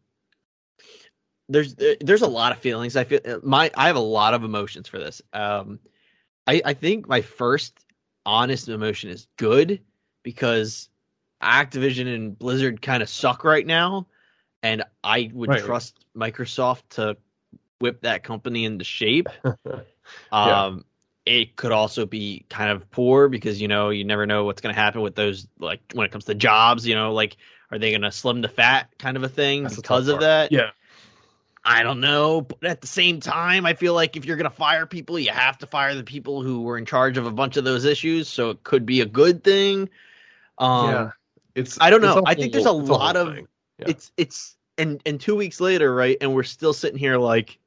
there's 1.50 1.76
there's 2.00 2.22
a 2.22 2.28
lot 2.28 2.54
of 2.54 2.60
feelings. 2.60 2.96
I 2.96 3.04
feel 3.04 3.20
my 3.44 3.70
I 3.76 3.88
have 3.88 3.98
a 3.98 4.00
lot 4.00 4.34
of 4.34 4.46
emotions 4.46 4.88
for 4.88 4.98
this. 4.98 5.22
Um, 5.34 5.80
I 6.48 6.62
I 6.64 6.74
think 6.74 7.10
my 7.10 7.22
first 7.22 7.86
honest 8.26 8.70
emotion 8.70 9.10
is 9.10 9.28
good 9.36 9.82
because 10.24 10.90
Activision 11.44 12.14
and 12.14 12.40
Blizzard 12.40 12.82
kind 12.82 13.04
of 13.04 13.10
suck 13.10 13.44
right 13.44 13.68
now, 13.68 14.08
and 14.64 14.84
I 15.04 15.30
would 15.34 15.50
Right. 15.50 15.64
trust 15.64 16.06
Microsoft 16.16 16.82
to 16.92 17.18
whip 17.80 18.02
that 18.02 18.24
company 18.24 18.66
into 18.66 18.84
shape. 18.86 19.28
Yeah. 20.34 20.66
Um, 20.66 20.86
it 21.28 21.56
could 21.56 21.72
also 21.72 22.08
be 22.08 22.44
kind 22.50 22.72
of 22.72 22.90
poor 22.90 23.30
because 23.30 23.62
you 23.62 23.68
know 23.68 23.92
you 23.92 24.04
never 24.04 24.26
know 24.26 24.46
what's 24.46 24.60
going 24.60 24.74
to 24.74 24.82
happen 24.82 25.02
with 25.02 25.14
those 25.14 25.48
like 25.60 25.80
when 25.94 26.04
it 26.08 26.12
comes 26.12 26.26
to 26.26 26.34
jobs. 26.34 26.88
You 26.88 26.96
know, 26.96 27.14
like 27.14 27.38
are 27.70 27.78
they 27.78 27.92
going 27.92 28.02
to 28.02 28.12
slim 28.12 28.42
the 28.42 28.48
fat 28.48 28.90
kind 28.98 29.16
of 29.18 29.22
a 29.22 29.30
thing 29.30 29.64
That's 29.64 29.76
because 29.76 30.08
of 30.08 30.14
part. 30.16 30.22
that? 30.22 30.52
Yeah. 30.52 30.72
I 31.64 31.84
don't 31.84 32.00
know, 32.00 32.42
but 32.42 32.64
at 32.64 32.82
the 32.82 32.88
same 32.88 33.20
time, 33.20 33.68
I 33.68 33.76
feel 33.76 33.94
like 33.94 34.18
if 34.18 34.26
you're 34.26 34.38
going 34.38 34.50
to 34.50 34.56
fire 34.56 34.88
people, 34.88 35.20
you 35.20 35.30
have 35.30 35.60
to 35.60 35.68
fire 35.68 35.94
the 35.94 36.04
people 36.04 36.42
who 36.42 36.62
were 36.64 36.80
in 36.80 36.86
charge 36.86 37.18
of 37.20 37.28
a 37.28 37.32
bunch 37.32 37.56
of 37.58 37.66
those 37.66 37.86
issues. 37.86 38.28
So 38.28 38.50
it 38.50 38.64
could 38.64 38.88
be 38.88 39.02
a 39.02 39.06
good 39.06 39.44
thing. 39.44 39.90
Um, 40.58 40.90
yeah. 40.90 41.12
It's 41.54 41.78
I 41.80 41.92
don't 41.92 42.02
know. 42.02 42.24
I 42.26 42.34
think 42.34 42.52
there's 42.54 42.66
a 42.66 42.72
lot 42.72 43.16
of- 43.16 43.36
thing. 43.36 43.48
Yeah. 43.80 43.86
it's 43.90 44.12
it's 44.18 44.58
and 44.78 45.02
and 45.06 45.20
two 45.20 45.36
weeks 45.36 45.60
later, 45.62 45.94
right? 45.96 46.18
And 46.22 46.34
we're 46.36 46.44
still 46.44 46.74
sitting 46.74 46.98
here 47.00 47.18
like 47.18 47.58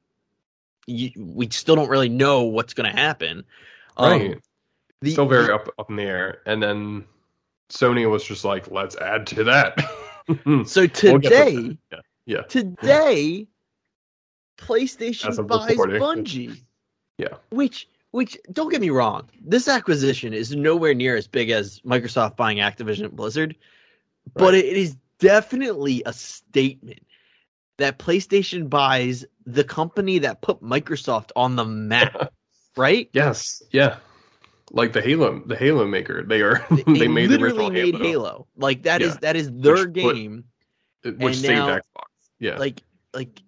you, 0.86 1.10
we 1.16 1.48
still 1.50 1.76
don't 1.76 1.88
really 1.88 2.08
know 2.08 2.42
what's 2.42 2.74
going 2.74 2.90
to 2.92 2.96
happen. 3.00 3.44
Um, 3.96 4.10
right. 4.20 4.40
the- 5.00 5.10
Still 5.12 5.26
very 5.26 5.46
the- 5.46 5.54
up 5.54 5.68
up 5.78 5.90
in 5.90 5.96
the 5.96 6.02
air. 6.02 6.40
And 6.46 6.62
then 6.62 7.04
Sony 7.70 8.08
was 8.10 8.24
just 8.24 8.44
like, 8.44 8.70
let's 8.70 8.96
add 8.96 9.26
to 9.28 9.44
that. 9.44 9.78
So 10.28 10.42
We'll 10.42 10.88
get 10.88 10.92
to 11.02 11.18
today. 11.18 11.78
Yeah. 12.26 12.42
today, 12.42 13.48
PlayStation 14.56 15.46
buys. 15.48 15.76
Bungie. 15.76 16.60
Yeah. 17.18 17.34
Which, 17.50 17.88
which, 18.12 18.38
don't 18.52 18.70
get 18.70 18.80
me 18.80 18.90
wrong, 18.90 19.28
this 19.44 19.66
acquisition 19.66 20.32
is 20.32 20.54
nowhere 20.54 20.94
near 20.94 21.16
as 21.16 21.26
big 21.26 21.50
as 21.50 21.80
Microsoft 21.80 22.36
buying 22.36 22.58
Activision 22.58 23.06
and 23.06 23.16
Blizzard, 23.16 23.56
but 24.34 24.54
it 24.54 24.64
is 24.64 24.96
definitely 25.22 26.02
a 26.04 26.12
statement 26.12 27.00
that 27.78 27.98
PlayStation 27.98 28.68
buys 28.68 29.24
the 29.46 29.64
company 29.64 30.18
that 30.18 30.42
put 30.42 30.60
Microsoft 30.62 31.30
on 31.36 31.56
the 31.56 31.64
map, 31.64 32.32
right? 32.76 33.08
Yes. 33.12 33.62
Yeah. 33.72 33.96
Like 34.70 34.92
the 34.92 35.02
Halo, 35.02 35.42
the 35.46 35.56
Halo 35.56 35.86
maker. 35.86 36.22
They 36.22 36.40
are. 36.42 36.64
they 36.86 37.08
made 37.08 37.30
the 37.30 37.40
original 37.42 37.70
made 37.70 37.94
Halo, 37.94 38.04
Halo. 38.04 38.46
Like 38.56 38.82
that 38.84 39.02
is 39.02 39.14
Yeah. 39.14 39.18
that 39.22 39.36
is 39.36 39.50
their 39.52 39.74
Which 39.74 39.84
put- 40.04 40.14
game. 40.16 40.44
which 41.04 41.36
saved 41.36 41.54
now- 41.54 41.76
Xbox. 41.76 42.06
Yeah. 42.38 42.58
like 42.58 42.82
like 43.14 43.40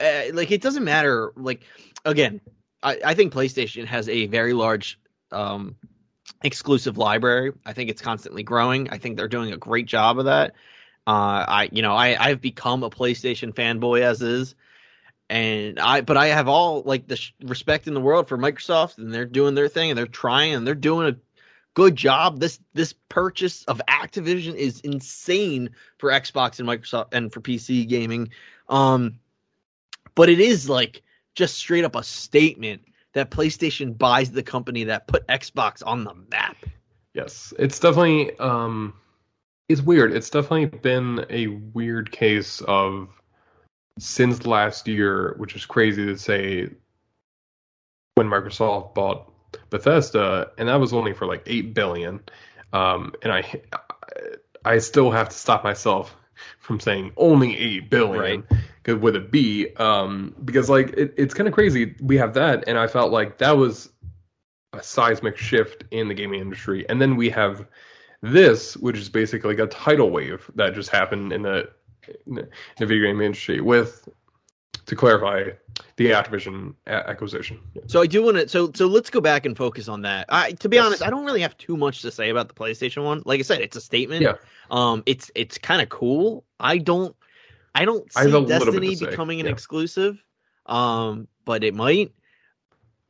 uh, 0.00 0.22
like 0.32 0.50
it 0.52 0.62
doesn't 0.62 0.84
matter 0.84 1.32
like 1.36 1.62
again 2.04 2.40
I, 2.82 2.98
I 3.04 3.14
think 3.14 3.32
playstation 3.32 3.86
has 3.86 4.08
a 4.08 4.26
very 4.26 4.52
large 4.52 5.00
um 5.32 5.74
exclusive 6.44 6.96
library 6.96 7.52
i 7.66 7.72
think 7.72 7.90
it's 7.90 8.00
constantly 8.02 8.42
growing 8.44 8.88
i 8.90 8.98
think 8.98 9.16
they're 9.16 9.26
doing 9.28 9.52
a 9.52 9.56
great 9.56 9.86
job 9.86 10.18
of 10.20 10.26
that 10.26 10.54
uh 11.06 11.44
i 11.48 11.68
you 11.72 11.82
know 11.82 11.94
i 11.94 12.16
i've 12.28 12.40
become 12.40 12.82
a 12.82 12.90
playstation 12.90 13.52
fanboy 13.52 14.00
as 14.00 14.22
is. 14.22 14.54
And 15.30 15.78
i 15.78 16.00
but 16.00 16.16
i 16.16 16.26
have 16.26 16.48
all 16.48 16.82
like 16.82 17.08
the 17.08 17.16
sh- 17.16 17.32
respect 17.44 17.86
in 17.86 17.94
the 17.94 18.00
world 18.00 18.28
for 18.28 18.38
microsoft 18.38 18.98
and 18.98 19.12
they're 19.12 19.24
doing 19.24 19.54
their 19.54 19.68
thing 19.68 19.90
and 19.90 19.98
they're 19.98 20.06
trying 20.06 20.54
and 20.54 20.66
they're 20.66 20.74
doing 20.74 21.08
a 21.08 21.16
good 21.74 21.96
job. 21.96 22.38
This 22.38 22.60
this 22.74 22.94
purchase 23.08 23.64
of 23.64 23.80
activision 23.88 24.54
is 24.54 24.80
insane 24.80 25.70
for 25.98 26.10
xbox 26.10 26.60
and 26.60 26.68
microsoft 26.68 27.08
and 27.12 27.32
for 27.32 27.40
pc 27.40 27.88
gaming. 27.88 28.30
Um 28.68 29.18
but 30.14 30.28
it 30.28 30.40
is 30.40 30.68
like 30.68 31.02
just 31.34 31.56
straight 31.56 31.84
up 31.84 31.96
a 31.96 32.02
statement 32.02 32.82
that 33.12 33.30
PlayStation 33.30 33.96
buys 33.96 34.32
the 34.32 34.42
company 34.42 34.84
that 34.84 35.06
put 35.06 35.26
Xbox 35.28 35.82
on 35.86 36.04
the 36.04 36.14
map. 36.30 36.56
Yes, 37.14 37.54
it's 37.58 37.78
definitely 37.78 38.36
um 38.38 38.92
it's 39.68 39.80
weird. 39.80 40.12
It's 40.12 40.30
definitely 40.30 40.66
been 40.78 41.24
a 41.30 41.46
weird 41.46 42.10
case 42.10 42.60
of 42.62 43.08
since 43.98 44.46
last 44.46 44.88
year, 44.88 45.34
which 45.38 45.54
is 45.54 45.64
crazy 45.66 46.04
to 46.06 46.18
say 46.18 46.68
when 48.14 48.28
Microsoft 48.28 48.94
bought 48.94 49.30
Bethesda 49.70 50.50
and 50.58 50.68
that 50.68 50.80
was 50.80 50.92
only 50.92 51.12
for 51.12 51.26
like 51.26 51.42
8 51.46 51.74
billion. 51.74 52.20
Um 52.72 53.12
and 53.22 53.32
I 53.32 53.62
I 54.64 54.78
still 54.78 55.10
have 55.10 55.28
to 55.28 55.36
stop 55.36 55.62
myself 55.62 56.16
from 56.58 56.80
saying 56.80 57.12
only 57.16 57.56
8 57.56 57.90
billion 57.90 58.44
good 58.84 59.00
with 59.00 59.16
a 59.16 59.20
B, 59.20 59.74
um, 59.76 60.34
because 60.44 60.70
like 60.70 60.90
it, 60.90 61.12
it's 61.16 61.34
kind 61.34 61.48
of 61.48 61.54
crazy. 61.54 61.96
We 62.00 62.16
have 62.18 62.34
that, 62.34 62.64
and 62.68 62.78
I 62.78 62.86
felt 62.86 63.10
like 63.10 63.38
that 63.38 63.56
was 63.56 63.90
a 64.72 64.82
seismic 64.82 65.36
shift 65.36 65.84
in 65.90 66.08
the 66.08 66.14
gaming 66.14 66.40
industry, 66.40 66.88
and 66.88 67.02
then 67.02 67.16
we 67.16 67.28
have 67.30 67.66
this, 68.24 68.76
which 68.78 68.96
is 68.96 69.08
basically 69.08 69.54
like 69.54 69.58
a 69.58 69.66
tidal 69.66 70.10
wave 70.10 70.50
that 70.54 70.74
just 70.74 70.88
happened 70.88 71.32
in 71.32 71.42
the 71.42 71.68
in 72.26 72.34
the, 72.34 72.86
video 72.86 73.06
game 73.06 73.20
industry. 73.20 73.60
With 73.60 74.08
to 74.86 74.96
clarify, 74.96 75.50
the 75.96 76.06
Activision 76.10 76.74
acquisition. 76.86 77.60
So 77.86 78.00
I 78.00 78.06
do 78.06 78.22
want 78.22 78.38
to. 78.38 78.48
So 78.48 78.70
so 78.74 78.86
let's 78.86 79.10
go 79.10 79.20
back 79.20 79.44
and 79.44 79.56
focus 79.56 79.88
on 79.88 80.02
that. 80.02 80.26
I 80.30 80.52
to 80.52 80.68
be 80.68 80.76
Yes. 80.76 80.86
honest, 80.86 81.02
I 81.02 81.10
don't 81.10 81.26
really 81.26 81.42
have 81.42 81.56
too 81.58 81.76
much 81.76 82.00
to 82.02 82.10
say 82.10 82.30
about 82.30 82.48
the 82.48 82.54
PlayStation 82.54 83.04
one. 83.04 83.22
Like 83.26 83.40
I 83.40 83.42
said, 83.42 83.60
it's 83.60 83.76
a 83.76 83.80
statement. 83.80 84.22
Yeah. 84.22 84.36
Um, 84.70 85.02
it's 85.04 85.30
it's 85.34 85.58
kind 85.58 85.82
of 85.82 85.90
cool. 85.90 86.44
I 86.58 86.78
don't 86.78 87.14
I 87.74 87.84
don't 87.84 88.10
I 88.16 88.24
see 88.24 88.30
a 88.30 88.38
little 88.38 88.48
bit 88.48 88.58
to 88.60 88.80
Destiny 88.80 88.96
becoming 88.96 89.40
an 89.40 89.46
yeah. 89.46 89.52
exclusive. 89.52 90.22
Um, 90.64 91.28
but 91.44 91.62
it 91.62 91.74
might. 91.74 92.12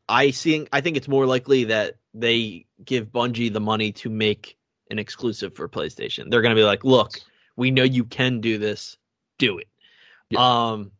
I 0.08 0.32
see. 0.32 0.66
I 0.72 0.80
think 0.80 0.96
it's 0.96 1.08
more 1.08 1.24
likely 1.24 1.64
that 1.64 1.98
they 2.14 2.66
give 2.84 3.12
Bungie 3.12 3.52
the 3.52 3.60
money 3.60 3.92
to 3.92 4.10
make 4.10 4.56
an 4.90 4.98
exclusive 4.98 5.54
for 5.54 5.68
PlayStation. 5.68 6.30
They're 6.30 6.42
going 6.42 6.54
to 6.54 6.60
be 6.60 6.64
like, 6.64 6.84
"Look, 6.84 7.20
we 7.56 7.70
know 7.70 7.82
you 7.82 8.04
can 8.04 8.40
do 8.40 8.58
this. 8.58 8.96
Do 9.38 9.58
it." 9.58 9.68
Um, 10.36 10.90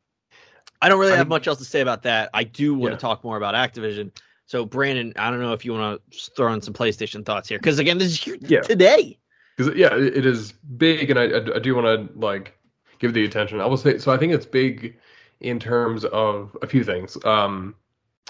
I 0.81 0.89
don't 0.89 1.01
really 1.01 1.13
I- 1.13 1.17
have 1.17 1.29
much 1.29 1.47
else 1.49 1.59
to 1.59 1.65
say 1.65 1.81
about 1.81 2.03
that. 2.03 2.31
I 2.35 2.45
do 2.45 2.75
want 2.75 2.93
Yeah. 2.93 2.97
to 2.97 3.01
talk 3.01 3.25
more 3.25 3.37
about 3.37 3.55
Activision. 3.55 4.11
So, 4.47 4.65
Brandon, 4.67 5.13
I 5.17 5.31
don't 5.31 5.41
know 5.41 5.53
if 5.55 5.65
you 5.65 5.73
want 5.73 6.01
to 6.11 6.31
throw 6.37 6.53
in 6.53 6.61
some 6.61 6.75
PlayStation 6.75 7.25
thoughts 7.25 7.49
here, 7.49 7.59
because 7.59 7.79
again, 7.79 7.97
this 7.99 8.09
is 8.09 8.23
here 8.23 8.37
Yeah. 8.41 8.61
today. 8.61 9.19
because 9.57 9.75
yeah, 9.77 9.95
it, 9.95 10.27
is 10.27 10.53
big, 10.53 11.11
and 11.11 11.19
I, 11.19 11.25
I, 11.25 11.57
I 11.57 11.59
do 11.61 11.75
want 11.75 11.87
to 11.87 12.19
like 12.19 12.57
give 12.99 13.15
the 13.15 13.25
attention. 13.25 13.61
I 13.61 13.67
will 13.67 13.77
say 13.77 13.99
so. 13.99 14.13
I 14.13 14.17
think 14.17 14.33
it's 14.33 14.47
big 14.47 14.97
in 15.41 15.59
terms 15.61 16.05
of 16.07 16.57
a 16.63 16.67
few 16.67 16.85
things, 16.85 17.17
um, 17.25 17.75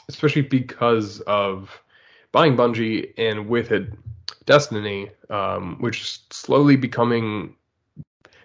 especially 0.08 0.42
because 0.42 1.20
of 1.22 1.82
buying 2.32 2.56
Bungie 2.56 3.12
and 3.18 3.48
with 3.48 3.72
it 3.72 3.88
Destiny, 4.46 5.10
um, 5.30 5.76
which 5.80 6.00
is 6.00 6.18
slowly 6.30 6.76
becoming 6.76 7.56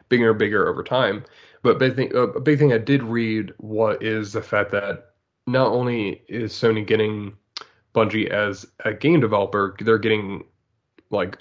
bigger 0.08 0.32
and 0.32 0.40
bigger 0.40 0.68
over 0.68 0.84
time. 0.84 1.24
But 1.62 1.80
big 1.80 1.96
thing, 1.96 2.16
a 2.16 2.40
big 2.40 2.58
thing 2.58 2.74
I 2.74 2.78
did 2.78 3.04
read 3.04 3.54
what 3.58 4.02
is 4.02 4.34
the 4.34 4.42
fact 4.42 4.72
that 4.72 5.12
not 5.46 5.68
only 5.68 6.22
is 6.28 6.54
Sony 6.54 6.86
getting 6.86 7.34
Bungie 7.94 8.30
as 8.30 8.66
a 8.86 8.94
game 8.94 9.20
developer, 9.20 9.76
they're 9.80 9.98
getting 9.98 10.46
like 11.10 11.38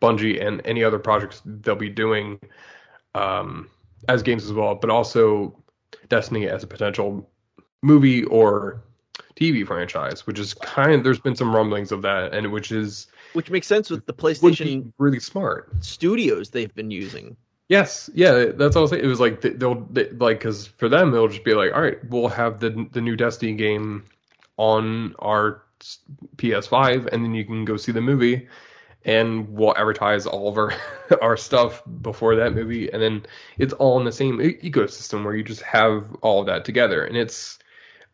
Bungie 0.00 0.44
and 0.44 0.62
any 0.64 0.82
other 0.82 0.98
projects 0.98 1.42
they'll 1.44 1.74
be 1.74 1.90
doing 1.90 2.38
um, 3.14 3.68
as 4.08 4.22
games 4.22 4.44
as 4.44 4.52
well, 4.52 4.74
but 4.74 4.90
also 4.90 5.54
Destiny 6.08 6.48
as 6.48 6.62
a 6.62 6.66
potential 6.66 7.28
movie 7.82 8.24
or 8.24 8.82
TV 9.36 9.66
franchise, 9.66 10.26
which 10.26 10.38
is 10.38 10.54
kind 10.54 10.94
of 10.94 11.04
there's 11.04 11.20
been 11.20 11.36
some 11.36 11.54
rumblings 11.54 11.92
of 11.92 12.02
that, 12.02 12.32
and 12.32 12.52
which 12.52 12.70
is 12.72 13.08
which 13.34 13.50
makes 13.50 13.66
sense 13.66 13.90
with 13.90 14.06
the 14.06 14.14
PlayStation 14.14 14.92
really 14.98 15.20
smart 15.20 15.72
studios 15.84 16.50
they've 16.50 16.74
been 16.74 16.90
using. 16.90 17.36
Yes, 17.68 18.10
yeah, 18.14 18.46
that's 18.54 18.76
all. 18.76 18.80
I 18.80 18.82
was 18.82 18.90
saying. 18.90 19.04
It 19.04 19.08
was 19.08 19.20
like 19.20 19.40
they'll 19.40 19.86
they, 19.90 20.10
like 20.10 20.38
because 20.38 20.66
for 20.66 20.88
them 20.88 21.14
it'll 21.14 21.28
just 21.28 21.44
be 21.44 21.54
like, 21.54 21.72
all 21.72 21.82
right, 21.82 21.98
we'll 22.10 22.28
have 22.28 22.60
the 22.60 22.88
the 22.92 23.00
new 23.00 23.16
Destiny 23.16 23.54
game 23.54 24.04
on 24.56 25.14
our 25.18 25.62
PS5, 26.36 27.08
and 27.12 27.24
then 27.24 27.34
you 27.34 27.44
can 27.44 27.64
go 27.64 27.76
see 27.76 27.90
the 27.90 28.00
movie, 28.00 28.48
and 29.04 29.48
we'll 29.48 29.76
advertise 29.76 30.26
all 30.26 30.48
of 30.48 30.58
our 30.58 30.74
our 31.22 31.36
stuff 31.36 31.82
before 32.02 32.36
that 32.36 32.54
movie, 32.54 32.92
and 32.92 33.02
then 33.02 33.24
it's 33.58 33.72
all 33.74 33.98
in 33.98 34.04
the 34.04 34.12
same 34.12 34.38
ecosystem 34.38 35.24
where 35.24 35.34
you 35.34 35.42
just 35.42 35.62
have 35.62 36.14
all 36.20 36.40
of 36.40 36.46
that 36.46 36.66
together, 36.66 37.04
and 37.04 37.16
it's 37.16 37.58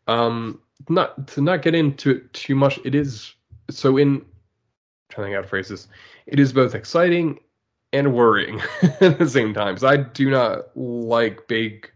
um 0.07 0.61
not 0.87 1.27
to 1.27 1.41
not 1.41 1.61
get 1.61 1.75
into 1.75 2.11
it 2.11 2.33
too 2.33 2.55
much. 2.55 2.79
It 2.85 2.95
is 2.95 3.33
so 3.69 3.97
in 3.97 4.25
trying 5.11 5.25
to 5.25 5.27
think 5.27 5.35
how 5.35 5.41
to 5.41 5.47
phrase 5.47 5.69
this. 5.69 5.87
It 6.25 6.39
is 6.39 6.53
both 6.53 6.73
exciting 6.75 7.39
and 7.93 8.13
worrying 8.13 8.61
at 9.01 9.19
the 9.19 9.29
same 9.29 9.53
time. 9.53 9.77
So 9.77 9.87
I 9.87 9.97
do 9.97 10.29
not 10.29 10.75
like 10.75 11.47
big 11.47 11.91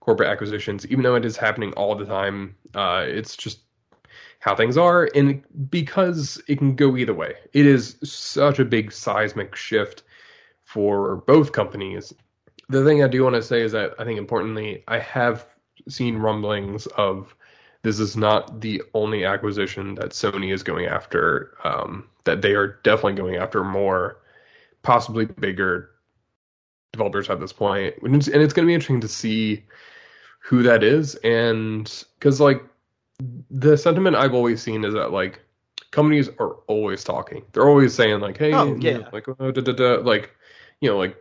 corporate 0.00 0.28
acquisitions, 0.28 0.86
even 0.86 1.02
though 1.02 1.14
it 1.14 1.24
is 1.24 1.36
happening 1.36 1.72
all 1.74 1.94
the 1.94 2.06
time. 2.06 2.54
Uh, 2.74 3.04
it's 3.06 3.36
just 3.36 3.60
how 4.40 4.54
things 4.54 4.78
are, 4.78 5.08
and 5.14 5.42
because 5.70 6.40
it 6.48 6.56
can 6.58 6.74
go 6.74 6.96
either 6.96 7.12
way. 7.12 7.34
It 7.52 7.66
is 7.66 7.96
such 8.02 8.58
a 8.58 8.64
big 8.64 8.90
seismic 8.90 9.54
shift 9.54 10.02
for 10.64 11.16
both 11.26 11.52
companies. 11.52 12.14
The 12.68 12.84
thing 12.84 13.02
I 13.02 13.08
do 13.08 13.22
want 13.22 13.34
to 13.34 13.42
say 13.42 13.60
is 13.60 13.72
that 13.72 13.94
I 13.98 14.04
think 14.04 14.18
importantly, 14.18 14.82
I 14.88 14.98
have 14.98 15.46
seen 15.88 16.16
rumblings 16.16 16.86
of 16.88 17.34
this 17.82 17.98
is 17.98 18.16
not 18.16 18.60
the 18.60 18.82
only 18.94 19.24
acquisition 19.24 19.94
that 19.96 20.10
Sony 20.10 20.52
is 20.52 20.62
going 20.62 20.86
after. 20.86 21.56
Um, 21.64 22.08
that 22.24 22.42
they 22.42 22.52
are 22.54 22.78
definitely 22.82 23.14
going 23.14 23.36
after 23.36 23.64
more, 23.64 24.18
possibly 24.82 25.24
bigger 25.24 25.90
developers 26.92 27.30
at 27.30 27.40
this 27.40 27.52
point, 27.52 27.94
and 28.02 28.16
it's, 28.16 28.28
and 28.28 28.42
it's 28.42 28.52
going 28.52 28.66
to 28.66 28.70
be 28.70 28.74
interesting 28.74 29.00
to 29.00 29.08
see 29.08 29.64
who 30.40 30.62
that 30.62 30.82
is, 30.82 31.14
and 31.16 32.04
because 32.18 32.40
like 32.40 32.62
the 33.50 33.76
sentiment 33.76 34.16
I've 34.16 34.34
always 34.34 34.62
seen 34.62 34.84
is 34.84 34.94
that 34.94 35.12
like 35.12 35.40
companies 35.90 36.28
are 36.38 36.54
always 36.66 37.04
talking. 37.04 37.44
They're 37.52 37.68
always 37.68 37.94
saying 37.94 38.20
like, 38.20 38.38
"Hey, 38.38 38.52
oh, 38.52 38.74
yeah. 38.76 39.08
like, 39.12 39.28
uh, 39.28 39.50
da, 39.50 39.60
da, 39.60 39.72
da, 39.72 39.94
like, 40.02 40.30
you 40.80 40.90
know, 40.90 40.98
like 40.98 41.16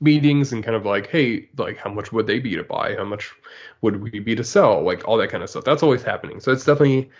meetings 0.00 0.52
and 0.52 0.62
kind 0.62 0.76
of 0.76 0.84
like, 0.84 1.08
hey, 1.08 1.48
like, 1.56 1.76
how 1.78 1.90
much 1.90 2.12
would 2.12 2.26
they 2.26 2.38
be 2.38 2.54
to 2.56 2.62
buy? 2.62 2.94
How 2.96 3.04
much 3.04 3.32
would 3.80 4.02
we 4.02 4.18
be 4.18 4.34
to 4.34 4.44
sell? 4.44 4.82
Like 4.82 5.06
all 5.06 5.16
that 5.16 5.30
kind 5.30 5.42
of 5.42 5.50
stuff. 5.50 5.64
That's 5.64 5.82
always 5.82 6.02
happening. 6.02 6.40
So 6.40 6.52
it's 6.52 6.64
definitely, 6.64 7.10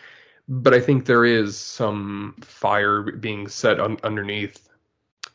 but 0.49 0.75
I 0.75 0.81
think 0.81 1.07
there 1.07 1.25
is 1.25 1.57
some 1.57 2.37
fire 2.41 3.03
being 3.03 3.49
set 3.49 3.81
un- 3.81 3.99
underneath 4.05 4.69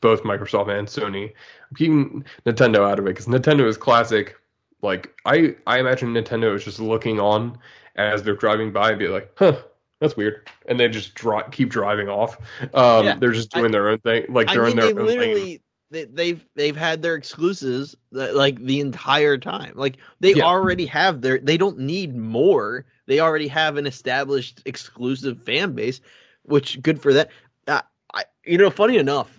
both 0.01 0.23
Microsoft 0.23 0.77
and 0.77 0.87
Sony. 0.87 1.31
I'm 1.69 1.75
keeping 1.75 2.25
Nintendo 2.45 2.89
out 2.89 2.99
of 2.99 3.05
it 3.05 3.09
because 3.09 3.27
Nintendo 3.27 3.67
is 3.67 3.77
classic. 3.77 4.37
Like 4.81 5.13
I, 5.25 5.55
I 5.67 5.79
imagine 5.79 6.13
Nintendo 6.13 6.55
is 6.55 6.63
just 6.63 6.79
looking 6.79 7.19
on 7.19 7.57
as 7.95 8.23
they're 8.23 8.35
driving 8.35 8.71
by 8.71 8.91
and 8.91 8.99
be 8.99 9.07
like, 9.07 9.31
huh, 9.37 9.57
that's 9.99 10.17
weird. 10.17 10.49
And 10.67 10.79
they 10.79 10.87
just 10.87 11.13
dri- 11.13 11.43
keep 11.51 11.69
driving 11.69 12.09
off. 12.09 12.37
Um, 12.73 13.05
yeah, 13.05 13.15
they're 13.15 13.31
just 13.31 13.51
doing 13.51 13.67
I, 13.67 13.71
their 13.71 13.89
own 13.89 13.99
thing. 13.99 14.25
Like 14.29 14.47
they're 14.47 14.65
I 14.65 14.69
mean, 14.69 14.71
in 14.71 14.77
their 14.77 14.93
they 14.93 14.99
own 14.99 15.05
literally, 15.07 15.61
they, 15.91 16.05
they've 16.05 16.45
they've 16.55 16.75
had 16.75 17.01
their 17.01 17.15
exclusives 17.15 17.95
like 18.11 18.63
the 18.63 18.79
entire 18.79 19.37
time. 19.37 19.73
Like 19.75 19.97
they 20.19 20.33
yeah. 20.33 20.43
already 20.43 20.85
have 20.87 21.21
their. 21.21 21.37
They 21.37 21.57
don't 21.57 21.79
need 21.79 22.15
more. 22.15 22.85
They 23.05 23.19
already 23.19 23.49
have 23.49 23.77
an 23.77 23.85
established 23.85 24.61
exclusive 24.65 25.43
fan 25.43 25.73
base, 25.73 25.99
which 26.43 26.81
good 26.81 27.01
for 27.01 27.13
that. 27.13 27.29
Uh, 27.67 27.81
I, 28.13 28.23
you 28.45 28.57
know, 28.57 28.69
funny 28.69 28.97
enough, 28.97 29.37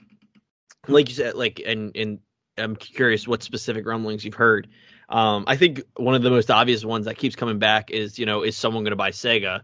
like 0.89 1.09
you 1.09 1.15
said, 1.15 1.35
like 1.35 1.61
and 1.65 1.97
and 1.97 2.19
I'm 2.59 2.77
curious 2.77 3.27
what 3.27 3.43
specific 3.43 3.87
rumblings 3.87 4.25
you've 4.25 4.35
heard. 4.35 4.69
Um, 5.09 5.45
I 5.47 5.57
think 5.57 5.83
one 5.97 6.15
of 6.15 6.23
the 6.23 6.31
most 6.31 6.51
obvious 6.51 6.85
ones 6.85 7.07
that 7.07 7.17
keeps 7.19 7.37
coming 7.37 7.59
back 7.59 7.91
is, 7.91 8.19
you 8.19 8.27
know, 8.27 8.43
is 8.43 8.57
someone 8.57 8.83
going 8.83 8.93
to 8.93 8.97
buy 8.97 9.11
Sega? 9.11 9.61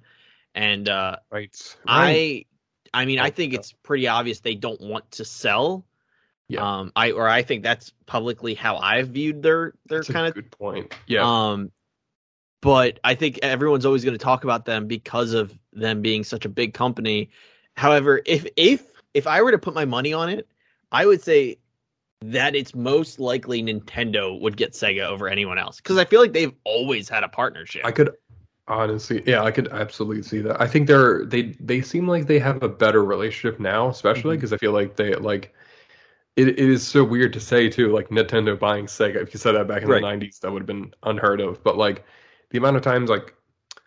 And 0.55 0.89
uh, 0.89 1.17
right. 1.31 1.77
I, 1.87 2.45
I 2.93 3.05
mean, 3.05 3.19
I 3.19 3.31
think 3.31 3.55
it's 3.55 3.73
pretty 3.73 4.09
obvious 4.09 4.41
they 4.41 4.55
don't 4.55 4.81
want 4.81 5.11
to 5.13 5.25
sell. 5.25 5.87
Yeah. 6.49 6.79
Um, 6.79 6.93
I 6.97 7.11
or 7.11 7.29
I 7.29 7.43
think 7.43 7.63
that's 7.63 7.93
publicly 8.07 8.55
how 8.55 8.79
I've 8.79 9.09
viewed 9.09 9.43
their 9.43 9.75
their 9.87 10.03
kind 10.03 10.27
of 10.27 10.35
good 10.35 10.51
point. 10.51 10.95
Yeah. 11.07 11.23
Um, 11.23 11.71
but 12.61 12.99
I 13.05 13.15
think 13.15 13.39
everyone's 13.43 13.85
always 13.85 14.05
going 14.05 14.17
to 14.17 14.23
talk 14.25 14.45
about 14.45 14.65
them 14.65 14.87
because 14.87 15.33
of 15.33 15.57
them 15.73 16.03
being 16.03 16.25
such 16.25 16.45
a 16.45 16.49
big 16.49 16.75
company. 16.75 17.31
However, 17.77 18.21
if 18.25 18.47
if 18.57 18.87
if 19.15 19.27
I 19.27 19.43
were 19.43 19.53
to 19.53 19.59
put 19.59 19.75
my 19.75 19.85
money 19.85 20.13
on 20.13 20.29
it, 20.31 20.49
I 20.91 21.07
would 21.07 21.23
say 21.23 21.59
that 22.23 22.57
it's 22.57 22.75
most 22.75 23.21
likely 23.21 23.63
Nintendo 23.63 24.41
would 24.41 24.57
get 24.57 24.73
Sega 24.73 25.07
over 25.07 25.29
anyone 25.29 25.59
else 25.59 25.77
because 25.77 25.99
I 25.99 26.05
feel 26.05 26.21
like 26.21 26.33
they've 26.33 26.55
always 26.65 27.09
had 27.09 27.23
a 27.23 27.29
partnership. 27.29 27.83
I 27.85 27.93
could 27.93 28.11
honestly, 28.67 29.23
yeah, 29.27 29.43
I 29.43 29.51
could 29.51 29.69
absolutely 29.69 30.23
see 30.23 30.41
that. 30.41 30.61
I 30.61 30.67
think 30.67 30.87
they're 30.87 31.25
they 31.25 31.57
they 31.61 31.83
seem 31.83 32.09
like 32.09 32.27
they 32.27 32.39
have 32.39 32.63
a 32.63 32.69
better 32.69 33.05
relationship 33.05 33.61
now, 33.61 33.89
especially 33.89 34.37
because 34.37 34.51
mm-hmm. 34.51 34.57
I 34.57 34.59
feel 34.59 34.73
like 34.73 34.97
they 34.97 35.15
like 35.15 35.55
it, 36.39 36.51
it 36.51 36.59
is 36.59 36.87
so 36.87 37.03
weird 37.03 37.33
to 37.33 37.41
say 37.41 37.69
too, 37.69 37.93
like 37.93 38.11
Nintendo 38.11 38.57
buying 38.57 38.87
Sega. 38.87 39.17
If 39.17 39.35
you 39.35 39.41
said 39.41 39.53
that 39.53 39.67
back 39.67 39.83
in 39.83 39.89
right. 39.89 40.01
the 40.01 40.27
'90s, 40.27 40.39
that 40.41 40.53
would 40.53 40.63
have 40.63 40.67
been 40.67 40.95
unheard 41.03 41.41
of. 41.41 41.63
But 41.65 41.77
like 41.77 42.05
the 42.51 42.59
amount 42.59 42.77
of 42.77 42.83
times 42.83 43.11
like 43.11 43.35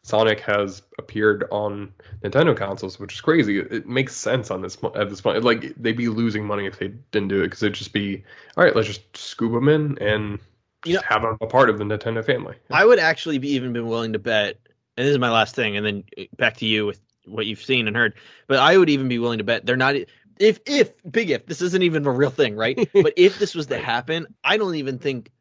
Sonic 0.03 0.41
has 0.41 0.81
appeared 0.99 1.45
on 1.49 1.93
Nintendo 2.23 2.55
consoles, 2.55 2.99
which 2.99 3.13
is 3.13 3.21
crazy. 3.21 3.59
It 3.59 3.87
makes 3.87 4.17
sense 4.17 4.51
on 4.51 4.61
this 4.61 4.77
at 4.95 5.09
this 5.09 5.21
point. 5.21 5.41
Like 5.45 5.73
they'd 5.77 5.95
be 5.95 6.09
losing 6.09 6.45
money 6.45 6.65
if 6.65 6.77
they 6.77 6.89
didn't 7.11 7.29
do 7.29 7.39
it 7.39 7.45
because 7.45 7.63
it'd 7.63 7.75
just 7.75 7.93
be 7.93 8.21
all 8.57 8.65
right. 8.65 8.75
Let's 8.75 8.89
just 8.89 9.15
scoop 9.15 9.53
them 9.53 9.69
in 9.69 9.97
and 9.99 10.37
you 10.83 10.95
know, 10.95 11.01
have 11.07 11.21
them 11.21 11.37
a 11.39 11.47
part 11.47 11.69
of 11.69 11.77
the 11.77 11.85
Nintendo 11.85 12.25
family. 12.25 12.55
I 12.69 12.83
would 12.83 12.99
actually 12.99 13.37
be 13.37 13.49
even 13.51 13.71
been 13.71 13.87
willing 13.87 14.11
to 14.11 14.19
bet, 14.19 14.57
and 14.97 15.05
this 15.05 15.11
is 15.13 15.19
my 15.19 15.31
last 15.31 15.55
thing, 15.55 15.77
and 15.77 15.85
then 15.85 16.03
eh, 16.17 16.25
back 16.35 16.57
to 16.57 16.65
you 16.65 16.85
with 16.85 16.99
what 17.25 17.45
you've 17.45 17.63
seen 17.63 17.87
and 17.87 17.95
heard. 17.95 18.13
But 18.47 18.59
I 18.59 18.77
would 18.77 18.89
even 18.89 19.07
be 19.07 19.19
willing 19.19 19.37
to 19.37 19.45
bet 19.45 19.65
they're 19.65 19.77
not. 19.77 19.95
If 20.41 20.59
if 20.65 20.91
big 21.11 21.29
if 21.29 21.45
this 21.45 21.61
isn't 21.61 21.83
even 21.83 22.05
a 22.05 22.11
real 22.11 22.31
thing, 22.31 22.55
right? 22.55 22.77
but 22.93 23.13
if 23.15 23.39
this 23.39 23.55
was 23.55 23.67
to 23.67 23.77
happen, 23.77 24.27
I 24.43 24.57
don't 24.57 24.75
even 24.75 24.97
think 24.97 25.31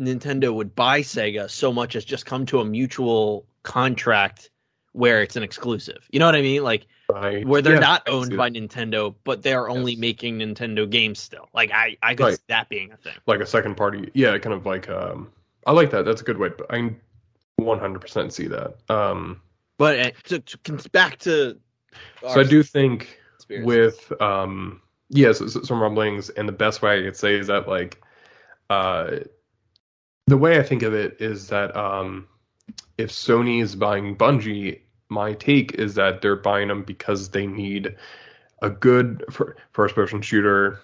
Nintendo 0.00 0.54
would 0.54 0.74
buy 0.74 1.00
Sega 1.00 1.50
so 1.50 1.72
much 1.72 1.96
as 1.96 2.04
just 2.04 2.26
come 2.26 2.46
to 2.46 2.60
a 2.60 2.64
mutual 2.64 3.46
contract 3.62 4.50
where 4.92 5.22
it's 5.22 5.34
an 5.34 5.42
exclusive. 5.42 6.08
You 6.12 6.20
know 6.20 6.26
what 6.26 6.36
I 6.36 6.42
mean? 6.42 6.62
Like 6.62 6.86
right. 7.08 7.46
where 7.46 7.60
they're 7.60 7.74
yeah, 7.74 7.80
not 7.80 8.08
owned 8.08 8.36
by 8.36 8.48
Nintendo, 8.50 9.14
but 9.24 9.42
they 9.42 9.52
are 9.52 9.68
only 9.68 9.92
yes. 9.92 10.00
making 10.00 10.38
Nintendo 10.38 10.88
games 10.88 11.18
still. 11.18 11.48
Like 11.52 11.72
I, 11.72 11.96
I 12.02 12.14
could 12.14 12.24
right. 12.24 12.34
see 12.34 12.44
that 12.48 12.68
being 12.68 12.92
a 12.92 12.96
thing. 12.96 13.14
Like 13.26 13.40
a 13.40 13.46
second 13.46 13.76
party. 13.76 14.10
Yeah, 14.14 14.38
kind 14.38 14.54
of 14.54 14.66
like 14.66 14.88
um 14.88 15.30
I 15.66 15.72
like 15.72 15.90
that. 15.90 16.04
That's 16.04 16.20
a 16.20 16.24
good 16.24 16.38
way. 16.38 16.50
But 16.56 16.72
I 16.72 16.94
100% 17.60 18.32
see 18.32 18.46
that. 18.46 18.76
Um 18.88 19.40
but 19.76 19.98
uh, 19.98 20.10
to, 20.24 20.38
to, 20.38 20.88
back 20.90 21.18
to 21.18 21.58
So 22.22 22.40
I 22.40 22.44
do 22.44 22.62
think 22.62 23.18
with 23.50 24.12
um 24.20 24.80
yes, 25.10 25.40
yeah, 25.40 25.48
so, 25.48 25.62
some 25.62 25.80
rumblings 25.80 26.30
and 26.30 26.48
the 26.48 26.52
best 26.52 26.82
way 26.82 26.98
I 26.98 27.02
could 27.02 27.16
say 27.16 27.34
is 27.34 27.46
that 27.48 27.68
like 27.68 28.02
uh 28.70 29.18
the 30.26 30.36
way 30.36 30.58
I 30.58 30.62
think 30.62 30.82
of 30.82 30.94
it 30.94 31.16
is 31.20 31.48
that 31.48 31.76
um 31.76 32.26
if 32.98 33.10
Sony 33.10 33.62
is 33.62 33.74
buying 33.74 34.16
Bungie, 34.16 34.80
my 35.08 35.32
take 35.34 35.74
is 35.74 35.94
that 35.94 36.22
they're 36.22 36.36
buying 36.36 36.68
them 36.68 36.82
because 36.82 37.30
they 37.30 37.46
need 37.46 37.94
a 38.62 38.70
good 38.70 39.24
first 39.72 39.94
person 39.94 40.22
shooter, 40.22 40.80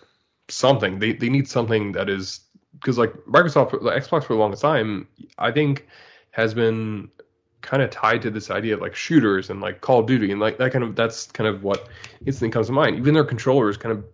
something. 0.48 0.98
They 0.98 1.12
they 1.12 1.28
need 1.28 1.48
something 1.48 1.92
that 1.92 2.08
is 2.08 2.40
because 2.74 2.98
like 2.98 3.12
Microsoft, 3.26 3.72
Xbox 3.72 4.24
for 4.24 4.34
the 4.34 4.40
longest 4.40 4.62
time, 4.62 5.06
I 5.38 5.50
think 5.50 5.86
has 6.32 6.54
been 6.54 7.10
kind 7.62 7.82
of 7.82 7.90
tied 7.90 8.22
to 8.22 8.30
this 8.30 8.50
idea 8.50 8.74
of 8.74 8.80
like 8.80 8.94
shooters 8.94 9.50
and 9.50 9.60
like 9.60 9.80
Call 9.80 10.00
of 10.00 10.06
Duty 10.06 10.30
and 10.32 10.40
like 10.40 10.58
that 10.58 10.72
kind 10.72 10.84
of 10.84 10.96
that's 10.96 11.26
kind 11.28 11.48
of 11.48 11.62
what 11.62 11.88
instantly 12.26 12.50
comes 12.50 12.66
to 12.68 12.72
mind. 12.72 12.96
Even 12.96 13.14
their 13.14 13.24
controller 13.24 13.68
is 13.68 13.76
kind 13.76 13.92
of 13.92 14.04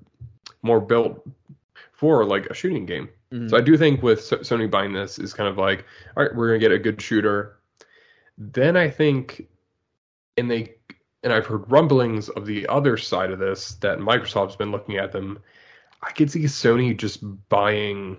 more 0.62 0.80
built 0.80 1.26
for 1.92 2.24
like 2.24 2.47
a 2.47 2.55
shooting 2.55 2.86
game. 2.86 3.09
Mm-hmm. 3.32 3.49
So 3.49 3.57
I 3.57 3.61
do 3.61 3.76
think 3.76 4.03
with 4.03 4.20
Sony 4.20 4.70
buying 4.70 4.92
this 4.92 5.18
is 5.18 5.32
kind 5.32 5.49
of 5.49 5.59
like, 5.59 5.84
all 6.16 6.22
right, 6.22 6.34
we're 6.34 6.49
gonna 6.49 6.59
get 6.59 6.72
a 6.72 6.78
good 6.78 7.01
shooter. 7.01 7.59
Then 8.38 8.76
I 8.76 8.90
think, 8.90 9.47
and 10.36 10.51
they 10.51 10.74
and 11.22 11.32
I've 11.32 11.47
heard 11.47 11.70
rumblings 11.70 12.28
of 12.28 12.47
the 12.47 12.66
other 12.68 12.97
side 12.97 13.30
of 13.30 13.38
this 13.38 13.74
that 13.76 13.99
Microsoft's 13.99 14.57
been 14.57 14.70
looking 14.70 14.97
at 14.97 15.12
them. 15.12 15.38
I 16.03 16.12
could 16.12 16.30
see 16.30 16.42
Sony 16.44 16.97
just 16.97 17.20
buying 17.49 18.18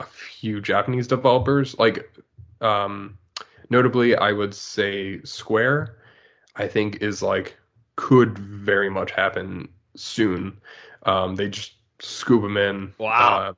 a 0.00 0.04
few 0.04 0.60
Japanese 0.60 1.06
developers, 1.06 1.78
like 1.78 2.12
um, 2.60 3.16
notably, 3.72 4.14
I 4.14 4.30
would 4.30 4.54
say 4.54 5.20
Square. 5.24 5.96
I 6.54 6.68
think 6.68 6.98
is 7.02 7.22
like 7.22 7.56
could 7.96 8.38
very 8.38 8.90
much 8.90 9.10
happen 9.10 9.68
soon. 9.96 10.56
Um, 11.04 11.34
they 11.34 11.48
just 11.48 11.72
scoop 11.98 12.42
them 12.42 12.56
in. 12.56 12.92
Wow. 12.98 13.38
Uh, 13.48 13.52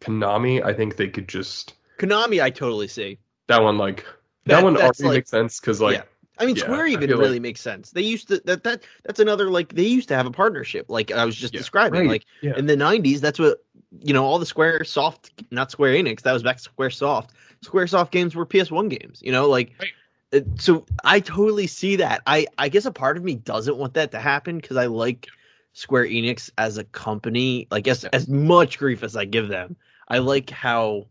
Konami, 0.00 0.62
I 0.62 0.72
think 0.74 0.96
they 0.96 1.08
could 1.08 1.28
just 1.28 1.74
Konami, 1.98 2.42
I 2.42 2.50
totally 2.50 2.88
see. 2.88 3.18
that 3.46 3.62
one 3.62 3.78
like 3.78 4.04
that, 4.46 4.56
That- 4.56 4.64
one 4.64 4.74
that's 4.74 5.00
already 5.00 5.04
like- 5.04 5.16
makes 5.18 5.30
sense 5.30 5.60
because 5.60 5.80
like 5.80 5.96
Yeah. 5.98 6.02
I 6.38 6.46
mean, 6.46 6.56
Yeah, 6.56 6.64
Square 6.64 6.86
even 6.88 7.10
really 7.10 7.32
like- 7.34 7.42
makes 7.42 7.60
sense. 7.60 7.90
They 7.92 8.02
used 8.02 8.26
to 8.28 8.40
that 8.46 8.64
that 8.64 8.82
that's 9.04 9.20
another 9.20 9.48
like 9.50 9.72
they 9.74 9.84
used 9.86 10.08
to 10.08 10.16
have 10.16 10.26
a 10.26 10.30
partnership, 10.32 10.86
like 10.88 11.12
I 11.12 11.24
was 11.24 11.36
just 11.36 11.54
Yeah, 11.54 11.60
describing. 11.60 12.00
right, 12.00 12.08
Like 12.08 12.24
yeah. 12.40 12.56
in 12.56 12.66
the 12.66 12.76
'90s, 12.76 13.20
that's 13.20 13.38
what 13.38 13.62
you 14.00 14.12
know. 14.12 14.24
All 14.24 14.38
the 14.38 14.46
Square 14.46 14.84
Soft, 14.84 15.30
not 15.50 15.70
Square 15.70 15.94
Enix, 15.94 16.22
that 16.22 16.32
was 16.32 16.42
back 16.42 16.56
to 16.56 16.62
Square 16.62 16.90
Soft. 16.90 17.32
Square 17.62 17.88
Soft 17.88 18.12
games 18.12 18.34
were 18.34 18.46
PS1 18.46 18.88
games. 18.88 19.20
You 19.22 19.32
know, 19.32 19.48
like 19.48 19.72
Right. 19.78 19.90
Uh, 20.32 20.40
so 20.58 20.86
I 21.04 21.20
totally 21.20 21.66
see 21.66 21.96
that. 21.96 22.22
I 22.26 22.46
I 22.58 22.68
guess 22.68 22.86
a 22.86 22.92
part 22.92 23.16
of 23.16 23.24
me 23.24 23.36
doesn't 23.36 23.76
want 23.76 23.94
that 23.94 24.10
to 24.12 24.18
happen 24.18 24.56
because 24.58 24.76
I 24.76 24.86
like 24.86 25.28
Square 25.74 26.06
Enix 26.06 26.50
as 26.58 26.78
a 26.78 26.84
company. 26.84 27.66
Like 27.70 27.86
as 27.88 28.04
as 28.06 28.28
much 28.28 28.78
grief 28.78 29.02
as 29.02 29.16
I 29.16 29.24
give 29.24 29.48
them, 29.48 29.76
I 30.08 30.18
like 30.18 30.50
how 30.50 31.06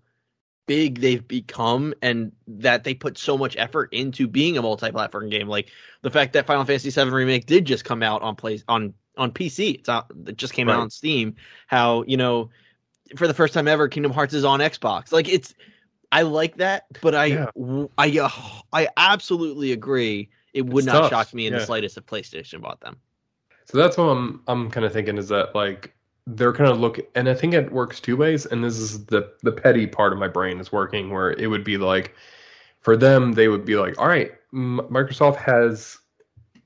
big 0.68 1.02
they've 1.02 1.28
become 1.28 1.94
and 2.02 2.32
that 2.48 2.84
they 2.84 2.94
put 2.94 3.18
so 3.18 3.38
much 3.38 3.58
effort 3.58 3.90
into 3.92 4.28
being 4.28 4.58
a 4.58 4.62
multi-platform 4.62 5.28
game 5.28 5.48
like 5.50 5.70
the 6.02 6.10
fact 6.10 6.32
that 6.32 6.46
Final 6.46 6.64
Fantasy 6.64 6.90
VII 6.90 7.10
remake 7.10 7.46
did 7.46 7.66
just 7.66 7.84
come 7.84 8.02
out 8.02 8.22
on 8.22 8.36
play 8.36 8.62
on 8.70 8.94
on 9.18 9.32
PC 9.32 9.80
it's 9.80 9.90
out 9.90 10.06
it 10.28 10.38
just 10.38 10.54
came 10.54 10.70
out 10.70 10.80
on 10.80 10.90
Steam 10.90 11.36
how 11.68 12.04
you 12.04 12.16
know 12.16 12.50
for 13.16 13.28
the 13.28 13.34
first 13.34 13.54
time 13.54 13.68
ever 13.68 13.88
Kingdom 13.88 14.12
Hearts 14.12 14.34
is 14.34 14.46
on 14.46 14.60
Xbox. 14.60 15.12
Like 15.12 15.28
it's 15.28 15.54
I 16.12 16.24
like 16.24 16.58
that 16.58 16.86
but 17.02 17.16
I 17.16 17.26
Yeah. 17.26 17.86
I 17.98 18.20
uh, 18.20 18.30
I 18.74 18.90
absolutely 18.98 19.72
agree. 19.72 20.30
It 20.54 20.66
would 20.66 20.84
It's 20.84 20.88
not 20.88 21.02
tough, 21.04 21.10
shock 21.10 21.34
me 21.34 21.48
in 21.48 21.54
the 21.54 21.66
slightest 21.66 21.98
if 21.98 22.06
PlayStation 22.06 22.62
bought 22.62 22.82
them. 22.82 22.98
So 23.66 23.78
that's 23.78 23.98
what 23.98 24.06
I'm 24.06 24.42
I'm 24.48 24.70
kind 24.70 24.86
of 24.86 24.94
thinking 24.94 25.18
is 25.18 25.30
that 25.30 25.56
like 25.56 25.94
they're 26.28 26.54
kind 26.54 26.70
of 26.70 26.80
look 26.80 27.00
and 27.16 27.28
I 27.30 27.34
think 27.34 27.54
it 27.54 27.72
works 27.72 28.00
two 28.00 28.18
ways 28.18 28.46
and 28.46 28.64
this 28.64 28.78
is 28.78 29.06
the 29.06 29.32
the 29.44 29.52
petty 29.52 29.88
part 29.88 30.14
of 30.14 30.20
my 30.20 30.28
brain 30.28 30.60
is 30.60 30.72
working 30.72 31.10
where 31.10 31.32
it 31.32 31.48
would 31.48 31.64
be 31.64 31.78
like 31.78 32.14
for 32.80 32.96
them 32.96 33.34
they 33.34 33.48
would 33.48 33.66
be 33.66 33.76
like 33.76 33.98
all 34.00 34.08
right 34.08 34.32
M- 34.54 34.82
Microsoft 34.90 35.38
has 35.38 35.98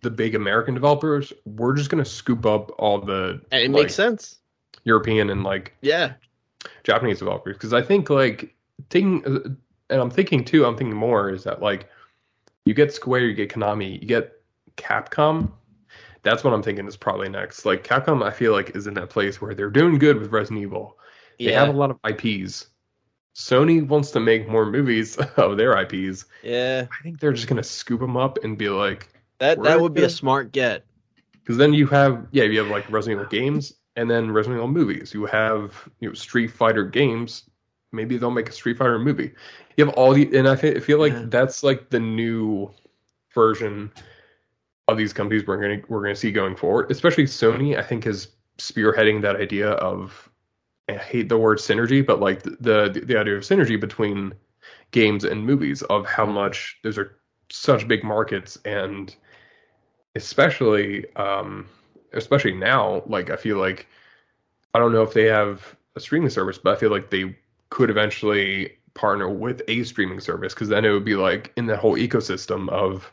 the 0.02 0.10
big 0.10 0.36
American 0.36 0.74
developers. 0.74 1.34
We're 1.46 1.76
just 1.76 1.90
going 1.90 2.04
to 2.04 2.10
scoop 2.10 2.46
up 2.46 2.72
all 2.78 3.00
the 3.00 3.42
and 3.52 3.64
it 3.64 3.72
like, 3.72 3.84
makes 3.84 3.96
sense. 3.96 4.38
European 4.84 5.30
and 5.30 5.44
like 5.44 5.74
yeah 5.82 6.14
Japanese 6.84 7.20
developers 7.20 7.56
because 7.56 7.74
I 7.74 7.82
think 7.82 8.10
like 8.10 8.56
taking 8.90 9.24
and 9.26 10.02
I'm 10.02 10.10
thinking 10.10 10.44
too 10.44 10.66
I'm 10.66 10.78
thinking 10.78 10.96
more 10.96 11.30
is 11.30 11.44
that 11.44 11.62
like 11.62 11.90
you 12.66 12.74
get 12.74 12.94
Square 12.94 13.22
you 13.22 13.34
get 13.34 13.50
Konami 13.50 14.02
you 14.02 14.08
get 14.08 14.34
Capcom. 14.78 15.52
That's 16.24 16.44
what 16.44 16.54
I'm 16.54 16.64
thinking 16.64 16.88
is 16.88 16.98
probably 16.98 17.30
next. 17.30 17.66
Like 17.66 17.84
Capcom 17.84 18.24
I 18.24 18.32
feel 18.32 18.52
like 18.52 18.76
is 18.76 18.88
in 18.88 18.94
that 18.96 19.10
place 19.10 19.42
where 19.42 19.54
they're 19.54 19.70
doing 19.70 19.98
good 19.98 20.20
with 20.20 20.32
Resident 20.32 20.62
Evil. 20.62 20.98
They 21.38 21.46
yeah. 21.46 21.60
have 21.60 21.74
a 21.74 21.78
lot 21.78 21.92
of 21.92 22.00
IPs 22.08 22.68
Sony 23.36 23.86
wants 23.86 24.12
to 24.12 24.20
make 24.20 24.48
more 24.48 24.66
movies 24.66 25.18
of 25.38 25.58
their 25.58 25.78
IPs 25.78 26.26
yeah. 26.42 26.88
I 26.90 27.04
think 27.04 27.20
they're 27.20 27.34
just 27.34 27.48
gonna 27.48 27.64
scoop 27.64 28.00
them 28.00 28.18
up 28.18 28.44
and 28.44 28.58
be 28.58 28.70
like 28.70 29.10
that 29.40 29.62
that 29.64 29.80
would 29.80 29.94
be 29.94 30.04
a 30.04 30.10
smart 30.10 30.54
get. 30.54 30.86
Because 31.34 31.58
then 31.58 31.74
you 31.74 31.86
have 31.88 32.28
yeah 32.32 32.44
you 32.44 32.58
have 32.60 32.70
like 32.70 32.90
Resident 32.90 33.20
Evil 33.20 33.30
games 33.30 33.74
and 33.96 34.10
then 34.10 34.32
Resident 34.32 34.58
Evil 34.60 34.68
movies. 34.68 35.14
You 35.14 35.26
have 35.26 35.88
you 36.00 36.10
know 36.10 36.14
Street 36.14 36.52
Fighter 36.52 36.84
games. 36.84 37.50
Maybe 37.92 38.18
they'll 38.18 38.32
make 38.32 38.50
a 38.50 38.54
Street 38.54 38.78
Fighter 38.78 39.00
movie. 39.00 39.32
You 39.78 39.86
have 39.86 39.94
all 39.96 40.14
the 40.14 40.30
and 40.38 40.48
I 40.48 40.56
fe- 40.56 40.80
feel 40.80 41.00
like 41.00 41.14
Yeah. 41.14 41.26
that's 41.28 41.64
like 41.64 41.90
the 41.90 42.00
new 42.00 42.70
version 43.34 43.92
of 44.88 44.98
these 44.98 45.14
companies 45.14 45.46
we're 45.48 45.60
gonna 45.62 45.82
we're 45.90 46.02
gonna 46.02 46.16
see 46.16 46.32
going 46.32 46.56
forward. 46.56 46.92
Especially 46.92 47.24
Sony, 47.26 47.78
I 47.78 47.82
think 47.82 48.06
is 48.06 48.30
spearheading 48.58 49.22
that 49.22 49.36
idea 49.38 49.72
of 49.72 50.30
I 50.88 50.94
hate 50.94 51.30
the 51.30 51.38
word 51.38 51.58
synergy, 51.58 52.06
but 52.06 52.20
like 52.20 52.44
the 52.44 52.58
the, 52.92 53.02
the 53.06 53.18
idea 53.18 53.36
of 53.36 53.44
synergy 53.44 53.80
between 53.80 54.34
games 54.92 55.24
and 55.24 55.46
movies 55.46 55.82
of 55.84 56.06
how 56.06 56.26
much 56.26 56.78
those 56.84 56.98
are 56.98 57.18
such 57.52 57.88
big 57.88 58.04
markets 58.04 58.58
and 58.66 59.16
especially 60.16 61.06
um 61.16 61.68
especially 62.16 62.54
now 62.54 63.04
like 63.06 63.30
i 63.30 63.36
feel 63.36 63.58
like 63.58 63.88
i 64.74 64.80
don't 64.80 64.92
know 64.92 65.04
if 65.04 65.14
they 65.14 65.26
have 65.26 65.76
a 65.96 66.00
streaming 66.00 66.30
service 66.30 66.58
but 66.58 66.76
i 66.76 66.80
feel 66.80 66.92
like 66.92 67.10
they 67.10 67.36
could 67.70 67.90
eventually 67.90 68.72
partner 68.94 69.30
with 69.30 69.62
a 69.68 69.84
streaming 69.84 70.20
service 70.20 70.54
because 70.54 70.70
then 70.70 70.86
it 70.86 70.92
would 70.92 71.06
be 71.06 71.16
like 71.16 71.52
in 71.58 71.66
that 71.68 71.78
whole 71.78 71.96
ecosystem 71.96 72.70
of 72.70 73.12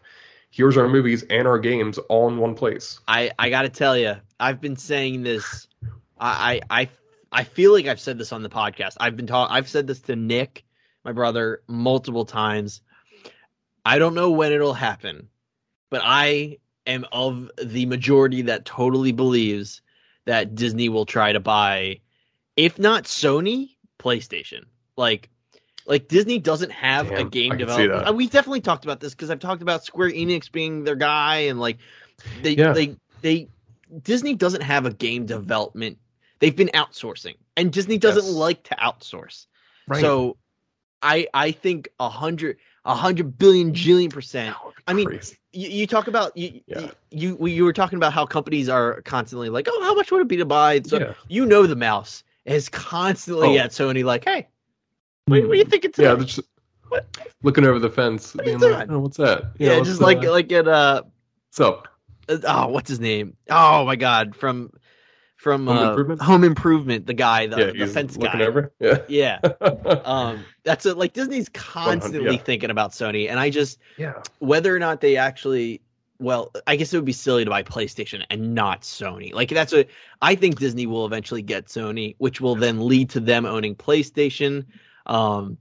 here's 0.51 0.77
our 0.77 0.89
movies 0.89 1.25
and 1.25 1.49
our 1.49 1.59
games 1.59 1.99
all 2.09 2.29
in 2.29 2.37
one 2.39 2.55
place 2.55 3.01
I 3.09 3.31
I 3.39 3.51
got 3.51 3.63
to 3.63 3.69
tell 3.69 3.97
you, 3.97 4.15
I've 4.39 4.61
been 4.61 4.77
saying 4.77 5.23
this. 5.23 5.67
I, 6.19 6.61
I 6.71 6.83
I 6.83 6.89
I 7.33 7.45
feel 7.45 7.73
like 7.73 7.87
I've 7.87 8.01
said 8.01 8.19
this 8.19 8.33
on 8.33 8.43
the 8.43 8.49
podcast. 8.49 8.97
I've 9.01 9.17
been 9.17 9.27
talking. 9.27 9.55
I've 9.55 9.69
said 9.69 9.87
this 9.87 10.01
to 10.03 10.17
Nick, 10.17 10.65
my 11.05 11.13
brother, 11.13 11.63
multiple 11.67 12.25
times. 12.25 12.83
I 13.85 13.99
don't 13.99 14.15
know 14.15 14.31
when 14.31 14.53
it'll 14.53 14.75
happen, 14.75 15.29
but 15.91 16.03
I 16.05 16.59
am 16.87 17.05
of 17.13 17.51
the 17.63 17.87
majority 17.87 18.43
that 18.43 18.65
totally 18.65 19.13
believes 19.13 19.83
that 20.25 20.55
Disney 20.55 20.89
will 20.89 21.07
try 21.07 21.33
to 21.33 21.41
buy, 21.41 22.01
if 22.57 22.79
not 22.79 23.05
Sony, 23.05 23.77
PlayStation. 23.99 24.65
Like, 24.97 25.31
like 25.87 26.09
Disney 26.09 26.39
doesn't 26.39 26.71
have 26.71 27.11
a 27.11 27.25
game 27.25 27.53
I 27.53 27.57
can 27.57 27.69
see 27.69 27.73
development. 27.83 28.09
Uh, 28.09 28.13
We 28.13 28.29
definitely 28.29 28.61
talked 28.61 28.85
about 28.85 29.01
this 29.01 29.15
because 29.15 29.31
I've 29.31 29.41
talked 29.41 29.63
about 29.63 29.85
Square 29.85 30.11
Enix 30.11 30.51
being 30.51 30.85
their 30.85 30.97
guy, 30.97 31.39
and 31.39 31.61
like 31.61 31.79
they 32.43 32.55
Yeah. 32.55 32.73
they 32.73 32.97
they 33.21 33.49
Disney 34.03 34.35
doesn't 34.35 34.63
have 34.63 34.87
a 34.87 34.93
game 34.93 35.27
development. 35.27 35.99
They've 36.39 36.55
been 36.55 36.71
outsourcing, 36.75 37.35
and 37.57 37.73
Disney 37.73 37.99
doesn't 37.99 38.25
Yes. 38.25 38.33
like 38.33 38.63
to 38.65 38.77
outsource. 38.77 39.47
So, 40.01 40.37
I 41.03 41.27
I 41.35 41.51
think 41.51 41.89
a 41.99 42.09
hundred 42.09 42.59
a 42.85 42.95
hundred 42.95 43.39
billion 43.39 43.73
jillion 43.73 44.11
percent. 44.11 44.57
That 44.87 44.93
I 44.93 44.95
mean. 44.95 45.21
You, 45.55 45.69
you 45.69 45.87
talk 45.87 46.07
about 46.09 46.35
you, 46.37 46.61
Yeah. 46.67 46.91
you 47.11 47.37
you 47.47 47.65
were 47.65 47.75
talking 47.75 47.99
about 47.99 48.13
how 48.15 48.25
companies 48.25 48.69
are 48.71 49.03
constantly 49.03 49.51
like, 49.51 49.69
oh, 49.71 49.83
how 49.83 49.95
much 49.95 50.11
would 50.11 50.23
it 50.23 50.29
be 50.29 50.39
to 50.39 50.47
buy? 50.47 50.81
So 50.83 50.99
yeah. 50.99 51.13
you 51.29 51.45
know, 51.45 51.67
the 51.67 51.77
mouse 51.77 52.25
is 52.47 52.69
constantly 52.71 53.59
Oh. 53.59 53.63
at 53.63 53.71
Sony, 53.71 54.03
like, 54.03 54.25
hey, 54.25 54.49
what, 55.27 55.43
what 55.43 55.51
are 55.51 55.55
you 55.55 55.65
thinking 55.65 55.93
today? 55.93 56.09
yeah 56.09 56.17
just 56.17 56.41
What? 56.89 57.07
looking 57.43 57.67
over 57.67 57.79
the 57.79 57.91
fence 57.91 58.35
What 58.35 58.45
being 58.47 58.59
like 58.61 58.91
oh, 58.91 58.99
what's 59.01 59.19
that 59.19 59.53
yeah, 59.59 59.77
what's, 59.77 59.89
just 59.89 60.01
like 60.01 60.25
uh, 60.25 60.31
like 60.31 60.51
at 60.53 60.67
uh, 60.67 61.03
up 61.61 61.89
uh, 62.29 62.39
oh, 62.47 62.69
what's 62.69 62.89
his 62.89 63.01
name? 63.01 63.37
Oh 63.51 63.85
my 63.85 63.97
God, 63.97 64.35
from 64.35 64.73
from 65.43 65.67
Home 65.67 65.79
uh, 65.79 65.89
Improvement? 65.91 66.23
Home 66.23 66.45
Improvement, 66.45 67.07
the 67.07 67.15
guy, 67.15 67.47
the, 67.47 67.73
yeah 67.75 67.85
the 67.85 67.93
fence 67.93 68.17
guy. 68.17 68.43
over 68.43 68.73
yeah 68.81 68.99
Yeah, 69.09 69.39
um, 70.05 70.45
that's 70.63 70.87
it. 70.87 70.97
Like 70.97 71.13
Disney's 71.13 71.49
constantly 71.49 72.37
yeah. 72.37 72.43
thinking 72.43 72.71
about 72.71 72.93
Sony, 72.93 73.29
and 73.29 73.41
I 73.41 73.51
just 73.51 73.79
yeah 73.99 74.23
whether 74.39 74.75
or 74.75 74.79
not 74.79 75.01
they 75.01 75.17
actually 75.17 75.83
well 76.23 76.53
i 76.69 76.77
guess 76.77 76.93
it 76.95 76.97
would 76.97 77.05
be 77.05 77.13
silly 77.13 77.45
to 77.45 77.51
buy 77.51 77.63
playstation 77.63 78.25
and 78.31 78.55
not 78.55 78.83
sony 78.83 79.33
like 79.33 79.49
that's 79.49 79.73
what 79.73 79.89
i 80.21 80.35
think 80.35 80.59
disney 80.59 80.87
will 80.87 81.05
eventually 81.05 81.43
get 81.43 81.67
sony 81.67 82.15
which 82.19 82.41
will 82.41 82.55
then 82.55 82.87
lead 82.87 83.11
to 83.11 83.19
them 83.19 83.45
owning 83.45 83.75
playstation 83.75 84.65
um 85.07 85.59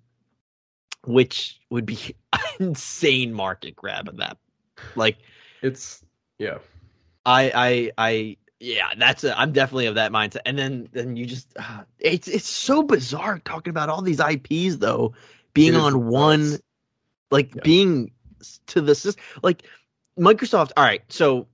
which 1.06 1.60
would 1.72 1.86
be 1.86 1.98
insane 2.60 3.34
market 3.34 3.76
grab 3.76 4.08
of 4.08 4.18
that 4.18 4.38
like 4.96 5.18
it's 5.64 6.06
yeah 6.38 6.60
i 7.26 7.52
i 7.56 7.92
i 7.98 8.38
yeah 8.64 8.94
that's 8.98 9.24
a, 9.24 9.38
i'm 9.40 9.52
definitely 9.52 9.88
of 9.88 9.96
that 9.96 10.12
mindset. 10.12 10.42
And 10.46 10.58
then 10.58 10.88
then 10.92 11.16
you 11.18 11.26
just 11.26 11.48
uh, 11.58 11.84
it's 12.00 12.28
it's 12.28 12.48
so 12.48 12.84
bizarre 12.84 13.40
talking 13.40 13.72
about 13.72 13.90
all 13.90 14.02
these 14.04 14.20
ips 14.20 14.78
though 14.78 15.14
being 15.54 15.76
on 15.76 16.08
one 16.08 16.58
like 17.32 17.56
Yeah. 17.56 17.62
being 17.64 18.12
to 18.68 18.82
the 18.82 18.94
system 18.94 19.24
like 19.42 19.64
microsoft 20.20 20.72
all 20.78 20.84
right 20.84 21.02
so 21.10 21.48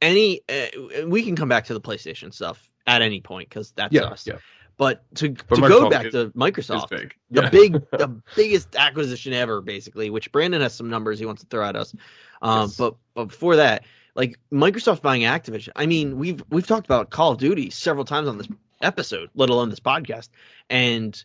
any 0.00 0.40
uh, 0.48 1.06
we 1.06 1.22
can 1.22 1.36
come 1.36 1.48
back 1.48 1.66
to 1.66 1.74
the 1.74 1.80
playstation 1.80 2.32
stuff 2.32 2.70
at 2.86 3.02
any 3.02 3.20
point 3.20 3.48
because 3.48 3.72
that's 3.72 3.92
yeah 3.92 4.02
us. 4.04 4.26
yeah. 4.26 4.38
But 4.78 5.04
to, 5.16 5.28
But 5.46 5.56
to 5.56 5.68
go 5.68 5.90
back 5.90 6.06
is- 6.06 6.12
to 6.14 6.30
microsoft 6.30 6.88
big. 6.88 7.14
the 7.30 7.42
big 7.52 7.72
the 7.90 8.08
biggest 8.36 8.74
acquisition 8.76 9.34
ever 9.34 9.60
basically 9.60 10.08
which 10.08 10.32
brandon 10.32 10.62
has 10.62 10.72
some 10.74 10.88
numbers 10.88 11.18
he 11.18 11.26
wants 11.26 11.42
to 11.42 11.48
throw 11.48 11.66
at 11.68 11.76
us 11.76 11.94
um 12.40 12.62
Yes. 12.68 12.76
but, 12.78 12.94
but 13.14 13.26
before 13.26 13.56
that 13.56 13.84
like 14.14 14.38
microsoft 14.52 15.02
buying 15.02 15.22
activision 15.22 15.68
i 15.76 15.86
mean 15.86 16.18
we've 16.18 16.42
we've 16.50 16.66
talked 16.66 16.86
about 16.86 17.10
call 17.10 17.32
of 17.32 17.38
duty 17.38 17.70
several 17.70 18.04
times 18.04 18.28
on 18.28 18.38
this 18.38 18.48
episode 18.82 19.28
let 19.34 19.50
alone 19.50 19.68
this 19.70 19.80
podcast 19.80 20.28
and 20.68 21.24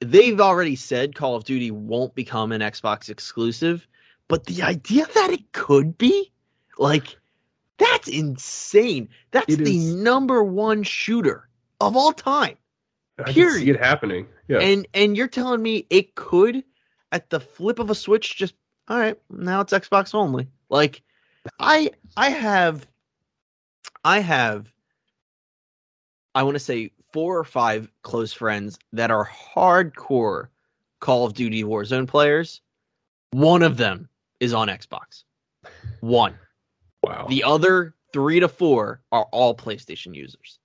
they've 0.00 0.40
already 0.40 0.76
said 0.76 1.14
call 1.14 1.34
of 1.36 1.44
duty 1.44 1.70
won't 1.70 2.14
become 2.14 2.52
an 2.52 2.60
xbox 2.60 3.08
exclusive 3.08 3.86
but 4.28 4.44
the 4.46 4.62
idea 4.62 5.06
that 5.14 5.30
it 5.30 5.52
could 5.52 5.96
be 5.98 6.30
like 6.78 7.16
That's 7.78 8.08
insane. 8.08 9.08
That's 9.32 9.52
It 9.52 9.64
the 9.64 9.76
is- 9.76 9.94
number 9.94 10.44
one 10.44 10.82
shooter 10.82 11.48
of 11.80 11.96
all 11.96 12.12
time. 12.12 12.56
I 13.18 13.24
can 13.24 13.34
Period. 13.34 13.54
see 13.58 13.70
it 13.70 13.78
happening. 13.80 14.26
Yeah. 14.48 14.58
And 14.60 14.86
and 14.94 15.16
you're 15.16 15.28
telling 15.28 15.62
me 15.62 15.86
it 15.90 16.14
could 16.14 16.62
at 17.10 17.28
the 17.30 17.40
flip 17.40 17.78
of 17.78 17.88
a 17.90 17.94
switch 17.94 18.36
just 18.36 18.54
all 18.88 18.98
right, 18.98 19.16
now 19.30 19.60
it's 19.62 19.72
Xbox 19.72 20.14
only. 20.14 20.48
Like 20.68 21.02
I 21.58 21.90
I 22.16 22.30
have 22.30 22.86
I 24.04 24.20
have 24.20 24.72
I 26.34 26.42
want 26.42 26.54
to 26.54 26.60
say 26.60 26.92
four 27.12 27.38
or 27.38 27.44
five 27.44 27.90
close 28.02 28.32
friends 28.32 28.78
that 28.92 29.10
are 29.10 29.28
hardcore 29.28 30.48
Call 31.00 31.26
of 31.26 31.34
Duty 31.34 31.64
Warzone 31.64 32.06
players. 32.06 32.60
One 33.32 33.62
of 33.62 33.76
them 33.76 34.08
is 34.38 34.52
on 34.52 34.68
Xbox. 34.68 35.24
One. 36.00 36.34
wow. 37.02 37.26
The 37.28 37.42
other 37.44 37.94
3 38.12 38.40
to 38.40 38.48
4 38.48 39.00
are 39.12 39.24
all 39.32 39.54
PlayStation 39.54 40.14
users. 40.14 40.58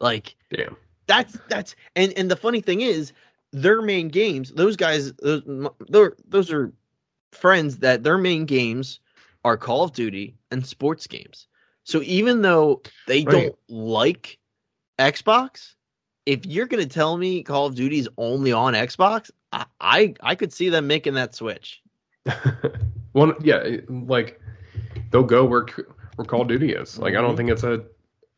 Like 0.00 0.36
Damn. 0.50 0.76
that's 1.06 1.38
that's 1.48 1.76
and 1.94 2.12
and 2.16 2.30
the 2.30 2.36
funny 2.36 2.60
thing 2.60 2.80
is 2.80 3.12
their 3.52 3.82
main 3.82 4.08
games 4.08 4.52
those 4.52 4.76
guys 4.76 5.12
those 5.14 5.42
those, 5.88 6.12
those 6.26 6.50
are 6.50 6.72
friends 7.32 7.78
that 7.78 8.02
their 8.02 8.16
main 8.16 8.46
games 8.46 9.00
are 9.44 9.56
call 9.56 9.84
of 9.84 9.92
duty 9.92 10.36
and 10.50 10.66
sports 10.66 11.06
games 11.06 11.46
so 11.84 12.02
even 12.02 12.42
though 12.42 12.82
they 13.06 13.24
Right. 13.24 13.32
don't 13.32 13.56
like 13.68 14.38
xbox 14.98 15.74
if 16.26 16.44
you're 16.46 16.66
going 16.66 16.82
to 16.82 16.88
tell 16.88 17.16
me 17.16 17.42
call 17.42 17.66
of 17.66 17.74
duty 17.74 17.98
is 17.98 18.08
only 18.18 18.52
on 18.52 18.74
xbox 18.74 19.30
I, 19.52 19.64
I 19.80 20.14
i 20.22 20.34
could 20.34 20.52
see 20.52 20.68
them 20.68 20.86
making 20.86 21.14
that 21.14 21.34
switch 21.34 21.82
One, 23.12 23.34
yeah, 23.42 23.78
like 23.88 24.40
they'll 25.10 25.22
go 25.24 25.44
where 25.44 25.66
where 26.16 26.24
Call 26.24 26.42
of 26.42 26.48
Duty 26.48 26.72
is. 26.72 26.98
Like 26.98 27.14
I 27.14 27.20
don't 27.20 27.30
mm-hmm. 27.30 27.36
think 27.36 27.50
it's 27.50 27.64
a, 27.64 27.82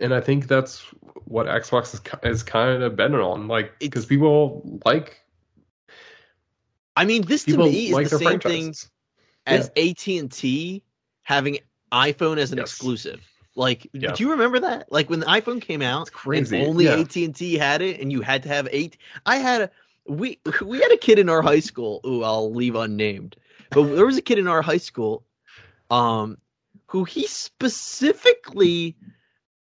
and 0.00 0.14
I 0.14 0.20
think 0.20 0.46
that's 0.46 0.80
what 1.24 1.46
Xbox 1.46 1.94
is 1.94 2.00
is 2.22 2.42
kind 2.42 2.82
of 2.82 2.96
betting 2.96 3.16
on. 3.16 3.48
Like 3.48 3.78
because 3.78 4.06
people 4.06 4.80
like 4.84 5.18
i 6.96 7.06
mean 7.06 7.22
this 7.22 7.44
to 7.44 7.56
me 7.56 7.86
is 7.86 7.92
like 7.92 8.10
the 8.10 8.18
same 8.18 8.38
thing 8.38 8.74
as 9.46 9.70
AT&T 9.78 10.82
having 11.22 11.58
iPhone 11.92 12.38
as 12.38 12.52
an 12.52 12.58
Yes. 12.58 12.68
exclusive. 12.72 13.20
Like, 13.54 13.88
Yeah. 13.92 14.12
do 14.12 14.22
you 14.24 14.30
remember 14.30 14.58
that? 14.60 14.90
Like 14.90 15.10
when 15.10 15.20
the 15.20 15.26
iPhone 15.26 15.60
came 15.60 15.82
out, 15.82 16.02
It's 16.02 16.10
crazy. 16.10 16.56
and 16.58 16.66
only 16.66 16.84
yeah. 16.84 16.96
AT&T 17.00 17.54
had 17.56 17.82
it, 17.82 18.00
and 18.00 18.10
you 18.10 18.22
had 18.22 18.42
to 18.44 18.48
have 18.48 18.68
eight. 18.72 18.96
I 19.26 19.36
had 19.36 19.62
a 19.62 19.70
we 20.06 20.38
we 20.64 20.80
had 20.80 20.90
a 20.92 20.96
kid 20.96 21.18
in 21.18 21.28
our 21.28 21.42
high 21.42 21.60
school. 21.60 22.00
Ooh, 22.06 22.22
I'll 22.24 22.52
leave 22.52 22.74
unnamed, 22.74 23.36
but 23.70 23.84
there 23.94 24.06
was 24.06 24.16
a 24.16 24.22
kid 24.22 24.38
in 24.38 24.48
our 24.48 24.62
high 24.62 24.78
school, 24.78 25.24
um, 25.90 26.38
who 26.86 27.04
he 27.04 27.26
specifically 27.26 28.96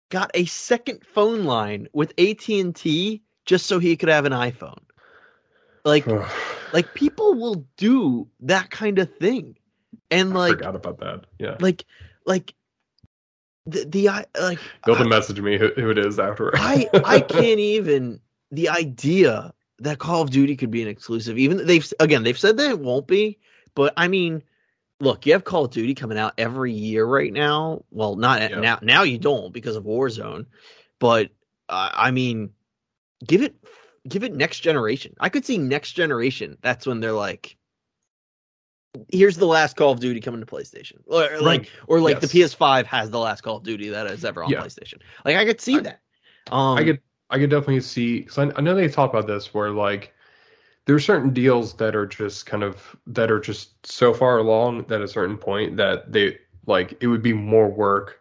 got 0.08 0.30
a 0.34 0.44
second 0.46 1.04
phone 1.06 1.44
line 1.44 1.86
with 1.92 2.12
AT&T 2.18 3.22
just 3.44 3.66
so 3.66 3.78
he 3.78 3.96
could 3.96 4.08
have 4.08 4.24
an 4.24 4.32
iPhone. 4.32 4.78
Like, 5.84 6.06
like 6.72 6.92
people 6.94 7.34
will 7.34 7.64
do 7.76 8.28
that 8.40 8.70
kind 8.70 8.98
of 8.98 9.14
thing, 9.16 9.56
and 10.10 10.32
I 10.32 10.36
like 10.36 10.52
forgot 10.58 10.76
about 10.76 10.98
that. 11.00 11.24
Yeah. 11.38 11.56
like 11.60 11.84
like 12.26 12.54
the 13.66 13.84
the 13.84 14.08
I 14.08 14.24
like 14.40 14.58
They'll 14.86 14.96
I, 14.96 15.04
message 15.04 15.40
me 15.40 15.58
who, 15.58 15.68
who 15.68 15.90
it 15.90 15.98
is 15.98 16.18
after. 16.18 16.50
I 16.56 16.88
I 17.04 17.20
can't 17.20 17.60
even 17.60 18.20
the 18.50 18.68
idea 18.70 19.54
that 19.78 19.98
Call 19.98 20.22
of 20.22 20.30
Duty 20.30 20.56
could 20.56 20.70
be 20.70 20.82
an 20.82 20.88
exclusive. 20.88 21.38
Even 21.38 21.66
they've 21.66 21.92
again 22.00 22.22
they've 22.22 22.38
said 22.38 22.56
that 22.56 22.70
it 22.70 22.78
won't 22.80 23.06
be, 23.06 23.38
but 23.74 23.92
I 23.96 24.08
mean, 24.08 24.42
look, 25.00 25.26
you 25.26 25.32
have 25.32 25.44
Call 25.44 25.64
of 25.66 25.70
Duty 25.70 25.94
coming 25.94 26.18
out 26.18 26.34
every 26.38 26.72
year 26.72 27.04
right 27.04 27.32
now. 27.32 27.84
Well, 27.90 28.16
not 28.16 28.40
Yeah. 28.50 28.60
now 28.60 28.78
now 28.82 29.02
you 29.02 29.18
don't 29.18 29.52
because 29.52 29.76
of 29.76 29.84
Warzone, 29.84 30.46
but 30.98 31.30
uh, 31.68 31.90
I 31.92 32.10
mean, 32.10 32.50
give 33.26 33.42
it 33.42 33.54
give 34.08 34.24
it 34.24 34.34
next 34.34 34.60
generation. 34.60 35.14
I 35.20 35.28
could 35.28 35.44
see 35.44 35.58
next 35.58 35.92
generation. 35.92 36.58
That's 36.62 36.86
when 36.86 37.00
they're 37.00 37.12
like. 37.12 37.56
Here's 39.10 39.38
the 39.38 39.46
last 39.46 39.76
Call 39.76 39.92
of 39.92 40.00
Duty 40.00 40.20
coming 40.20 40.40
to 40.40 40.46
PlayStation, 40.46 40.98
or 41.06 41.40
like, 41.40 41.60
Right. 41.62 41.70
or 41.86 42.00
like 42.00 42.20
the 42.20 42.26
PS5 42.26 42.84
has 42.86 43.10
the 43.10 43.18
last 43.18 43.40
Call 43.40 43.56
of 43.56 43.62
Duty 43.62 43.88
that 43.88 44.06
is 44.06 44.22
ever 44.24 44.44
on 44.44 44.50
Yeah. 44.50 44.60
PlayStation. 44.62 44.98
Like 45.24 45.36
I 45.36 45.46
could 45.46 45.60
see 45.60 45.76
I- 45.76 45.80
that. 45.80 46.00
Um, 46.50 46.76
I 46.76 46.84
could 46.84 47.00
I 47.30 47.38
could 47.38 47.48
definitely 47.50 47.80
see 47.80 48.20
because 48.20 48.36
I, 48.36 48.52
I 48.56 48.60
know 48.60 48.74
they 48.74 48.88
talked 48.88 49.14
about 49.14 49.26
this 49.26 49.54
where 49.54 49.70
like 49.70 50.12
there 50.84 50.94
are 50.94 51.00
certain 51.00 51.32
deals 51.32 51.72
that 51.74 51.94
are 51.96 52.04
just 52.04 52.44
kind 52.44 52.62
of 52.62 52.94
that 53.06 53.30
are 53.30 53.40
just 53.40 53.86
so 53.86 54.12
far 54.12 54.38
along 54.38 54.82
that 54.88 54.96
at 54.96 55.02
a 55.02 55.08
certain 55.08 55.38
point 55.38 55.76
that 55.78 56.12
they 56.12 56.36
like 56.66 56.94
it 57.00 57.06
would 57.06 57.22
be 57.22 57.32
more 57.32 57.68
work 57.70 58.20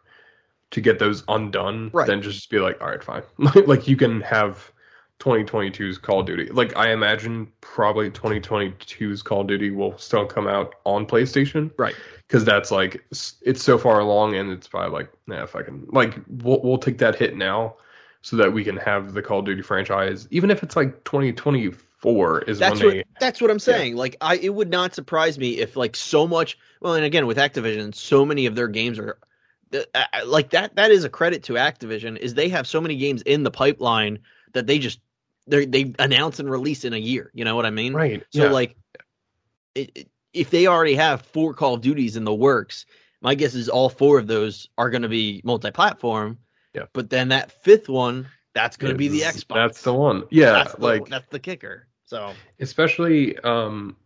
to 0.70 0.80
get 0.80 1.00
those 1.00 1.24
undone 1.28 1.90
Right. 1.92 2.08
than 2.08 2.22
just 2.22 2.50
be 2.50 2.60
like 2.60 2.80
all 2.80 2.88
right 2.88 3.04
fine 3.04 3.24
like 3.66 3.88
you 3.90 3.98
can 3.98 4.22
have 4.22 4.72
2022's 5.22 5.98
Call 5.98 6.22
of 6.22 6.26
Duty 6.26 6.48
like 6.48 6.76
I 6.76 6.92
imagine 6.92 7.48
probably 7.62 8.10
2022's 8.10 9.22
Call 9.22 9.42
of 9.42 9.48
Duty 9.48 9.70
will 9.70 9.98
still 9.98 10.26
come 10.26 10.48
out 10.48 10.76
on 10.84 11.06
PlayStation 11.06 11.72
Right. 11.78 11.96
because 12.28 12.44
that's 12.44 12.72
like 12.72 13.04
it's 13.12 13.64
so 13.64 13.78
far 13.78 14.00
along 14.00 14.36
and 14.36 14.52
it's 14.52 14.68
probably 14.68 14.92
like 14.92 15.12
nah 15.28 15.44
if 15.44 15.56
I 15.56 15.62
can 15.62 15.86
like 15.92 16.20
we'll 16.28 16.60
we'll 16.64 16.80
take 16.80 16.98
that 16.98 17.16
hit 17.16 17.38
now 17.38 17.76
so 18.24 18.36
that 18.36 18.52
we 18.52 18.64
can 18.64 18.78
have 18.78 19.14
the 19.14 19.22
Call 19.22 19.40
of 19.40 19.46
Duty 19.46 19.62
franchise 19.62 20.28
even 20.32 20.50
if 20.50 20.64
it's 20.64 20.76
like 20.76 21.04
2024 21.04 22.42
is 22.42 22.58
that's 22.58 22.80
when 22.80 22.86
what 22.88 22.94
they 22.94 23.04
that's 23.20 23.40
what 23.42 23.52
I'm 23.52 23.60
saying. 23.60 23.96
Like 23.96 24.18
I 24.22 24.38
it 24.38 24.56
would 24.56 24.72
not 24.72 24.96
surprise 24.96 25.38
me 25.38 25.60
if 25.60 25.76
like 25.76 25.96
so 25.96 26.28
much 26.28 26.58
well 26.82 26.96
and 26.96 27.06
again 27.06 27.28
with 27.28 27.38
Activision 27.38 27.94
so 27.94 28.26
many 28.26 28.48
of 28.48 28.56
their 28.56 28.68
games 28.68 28.98
are 28.98 29.20
uh, 29.74 29.80
uh, 29.94 30.04
like 30.26 30.50
that 30.50 30.76
that 30.76 30.90
is 30.90 31.04
a 31.04 31.10
credit 31.10 31.44
to 31.44 31.54
Activision 31.54 32.18
is 32.18 32.34
they 32.34 32.50
have 32.50 32.66
so 32.66 32.82
many 32.82 32.98
games 32.98 33.22
in 33.22 33.44
the 33.44 33.52
pipeline 33.52 34.18
that 34.54 34.68
they 34.68 34.80
just 34.80 35.00
they 35.48 35.66
they 35.66 35.94
announce 36.00 36.40
and 36.40 36.50
release 36.50 36.86
in 36.86 36.94
a 36.94 36.98
year, 36.98 37.32
you 37.34 37.44
know 37.46 37.56
what 37.56 37.66
I 37.66 37.70
mean? 37.72 37.94
right 37.94 38.24
So 38.32 38.44
yeah. 38.46 38.52
like 38.52 38.76
it, 39.76 39.92
it- 39.96 40.08
if 40.34 40.50
they 40.50 40.66
already 40.66 40.96
have 40.96 41.24
four 41.24 41.54
Call 41.54 41.74
of 41.74 41.82
Duties 41.82 42.16
in 42.16 42.24
the 42.24 42.34
works, 42.34 42.86
my 43.20 43.36
guess 43.36 43.54
is 43.54 43.68
all 43.68 43.90
four 43.90 44.18
of 44.18 44.28
those 44.28 44.70
are 44.78 44.90
going 44.90 45.02
to 45.02 45.10
be 45.10 45.42
multi-platform. 45.44 46.38
Yeah. 46.74 46.84
But 46.94 47.10
then 47.10 47.28
that 47.30 47.52
fifth 47.52 47.90
one, 47.90 48.28
that's 48.54 48.78
going 48.78 48.94
to 48.94 48.98
be 48.98 49.10
the 49.10 49.20
Xbox. 49.22 49.56
that's 49.56 49.82
the 49.82 49.94
one 49.94 50.24
yeah 50.32 50.54
That's 50.54 50.76
the, 50.76 50.82
like 50.82 51.08
that's 51.10 51.28
the 51.28 51.40
kicker. 51.40 51.88
So 52.06 52.32
especially 52.62 53.38
um 53.40 53.98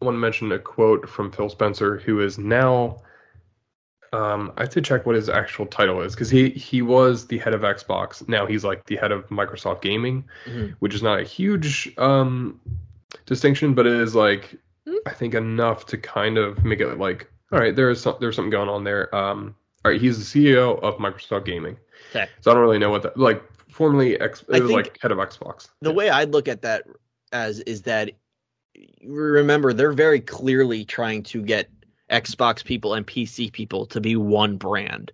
I 0.00 0.04
want 0.04 0.14
to 0.14 0.20
mention 0.20 0.52
a 0.52 0.58
quote 0.60 1.08
from 1.08 1.32
Phil 1.32 1.48
Spencer 1.48 1.98
who 1.98 2.20
is 2.20 2.38
now 2.38 3.02
um 4.12 4.52
I 4.56 4.62
have 4.62 4.70
to 4.70 4.80
check 4.82 5.06
what 5.06 5.14
his 5.16 5.28
actual 5.28 5.66
title 5.66 6.00
is 6.02 6.14
because 6.14 6.30
he 6.30 6.50
he 6.50 6.82
was 6.82 7.26
the 7.26 7.38
head 7.38 7.54
of 7.54 7.62
Xbox 7.62 8.26
now 8.28 8.46
he's 8.46 8.64
like 8.64 8.84
the 8.86 8.96
head 8.96 9.12
of 9.12 9.26
Microsoft 9.28 9.80
Gaming 9.82 10.24
Mhm. 10.46 10.74
which 10.80 10.94
is 10.94 11.02
not 11.02 11.18
a 11.20 11.24
huge 11.24 11.92
um 11.98 12.60
distinction 13.26 13.74
but 13.74 13.86
it 13.86 13.94
is 13.94 14.14
like 14.14 14.56
Hmm. 14.84 14.96
I 15.06 15.10
think 15.12 15.34
enough 15.34 15.86
to 15.86 15.96
kind 15.96 16.36
of 16.38 16.64
make 16.64 16.80
it 16.80 16.98
like 16.98 17.30
all 17.52 17.60
right 17.60 17.74
there 17.74 17.88
is 17.88 18.00
some, 18.00 18.16
there's 18.20 18.34
something 18.36 18.50
going 18.50 18.68
on 18.68 18.82
there 18.84 19.14
um 19.14 19.54
all 19.84 19.90
right 19.92 20.00
he's 20.00 20.18
the 20.32 20.44
CEO 20.46 20.80
of 20.82 20.96
Microsoft 20.96 21.44
Gaming 21.44 21.76
Okay. 22.10 22.28
so 22.40 22.50
I 22.50 22.54
don't 22.54 22.62
really 22.62 22.78
know 22.78 22.90
what 22.90 23.02
that 23.02 23.16
like 23.16 23.42
formerly 23.68 24.20
X 24.20 24.44
it 24.52 24.60
was 24.62 24.70
like 24.70 25.00
head 25.00 25.12
of 25.12 25.18
Xbox 25.18 25.68
the 25.80 25.90
Yeah. 25.90 25.96
way 25.96 26.10
I'd 26.10 26.32
look 26.32 26.48
at 26.48 26.62
that 26.62 26.84
as 27.32 27.60
is 27.60 27.82
that 27.82 28.10
remember 29.04 29.72
they're 29.72 29.92
very 29.92 30.20
clearly 30.20 30.84
trying 30.84 31.22
to 31.22 31.42
get 31.42 31.70
Xbox 32.12 32.64
people 32.64 32.94
and 32.94 33.06
PC 33.06 33.50
people 33.52 33.86
to 33.86 34.00
be 34.00 34.14
one 34.16 34.56
brand. 34.56 35.10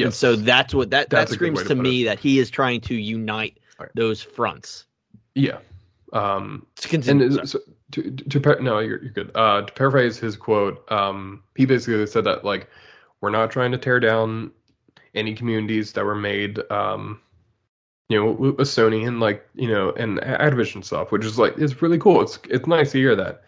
And 0.00 0.12
so 0.12 0.36
that's 0.36 0.74
what 0.74 0.90
that 0.90 1.08
That's 1.10 1.30
that 1.30 1.34
screams 1.34 1.62
to 1.62 1.68
to 1.68 1.74
me 1.74 2.04
that 2.04 2.18
he 2.18 2.38
is 2.38 2.50
trying 2.50 2.80
to 2.82 2.94
unite 2.94 3.58
right. 3.78 3.90
those 3.94 4.20
fronts. 4.22 4.86
yeah 5.34 5.58
um 6.12 6.66
To 6.76 6.84
And 6.96 7.04
continue. 7.04 7.40
is- 7.42 7.50
so, 7.50 7.58
to, 7.92 8.10
to, 8.10 8.40
par- 8.40 8.58
no, 8.60 8.80
you're, 8.80 9.00
you're 9.02 9.12
good. 9.12 9.30
Uh, 9.36 9.62
to 9.62 9.72
paraphrase 9.72 10.18
his 10.18 10.36
quote, 10.36 10.90
um, 10.90 11.44
he 11.54 11.64
basically 11.64 12.04
said 12.08 12.24
that 12.24 12.44
like 12.44 12.68
we're 13.20 13.30
not 13.30 13.52
trying 13.52 13.70
to 13.70 13.78
tear 13.78 14.00
down 14.00 14.50
any 15.14 15.32
communities 15.32 15.92
that 15.92 16.04
were 16.04 16.16
made, 16.16 16.58
um, 16.72 17.20
you 18.08 18.18
know, 18.18 18.32
with 18.32 18.56
with 18.56 18.66
Sony 18.68 19.06
and 19.06 19.20
like 19.20 19.46
you 19.54 19.68
know 19.68 19.92
and 19.92 20.18
Activision 20.22 20.84
stuff, 20.84 21.12
which 21.12 21.24
is 21.24 21.38
like 21.38 21.56
it's 21.56 21.80
really 21.82 21.98
cool. 21.98 22.20
It's 22.20 22.36
it's 22.50 22.66
nice 22.66 22.90
to 22.92 22.98
hear 22.98 23.14
that. 23.14 23.43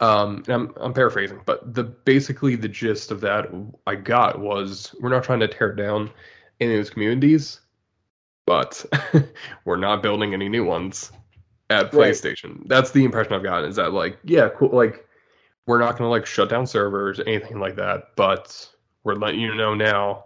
Um, 0.00 0.42
and 0.46 0.54
I'm 0.54 0.74
I'm 0.76 0.92
paraphrasing, 0.92 1.40
but 1.46 1.74
the 1.74 1.84
basically 1.84 2.54
the 2.56 2.68
gist 2.68 3.10
of 3.10 3.20
that 3.22 3.46
I 3.86 3.94
got 3.94 4.40
was 4.40 4.94
we're 5.00 5.08
not 5.08 5.24
trying 5.24 5.40
to 5.40 5.48
tear 5.48 5.72
down 5.74 6.10
any 6.60 6.74
of 6.74 6.78
those 6.78 6.90
communities, 6.90 7.60
but 8.44 8.84
we're 9.64 9.76
not 9.76 10.02
building 10.02 10.34
any 10.34 10.48
new 10.48 10.64
ones 10.64 11.12
at 11.70 11.92
Right. 11.92 12.12
PlayStation. 12.12 12.66
That's 12.68 12.90
the 12.90 13.04
impression 13.04 13.32
I've 13.32 13.42
gotten. 13.42 13.68
Is 13.68 13.76
that 13.76 13.92
like, 13.92 14.18
yeah, 14.24 14.48
cool. 14.50 14.68
Like, 14.70 15.06
we're 15.66 15.78
not 15.78 15.96
gonna 15.96 16.10
like 16.10 16.26
shut 16.26 16.48
down 16.50 16.66
servers, 16.66 17.20
anything 17.20 17.58
like 17.58 17.76
that. 17.76 18.10
But 18.16 18.68
we're 19.04 19.14
letting 19.14 19.40
you 19.40 19.54
know 19.54 19.74
now. 19.74 20.24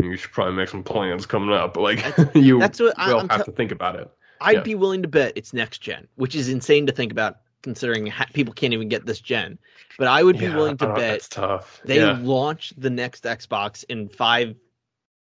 You 0.00 0.16
should 0.16 0.32
probably 0.32 0.54
make 0.54 0.68
some 0.68 0.82
plans 0.82 1.26
coming 1.26 1.54
up. 1.54 1.76
Like, 1.76 2.04
you 2.34 2.58
That's 2.58 2.80
what 2.80 2.94
I, 2.98 3.12
will 3.12 3.20
I'm 3.20 3.28
have 3.28 3.44
te- 3.44 3.52
to 3.52 3.56
think 3.56 3.70
about 3.70 3.96
it. 3.96 4.10
I'd 4.40 4.56
yeah. 4.56 4.62
be 4.62 4.74
willing 4.74 5.00
to 5.02 5.08
bet 5.08 5.32
it's 5.36 5.52
next 5.52 5.78
gen, 5.78 6.08
which 6.16 6.34
is 6.34 6.48
insane 6.48 6.86
to 6.86 6.92
think 6.92 7.12
about 7.12 7.36
considering 7.62 8.06
ha- 8.06 8.26
people 8.32 8.52
can't 8.54 8.72
even 8.72 8.88
get 8.88 9.06
this 9.06 9.20
gen. 9.20 9.58
But 9.98 10.08
I 10.08 10.22
would 10.22 10.38
be 10.38 10.46
Yeah, 10.46 10.56
willing 10.56 10.76
to 10.78 10.88
uh, 10.88 10.94
bet 10.96 11.28
tough. 11.30 11.80
they 11.84 11.96
yeah. 11.96 12.18
launch 12.20 12.72
the 12.76 12.90
next 12.90 13.24
Xbox 13.24 13.84
in 13.88 14.08
five 14.08 14.54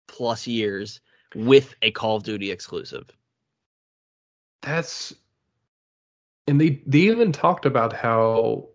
plus 0.06 0.46
years 0.46 1.00
with 1.34 1.74
a 1.82 1.90
Call 1.90 2.16
of 2.16 2.22
Duty 2.22 2.50
exclusive. 2.50 3.06
That's 4.62 5.14
and 6.46 6.60
they 6.60 6.82
they 6.86 6.98
even 7.00 7.32
talked 7.32 7.64
about 7.66 7.92
how 7.92 8.68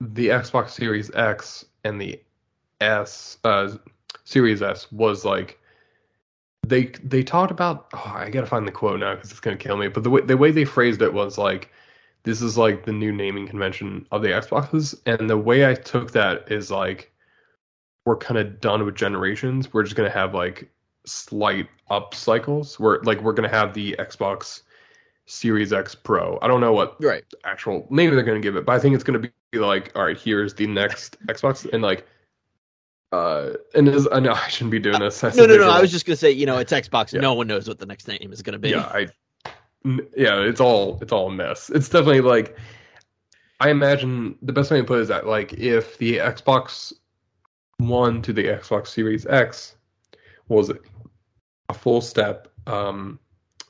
the 0.00 0.28
Xbox 0.28 0.70
Series 0.70 1.10
X 1.14 1.64
and 1.84 2.00
the 2.00 2.20
S 2.80 3.38
uh 3.44 3.76
Series 4.24 4.62
S 4.62 4.90
was 4.92 5.24
like 5.24 5.58
they 6.66 6.92
they 7.02 7.22
talked 7.22 7.50
about 7.50 7.88
oh, 7.94 8.12
I 8.14 8.30
gotta 8.30 8.46
find 8.46 8.66
the 8.66 8.72
quote 8.72 9.00
now 9.00 9.14
because 9.14 9.30
it's 9.30 9.40
gonna 9.40 9.56
kill 9.56 9.76
me. 9.76 9.88
But 9.88 10.04
the 10.04 10.10
way 10.10 10.20
the 10.20 10.36
way 10.36 10.50
they 10.50 10.64
phrased 10.64 11.02
it 11.02 11.12
was 11.14 11.38
like 11.38 11.70
this 12.28 12.42
is 12.42 12.58
like 12.58 12.84
the 12.84 12.92
new 12.92 13.10
naming 13.10 13.48
convention 13.48 14.06
of 14.12 14.20
the 14.20 14.28
Xboxes, 14.28 14.94
and 15.06 15.30
the 15.30 15.38
way 15.38 15.66
I 15.66 15.72
took 15.72 16.10
that 16.12 16.52
is 16.52 16.70
like 16.70 17.10
we're 18.04 18.18
kind 18.18 18.36
of 18.36 18.60
done 18.60 18.84
with 18.84 18.94
generations. 18.94 19.72
We're 19.72 19.82
just 19.82 19.96
gonna 19.96 20.10
have 20.10 20.34
like 20.34 20.70
slight 21.06 21.68
up 21.88 22.14
cycles. 22.14 22.78
We're 22.78 23.00
like 23.02 23.22
we're 23.22 23.32
gonna 23.32 23.48
have 23.48 23.72
the 23.72 23.96
Xbox 23.98 24.60
Series 25.24 25.72
X 25.72 25.94
Pro. 25.94 26.38
I 26.42 26.48
don't 26.48 26.60
know 26.60 26.72
what 26.74 27.02
Right. 27.02 27.24
actual 27.44 27.86
name 27.88 28.14
they're 28.14 28.22
gonna 28.22 28.40
give 28.40 28.56
it, 28.56 28.66
but 28.66 28.72
I 28.72 28.78
think 28.78 28.94
it's 28.94 29.04
gonna 29.04 29.20
be 29.50 29.58
like 29.58 29.90
all 29.96 30.04
right, 30.04 30.18
here's 30.18 30.52
the 30.52 30.66
next 30.66 31.16
Xbox, 31.28 31.66
and 31.72 31.82
like. 31.82 32.06
Uh, 33.10 33.54
and 33.74 33.88
is, 33.88 34.06
I 34.12 34.20
know 34.20 34.32
I 34.34 34.48
shouldn't 34.48 34.70
be 34.70 34.78
doing 34.78 35.00
this. 35.00 35.18
That's 35.22 35.34
No, 35.34 35.46
no, 35.46 35.56
no. 35.56 35.70
I 35.70 35.80
was 35.80 35.90
just 35.90 36.04
gonna 36.04 36.14
say, 36.14 36.30
you 36.30 36.44
know, 36.44 36.58
it's 36.58 36.70
Xbox. 36.70 37.10
Yeah. 37.10 37.20
No 37.22 37.32
one 37.32 37.46
knows 37.46 37.66
what 37.66 37.78
the 37.78 37.86
next 37.86 38.06
name 38.06 38.30
is 38.34 38.42
gonna 38.42 38.58
be. 38.58 38.68
yeah 38.68 38.82
i 38.92 39.06
yeah 39.84 40.40
it's 40.40 40.60
all 40.60 40.98
it's 41.00 41.12
all 41.12 41.28
a 41.28 41.30
mess 41.32 41.70
it's 41.70 41.88
definitely 41.88 42.20
like 42.20 42.56
i 43.60 43.70
imagine 43.70 44.36
the 44.42 44.52
best 44.52 44.70
way 44.70 44.78
to 44.78 44.84
put 44.84 44.98
it 44.98 45.02
is 45.02 45.08
that 45.08 45.26
like 45.26 45.52
if 45.54 45.96
the 45.98 46.18
xbox 46.18 46.92
one 47.78 48.20
to 48.20 48.32
the 48.32 48.44
xbox 48.44 48.88
series 48.88 49.24
x 49.26 49.76
was 50.48 50.70
a 51.68 51.74
full 51.74 52.00
step 52.00 52.48
um 52.66 53.18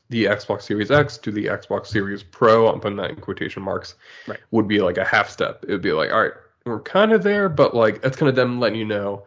the 0.09 0.25
xbox 0.25 0.63
series 0.63 0.91
x 0.91 1.19
to 1.19 1.31
the 1.31 1.45
xbox 1.47 1.87
series 1.89 2.23
pro 2.23 2.69
i'm 2.69 2.81
putting 2.81 2.97
that 2.97 3.11
in 3.11 3.17
quotation 3.17 3.63
marks 3.63 3.95
Right. 4.27 4.39
would 4.51 4.67
be 4.67 4.81
like 4.81 4.97
a 4.97 5.05
half 5.05 5.29
step 5.29 5.63
it 5.69 5.73
would 5.73 5.83
be 5.83 5.93
like 5.93 6.11
all 6.11 6.23
right 6.23 6.33
we're 6.65 6.81
kind 6.81 7.13
of 7.13 7.23
there 7.23 7.49
but 7.49 7.75
like 7.75 8.01
that's 8.01 8.17
kind 8.17 8.29
of 8.31 8.35
them 8.35 8.59
letting 8.61 8.79
you 8.79 8.85
know 8.87 9.25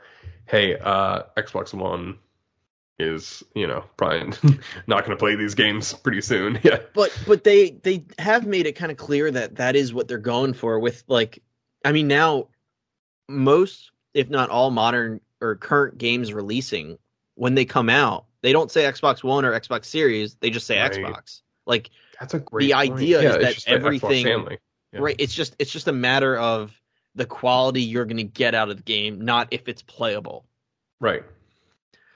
hey 0.48 0.78
uh 0.80 1.24
xbox 1.38 1.74
one 1.74 2.18
is 3.02 3.44
you 3.56 3.68
know 3.68 3.84
probably 3.98 4.32
not 4.88 5.06
going 5.06 5.11
to 5.11 5.18
play 5.18 5.36
these 5.36 5.56
games 5.56 5.94
pretty 5.94 6.22
soon. 6.22 6.60
Yeah, 6.64 6.78
but 6.94 7.11
but 7.28 7.44
they 7.44 7.72
they 7.84 8.06
have 8.19 8.45
made 8.45 8.65
it 8.68 8.73
kind 8.73 8.91
of 8.91 8.98
clear 8.98 9.32
that 9.32 9.56
that 9.56 9.76
is 9.76 9.94
what 9.94 10.07
they're 10.07 10.18
going 10.18 10.53
for 10.53 10.80
with 10.80 11.03
like 11.07 11.41
i 11.84 11.91
mean 11.91 12.07
now 12.07 12.48
most 13.28 13.91
if 14.14 14.30
not 14.30 14.49
all 14.49 14.72
modern 14.72 15.19
or 15.41 15.56
current 15.56 15.98
games 15.98 16.34
releasing 16.34 16.98
when 17.36 17.56
they 17.56 17.65
come 17.65 17.90
out 17.90 18.26
they 18.41 18.52
don't 18.52 18.72
say 18.72 18.84
xbox 18.84 19.23
one 19.23 19.45
or 19.45 19.52
xbox 19.60 19.86
series 19.86 20.36
they 20.36 20.49
just 20.49 20.68
say 20.68 20.80
Right. 20.80 20.91
xbox 20.94 21.41
like 21.65 21.90
that's 22.19 22.34
a 22.36 22.40
great. 22.40 22.68
The 22.68 22.73
point. 22.73 22.94
idea 22.94 23.18
is 23.18 23.23
Yeah, 23.23 23.30
it's 23.34 23.44
that 23.45 23.53
just 23.56 23.65
the 23.65 23.72
Xbox 23.72 23.76
everything- 23.76 24.23
family. 24.26 24.57
Yeah. 24.94 24.99
right 24.99 25.15
it's 25.18 25.34
just 25.34 25.56
it's 25.60 25.72
just 25.72 25.88
a 25.88 25.94
matter 25.94 26.38
of 26.38 26.72
the 27.15 27.26
quality 27.26 27.82
you're 27.82 28.06
going 28.06 28.18
to 28.18 28.23
get 28.23 28.53
out 28.56 28.69
of 28.69 28.78
the 28.78 28.84
game 28.84 29.22
not 29.22 29.48
if 29.52 29.68
it's 29.68 29.82
playable 29.82 30.45
Right. 30.99 31.23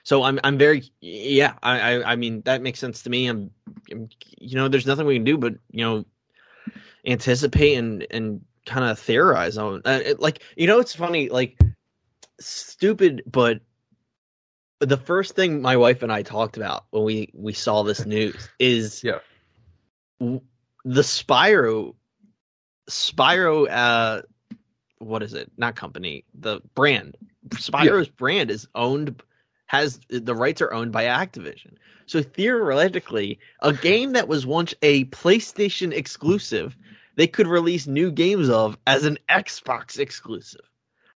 So 0.06 0.24
i'm 0.24 0.40
i'm 0.46 0.58
very 0.58 0.84
yeah 1.02 1.56
i 1.64 1.80
i, 1.96 2.12
I 2.14 2.16
mean 2.16 2.42
that 2.46 2.62
makes 2.62 2.80
sense 2.80 3.04
to 3.04 3.10
me. 3.10 3.28
I'm, 3.28 3.52
I'm 3.92 4.08
you 4.40 4.56
know 4.56 4.70
there's 4.70 4.88
nothing 4.88 5.06
we 5.06 5.16
can 5.16 5.26
do 5.26 5.38
but 5.38 5.56
you 5.72 5.84
know 5.84 6.06
anticipate 7.06 7.76
and 7.76 8.08
and 8.12 8.42
kind 8.66 8.86
of 8.86 8.98
theorize 8.98 9.58
on 9.58 9.82
uh, 9.86 10.00
it, 10.06 10.20
like 10.22 10.42
you 10.56 10.68
know 10.68 10.80
it's 10.80 10.96
funny 10.96 11.30
like 11.30 11.60
stupid 12.40 13.24
but 13.28 13.60
the 14.80 14.98
first 14.98 15.36
thing 15.36 15.62
my 15.62 15.76
wife 15.78 16.04
and 16.04 16.12
I 16.12 16.22
talked 16.22 16.58
about 16.58 16.86
when 16.92 17.04
we 17.04 17.30
we 17.34 17.54
saw 17.54 17.84
this 17.84 18.06
news 18.06 18.50
is 18.60 19.04
Yeah. 19.04 19.20
w- 20.20 20.42
the 20.84 21.02
Spyro 21.02 21.96
Spyro 22.90 23.68
uh 23.70 24.22
what 25.00 25.22
is 25.24 25.34
it? 25.34 25.52
Not 25.58 25.76
company 25.76 26.24
the 26.34 26.62
brand. 26.74 27.18
Spyro's 27.50 28.10
brand 28.10 28.50
is 28.52 28.68
owned 28.76 29.22
has 29.68 30.00
the 30.10 30.36
rights 30.36 30.62
are 30.62 30.72
owned 30.74 30.92
by 30.92 31.06
Activision 31.06 31.74
so 32.06 32.22
theoretically 32.22 33.40
a 33.62 33.74
game 33.74 34.14
that 34.14 34.28
was 34.28 34.46
once 34.46 34.74
a 34.82 35.06
PlayStation 35.06 35.92
exclusive 35.92 36.76
they 37.16 37.28
could 37.28 37.48
release 37.48 37.88
new 37.88 38.12
games 38.12 38.50
of 38.50 38.78
as 38.88 39.06
an 39.06 39.18
Xbox 39.30 39.98
exclusive 40.00 40.70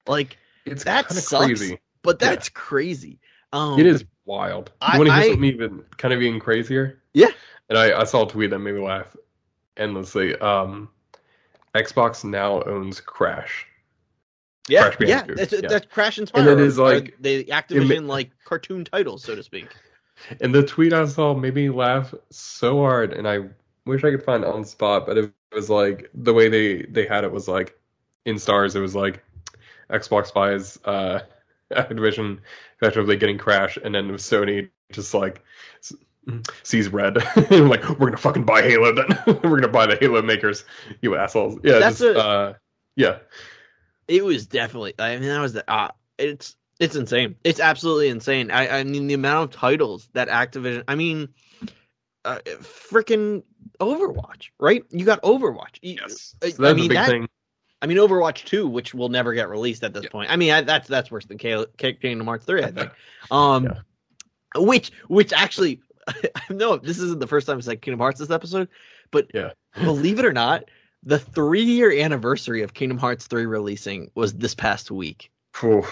like 0.07 0.38
It's 0.65 0.84
That 0.84 1.10
sucks. 1.11 1.45
crazy. 1.45 1.80
but 2.03 2.18
Yeah. 2.22 2.30
that's 2.30 2.49
crazy 2.49 3.19
um 3.53 3.80
It 3.80 3.86
is 3.86 4.06
wild. 4.26 4.72
I- 4.82 4.98
want 4.98 5.07
to 5.10 5.14
hear 5.14 5.24
I- 5.24 5.28
something 5.30 5.44
even 5.45 5.84
kind 5.98 6.14
of 6.14 6.22
even 6.22 6.40
crazier? 6.40 7.02
Yeah. 7.14 7.32
And 7.69 7.78
I, 7.78 7.99
I 8.02 8.03
saw 8.06 8.26
a 8.26 8.30
tweet 8.30 8.49
that 8.52 8.60
made 8.60 8.76
me 8.76 8.82
laugh 8.82 9.15
endlessly. 9.76 10.36
Um, 10.38 10.90
Xbox 11.76 12.24
now 12.24 12.64
owns 12.64 12.99
Crash. 13.02 13.65
Yeah, 14.68 14.89
Crash 14.91 15.10
yeah, 15.10 15.23
that's, 15.27 15.53
yeah. 15.53 15.61
that's 15.68 15.85
Crash 15.88 16.18
and. 16.18 16.30
And 16.34 16.48
it 16.48 16.60
is 16.60 16.77
are 16.80 16.94
like- 16.94 17.15
the 17.19 17.45
Activision 17.45 18.07
like 18.07 18.31
cartoon 18.45 18.85
titles, 18.85 19.23
so 19.23 19.35
to 19.35 19.44
speak. 19.44 19.68
And 20.41 20.53
the 20.53 20.64
tweet 20.64 20.94
I 20.94 21.06
saw 21.06 21.34
made 21.34 21.53
me 21.53 21.69
laugh 21.69 22.14
so 22.31 22.80
hard, 22.80 23.14
and 23.14 23.27
I 23.27 23.41
wish 23.85 24.03
I 24.03 24.11
could 24.11 24.23
find 24.23 24.44
it 24.44 24.49
on 24.49 24.65
spot, 24.65 25.06
but 25.06 25.18
it 25.18 25.31
was 25.53 25.69
like 25.69 26.10
the 26.14 26.34
way 26.34 26.49
they 26.49 26.84
they 26.84 27.06
had 27.06 27.23
it 27.23 27.31
was 27.31 27.48
like 27.48 27.77
in 28.26 28.39
stars. 28.39 28.76
It 28.76 28.80
was 28.81 28.95
like 28.95 29.23
Xbox 29.91 30.34
buys 30.34 30.80
uh, 30.85 31.19
Activision 31.72 32.39
effectively 32.81 33.15
getting 33.15 33.38
Crash, 33.38 33.77
and 33.84 33.94
then 33.95 34.10
Sony 34.14 34.69
just 34.91 35.14
like 35.14 35.44
sees 36.64 36.89
red, 36.89 37.15
like 37.52 37.88
we're 37.99 38.07
gonna 38.07 38.18
fucking 38.18 38.44
buy 38.44 38.61
Halo. 38.61 38.94
Then 38.94 39.07
we're 39.44 39.60
gonna 39.60 39.68
buy 39.69 39.85
the 39.85 39.98
Halo 39.98 40.22
makers, 40.22 40.65
you 41.02 41.15
assholes. 41.15 41.60
Yeah, 41.64 41.80
That's 41.80 41.99
just 41.99 42.18
a- 42.18 42.19
uh, 42.19 42.53
yeah, 42.95 43.19
It 44.07 44.23
was 44.23 44.45
definitely. 44.47 44.93
I 44.99 45.17
mean, 45.17 45.29
that 45.29 45.39
was 45.41 45.53
the. 45.53 45.69
Uh, 45.71 45.89
it's 46.17 46.55
it's 46.79 46.95
insane. 46.95 47.35
It's 47.43 47.59
absolutely 47.59 48.09
insane. 48.09 48.51
I 48.51 48.79
I 48.79 48.84
mean, 48.84 49.07
the 49.07 49.13
amount 49.13 49.53
of 49.53 49.59
titles 49.59 50.09
that 50.13 50.27
Activision. 50.29 50.84
I 50.88 50.95
mean, 50.95 51.29
uh, 52.25 52.39
freaking 52.61 53.43
Overwatch, 53.79 54.49
right? 54.59 54.84
You 54.91 55.05
got 55.05 55.21
Overwatch. 55.23 55.79
Yes. 55.81 56.35
I- 56.41 56.49
So 56.49 56.61
that's 56.63 56.71
I 56.71 56.73
mean, 56.75 56.85
a 56.85 56.89
big 56.89 56.97
that- 56.97 57.07
thing. 57.07 57.27
I 57.81 57.85
mean, 57.85 57.97
Overwatch 57.97 58.45
Two, 58.45 58.67
which 58.67 58.93
will 58.95 59.09
never 59.09 59.34
get 59.34 59.49
released 59.49 59.84
at 59.84 59.93
this 59.93 60.03
Yeah. 60.05 60.09
point. 60.09 60.31
I 60.31 60.35
mean, 60.35 60.51
I, 60.51 60.61
that's 60.61 60.88
that's 60.88 61.11
worse 61.11 61.25
than 61.25 61.38
K- 61.38 61.65
K- 61.77 61.93
Kingdom 61.93 62.25
Hearts 62.25 62.45
Three, 62.45 62.63
I 62.63 62.71
think. 62.71 62.91
Um, 63.31 63.65
Yeah. 63.65 63.79
which 64.55 64.91
which 65.09 65.31
actually, 65.34 65.81
I 66.07 66.53
know 66.53 66.77
this 66.77 66.97
isn't 66.97 67.19
the 67.19 67.27
first 67.27 67.45
time 67.45 67.59
it's 67.59 67.67
like 67.67 67.81
Kingdom 67.81 67.99
Hearts 67.99 68.19
this 68.19 68.31
episode, 68.31 68.69
but 69.11 69.27
Yeah. 69.34 69.51
believe 69.84 70.17
it 70.17 70.25
or 70.25 70.34
not, 70.34 70.63
the 71.03 71.19
three 71.19 71.64
year 71.64 71.91
anniversary 71.91 72.61
of 72.61 72.74
Kingdom 72.74 72.98
Hearts 72.98 73.28
Three 73.28 73.45
releasing 73.45 74.11
was 74.15 74.34
this 74.34 74.53
past 74.56 74.91
week. 74.91 75.32
Phew. 75.53 75.86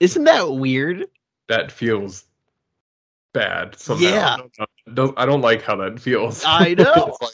Isn't 0.00 0.24
that 0.24 0.50
weird? 0.52 1.06
that 1.48 1.72
feels 1.72 2.24
bad 3.32 3.74
somehow. 3.78 4.04
Yeah. 4.04 4.36
Don't- 4.92 5.18
I 5.18 5.24
don't 5.24 5.40
like 5.40 5.62
how 5.62 5.76
that 5.76 5.98
feels. 6.00 6.44
I 6.46 6.74
know. 6.74 7.16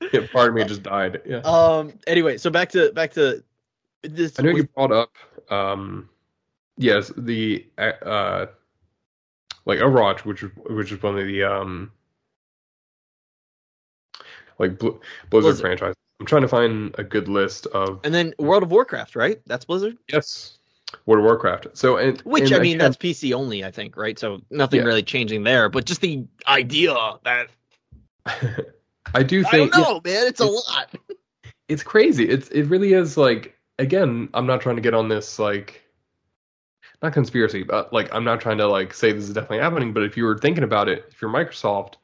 It's 0.00 0.12
like, 0.12 0.32
part 0.32 0.48
of 0.50 0.54
me 0.54 0.64
just 0.64 0.82
died. 0.82 1.22
Yeah. 1.24 1.38
Um. 1.44 1.94
Anyway, 2.06 2.36
so 2.36 2.50
back 2.50 2.68
to 2.70 2.92
back 2.92 3.12
to 3.12 3.42
this. 4.02 4.38
I 4.38 4.42
know 4.42 4.50
you 4.50 4.64
brought 4.64 4.92
up, 4.92 5.12
um, 5.50 6.10
yes, 6.76 7.10
the 7.16 7.66
uh, 7.78 8.46
like 9.64 9.78
Overwatch, 9.78 10.20
which 10.26 10.42
which 10.68 10.92
is 10.92 11.02
one 11.02 11.18
of 11.18 11.26
the 11.26 11.44
um, 11.44 11.90
like 14.58 14.78
Bl- 14.78 14.88
Blizzard, 14.88 15.00
Blizzard. 15.30 15.60
franchise. 15.62 15.94
I'm 16.20 16.26
trying 16.26 16.42
to 16.42 16.48
find 16.48 16.94
a 16.98 17.04
good 17.04 17.28
list 17.28 17.66
of 17.68 18.00
and 18.04 18.14
then 18.14 18.34
World 18.38 18.62
of 18.62 18.70
Warcraft, 18.70 19.16
right? 19.16 19.40
That's 19.46 19.64
Blizzard. 19.64 19.96
yes, 20.12 20.58
World 21.06 21.20
of 21.20 21.24
Warcraft. 21.24 21.68
So 21.74 21.96
and 21.96 22.20
Which 22.22 22.44
and 22.44 22.54
I 22.54 22.58
mean, 22.60 22.78
can't- 22.78 22.80
that's 22.80 22.96
PC 22.96 23.34
only, 23.34 23.64
I 23.64 23.70
think, 23.70 23.96
right? 23.96 24.18
So 24.18 24.40
nothing 24.50 24.80
Yeah. 24.80 24.86
really 24.86 25.02
changing 25.02 25.42
there. 25.42 25.68
But 25.68 25.86
just 25.86 26.00
the 26.00 26.24
idea 26.46 26.94
that 27.24 27.48
I 29.14 29.22
do 29.22 29.44
I 29.46 29.50
think 29.50 29.72
don't 29.72 29.82
know, 29.82 30.00
man, 30.04 30.26
it's 30.26 30.40
a 30.40 30.44
it's- 30.44 30.68
lot. 30.68 30.94
it's 31.68 31.82
crazy. 31.82 32.28
It's 32.28 32.48
it 32.50 32.62
really 32.64 32.92
is 32.92 33.16
like 33.16 33.56
again, 33.78 34.28
I'm 34.34 34.46
not 34.46 34.60
trying 34.60 34.76
to 34.76 34.82
get 34.82 34.94
on 34.94 35.08
this 35.08 35.38
like 35.38 35.80
not 37.02 37.12
conspiracy, 37.12 37.64
but 37.64 37.92
like 37.92 38.08
I'm 38.14 38.24
not 38.24 38.40
trying 38.40 38.58
to 38.58 38.66
like 38.68 38.94
say 38.94 39.12
this 39.12 39.24
is 39.24 39.34
definitely 39.34 39.58
happening, 39.58 39.92
but 39.92 40.04
if 40.04 40.16
you 40.16 40.24
were 40.24 40.38
thinking 40.38 40.64
about 40.64 40.88
it, 40.88 41.04
if 41.10 41.20
you're 41.20 41.30
Microsoft, 41.30 41.94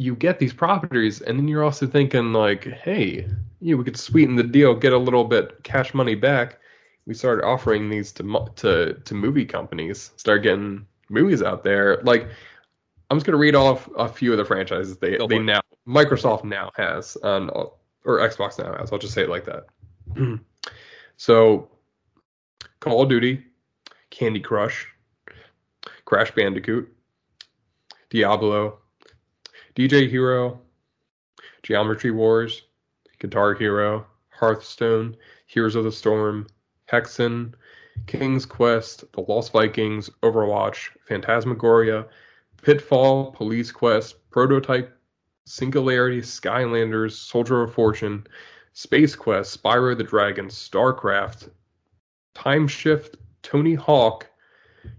you 0.00 0.16
get 0.16 0.38
these 0.38 0.52
properties 0.52 1.20
and 1.20 1.38
then 1.38 1.46
you're 1.46 1.62
also 1.62 1.86
thinking 1.86 2.32
like, 2.32 2.64
hey, 2.64 3.28
you 3.60 3.76
we 3.76 3.84
could 3.84 3.98
sweeten 3.98 4.34
the 4.34 4.42
deal, 4.42 4.74
get 4.74 4.92
a 4.92 4.98
little 4.98 5.24
bit 5.24 5.62
cash 5.62 5.92
money 5.92 6.14
back. 6.14 6.58
We 7.06 7.14
started 7.14 7.44
offering 7.44 7.90
these 7.90 8.12
to 8.12 8.48
to 8.56 8.94
to 8.94 9.14
movie 9.14 9.44
companies, 9.44 10.12
start 10.16 10.42
getting 10.42 10.86
movies 11.10 11.42
out 11.42 11.64
there. 11.64 12.00
Like 12.02 12.28
I'm 13.10 13.18
just 13.18 13.26
gonna 13.26 13.38
read 13.38 13.54
off 13.54 13.88
a 13.96 14.08
few 14.08 14.32
of 14.32 14.38
the 14.38 14.44
franchises 14.44 14.96
they 14.96 15.18
they 15.28 15.38
now 15.38 15.60
Microsoft 15.86 16.44
now 16.44 16.70
has 16.76 17.16
on 17.16 17.50
or 17.50 18.18
Xbox 18.18 18.58
now 18.58 18.76
has. 18.78 18.92
I'll 18.92 18.98
just 18.98 19.14
say 19.14 19.22
it 19.22 19.28
like 19.28 19.44
that. 19.44 19.66
so, 21.16 21.68
Call 22.80 23.02
of 23.02 23.08
Duty, 23.08 23.44
Candy 24.10 24.40
Crush, 24.40 24.86
Crash 26.06 26.30
Bandicoot, 26.30 26.90
Diablo, 28.08 28.79
DJ 29.76 30.10
Hero, 30.10 30.60
Geometry 31.62 32.10
Wars, 32.10 32.62
Guitar 33.18 33.54
Hero, 33.54 34.06
Hearthstone, 34.30 35.16
Heroes 35.46 35.76
of 35.76 35.84
the 35.84 35.92
Storm, 35.92 36.46
Hexen, 36.90 37.54
King's 38.06 38.46
Quest, 38.46 39.04
The 39.12 39.20
Lost 39.20 39.52
Vikings, 39.52 40.10
Overwatch, 40.22 40.90
Phantasmagoria, 41.06 42.06
Pitfall, 42.62 43.32
Police 43.32 43.70
Quest, 43.70 44.16
Prototype, 44.30 44.96
Singularity, 45.44 46.20
Skylanders, 46.20 47.12
Soldier 47.12 47.62
of 47.62 47.72
Fortune, 47.72 48.26
Space 48.72 49.14
Quest, 49.14 49.62
Spyro 49.62 49.96
the 49.96 50.04
Dragon, 50.04 50.46
StarCraft, 50.46 51.50
Time 52.34 52.66
Shift, 52.66 53.16
Tony 53.42 53.74
Hawk, 53.74 54.28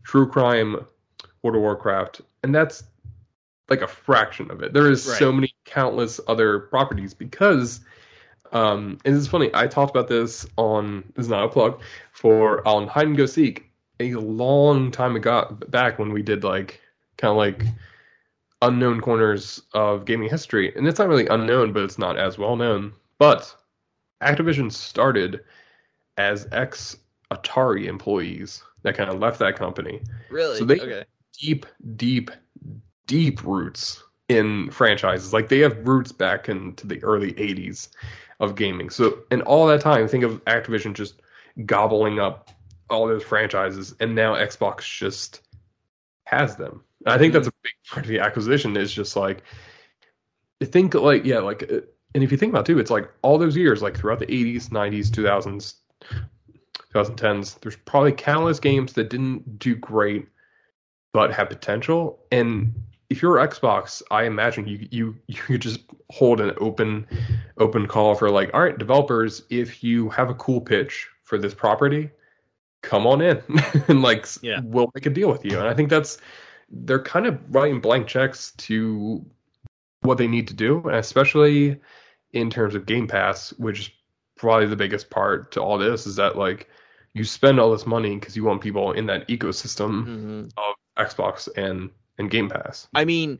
True 0.04 0.28
Crime, 0.28 0.86
World 1.42 1.56
of 1.56 1.62
Warcraft, 1.62 2.22
and 2.44 2.54
that's 2.54 2.84
like 3.72 3.82
a 3.82 3.88
fraction 3.88 4.52
of 4.52 4.62
it. 4.62 4.74
There 4.74 4.92
is 4.92 5.08
Right. 5.08 5.18
so 5.18 5.32
many 5.32 5.56
countless 5.66 6.20
other 6.28 6.60
properties 6.60 7.14
because 7.16 7.80
um 8.52 8.98
and 9.06 9.16
it's 9.16 9.28
funny, 9.28 9.50
I 9.54 9.66
talked 9.66 9.92
about 9.96 10.10
this 10.10 10.46
on 10.58 11.04
this 11.16 11.26
is 11.26 11.30
not 11.30 11.46
a 11.46 11.48
plug 11.48 11.82
for 12.12 12.68
on 12.68 12.86
Hide 12.88 13.08
and 13.08 13.18
Go 13.18 13.26
Seek 13.26 13.72
a 14.02 14.16
long 14.16 14.92
time 14.92 15.16
ago 15.16 15.58
back 15.70 15.98
when 15.98 16.12
we 16.12 16.22
did 16.22 16.44
like 16.44 16.82
kind 17.18 17.32
of 17.32 17.38
like 17.38 17.64
unknown 18.62 19.00
corners 19.02 19.62
of 19.74 20.06
gaming 20.06 20.30
history. 20.30 20.76
And 20.76 20.88
it's 20.88 21.00
not 21.00 21.08
really 21.08 21.28
unknown, 21.28 21.72
but 21.74 21.84
it's 21.84 21.98
not 21.98 22.18
as 22.18 22.38
well 22.38 22.56
known. 22.58 22.92
But 23.18 23.56
Activision 24.22 24.72
started 24.72 25.40
as 26.18 26.48
ex 26.52 26.98
Atari 27.32 27.86
employees 27.86 28.62
that 28.84 28.96
kind 28.98 29.10
of 29.10 29.20
left 29.20 29.40
that 29.40 29.56
company. 29.56 30.02
Really? 30.30 30.58
So 30.58 30.66
they- 30.66 30.82
okay. 30.82 31.06
Deep, 31.40 31.66
deep, 31.96 32.30
deep 33.12 33.44
roots 33.44 34.02
in 34.30 34.72
franchises. 34.72 35.34
Like 35.34 35.50
they 35.50 35.60
have 35.60 35.86
roots 35.86 36.14
back 36.14 36.48
into 36.48 36.88
the 36.88 37.04
early 37.04 37.34
80s 37.34 37.90
of 38.40 38.56
gaming. 38.56 38.90
So, 38.90 39.20
in 39.32 39.42
all 39.42 39.68
that 39.68 39.82
time, 39.82 40.08
think 40.08 40.24
of 40.24 40.44
Activision 40.46 40.94
just 40.94 41.22
gobbling 41.66 42.20
up 42.20 42.50
all 42.90 43.06
those 43.08 43.22
franchises, 43.22 43.94
and 44.00 44.16
now 44.16 44.34
Xbox 44.36 44.84
just 44.84 45.42
has 46.24 46.56
them. 46.56 46.86
I 47.06 47.18
think 47.18 47.34
that's 47.34 47.50
a 47.50 47.54
big 47.64 47.74
part 47.90 48.06
of 48.06 48.10
the 48.10 48.20
acquisition 48.20 48.78
is 48.78 48.94
just 48.94 49.18
like, 49.18 49.44
think 50.64 50.94
like, 50.94 51.26
yeah, 51.26 51.40
like, 51.40 51.64
uh, 51.64 51.82
and 52.16 52.24
if 52.24 52.32
you 52.32 52.38
think 52.38 52.54
about 52.54 52.62
it 52.70 52.72
too, 52.72 52.80
it's 52.80 52.92
like 52.92 53.12
all 53.24 53.38
those 53.38 53.58
years, 53.58 53.82
like 53.82 53.98
throughout 53.98 54.20
the 54.20 54.26
80s, 54.28 54.70
90s, 54.70 55.08
2000s, 55.08 55.74
2010s, 56.94 57.60
there's 57.60 57.76
probably 57.76 58.14
countless 58.14 58.62
games 58.62 58.94
that 58.94 59.10
didn't 59.10 59.60
do 59.60 59.76
great 59.76 60.28
but 61.14 61.34
have 61.34 61.50
potential. 61.50 62.20
And 62.32 62.74
if 63.12 63.22
you're 63.22 63.36
Xbox, 63.36 64.02
I 64.10 64.24
imagine 64.24 64.68
you 64.68 64.88
you 64.90 65.16
you 65.28 65.36
could 65.36 65.62
just 65.62 65.82
hold 66.10 66.40
an 66.40 66.54
open 66.58 67.06
open 67.58 67.88
call 67.88 68.16
for 68.16 68.32
like, 68.32 68.50
all 68.54 68.62
right, 68.62 68.78
developers, 68.78 69.44
if 69.50 69.84
you 69.84 70.10
have 70.10 70.30
a 70.30 70.36
cool 70.36 70.62
pitch 70.62 71.10
for 71.24 71.38
this 71.38 71.54
property, 71.54 72.10
come 72.82 73.06
on 73.06 73.22
in 73.22 73.42
and 73.88 74.02
like 74.02 74.26
Yeah. 74.42 74.62
we'll 74.64 74.92
make 74.96 75.06
a 75.06 75.10
deal 75.10 75.30
with 75.30 75.44
you. 75.46 75.60
And 75.60 75.68
I 75.68 75.74
think 75.74 75.90
that's 75.90 76.18
they're 76.70 77.04
kind 77.04 77.28
of 77.28 77.38
writing 77.54 77.82
blank 77.82 78.08
checks 78.08 78.54
to 78.58 79.26
what 80.02 80.18
they 80.18 80.28
need 80.28 80.48
to 80.48 80.54
do, 80.54 80.80
and 80.86 80.96
especially 80.96 81.80
in 82.32 82.50
terms 82.50 82.76
of 82.76 82.86
Game 82.86 83.08
Pass, 83.08 83.52
which 83.58 83.80
is 83.82 83.90
probably 84.38 84.68
the 84.68 84.76
biggest 84.76 85.10
part 85.10 85.52
to 85.52 85.62
all 85.62 85.78
this 85.78 86.08
is 86.08 86.16
that 86.16 86.38
like 86.38 86.70
you 87.14 87.26
spend 87.26 87.60
all 87.60 87.72
this 87.72 87.86
money 87.86 88.16
because 88.16 88.38
you 88.38 88.46
want 88.46 88.62
people 88.62 88.94
in 88.94 89.06
that 89.06 89.28
ecosystem 89.28 90.06
hmm 90.06 90.42
of 90.58 90.76
Xbox 90.98 91.48
and 91.56 91.90
and 92.18 92.30
Game 92.30 92.50
Pass. 92.50 92.88
I 92.94 93.06
mean, 93.06 93.40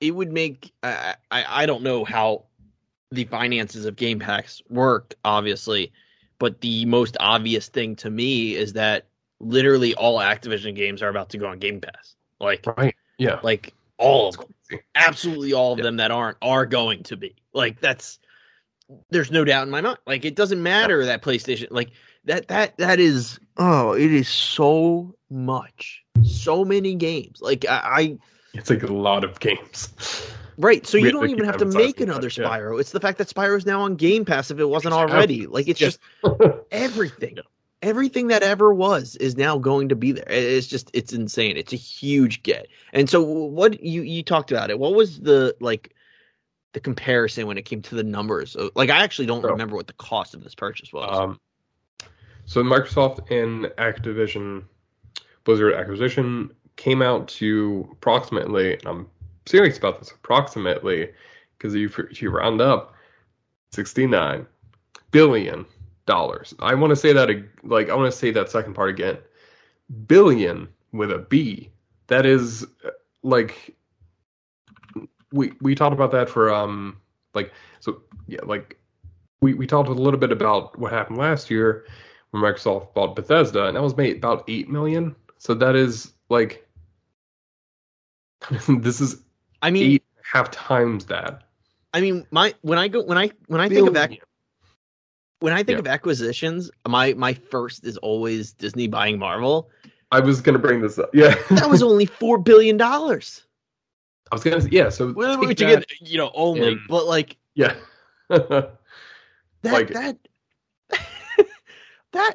it 0.00 0.12
would 0.12 0.32
make 0.32 0.72
I, 0.82 1.14
I 1.30 1.62
I 1.62 1.66
don't 1.66 1.82
know 1.82 2.04
how 2.04 2.44
the 3.10 3.24
finances 3.24 3.84
of 3.86 3.96
Game 3.96 4.18
Pass 4.18 4.62
work, 4.68 5.14
obviously, 5.24 5.92
but 6.38 6.60
the 6.60 6.84
most 6.84 7.16
obvious 7.20 7.68
thing 7.68 7.96
to 7.96 8.10
me 8.10 8.54
is 8.54 8.74
that 8.74 9.06
literally 9.40 9.94
all 9.94 10.18
Activision 10.18 10.74
games 10.74 11.02
are 11.02 11.08
about 11.08 11.30
to 11.30 11.38
go 11.38 11.46
on 11.48 11.58
Game 11.58 11.80
Pass. 11.80 12.14
Like 12.40 12.64
Right. 12.76 12.94
Yeah. 13.18 13.40
like 13.42 13.72
all 13.98 14.28
of 14.28 14.36
them. 14.36 14.80
Absolutely 14.94 15.52
all 15.52 15.72
of 15.72 15.78
Yeah. 15.78 15.84
them 15.84 15.96
that 15.96 16.10
aren't 16.10 16.36
are 16.42 16.66
going 16.66 17.02
to 17.04 17.16
be. 17.16 17.34
Like 17.52 17.80
that's 17.80 18.18
there's 19.10 19.30
no 19.30 19.44
doubt 19.44 19.64
in 19.64 19.70
my 19.70 19.80
mind. 19.80 19.98
Like 20.06 20.24
it 20.24 20.34
doesn't 20.34 20.62
matter 20.62 21.04
that 21.06 21.22
PlayStation 21.22 21.68
like 21.70 21.90
that 22.24 22.48
that 22.48 22.76
that 22.78 23.00
is 23.00 23.38
oh, 23.56 23.92
it 23.92 24.12
is 24.12 24.28
so 24.28 25.14
much. 25.30 26.04
So 26.24 26.64
many 26.64 26.94
games. 26.94 27.40
Like 27.40 27.64
I, 27.68 27.80
I 27.84 28.18
It's 28.54 28.70
like 28.70 28.82
a 28.82 28.92
lot 28.92 29.24
of 29.24 29.38
games. 29.40 29.88
Right, 30.60 30.84
so 30.84 30.98
you 30.98 31.12
don't 31.12 31.30
even 31.30 31.44
have 31.44 31.58
to 31.58 31.64
make 31.64 31.98
that, 31.98 32.04
another 32.08 32.26
yeah. 32.26 32.44
Spyro. 32.48 32.80
It's 32.80 32.90
the 32.90 32.98
fact 32.98 33.18
that 33.18 33.28
Spyro 33.28 33.56
is 33.56 33.64
now 33.64 33.80
on 33.82 33.94
Game 33.94 34.24
Pass 34.24 34.50
if 34.50 34.58
it 34.58 34.64
wasn't 34.64 34.92
already. 34.94 35.46
Like 35.46 35.68
it's 35.68 35.80
Yeah. 35.80 35.88
just 35.88 36.00
everything. 36.72 37.38
Everything 37.80 38.26
that 38.26 38.42
ever 38.42 38.74
was 38.74 39.14
is 39.16 39.36
now 39.36 39.56
going 39.56 39.88
to 39.88 39.94
be 39.94 40.10
there. 40.10 40.24
It's 40.28 40.66
just 40.66 40.90
it's 40.94 41.12
insane. 41.12 41.56
It's 41.56 41.72
a 41.72 41.76
huge 41.76 42.42
get. 42.42 42.66
And 42.92 43.08
so 43.08 43.22
what 43.22 43.80
you 43.84 44.02
you 44.02 44.24
talked 44.24 44.50
about 44.50 44.68
it. 44.70 44.80
What 44.80 44.96
was 44.96 45.20
the 45.20 45.54
like 45.60 45.94
the 46.72 46.80
comparison 46.80 47.46
when 47.46 47.56
it 47.56 47.66
came 47.66 47.80
to 47.82 47.94
the 47.94 48.02
numbers? 48.02 48.56
of- 48.56 48.72
Like 48.74 48.90
I 48.90 48.98
actually 49.04 49.26
don't 49.26 49.44
Oh. 49.44 49.48
remember 49.50 49.76
what 49.76 49.86
the 49.86 49.92
cost 49.92 50.34
of 50.34 50.42
this 50.42 50.56
purchase 50.56 50.92
was. 50.92 51.16
Um, 51.16 51.38
so 52.46 52.64
Microsoft 52.64 53.30
and 53.30 53.66
Activision 53.78 54.64
Blizzard 55.48 55.72
acquisition 55.72 56.50
came 56.76 57.00
out 57.00 57.26
to 57.26 57.88
approximately, 57.90 58.74
and 58.74 58.86
I'm 58.86 59.06
serious 59.46 59.78
about 59.78 59.98
this, 59.98 60.10
approximately, 60.10 61.08
because 61.56 61.74
you 61.74 61.90
if 62.10 62.20
you 62.20 62.28
round 62.28 62.60
up, 62.60 62.92
sixty 63.72 64.06
nine 64.06 64.46
billion 65.10 65.64
dollars. 66.04 66.52
I 66.60 66.74
want 66.74 66.90
to 66.90 66.96
say 66.96 67.14
that 67.14 67.30
like 67.62 67.88
I 67.88 67.94
want 67.94 68.12
to 68.12 68.18
say 68.18 68.30
that 68.30 68.50
second 68.50 68.74
part 68.74 68.90
again, 68.90 69.16
billion 70.06 70.68
with 70.92 71.10
a 71.10 71.20
B. 71.30 71.70
That 72.08 72.26
is 72.26 72.66
uh, 72.84 72.90
like 73.22 73.74
we 75.32 75.54
we 75.62 75.74
talked 75.74 75.94
about 75.94 76.12
that 76.12 76.28
for 76.28 76.52
um 76.52 76.98
like 77.32 77.54
so 77.80 78.02
yeah 78.26 78.40
like 78.44 78.76
we, 79.40 79.54
we 79.54 79.66
talked 79.66 79.88
a 79.88 79.92
little 79.92 80.20
bit 80.20 80.30
about 80.30 80.78
what 80.78 80.92
happened 80.92 81.16
last 81.16 81.50
year 81.50 81.86
when 82.32 82.42
Microsoft 82.42 82.92
bought 82.92 83.16
Bethesda, 83.16 83.66
and 83.66 83.78
that 83.78 83.82
was 83.82 83.96
made 83.96 84.18
about 84.18 84.44
eight 84.46 84.68
million. 84.68 85.16
So 85.38 85.54
that 85.54 85.74
is 85.76 86.12
like 86.28 86.66
this 88.68 89.00
is 89.00 89.22
I 89.62 89.70
mean, 89.70 89.92
eight 89.92 90.02
and 90.16 90.24
a 90.24 90.36
half 90.38 90.50
times 90.50 91.06
that. 91.06 91.42
I 91.94 92.00
mean, 92.00 92.26
my 92.30 92.54
when 92.62 92.78
I 92.78 92.88
go 92.88 93.02
when 93.02 93.18
I 93.18 93.30
when 93.46 93.60
I 93.60 93.68
think 93.68 93.88
of 93.88 93.96
ac- 93.96 94.20
when 95.40 95.52
I 95.52 95.58
think 95.58 95.76
Yeah. 95.76 95.78
of 95.78 95.86
acquisitions, 95.86 96.70
my 96.86 97.14
my 97.14 97.32
first 97.34 97.84
is 97.84 97.96
always 97.98 98.52
Disney 98.52 98.88
buying 98.88 99.18
Marvel. 99.18 99.70
I 100.10 100.20
was 100.20 100.40
gonna 100.40 100.58
bring 100.58 100.80
this 100.80 100.98
up. 100.98 101.10
Yeah, 101.14 101.34
That 101.50 101.68
was 101.68 101.82
only 101.82 102.06
four 102.06 102.38
billion 102.38 102.76
dollars. 102.76 103.44
I 104.30 104.34
was 104.34 104.44
gonna. 104.44 104.66
Yeah, 104.70 104.88
so 104.90 105.12
Well, 105.12 105.38
which 105.40 105.58
that- 105.60 105.86
get, 105.88 106.00
you 106.10 106.18
know, 106.18 106.30
only, 106.34 106.78
but 106.88 107.06
like 107.06 107.36
yeah. 107.54 107.74
that, 108.28 108.70
Like- 109.64 109.88
that, 109.88 110.16
that 112.12 112.34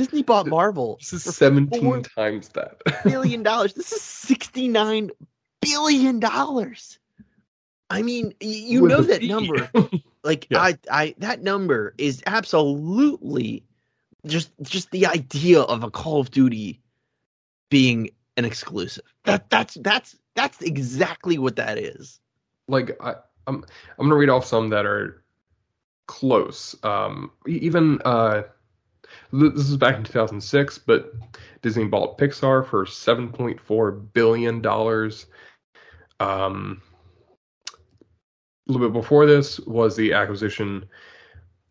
Disney 0.00 0.22
bought 0.22 0.46
Marvel 0.46 0.96
this 0.98 1.12
is 1.12 1.24
for 1.24 1.32
seventeen 1.32 1.82
four 1.82 2.00
times 2.00 2.48
that. 2.50 2.80
billion 3.04 3.42
dollars. 3.50 3.74
This 3.74 3.92
is 3.92 4.00
sixty 4.00 4.66
nine 4.66 5.10
billion 5.60 6.20
dollars. 6.20 6.98
I 7.90 8.00
mean, 8.00 8.32
you 8.40 8.82
With 8.82 8.90
know 8.92 9.02
that 9.02 9.22
number. 9.22 9.70
Like 10.22 10.46
Yeah. 10.50 10.60
I, 10.60 10.78
I, 10.90 11.14
that 11.18 11.42
number 11.42 11.94
is 11.96 12.22
absolutely 12.26 13.64
just 14.26 14.50
just 14.62 14.90
the 14.90 15.06
idea 15.06 15.60
of 15.60 15.82
a 15.82 15.90
Call 15.90 16.20
of 16.20 16.30
Duty 16.30 16.80
being 17.70 18.10
an 18.36 18.44
exclusive. 18.44 19.04
That 19.24 19.48
that's 19.50 19.74
that's 19.80 20.16
that's 20.34 20.60
exactly 20.62 21.38
what 21.38 21.56
that 21.56 21.78
is. 21.78 22.20
like 22.68 22.96
I, 23.02 23.14
I'm 23.46 23.64
I'm 23.98 24.06
gonna 24.08 24.14
read 24.14 24.28
off 24.28 24.44
some 24.46 24.68
that 24.70 24.84
are 24.86 25.22
close. 26.06 26.74
Um, 26.82 27.30
even 27.46 28.00
uh, 28.04 28.42
this 29.32 29.68
is 29.68 29.76
back 29.76 29.96
in 29.96 30.04
2006, 30.04 30.78
but 30.78 31.12
Disney 31.62 31.84
bought 31.84 32.18
Pixar 32.18 32.66
for 32.66 32.84
7.4 32.84 34.12
billion 34.12 34.60
dollars. 34.60 35.26
Um, 36.18 36.82
a 38.68 38.72
little 38.72 38.88
bit 38.88 38.92
before 38.92 39.26
this 39.26 39.58
was 39.60 39.96
the 39.96 40.12
acquisition 40.12 40.88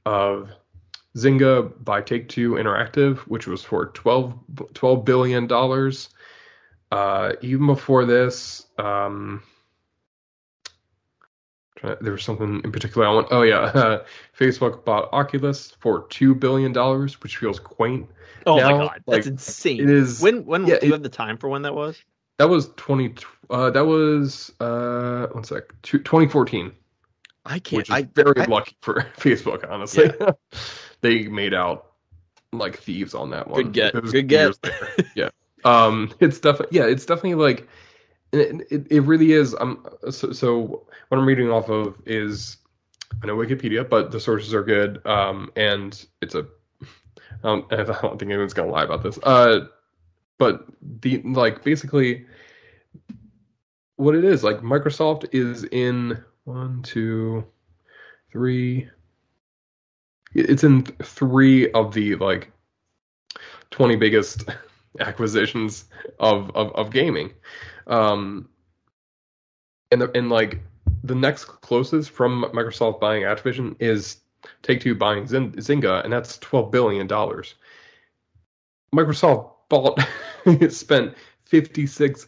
of 0.05 0.49
Zynga 1.15 1.83
by 1.83 2.01
Take 2.01 2.29
Two 2.29 2.53
Interactive, 2.53 3.17
which 3.19 3.47
was 3.47 3.63
for 3.63 3.87
12, 3.87 4.37
12 4.73 5.05
billion 5.05 5.47
dollars. 5.47 6.09
Uh, 6.91 7.33
even 7.41 7.67
before 7.67 8.05
this, 8.05 8.65
um, 8.79 9.43
there 12.01 12.11
was 12.11 12.23
something 12.23 12.61
in 12.63 12.71
particular 12.71 13.07
I 13.07 13.13
want. 13.13 13.27
Oh 13.31 13.41
yeah, 13.41 13.59
uh, 13.73 14.03
Facebook 14.37 14.83
bought 14.85 15.09
Oculus 15.13 15.71
for 15.79 16.05
two 16.09 16.35
billion 16.35 16.73
dollars, 16.73 17.21
which 17.21 17.37
feels 17.37 17.59
quaint. 17.59 18.09
Oh 18.45 18.57
Now, 18.57 18.69
my 18.71 18.77
god, 18.85 19.03
that's 19.07 19.25
like, 19.25 19.25
insane. 19.25 19.81
It 19.81 19.89
is 19.89 20.21
when 20.21 20.45
when 20.45 20.65
yeah, 20.65 20.79
do 20.79 20.87
you 20.87 20.93
have 20.93 21.03
the 21.03 21.09
time 21.09 21.37
for 21.37 21.49
when 21.49 21.61
that 21.63 21.75
was? 21.75 22.01
That 22.37 22.49
was 22.49 22.69
twenty. 22.77 23.13
Uh, 23.49 23.69
that 23.71 23.85
was 23.85 24.51
uh, 24.59 25.27
one 25.31 25.43
sec. 25.43 25.63
2014, 25.81 26.71
I 27.45 27.59
can't. 27.59 27.77
which 27.77 27.89
is 27.89 27.95
I 27.95 28.03
very 28.13 28.39
I- 28.41 28.45
lucky 28.45 28.75
for 28.81 29.01
Facebook. 29.17 29.69
Honestly, 29.69 30.11
they 31.01 31.23
made 31.27 31.53
out 31.53 31.87
like 32.53 32.77
thieves 32.77 33.13
on 33.13 33.29
that 33.31 33.47
one. 33.47 33.63
Good 33.63 33.73
get. 33.73 33.93
Good 33.93 34.27
get. 34.27 34.57
yeah. 35.15 35.29
Um, 35.65 36.13
it's 36.19 36.39
definitely 36.39 36.77
yeah, 36.77 36.85
it's 36.85 37.05
definitely 37.05 37.35
like 37.35 37.67
it, 38.31 38.67
it, 38.71 38.87
it 38.91 38.99
really 39.01 39.33
is. 39.33 39.55
Um, 39.59 39.85
so, 40.09 40.31
so 40.31 40.85
what 41.07 41.17
I'm 41.17 41.25
reading 41.25 41.49
off 41.49 41.69
of 41.69 41.95
is 42.05 42.57
I 43.21 43.27
know 43.27 43.35
Wikipedia, 43.35 43.87
but 43.87 44.11
the 44.11 44.19
sources 44.19 44.53
are 44.53 44.63
good. 44.63 45.05
Um, 45.05 45.51
and 45.55 46.05
it's 46.21 46.35
a 46.35 46.45
um, 47.43 47.65
I 47.71 47.83
don't 47.83 48.19
think 48.19 48.31
anyone's 48.31 48.53
gonna 48.53 48.71
lie 48.71 48.83
about 48.83 49.03
this. 49.03 49.17
Uh, 49.23 49.67
but 50.37 50.65
the 51.01 51.21
like 51.23 51.63
basically 51.63 52.25
what 53.95 54.15
it 54.15 54.23
is 54.23 54.43
like 54.43 54.61
Microsoft 54.61 55.27
is 55.33 55.65
in 55.65 56.23
one, 56.45 56.81
two, 56.83 57.45
three. 58.31 58.89
It's 60.33 60.63
in 60.63 60.83
three 60.83 61.71
of 61.71 61.93
the 61.93 62.15
like 62.15 62.51
twenty 63.71 63.95
biggest 63.95 64.45
acquisitions 64.99 65.85
of 66.19 66.51
of, 66.55 66.71
of 66.75 66.91
gaming. 66.91 67.33
Um, 67.89 68.47
and 69.91 70.01
the, 70.01 70.11
and 70.15 70.29
like 70.29 70.61
the 71.03 71.15
next 71.15 71.45
closest 71.45 72.11
from 72.11 72.45
Microsoft 72.53 72.99
buying 72.99 73.23
Activision 73.23 73.75
is 73.79 74.21
Take 74.61 74.81
Two 74.81 74.95
buying 74.95 75.25
Zyn- 75.25 75.55
Zynga, 75.55 76.03
and 76.03 76.13
that's 76.13 76.37
twelve 76.37 76.71
billion 76.71 77.07
dollars. 77.07 77.55
Microsoft 78.95 79.51
bought 79.69 79.99
spent 80.69 81.15
fifty 81.45 81.85
six 81.87 82.27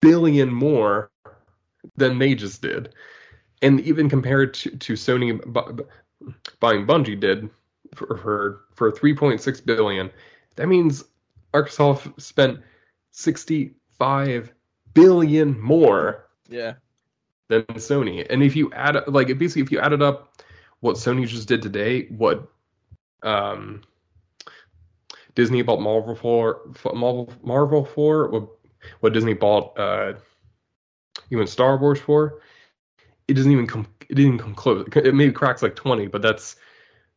billion 0.00 0.52
more 0.52 1.10
than 1.96 2.18
they 2.18 2.34
just 2.34 2.62
did, 2.62 2.94
and 3.62 3.80
even 3.80 4.08
compared 4.08 4.54
to, 4.54 4.70
to 4.70 4.94
Sony 4.94 5.40
bu- 5.44 5.72
bu- 5.72 6.32
buying 6.58 6.86
Bungie 6.86 7.20
did 7.20 7.50
for 7.94 8.16
for, 8.16 8.60
for 8.74 8.90
three 8.90 9.14
point 9.14 9.40
six 9.40 9.60
billion, 9.60 10.10
that 10.56 10.68
means 10.68 11.04
Microsoft 11.52 12.20
spent 12.20 12.60
sixty 13.12 13.74
five 13.90 14.52
billion 14.96 15.60
more 15.60 16.26
yeah. 16.48 16.74
than 17.48 17.62
Sony. 17.74 18.26
And 18.28 18.42
if 18.42 18.56
you 18.56 18.72
add 18.72 18.96
like 19.06 19.28
basically 19.38 19.62
if 19.62 19.70
you 19.70 19.78
added 19.80 20.02
up 20.02 20.42
what 20.80 20.96
Sony 20.96 21.26
just 21.26 21.48
did 21.48 21.62
today, 21.62 22.06
what 22.08 22.48
um 23.22 23.82
Disney 25.34 25.62
bought 25.62 25.80
Marvel 25.80 26.14
for 26.14 26.60
Marvel 26.94 27.32
Marvel 27.42 27.84
for 27.84 28.28
what 28.28 28.48
what 29.00 29.12
Disney 29.12 29.34
bought 29.34 29.78
uh 29.78 30.14
even 31.30 31.46
Star 31.46 31.76
Wars 31.76 31.98
for, 32.00 32.40
it 33.28 33.34
doesn't 33.34 33.50
even 33.52 33.66
come 33.66 33.86
it 34.08 34.14
didn't 34.14 34.34
even 34.34 34.38
come 34.38 34.54
close. 34.54 34.86
It 34.94 35.14
maybe 35.14 35.32
cracks 35.32 35.62
like 35.62 35.74
20, 35.74 36.06
but 36.06 36.22
that's 36.22 36.56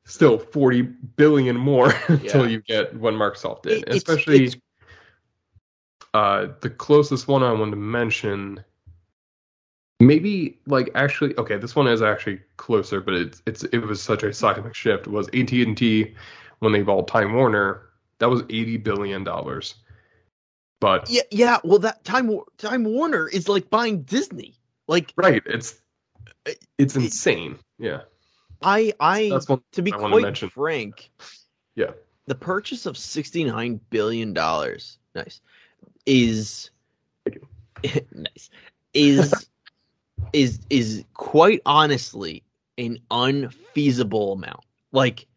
still 0.06 0.40
40 0.40 0.82
billion 0.82 1.56
more 1.56 1.94
until 2.08 2.46
Yeah. 2.46 2.50
you 2.52 2.62
get 2.62 2.96
what 2.96 3.14
Microsoft 3.14 3.62
did. 3.64 3.74
It- 3.74 3.78
it's- 3.84 3.98
Especially 3.98 4.46
it's- 4.46 4.62
uh 6.14 6.48
the 6.62 6.70
closest 6.70 7.28
one 7.28 7.44
I 7.44 7.52
wanted 7.52 7.72
to 7.72 7.78
mention 7.78 8.64
maybe 10.00 10.58
like 10.66 10.90
actually 10.96 11.36
okay 11.38 11.58
this 11.58 11.76
one 11.76 11.88
is 11.88 12.02
actually 12.02 12.40
closer 12.58 13.02
but 13.02 13.14
it's 13.14 13.42
it's 13.46 13.64
it 13.66 13.80
was 13.80 14.02
such 14.02 14.24
a 14.24 14.34
seismic 14.34 14.74
shift 14.74 15.08
was 15.08 15.28
AT&T 15.34 16.16
when 16.60 16.72
they 16.72 16.82
bought 16.82 17.08
Time 17.08 17.34
Warner 17.34 17.84
that 18.20 18.30
was 18.30 18.42
80 18.50 18.78
billion 18.78 19.24
dollars 19.24 19.76
but 20.82 21.10
Yeah, 21.10 21.24
yeah. 21.30 21.58
Well, 21.66 21.80
that 21.80 22.06
Time 22.06 22.40
Time 22.58 22.86
Warner 22.86 23.28
is 23.28 23.50
like 23.50 23.70
buying 23.70 24.04
Disney. 24.04 24.56
Like 24.88 25.12
right 25.18 25.44
it's 25.46 25.82
It- 26.46 26.66
it's 26.78 26.96
it- 26.96 27.04
insane 27.04 27.58
yeah 27.78 28.02
I, 28.62 28.94
I, 29.00 29.30
that's 29.30 29.48
one 29.48 29.62
to 29.72 29.82
be 29.82 29.94
I 29.94 29.98
quite 29.98 30.38
frank, 30.52 31.12
Yeah. 31.76 31.92
the 32.28 32.36
purchase 32.36 32.86
of 32.86 32.98
sixty 32.98 33.46
nine 33.46 33.80
billion 33.90 34.34
dollars, 34.34 34.98
nice, 35.16 35.40
is 36.06 36.70
nice, 38.14 38.50
is 38.94 39.50
is 40.34 40.60
is 40.70 41.04
quite 41.14 41.62
honestly 41.66 42.44
an 42.78 43.00
unfeasible 43.12 44.34
amount. 44.34 44.64
Like, 44.92 45.28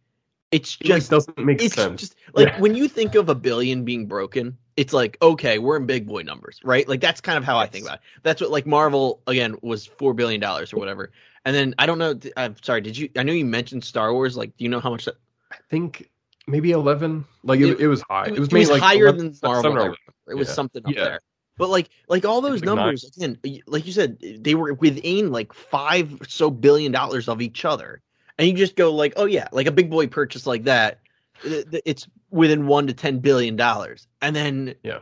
it's 0.51 0.77
it 0.81 0.87
just 0.87 1.11
doesn't 1.11 1.39
make 1.39 1.63
it's 1.63 1.75
sense 1.75 2.01
just 2.01 2.17
like 2.35 2.49
Yeah. 2.49 2.61
when 2.61 2.75
you 2.75 2.89
think 2.89 3.15
of 3.15 3.29
a 3.29 3.35
billion 3.35 3.85
being 3.85 4.07
broken, 4.07 4.57
it's 4.77 4.93
like 4.93 5.17
okay, 5.23 5.59
we're 5.59 5.77
in 5.77 5.87
big 5.87 6.07
boy 6.07 6.23
numbers, 6.23 6.61
right? 6.65 6.87
Like 6.89 7.01
that's 7.01 7.21
kind 7.21 7.39
of 7.39 7.45
how 7.45 7.59
I 7.59 7.67
think 7.67 7.85
about 7.87 7.97
it. 7.99 8.03
That's 8.23 8.41
what 8.41 8.51
like 8.51 8.67
Marvel 8.67 9.21
again 9.27 9.57
was 9.63 9.87
four 9.87 10.15
billion 10.15 10.41
dollars 10.41 10.73
or 10.73 10.79
whatever. 10.79 11.11
And 11.45 11.55
then 11.57 11.75
I 11.79 11.87
don't 11.87 11.99
know. 11.99 12.19
I'm 12.37 12.55
sorry. 12.63 12.81
Did 12.83 12.97
you? 12.97 13.09
I 13.17 13.23
know 13.25 13.33
you 13.33 13.45
mentioned 13.45 13.83
Star 13.85 14.13
Wars. 14.13 14.37
Like, 14.37 14.57
do 14.57 14.65
you 14.65 14.71
know 14.71 14.79
how 14.81 14.91
much 14.91 15.07
that? 15.07 15.17
I 15.51 15.57
think 15.69 16.09
maybe 16.47 16.71
11 16.71 17.25
like 17.45 17.61
it, 17.61 17.71
It- 17.71 17.81
it 17.81 17.89
was 17.89 18.03
high 18.09 18.25
It, 18.25 18.29
it 18.29 18.31
was, 18.33 18.41
was, 18.41 18.53
maybe 18.53 18.67
like 18.67 18.83
higher 18.83 19.07
11 19.07 19.19
than 19.19 19.39
Marvel. 19.43 19.95
Or 20.27 20.33
I 20.33 20.37
11. 20.37 20.37
remember. 20.37 20.37
It 20.37 20.39
was 20.39 20.49
Yeah. 20.49 20.55
something 20.55 20.87
up 20.87 20.93
Yeah. 20.95 21.05
there. 21.05 21.21
But 21.59 21.69
like, 21.69 21.91
like 22.09 22.25
all 22.25 22.41
those 22.41 22.53
was 22.53 22.61
like 22.63 22.67
nine. 22.67 22.77
numbers 22.77 23.05
again, 23.17 23.39
like 23.67 23.87
you 23.87 23.93
said, 23.93 24.19
they 24.41 24.55
were 24.55 24.73
within 24.75 25.31
like 25.31 25.53
five 25.53 26.21
or 26.21 26.25
so 26.25 26.51
billion 26.51 26.93
dollars 26.93 27.29
of 27.29 27.43
each 27.43 27.65
other, 27.65 28.01
and 28.39 28.49
you 28.49 28.55
just 28.55 28.75
go 28.75 28.93
like, 28.93 29.13
oh 29.17 29.27
yeah, 29.27 29.49
like 29.53 29.67
a 29.67 29.71
big 29.73 29.91
boy 29.91 30.07
purchase 30.07 30.47
like 30.47 30.65
that, 30.65 31.01
th- 31.43 31.71
th- 31.71 31.83
it's 31.85 32.09
within 32.31 32.67
one 32.67 32.87
to 32.87 32.95
ten 32.95 33.19
billion 33.19 33.55
dollars, 33.55 34.09
and 34.23 34.35
then 34.35 34.75
Yeah. 34.83 35.01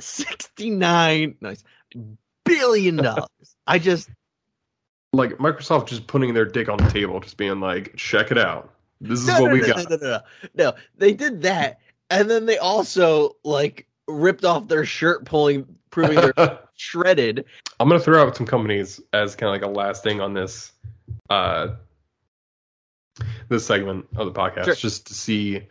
sixty 0.00 0.70
nine 0.70 1.34
nice 1.40 1.64
billion 2.44 2.96
dollars. 3.02 3.56
I 3.66 3.78
just 3.80 4.10
like 5.12 5.32
Microsoft 5.38 5.88
just 5.88 6.06
putting 6.06 6.34
their 6.34 6.46
dick 6.46 6.68
on 6.68 6.78
the 6.78 6.88
table 6.88 7.18
just 7.20 7.36
being 7.36 7.60
like 7.60 7.94
check 7.96 8.30
it 8.30 8.38
out 8.38 8.72
this 9.00 9.20
is 9.20 9.26
no, 9.26 9.42
what 9.42 9.48
no, 9.48 9.54
we 9.54 9.60
no, 9.60 9.66
got 9.66 9.90
no, 9.90 9.96
no, 9.96 10.08
no, 10.10 10.20
no. 10.54 10.72
They 10.96 11.12
did 11.12 11.42
that, 11.42 11.80
and 12.10 12.30
then 12.30 12.46
they 12.46 12.58
also 12.58 13.36
like 13.42 13.88
ripped 14.08 14.44
off 14.44 14.68
their 14.68 14.84
shirt, 14.84 15.24
pulling, 15.24 15.66
proving 15.90 16.20
they're 16.20 16.58
shredded. 16.76 17.44
I'm 17.80 17.88
gonna 17.88 18.00
throw 18.00 18.22
out 18.22 18.36
some 18.36 18.46
companies 18.46 19.00
as 19.12 19.34
kind 19.36 19.48
of 19.54 19.60
like 19.60 19.68
a 19.68 19.72
last 19.72 20.02
thing 20.02 20.20
on 20.20 20.34
this 20.34 20.72
uh 21.30 21.68
this 23.48 23.66
segment 23.66 24.06
of 24.16 24.26
the 24.26 24.32
podcast, 24.32 24.64
Sure. 24.64 24.74
just 24.74 25.06
to 25.06 25.14
see. 25.14 25.66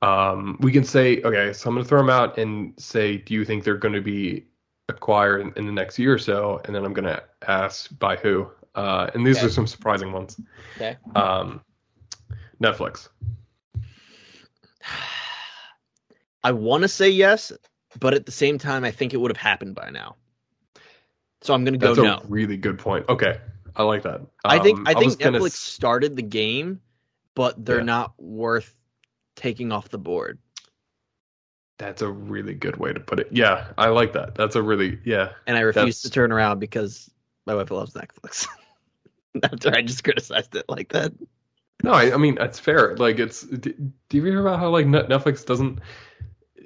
Um, 0.00 0.56
we 0.60 0.70
can 0.70 0.84
say 0.84 1.20
okay, 1.22 1.52
so 1.52 1.68
I'm 1.68 1.74
gonna 1.74 1.84
throw 1.84 1.98
them 1.98 2.10
out 2.10 2.38
and 2.38 2.72
say, 2.78 3.16
do 3.18 3.34
you 3.34 3.44
think 3.44 3.64
they're 3.64 3.76
going 3.76 3.94
to 3.94 4.00
be 4.00 4.46
acquired 4.88 5.40
in, 5.40 5.52
in 5.56 5.66
the 5.66 5.72
next 5.72 5.98
year 5.98 6.14
or 6.14 6.18
so? 6.18 6.60
And 6.64 6.74
then 6.74 6.84
I'm 6.84 6.92
gonna 6.92 7.22
ask 7.48 7.96
by 7.98 8.16
who. 8.16 8.48
Uh, 8.76 9.10
and 9.14 9.26
these 9.26 9.38
Okay. 9.38 9.46
are 9.46 9.50
some 9.50 9.66
surprising 9.66 10.12
ones. 10.12 10.40
Okay. 10.76 10.96
Um, 11.16 11.60
Netflix. 12.62 13.08
I 16.44 16.52
want 16.52 16.82
to 16.82 16.88
say 16.88 17.08
yes, 17.08 17.52
but 17.98 18.14
at 18.14 18.26
the 18.26 18.32
same 18.32 18.58
time, 18.58 18.84
I 18.84 18.90
think 18.90 19.12
it 19.14 19.16
would 19.18 19.30
have 19.30 19.36
happened 19.36 19.74
by 19.74 19.90
now. 19.90 20.16
So 21.42 21.54
I'm 21.54 21.64
gonna 21.64 21.78
go 21.78 21.94
That's 21.94 21.98
a 21.98 22.02
no. 22.02 22.22
really 22.28 22.56
good 22.56 22.78
point. 22.78 23.08
Okay, 23.08 23.40
I 23.76 23.82
like 23.84 24.02
that. 24.02 24.22
I 24.44 24.58
think 24.58 24.78
Um, 24.78 24.88
I 24.88 24.94
think 24.94 25.06
was 25.06 25.16
gonna 25.16 25.38
Netflix 25.38 25.52
started 25.52 26.16
the 26.16 26.22
game, 26.22 26.80
but 27.34 27.64
they're 27.64 27.78
Yeah. 27.78 27.84
not 27.84 28.12
worth 28.20 28.74
taking 29.36 29.70
off 29.70 29.88
the 29.88 29.98
board. 29.98 30.38
That's 31.78 32.02
a 32.02 32.10
really 32.10 32.54
good 32.54 32.76
way 32.76 32.92
to 32.92 32.98
put 32.98 33.20
it. 33.20 33.28
Yeah, 33.30 33.72
I 33.78 33.88
like 33.88 34.12
that. 34.14 34.34
That's 34.34 34.56
a 34.56 34.62
really 34.62 34.98
yeah. 35.04 35.32
And 35.46 35.56
I 35.56 35.60
refuse 35.60 36.02
to 36.02 36.10
turn 36.10 36.32
around 36.32 36.58
because 36.58 37.08
my 37.46 37.54
wife 37.54 37.70
loves 37.70 37.94
Netflix. 37.94 38.46
After 39.44 39.72
I 39.72 39.82
just 39.82 40.02
criticized 40.02 40.56
it 40.56 40.64
like 40.68 40.88
that. 40.88 41.12
No, 41.84 41.92
I, 41.92 42.14
I 42.14 42.16
mean 42.16 42.34
that's 42.34 42.58
fair. 42.58 42.96
Like 42.96 43.20
it's. 43.20 43.42
Do, 43.42 43.72
do 44.08 44.16
you 44.16 44.24
hear 44.24 44.40
about 44.40 44.58
how 44.58 44.70
like 44.70 44.86
Netflix 44.86 45.46
doesn't 45.46 45.78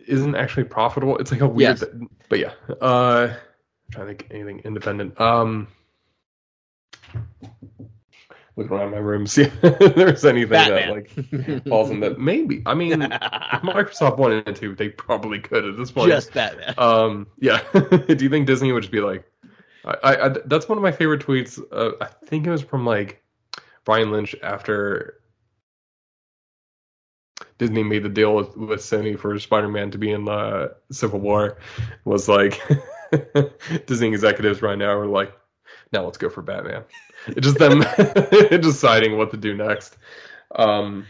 isn't 0.07 0.35
actually 0.35 0.65
profitable? 0.65 1.19
It's 1.19 1.31
like 1.33 1.41
a 1.41 1.49
weird. 1.49 1.79
Yes. 1.79 1.81
th- 1.81 1.93
but 2.29 2.39
yeah. 2.39 2.53
Uh, 2.81 3.29
I'm 3.33 3.91
trying 3.93 4.07
to 4.07 4.15
think 4.15 4.29
anything 4.31 4.61
independent. 4.61 5.21
Um, 5.21 5.69
look 8.57 8.71
around 8.71 8.91
my 8.91 8.99
room, 8.99 9.27
see 9.27 9.43
if 9.63 9.95
there's 9.95 10.25
anything 10.25 10.51
Batman. 10.51 10.89
that 10.89 11.59
like 11.59 11.65
falls 11.69 11.91
in 11.91 12.01
that. 12.01 12.19
Maybe. 12.21 12.63
I 12.67 12.75
mean, 12.75 13.03
if 13.03 13.11
Microsoft 13.11 14.19
wanted 14.19 14.55
to, 14.57 14.75
they 14.75 14.89
probably 14.91 15.39
could 15.41 15.65
at 15.65 15.77
this 15.77 15.91
point. 15.91 16.11
just 16.11 16.33
Batman. 16.33 16.75
Um, 16.79 17.27
yeah. 17.39 17.61
Do 17.73 18.17
you 18.19 18.29
think 18.29 18.47
Disney 18.47 18.73
would 18.73 18.83
just 18.83 18.93
be 18.93 19.01
like, 19.01 19.25
I, 19.85 19.95
I, 20.03 20.27
I- 20.27 20.37
that's 20.47 20.69
one 20.69 20.79
of 20.79 20.83
my 20.83 20.93
favorite 20.93 21.25
tweets. 21.25 21.61
Uh, 21.73 21.93
I 22.01 22.07
think 22.27 22.47
it 22.47 22.51
was 22.51 22.63
from 22.63 22.85
like 22.85 23.23
Brian 23.85 24.11
Lynch 24.13 24.35
after 24.43 25.19
Disney 27.63 27.85
made 27.85 28.03
the 28.03 28.09
deal 28.09 28.35
with, 28.35 28.57
with 28.57 28.81
Sony 28.81 29.17
for 29.17 29.39
Spider-Man 29.39 29.93
to 29.93 29.99
be 29.99 30.11
in 30.11 30.25
the 30.25 30.75
Civil 30.91 31.21
War. 31.21 31.59
Was 32.05 32.29
like 32.29 32.61
Disney 33.87 34.09
executives 34.09 34.63
right 34.63 34.77
now 34.77 34.91
are 34.99 35.07
like, 35.07 35.33
now 35.93 36.05
let's 36.05 36.19
go 36.19 36.29
for 36.29 36.43
Batman. 36.43 36.83
It's 37.29 37.47
just 37.47 37.59
them 37.61 37.85
deciding 38.61 39.17
what 39.17 39.31
to 39.31 39.37
do 39.37 39.55
next. 39.55 39.97
Um, 40.57 41.07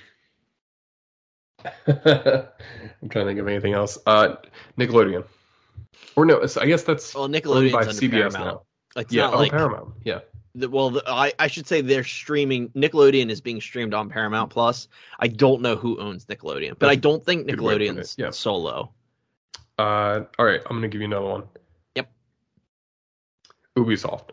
I'm 1.86 3.08
trying 3.08 3.24
to 3.24 3.24
think 3.24 3.40
of 3.40 3.48
anything 3.48 3.72
else. 3.72 3.96
Uh, 4.04 4.36
Nickelodeon. 4.78 5.24
Or 6.16 6.26
no, 6.26 6.46
I 6.60 6.66
guess 6.66 6.82
that's 6.82 7.14
Well, 7.14 7.24
owned 7.24 7.34
Nickelodeon's 7.34 7.72
by 7.72 7.84
CBS 7.86 8.10
Paramount. 8.10 8.44
now. 8.44 8.62
It's 8.96 9.10
Yeah, 9.10 9.22
not 9.22 9.34
oh, 9.34 9.38
like 9.38 9.52
Paramount. 9.52 9.94
Yeah, 10.04 10.18
the, 10.54 10.68
well, 10.68 10.90
the, 10.90 11.02
I 11.06 11.32
I 11.38 11.46
should 11.46 11.66
say 11.66 11.80
they're 11.80 12.04
streaming. 12.04 12.68
Nickelodeon 12.70 13.30
is 13.30 13.40
being 13.40 13.60
streamed 13.60 13.94
on 13.94 14.08
Paramount 14.08 14.50
Plus. 14.50 14.88
I 15.18 15.28
don't 15.28 15.62
know 15.62 15.76
who 15.76 15.98
owns 15.98 16.26
Nickelodeon, 16.26 16.78
but 16.78 16.90
I 16.90 16.94
don't 16.96 17.24
think 17.24 17.46
good 17.46 17.60
way 17.60 17.78
to 17.78 17.78
put 17.78 17.82
it, 17.82 17.96
Nickelodeon's 17.96 18.14
yeah. 18.18 18.30
solo. 18.30 18.92
Uh, 19.78 20.22
all 20.38 20.44
right, 20.44 20.60
I'm 20.66 20.76
gonna 20.76 20.88
give 20.88 21.00
you 21.00 21.06
another 21.06 21.26
one. 21.26 21.44
Yep. 21.96 22.10
Ubisoft. 23.78 24.30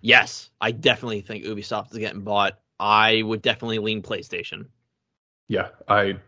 Yes, 0.00 0.50
I 0.60 0.70
definitely 0.70 1.20
think 1.20 1.44
Ubisoft 1.44 1.92
is 1.92 1.98
getting 1.98 2.22
bought. 2.22 2.58
I 2.80 3.22
would 3.22 3.42
definitely 3.42 3.80
lean 3.80 4.02
PlayStation. 4.02 4.66
Yeah, 5.48 5.68
I 5.88 6.18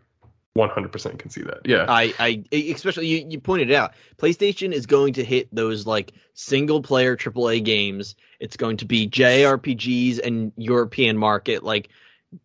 100% 0.57 1.17
can 1.17 1.29
see 1.29 1.41
that. 1.43 1.59
Yeah, 1.65 1.85
I, 1.87 2.13
I 2.19 2.43
especially 2.53 3.07
you, 3.07 3.25
you 3.29 3.39
pointed 3.39 3.71
out 3.71 3.93
PlayStation 4.17 4.73
is 4.73 4.85
going 4.85 5.13
to 5.13 5.23
hit 5.23 5.47
those 5.55 5.87
like 5.87 6.11
single 6.33 6.81
player 6.81 7.15
AAA 7.15 7.63
games. 7.63 8.15
It's 8.41 8.57
going 8.57 8.75
to 8.77 8.85
be 8.85 9.07
JRPGs 9.07 10.19
and 10.25 10.51
European 10.57 11.17
market 11.17 11.63
like 11.63 11.89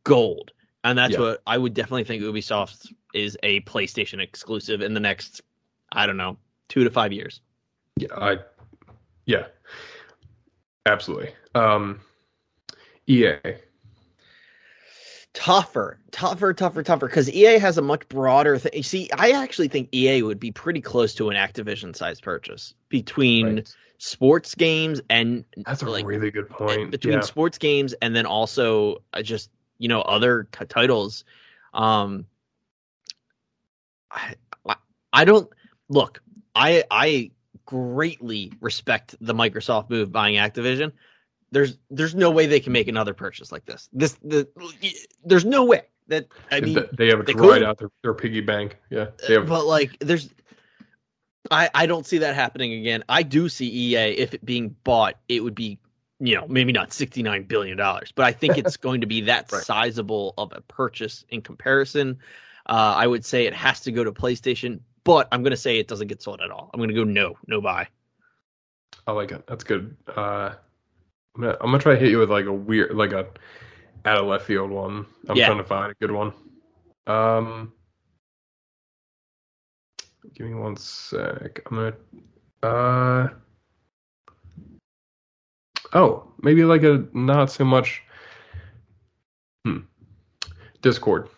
gold, 0.04 0.52
and 0.84 0.96
that's 0.96 1.14
Yeah. 1.14 1.20
what 1.20 1.42
I 1.48 1.58
would 1.58 1.74
definitely 1.74 2.04
think 2.04 2.22
Ubisoft 2.22 2.92
is 3.12 3.36
a 3.42 3.60
PlayStation 3.62 4.20
exclusive 4.20 4.82
in 4.82 4.94
the 4.94 5.00
next 5.00 5.40
I 5.90 6.06
don't 6.06 6.16
know 6.16 6.36
two 6.68 6.84
to 6.84 6.90
five 6.90 7.12
years. 7.12 7.40
yeah, 7.96 8.08
I, 8.16 8.38
yeah, 9.24 9.46
absolutely. 10.86 11.30
Um, 11.56 12.00
EA. 13.08 13.36
Tougher, 15.36 15.98
tougher, 16.12 16.54
tougher, 16.54 16.82
tougher. 16.82 17.06
Because 17.08 17.30
EA 17.30 17.58
has 17.58 17.76
a 17.76 17.82
much 17.82 18.08
broader 18.08 18.56
thing. 18.58 18.82
See, 18.82 19.10
I 19.18 19.32
actually 19.32 19.68
think 19.68 19.90
EA 19.94 20.22
would 20.22 20.40
be 20.40 20.50
pretty 20.50 20.80
close 20.80 21.14
to 21.16 21.28
an 21.28 21.36
Activision 21.36 21.94
size 21.94 22.22
purchase 22.22 22.72
between 22.88 23.56
Right. 23.56 23.74
sports 23.98 24.54
games 24.54 25.02
and 25.10 25.44
That's 25.66 25.82
a 25.82 25.90
like, 25.90 26.06
really 26.06 26.30
good 26.30 26.48
point. 26.48 26.90
between 26.90 27.14
yeah. 27.16 27.20
sports 27.20 27.58
games 27.58 27.92
and 28.00 28.16
then 28.16 28.24
also 28.24 29.02
uh, 29.12 29.20
just 29.20 29.50
you 29.78 29.88
know 29.88 30.00
other 30.02 30.48
t- 30.52 30.64
titles 30.64 31.24
um 31.74 32.24
I, 34.10 34.34
I 34.66 34.76
i 35.12 35.24
don't 35.26 35.50
look 35.90 36.22
i 36.54 36.82
i 36.90 37.30
greatly 37.66 38.52
respect 38.62 39.14
the 39.20 39.34
microsoft 39.34 39.90
move 39.90 40.10
buying 40.10 40.36
activision 40.36 40.92
there's 41.52 41.78
there's 41.90 42.14
no 42.14 42.30
way 42.30 42.46
they 42.46 42.60
can 42.60 42.72
make 42.72 42.88
another 42.88 43.14
purchase 43.14 43.52
like 43.52 43.64
this 43.66 43.88
this 43.92 44.14
the 44.22 44.48
there's 45.24 45.44
no 45.44 45.64
way 45.64 45.82
that 46.08 46.26
i 46.50 46.60
mean 46.60 46.84
they 46.96 47.08
have 47.08 47.24
they 47.26 47.32
dried 47.32 47.58
could. 47.58 47.62
out 47.64 47.78
their, 47.78 47.90
their 48.02 48.14
piggy 48.14 48.40
bank. 48.40 48.76
Yeah, 48.90 49.06
they 49.26 49.34
have. 49.34 49.48
but 49.48 49.66
like 49.66 49.96
there's 50.00 50.30
I 51.50 51.70
I 51.74 51.86
don't 51.86 52.06
see 52.06 52.18
that 52.18 52.34
happening 52.34 52.72
again. 52.72 53.04
I 53.08 53.22
do 53.22 53.48
see 53.48 53.66
EA 53.68 54.12
if 54.16 54.34
it 54.34 54.44
being 54.44 54.74
bought, 54.84 55.14
it 55.28 55.42
would 55.44 55.54
be 55.54 55.78
you 56.18 56.34
know 56.34 56.46
maybe 56.48 56.72
not 56.72 56.92
sixty 56.92 57.22
nine 57.22 57.44
billion 57.44 57.76
dollars, 57.76 58.12
but 58.14 58.24
I 58.24 58.32
think 58.32 58.58
it's 58.62 58.76
going 58.76 59.00
to 59.00 59.06
be 59.06 59.20
that 59.22 59.50
Right. 59.52 59.62
sizable 59.62 60.34
of 60.38 60.52
a 60.52 60.60
purchase 60.62 61.24
in 61.28 61.42
comparison. 61.42 62.18
Uh, 62.68 62.94
I 62.96 63.06
would 63.06 63.24
say 63.24 63.46
it 63.46 63.54
has 63.54 63.80
to 63.82 63.92
go 63.92 64.02
to 64.02 64.10
PlayStation, 64.12 64.80
but 65.04 65.28
I'm 65.30 65.42
going 65.42 65.52
to 65.52 65.56
say 65.56 65.78
it 65.78 65.86
doesn't 65.86 66.08
get 66.08 66.20
sold 66.20 66.40
at 66.40 66.50
all. 66.50 66.68
I'm 66.74 66.78
going 66.78 66.88
to 66.88 66.94
go 66.94 67.04
no, 67.04 67.36
no 67.46 67.60
buy. 67.60 67.86
I 69.06 69.12
like 69.12 69.30
it. 69.30 69.46
That's 69.46 69.62
good. 69.62 69.96
Uh, 70.08 70.54
I'm 71.36 71.42
gonna 71.42 71.56
I'm 71.60 71.66
gonna 71.66 71.78
try 71.78 71.94
to 71.94 72.00
hit 72.00 72.10
you 72.10 72.18
with 72.18 72.30
like 72.30 72.46
a 72.46 72.52
weird, 72.52 72.94
like 72.94 73.12
a 73.12 73.26
out 74.06 74.18
of 74.18 74.26
left 74.26 74.46
field 74.46 74.70
one. 74.70 75.04
I'm 75.28 75.36
Yeah. 75.36 75.46
trying 75.46 75.58
to 75.58 75.64
find 75.64 75.92
a 75.92 75.94
good 76.00 76.10
one. 76.10 76.32
Um, 77.06 77.72
give 80.34 80.46
me 80.46 80.54
one 80.54 80.76
sec. 80.76 81.60
I'm 81.70 81.76
gonna. 81.76 81.94
Uh, 82.62 83.28
oh, 85.92 86.32
maybe 86.42 86.64
like 86.64 86.82
a 86.84 87.06
not 87.12 87.50
so 87.50 87.64
much. 87.64 88.02
Hmm. 89.64 89.80
Discord. 90.80 91.28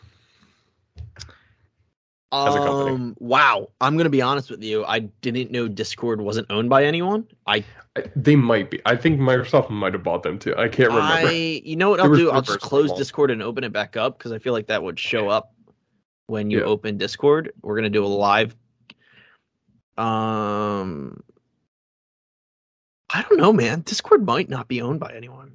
As 2.30 2.54
a 2.54 2.58
company. 2.58 2.90
Um, 2.90 3.16
wow, 3.20 3.70
I'm 3.80 3.94
going 3.94 4.04
to 4.04 4.10
be 4.10 4.20
honest 4.20 4.50
with 4.50 4.62
you. 4.62 4.84
I 4.84 4.98
didn't 4.98 5.50
know 5.50 5.66
Discord 5.66 6.20
wasn't 6.20 6.50
owned 6.50 6.68
by 6.68 6.84
anyone. 6.84 7.26
I 7.46 7.64
I, 7.96 8.04
they 8.14 8.36
might 8.36 8.70
be. 8.70 8.80
I 8.84 8.96
think 8.96 9.18
Microsoft 9.18 9.70
might 9.70 9.94
have 9.94 10.02
bought 10.02 10.22
them 10.22 10.38
too. 10.38 10.54
I 10.56 10.68
can't 10.68 10.90
remember. 10.90 11.28
I, 11.28 11.62
you 11.64 11.76
know 11.76 11.88
what 11.88 12.00
I'll 12.00 12.14
do? 12.14 12.30
I'll 12.30 12.42
just 12.42 12.60
close 12.60 12.84
involved. 12.84 13.00
Discord 13.00 13.30
and 13.30 13.42
open 13.42 13.64
it 13.64 13.72
back 13.72 13.96
up 13.96 14.18
because 14.18 14.32
I 14.32 14.38
feel 14.38 14.52
like 14.52 14.66
that 14.66 14.82
would 14.82 14.98
show 14.98 15.28
up 15.28 15.54
when 16.26 16.50
you 16.50 16.58
Yeah. 16.58 16.64
open 16.64 16.98
Discord. 16.98 17.52
We're 17.62 17.76
gonna 17.76 17.88
do 17.88 18.04
a 18.04 18.06
live. 18.06 18.54
Um, 19.96 21.22
I 23.08 23.22
don't 23.22 23.38
know, 23.38 23.52
man. 23.54 23.80
Discord 23.80 24.24
might 24.24 24.50
not 24.50 24.68
be 24.68 24.82
owned 24.82 25.00
by 25.00 25.14
anyone. 25.14 25.52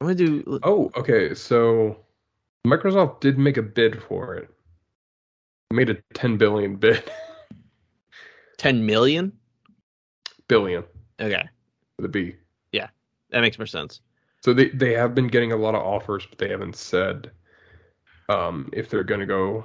I'm 0.00 0.06
gonna 0.06 0.14
do. 0.14 0.60
Oh, 0.62 0.90
okay. 0.96 1.34
So 1.34 1.98
Microsoft 2.66 3.20
did 3.20 3.38
make 3.38 3.58
a 3.58 3.62
bid 3.62 4.02
for 4.02 4.34
it. 4.34 4.48
Made 5.74 5.90
a 5.90 5.96
10 6.14 6.36
billion 6.36 6.76
bid. 6.76 7.02
Ten 8.58 8.86
million. 8.86 9.32
billion 10.46 10.84
Okay, 11.20 11.42
The 11.98 12.08
B. 12.08 12.36
Yeah. 12.70 12.86
That 13.30 13.40
makes 13.40 13.58
more 13.58 13.66
sense. 13.66 14.00
So 14.44 14.54
they 14.54 14.68
they 14.68 14.92
have 14.92 15.16
been 15.16 15.26
getting 15.26 15.50
a 15.50 15.56
lot 15.56 15.74
of 15.74 15.82
offers, 15.82 16.26
but 16.26 16.38
they 16.38 16.48
haven't 16.48 16.76
said 16.76 17.32
um 18.28 18.70
if 18.72 18.88
they're 18.88 19.02
going 19.02 19.18
to 19.18 19.26
go 19.26 19.64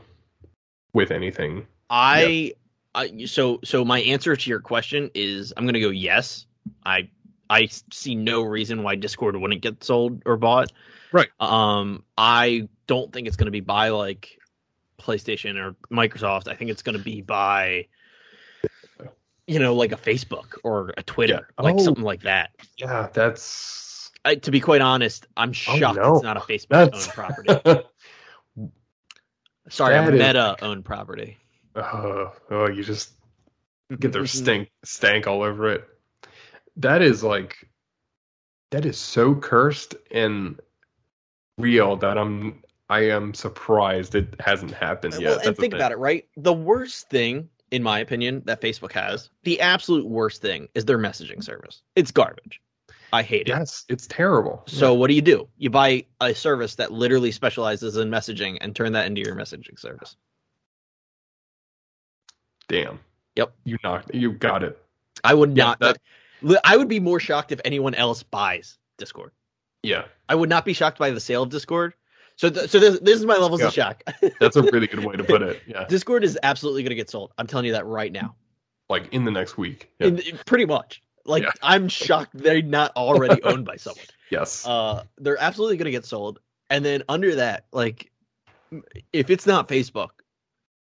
with 0.93 1.11
anything. 1.11 1.67
I, 1.91 2.53
I 2.95 3.25
so 3.25 3.59
so 3.63 3.85
my 3.85 4.01
answer 4.01 4.35
to 4.35 4.49
your 4.49 4.59
question 4.59 5.11
is 5.13 5.53
I'm 5.57 5.65
gonna 5.65 5.79
go 5.79 5.89
yes. 5.89 6.47
I 6.87 7.07
I 7.51 7.67
see 7.91 8.15
no 8.15 8.41
reason 8.41 8.81
why 8.81 8.95
Discord 8.95 9.35
wouldn't 9.35 9.61
get 9.61 9.83
sold 9.83 10.23
or 10.25 10.37
bought. 10.37 10.71
Right. 11.11 11.29
Um, 11.39 12.03
I 12.17 12.67
don't 12.87 13.13
think 13.13 13.27
it's 13.27 13.37
gonna 13.37 13.51
be 13.51 13.59
by 13.59 13.89
like 13.89 14.38
PlayStation 14.99 15.57
or 15.57 15.75
Microsoft. 15.91 16.47
I 16.47 16.55
think 16.55 16.71
it's 16.71 16.81
gonna 16.81 16.99
be 16.99 17.21
by 17.21 17.87
you 19.47 19.59
know 19.59 19.73
like 19.75 19.91
a 19.91 19.97
Facebook 19.97 20.57
or 20.63 20.93
a 20.97 21.03
Twitter, 21.03 21.47
Yeah. 21.57 21.63
like 21.63 21.75
Oh. 21.75 21.83
something 21.83 22.03
like 22.03 22.21
that. 22.21 22.51
Yeah, 22.77 23.09
that's 23.13 24.11
I, 24.25 24.35
to 24.35 24.51
be 24.51 24.59
quite 24.59 24.81
honest, 24.81 25.27
I'm 25.37 25.49
oh, 25.49 25.53
shocked 25.53 25.97
no. 25.97 26.15
it's 26.15 26.23
not 26.23 26.37
a 26.37 26.41
Facebook 26.41 26.91
that's 26.91 27.05
owned 27.07 27.13
property. 27.13 27.83
Sorry, 29.69 29.95
a 29.95 30.01
that 30.01 30.13
is- 30.13 30.19
Meta 30.19 30.55
owned 30.61 30.85
property. 30.85 31.37
oh, 31.75 32.33
oh, 32.51 32.67
you 32.67 32.83
just 32.83 33.11
get 33.99 34.11
their 34.11 34.23
mm-hmm. 34.23 34.43
stink 34.43 34.71
stank 34.83 35.27
all 35.27 35.41
over 35.41 35.69
it. 35.69 35.87
That 36.77 37.01
is 37.01 37.23
like 37.23 37.69
that 38.71 38.85
is 38.85 38.97
so 38.97 39.35
cursed 39.35 39.95
and 40.11 40.59
real 41.57 41.95
that 41.97 42.17
I'm 42.17 42.61
I 42.89 43.01
am 43.01 43.33
surprised 43.33 44.15
it 44.15 44.33
hasn't 44.39 44.71
happened 44.71 45.13
yet. 45.19 45.23
Well, 45.37 45.39
and 45.47 45.55
think 45.57 45.73
about 45.73 45.91
it, 45.91 45.97
right? 45.99 46.27
The 46.37 46.53
worst 46.53 47.09
thing, 47.09 47.47
in 47.71 47.83
my 47.83 47.99
opinion, 47.99 48.41
that 48.45 48.61
Facebook 48.61 48.91
has, 48.93 49.29
the 49.43 49.61
absolute 49.61 50.07
worst 50.07 50.41
thing, 50.41 50.67
is 50.73 50.85
their 50.85 50.97
messaging 50.97 51.43
service. 51.43 51.83
It's 51.95 52.09
garbage. 52.11 52.61
I 53.13 53.21
hate 53.23 53.41
it. 53.41 53.49
Yes, 53.49 53.85
it's 53.89 54.07
terrible. 54.07 54.63
So 54.67 54.93
what 54.93 55.07
do 55.07 55.13
you 55.13 55.21
do? 55.21 55.47
You 55.57 55.69
buy 55.69 56.05
a 56.21 56.33
service 56.33 56.75
that 56.75 56.91
literally 56.91 57.31
specializes 57.31 57.97
in 57.97 58.09
messaging 58.09 58.57
and 58.61 58.75
turn 58.75 58.91
that 58.93 59.05
into 59.07 59.21
your 59.21 59.35
messaging 59.35 59.77
service. 59.79 60.15
damn. 62.67 62.99
Yep. 63.35 63.51
You 63.63 63.77
knocked. 63.83 64.13
You 64.13 64.31
got 64.33 64.61
it. 64.61 64.77
I 65.23 65.33
would 65.33 65.57
Yeah, 65.57 65.63
not. 65.63 65.79
that- 65.79 65.97
I 66.63 66.77
would 66.77 66.87
be 66.87 66.99
more 66.99 67.19
shocked 67.19 67.51
if 67.51 67.59
anyone 67.65 67.95
else 67.95 68.21
buys 68.21 68.77
Discord. 68.97 69.31
Yeah, 69.81 70.05
I 70.27 70.35
would 70.35 70.49
not 70.49 70.65
be 70.65 70.73
shocked 70.73 70.99
by 70.99 71.09
the 71.09 71.19
sale 71.19 71.41
of 71.43 71.49
Discord. 71.49 71.95
So, 72.39 72.49
th- 72.49 72.69
so 72.69 72.79
this, 72.79 72.97
this 73.01 73.19
is 73.19 73.25
my 73.25 73.35
levels 73.35 73.59
Yeah. 73.59 73.67
of 73.67 73.73
shock. 73.73 74.01
that's 74.39 74.55
a 74.55 74.63
really 74.63 74.87
good 74.87 75.03
way 75.03 75.17
to 75.17 75.25
put 75.25 75.41
it. 75.41 75.61
Yeah, 75.67 75.83
Discord 75.89 76.23
is 76.23 76.39
absolutely 76.41 76.83
going 76.83 76.91
to 76.91 76.95
get 76.95 77.09
sold. 77.09 77.33
I'm 77.37 77.45
telling 77.47 77.65
you 77.65 77.73
that 77.73 77.85
right 77.85 78.13
now. 78.13 78.33
like 78.89 79.09
in 79.13 79.25
the 79.25 79.31
next 79.31 79.57
week. 79.57 79.91
Yeah. 79.99 80.07
In, 80.07 80.21
pretty 80.45 80.63
much. 80.65 81.01
Like 81.25 81.43
Yeah. 81.43 81.51
I'm 81.61 81.89
shocked 81.89 82.29
they're 82.33 82.61
not 82.61 82.95
already 82.95 83.43
owned 83.43 83.65
by 83.65 83.75
someone. 83.75 84.05
yes. 84.29 84.65
Uh, 84.65 85.03
they're 85.17 85.35
absolutely 85.41 85.75
going 85.75 85.85
to 85.85 85.91
get 85.91 86.05
sold. 86.05 86.39
And 86.69 86.85
then 86.85 87.03
under 87.09 87.35
that, 87.35 87.65
like, 87.73 88.09
if 89.11 89.29
it's 89.29 89.45
not 89.45 89.67
Facebook, 89.67 90.11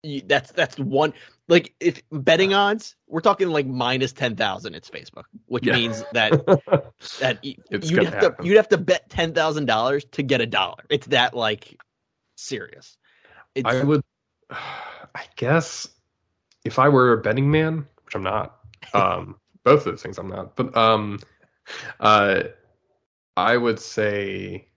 you, 0.03 0.23
that's 0.25 0.51
that's 0.51 0.77
one. 0.77 1.13
Like, 1.47 1.75
if 1.79 2.01
betting 2.11 2.53
odds, 2.53 2.95
we're 3.07 3.21
talking 3.21 3.49
like 3.49 3.67
minus 3.67 4.13
ten 4.13 4.35
thousand. 4.35 4.73
It's 4.75 4.89
Facebook, 4.89 5.25
which 5.45 5.65
Yeah. 5.65 5.73
means 5.73 6.03
that 6.13 6.31
that 7.19 7.39
It's 7.43 7.89
you'd 7.89 8.03
have 8.03 8.19
to 8.19 8.35
you'd 8.43 8.57
have 8.57 8.69
to 8.69 8.77
bet 8.77 9.09
ten 9.09 9.33
thousand 9.33 9.65
dollars 9.65 10.05
to 10.13 10.23
get 10.23 10.41
a 10.41 10.45
dollar. 10.47 10.83
It's 10.89 11.07
that 11.07 11.35
like 11.35 11.77
serious. 12.35 12.97
It's, 13.53 13.67
I 13.67 13.83
would. 13.83 14.01
I 14.49 15.23
guess 15.35 15.87
if 16.65 16.79
I 16.79 16.89
were 16.89 17.13
a 17.13 17.17
betting 17.21 17.49
man, 17.49 17.87
which 18.05 18.15
I'm 18.15 18.23
not. 18.23 18.59
Um, 18.93 19.35
both 19.63 19.79
of 19.79 19.93
those 19.93 20.03
things 20.03 20.17
I'm 20.19 20.29
not. 20.29 20.55
But 20.55 20.75
um, 20.77 21.19
uh, 21.99 22.43
I 23.35 23.57
would 23.57 23.79
say 23.79 24.69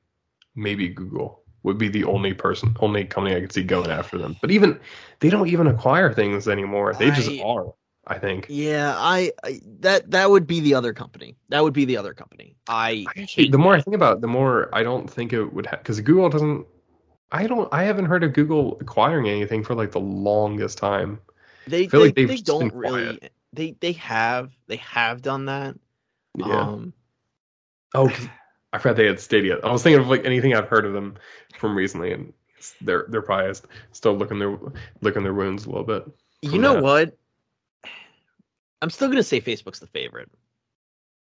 maybe 0.56 0.88
Google 0.88 1.42
would 1.68 1.78
be 1.78 1.88
the 1.88 2.04
only 2.04 2.34
person, 2.34 2.76
only 2.80 3.04
company 3.04 3.36
I 3.36 3.40
could 3.40 3.52
see 3.52 3.62
going 3.62 3.90
after 3.90 4.18
them. 4.18 4.36
But 4.40 4.50
even 4.50 4.80
they 5.20 5.30
don't 5.30 5.48
even 5.48 5.68
acquire 5.68 6.12
things 6.12 6.48
anymore. 6.48 6.94
They 6.94 7.10
just 7.12 7.30
I- 7.30 7.42
are. 7.44 7.72
I 8.10 8.18
think. 8.18 8.46
Yeah, 8.48 8.94
I, 8.96 9.32
I 9.44 9.60
that 9.80 10.10
that 10.12 10.30
would 10.30 10.46
be 10.46 10.60
the 10.60 10.74
other 10.74 10.94
company. 10.94 11.36
That 11.50 11.62
would 11.62 11.74
be 11.74 11.84
the 11.84 11.98
other 11.98 12.14
company. 12.14 12.56
I 12.66 13.04
the 13.36 13.58
more 13.58 13.74
I 13.74 13.82
think 13.82 13.94
about 13.94 14.16
it, 14.16 14.20
the 14.22 14.26
more 14.26 14.74
I 14.74 14.82
don't 14.82 15.10
think 15.10 15.34
it 15.34 15.44
would 15.44 15.66
have 15.66 15.80
because 15.80 16.00
Google 16.00 16.30
doesn't. 16.30 16.66
I 17.32 17.46
don't. 17.46 17.68
I 17.70 17.84
haven't 17.84 18.06
heard 18.06 18.24
of 18.24 18.32
Google 18.32 18.78
acquiring 18.80 19.28
anything 19.28 19.62
for 19.62 19.74
like 19.74 19.92
the 19.92 20.00
longest 20.00 20.78
time. 20.78 21.20
they 21.66 21.86
feel 21.86 22.00
they, 22.00 22.06
like 22.06 22.14
they 22.14 22.24
just 22.24 22.46
don't 22.46 22.72
really 22.72 23.20
they 23.52 23.72
they 23.80 23.92
have 23.92 24.52
they 24.68 24.76
have 24.76 25.20
done 25.22 25.44
that. 25.44 25.76
Yeah. 26.34 26.60
Um, 26.60 26.94
oh, 27.94 28.10
I 28.72 28.78
forgot 28.78 28.96
they 28.96 29.06
had 29.06 29.18
Stadia. 29.20 29.58
I 29.64 29.72
was 29.72 29.82
thinking 29.82 30.00
of 30.00 30.08
like 30.08 30.24
anything 30.24 30.54
I've 30.54 30.68
heard 30.68 30.84
of 30.84 30.92
them 30.92 31.14
from 31.58 31.76
recently, 31.76 32.12
and 32.12 32.32
they're 32.82 33.06
they're 33.08 33.22
probably 33.22 33.50
s- 33.50 33.62
still 33.92 34.14
looking 34.14 34.38
their 34.38 34.56
licking 35.00 35.22
their 35.22 35.34
wounds 35.34 35.64
a 35.66 35.70
little 35.70 35.84
bit. 35.84 36.04
you 36.42 36.58
know 36.58 36.74
that. 36.74 36.82
what? 36.82 37.16
I'm 38.82 38.90
still 38.90 39.08
gonna 39.08 39.22
say 39.22 39.40
Facebook's 39.40 39.80
the 39.80 39.86
favorite, 39.86 40.30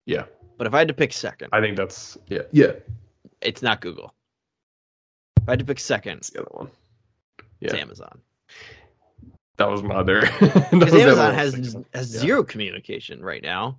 Yeah, 0.05 0.25
but 0.59 0.67
if 0.67 0.75
I 0.75 0.79
had 0.79 0.89
to 0.89 0.95
pick 0.95 1.13
second, 1.13 1.49
I 1.53 1.61
think 1.61 1.77
that's 1.77 2.19
yeah 2.27 2.43
yeah. 2.53 2.73
it's 3.41 3.63
not 3.63 3.81
Google. 3.81 4.13
If 5.39 5.49
I 5.49 5.53
had 5.53 5.59
to 5.61 5.65
pick 5.65 5.79
second, 5.79 6.17
That's 6.17 6.31
the 6.31 6.41
other 6.41 6.51
one. 6.51 6.71
it's 7.61 7.73
Yeah. 7.75 7.81
Amazon. 7.81 8.21
That 9.59 9.71
was 9.71 9.83
my 9.83 9.95
other. 9.95 10.21
that 10.41 10.41
was 10.41 10.71
the 10.71 10.77
Because 10.81 10.95
Amazon 10.95 11.27
one 11.31 11.35
I 11.39 11.45
was 11.45 11.55
has 11.55 11.77
has 11.95 12.15
Yeah. 12.15 12.21
zero 12.21 12.43
communication 12.45 13.23
right 13.23 13.43
now. 13.43 13.79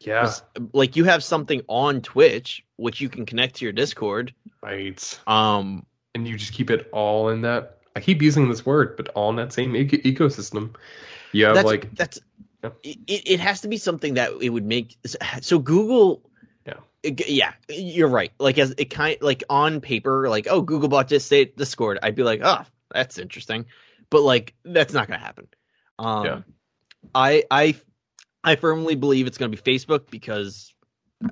Yeah, 0.00 0.32
Like 0.72 0.96
you 0.96 1.04
have 1.04 1.22
something 1.22 1.62
on 1.68 2.00
Twitch 2.00 2.64
which 2.76 3.00
you 3.00 3.08
can 3.10 3.26
connect 3.26 3.56
to 3.56 3.64
your 3.66 3.72
Discord. 3.72 4.34
right. 4.62 5.20
Um, 5.26 5.84
And 6.14 6.26
you 6.26 6.36
just 6.38 6.54
keep 6.54 6.70
it 6.70 6.88
all 6.92 7.28
in 7.28 7.42
that. 7.42 7.78
I 7.94 8.00
keep 8.00 8.22
using 8.22 8.48
this 8.48 8.64
word, 8.64 8.96
but 8.96 9.08
all 9.10 9.28
in 9.30 9.36
that 9.36 9.52
same 9.52 9.76
eco- 9.76 9.98
ecosystem. 9.98 10.74
You 11.32 11.44
have 11.46 11.54
that's 11.56 11.66
like 11.66 11.94
that's 11.94 12.18
Yeah. 12.64 12.70
it, 12.82 12.98
it 13.06 13.40
has 13.40 13.60
to 13.62 13.68
be 13.68 13.76
something 13.76 14.14
that 14.14 14.32
it 14.40 14.48
would 14.50 14.64
make 14.66 14.96
so 15.42 15.58
Google 15.58 16.22
Yeah. 16.66 16.74
it- 17.02 17.28
yeah 17.28 17.52
you're 17.68 18.08
right 18.08 18.32
like 18.38 18.58
as 18.58 18.74
it 18.78 18.86
kind 18.90 19.16
like 19.20 19.44
on 19.50 19.80
paper 19.80 20.28
like 20.28 20.46
oh 20.50 20.60
Google 20.62 20.88
bought 20.88 21.08
this 21.08 21.24
state 21.24 21.56
Discord 21.56 21.98
I'd 22.02 22.14
be 22.14 22.22
like 22.22 22.40
oh 22.42 22.64
that's 22.92 23.18
interesting 23.18 23.66
but 24.10 24.22
like 24.22 24.54
that's 24.64 24.92
not 24.92 25.06
gonna 25.08 25.20
happen 25.20 25.48
um 25.98 26.24
Yeah. 26.26 26.40
I 27.14 27.44
I 27.50 27.74
I 28.42 28.56
firmly 28.56 28.94
believe 28.94 29.26
it's 29.26 29.38
gonna 29.38 29.50
be 29.50 29.56
Facebook 29.58 30.10
because 30.10 30.74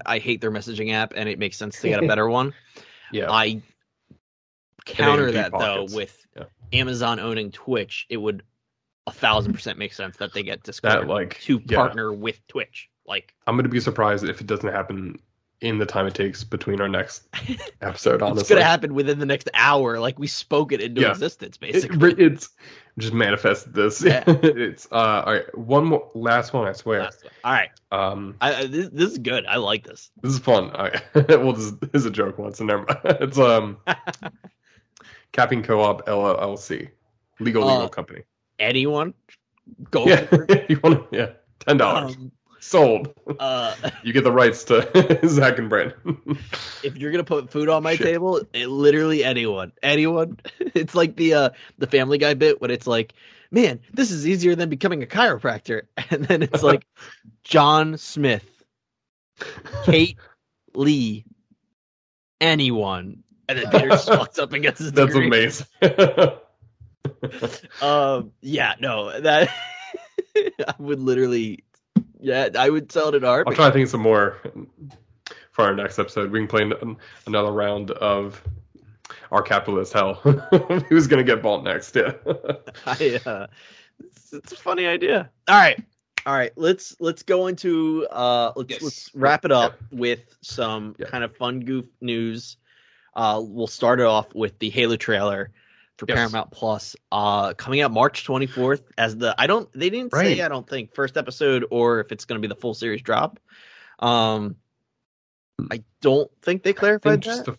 I 0.05 0.18
hate 0.18 0.40
their 0.40 0.51
messaging 0.51 0.93
app 0.93 1.12
and 1.16 1.28
it 1.28 1.39
makes 1.39 1.56
sense 1.56 1.80
to 1.80 1.89
get 1.89 2.02
a 2.02 2.06
better 2.06 2.28
one 2.28 2.52
yeah. 3.12 3.30
I 3.30 3.62
counter 4.85 5.32
that 5.32 5.52
pockets. 5.52 5.93
though 5.93 5.97
with 5.97 6.26
Yeah. 6.36 6.44
Amazon 6.72 7.20
owning 7.20 7.51
Twitch, 7.51 8.06
it 8.09 8.16
would 8.16 8.43
a 9.06 9.12
thousand 9.12 9.55
percent 9.55 9.78
make 9.78 9.93
sense 9.94 10.18
that 10.18 10.35
they 10.35 10.43
get 10.43 10.62
Discord 10.62 10.93
that 10.93 11.09
like 11.09 11.40
to 11.43 11.62
yeah. 11.64 11.76
partner 11.76 12.12
with 12.12 12.47
Twitch. 12.48 12.89
Like 13.06 13.35
I'm 13.47 13.56
gonna 13.56 13.68
be 13.68 13.80
surprised 13.80 14.24
if 14.28 14.40
it 14.40 14.47
doesn't 14.47 14.70
happen 14.70 15.18
in 15.60 15.78
the 15.78 15.86
time 15.86 16.06
it 16.06 16.14
takes 16.14 16.44
between 16.44 16.80
our 16.80 16.89
next 16.89 17.28
episode. 17.82 18.22
Honestly, 18.22 18.40
it's 18.43 18.48
gonna 18.48 18.62
happen 18.62 18.94
within 18.94 19.18
the 19.18 19.26
next 19.26 19.51
hour. 19.55 19.98
Like 19.98 20.18
we 20.18 20.26
spoke 20.28 20.72
it 20.72 20.80
into 20.80 21.01
Yeah. 21.01 21.10
existence, 21.10 21.56
It, 21.56 21.60
basically. 21.60 22.12
it's 22.24 22.51
just 22.98 23.12
manifested 23.12 23.74
this. 23.74 24.02
Yeah. 24.02 24.22
it's 24.26 24.86
uh 24.93 25.22
all 25.26 25.32
right. 25.35 25.59
One 25.59 25.85
more 25.86 26.10
last 26.14 26.52
one, 26.52 26.68
I 26.68 26.72
swear. 26.72 27.01
One. 27.01 27.10
All 27.44 27.52
right, 27.52 27.70
Um, 27.90 28.36
I, 28.40 28.66
this, 28.66 28.89
this 28.90 29.10
is 29.12 29.18
good. 29.18 29.47
I 29.47 29.56
like 29.56 29.85
this. 29.85 30.10
this 30.22 30.32
is 30.35 30.39
fun. 30.39 30.70
All 30.76 30.85
right. 30.85 31.02
well, 31.28 31.52
this, 31.52 31.70
this 31.72 31.90
is 32.02 32.06
a 32.06 32.10
joke 32.10 32.39
once, 32.39 32.60
and 32.60 32.68
never 32.68 32.85
mind. 32.85 33.01
It's 33.20 33.39
um, 33.39 33.78
Caffeine 35.32 35.62
Co-op 35.62 36.06
LLC, 36.06 36.89
legal 37.40 37.62
legal 37.62 37.82
Uh, 37.82 37.89
company. 37.89 38.22
Anyone 38.59 39.14
go 39.90 40.06
Yeah, 40.06 40.26
you 40.68 40.80
want 40.82 41.10
to? 41.10 41.16
Yeah, 41.16 41.30
ten 41.60 41.76
dollars 41.76 42.16
Um, 42.16 42.32
sold. 42.60 43.12
uh, 43.39 43.74
You 44.02 44.12
get 44.12 44.24
the 44.24 44.32
rights 44.32 44.64
to 44.64 45.20
Zach 45.28 45.59
and 45.59 45.68
Brandon. 45.68 45.97
if 46.82 46.97
you're 46.97 47.10
gonna 47.10 47.24
put 47.24 47.51
food 47.51 47.68
on 47.68 47.82
my 47.82 47.97
Shit. 47.97 48.06
table, 48.06 48.40
it, 48.52 48.68
literally 48.68 49.24
anyone, 49.24 49.72
anyone. 49.82 50.39
It's 50.60 50.94
like 50.94 51.16
the 51.16 51.35
uh 51.35 51.51
the 51.78 51.86
Family 51.86 52.18
Guy 52.18 52.35
bit 52.35 52.60
when 52.60 52.70
it's 52.70 52.86
like, 52.86 53.14
man, 53.51 53.80
this 53.93 54.10
is 54.10 54.26
easier 54.26 54.55
than 54.55 54.68
becoming 54.68 55.02
a 55.02 55.06
chiropractor, 55.06 55.82
and 56.10 56.24
then 56.24 56.43
it's 56.43 56.62
like, 56.62 56.86
John 57.44 57.97
Smith, 57.97 58.44
Kate 59.85 60.18
Lee, 60.74 61.24
anyone, 62.40 63.22
and 63.48 63.59
then 63.59 63.70
Peter 63.70 63.89
walks 64.16 64.39
up 64.39 64.52
and 64.52 64.62
gets 64.62 64.78
his 64.80 64.93
That's 64.93 65.12
degree. 65.14 65.26
amazing. 65.26 65.66
Um, 67.80 68.32
yeah, 68.40 68.74
no, 68.80 69.20
that 69.20 69.48
I 70.36 70.74
would 70.78 71.01
literally, 71.01 71.64
yeah, 72.20 72.48
I 72.58 72.70
would 72.70 72.90
sell 72.92 73.08
it 73.08 73.14
at 73.14 73.24
art. 73.24 73.46
I'll 73.48 73.54
try 73.54 73.66
to 73.68 73.72
think 73.72 73.84
of 73.84 73.90
some 73.90 74.02
more 74.02 74.36
for 75.52 75.64
our 75.64 75.74
next 75.74 75.98
episode. 75.98 76.30
We 76.30 76.38
can 76.40 76.48
play 76.48 76.62
an- 76.62 76.96
another 77.26 77.50
round 77.52 77.90
of 77.92 78.42
our 79.32 79.42
capitalist 79.42 79.92
hell. 79.92 80.14
Who's 80.88 81.06
gonna 81.06 81.24
get 81.24 81.42
bought 81.42 81.64
next? 81.64 81.94
Yeah. 81.96 82.12
I, 82.86 83.20
uh, 83.26 83.46
it's, 84.00 84.32
it's 84.32 84.52
a 84.52 84.56
funny 84.56 84.86
idea. 84.86 85.30
All 85.48 85.56
right, 85.58 85.82
all 86.26 86.34
right. 86.34 86.52
Let's 86.56 86.96
let's 87.00 87.22
go 87.22 87.46
into 87.46 88.06
uh, 88.10 88.52
let's 88.56 88.70
Yes. 88.70 88.82
let's 88.82 89.10
wrap 89.14 89.44
it 89.44 89.52
up 89.52 89.78
with 89.90 90.20
some 90.42 90.94
Yeah. 90.98 91.06
kind 91.06 91.24
of 91.24 91.36
fun 91.36 91.60
goof 91.60 91.86
news. 92.00 92.56
Uh, 93.14 93.40
we'll 93.44 93.66
start 93.66 94.00
it 94.00 94.06
off 94.06 94.32
with 94.34 94.58
the 94.60 94.70
Halo 94.70 94.96
trailer 94.96 95.50
for 95.98 96.06
Yes. 96.08 96.16
Paramount 96.16 96.50
Plus, 96.52 96.96
uh, 97.12 97.52
coming 97.54 97.80
out 97.82 97.90
March 97.90 98.24
twenty 98.24 98.46
fourth. 98.46 98.82
As 98.96 99.16
the 99.16 99.34
I 99.36 99.46
don't 99.46 99.68
they 99.72 99.90
didn't 99.90 100.12
Right. 100.12 100.36
say 100.36 100.42
I 100.42 100.48
don't 100.48 100.68
think 100.68 100.94
first 100.94 101.16
episode 101.16 101.66
or 101.70 102.00
if 102.00 102.12
it's 102.12 102.24
going 102.24 102.40
to 102.40 102.48
be 102.48 102.52
the 102.52 102.58
full 102.58 102.72
series 102.74 103.02
drop. 103.02 103.38
Um, 103.98 104.56
I 105.72 105.82
don't 106.00 106.30
think 106.42 106.62
they 106.62 106.72
clarified 106.72 107.24
think 107.24 107.44
that. 107.46 107.52
a- 107.52 107.58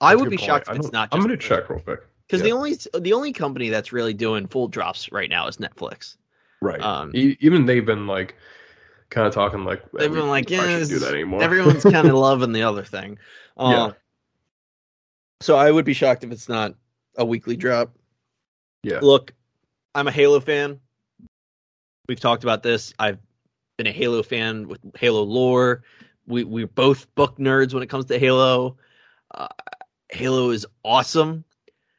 I 0.00 0.14
would 0.14 0.30
be 0.30 0.36
good 0.36 0.44
shocked 0.46 0.68
if 0.68 0.76
it's 0.76 0.86
I'm- 0.86 0.92
not. 0.92 1.08
I'm 1.12 1.20
gonna 1.20 1.36
check 1.36 1.68
real 1.68 1.80
quick. 1.80 2.00
because 2.26 2.40
Yeah. 2.40 2.46
the 2.46 2.52
only 2.52 2.78
the 3.00 3.12
only 3.12 3.32
company 3.32 3.68
that's 3.68 3.92
really 3.92 4.14
doing 4.14 4.46
full 4.46 4.68
drops 4.68 5.10
right 5.12 5.28
now 5.28 5.46
is 5.48 5.58
Netflix. 5.58 6.16
Right. 6.62 6.80
Um, 6.80 7.10
E- 7.14 7.36
Even 7.40 7.66
they've 7.66 7.84
been 7.84 8.06
like, 8.06 8.34
kind 9.10 9.26
of 9.26 9.34
talking 9.34 9.64
like 9.64 9.82
They've 9.92 10.12
been 10.12 10.28
like, 10.28 10.48
yeah, 10.50 10.78
do 10.84 10.98
that 11.00 11.12
anymore. 11.14 11.42
Everyone's 11.42 11.82
kind 11.82 12.08
of 12.08 12.14
loving 12.14 12.52
the 12.52 12.62
other 12.62 12.84
thing. 12.84 13.18
Uh, 13.56 13.70
Yeah. 13.70 13.92
So 15.40 15.56
I 15.56 15.70
would 15.70 15.84
be 15.84 15.94
shocked 15.94 16.24
if 16.24 16.32
it's 16.32 16.48
not 16.48 16.74
a 17.16 17.24
weekly 17.24 17.56
drop. 17.56 17.96
yeah. 18.82 18.98
Look, 19.00 19.34
I'm 19.94 20.08
a 20.08 20.12
Halo 20.12 20.40
fan. 20.40 20.80
We've 22.08 22.20
talked 22.20 22.42
about 22.42 22.62
this. 22.62 22.94
I've 22.98 23.18
been 23.76 23.86
a 23.86 23.92
Halo 23.92 24.22
fan 24.22 24.68
with 24.68 24.80
Halo 24.96 25.22
lore. 25.22 25.82
We 26.26 26.44
we're 26.44 26.66
both 26.66 27.12
book 27.14 27.38
nerds 27.38 27.72
when 27.72 27.82
it 27.82 27.88
comes 27.88 28.06
to 28.06 28.18
Halo. 28.18 28.76
Uh, 29.34 29.48
Halo 30.10 30.50
is 30.50 30.66
awesome. 30.84 31.44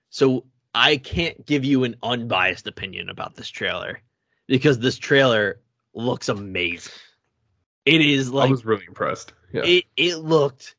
So 0.10 0.46
I 0.74 0.98
can't 0.98 1.46
give 1.46 1.64
you 1.64 1.84
an 1.84 1.96
unbiased 2.04 2.68
opinion 2.68 3.10
about 3.10 3.36
this 3.36 3.50
trailer 3.50 4.02
because 4.48 4.80
this 4.80 4.98
trailer 4.98 5.62
looks 5.94 6.30
amazing. 6.30 6.94
It 7.86 8.02
is 8.02 8.32
like 8.32 8.50
I 8.50 8.52
was 8.52 8.66
really 8.66 8.86
impressed. 8.88 9.34
Yeah. 9.52 9.64
it 9.64 9.86
it 9.98 10.18
looked 10.18 10.76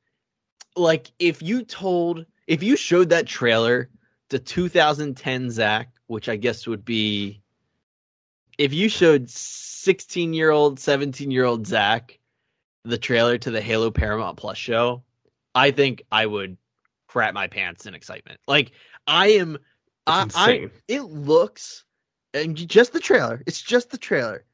like 0.76 1.10
if 1.18 1.42
you 1.42 1.64
told 1.64 2.26
if 2.50 2.64
you 2.64 2.74
showed 2.74 3.10
that 3.10 3.28
trailer 3.28 3.88
to 4.28 4.40
2010 4.40 5.50
Zach, 5.50 5.88
which 6.08 6.28
I 6.28 6.34
guess 6.34 6.66
would 6.66 6.84
be 6.84 7.40
if 8.58 8.74
you 8.74 8.88
showed 8.88 9.30
16 9.30 10.34
year 10.34 10.50
old, 10.50 10.80
17 10.80 11.30
year 11.30 11.44
old 11.44 11.64
Zach 11.66 12.18
the 12.84 12.98
trailer 12.98 13.38
to 13.38 13.52
the 13.52 13.60
Halo 13.60 13.92
Paramount 13.92 14.36
Plus 14.36 14.58
show, 14.58 15.04
I 15.54 15.70
think 15.70 16.02
I 16.10 16.26
would 16.26 16.56
crap 17.06 17.34
my 17.34 17.46
pants 17.46 17.86
in 17.86 17.94
excitement. 17.94 18.40
Like 18.48 18.72
I 19.06 19.28
am, 19.28 19.56
I, 20.08 20.26
I 20.34 20.70
it 20.88 21.02
looks 21.02 21.84
and 22.34 22.56
just 22.56 22.92
the 22.92 23.00
trailer. 23.00 23.44
It's 23.46 23.62
just 23.62 23.90
the 23.90 23.98
trailer, 23.98 24.44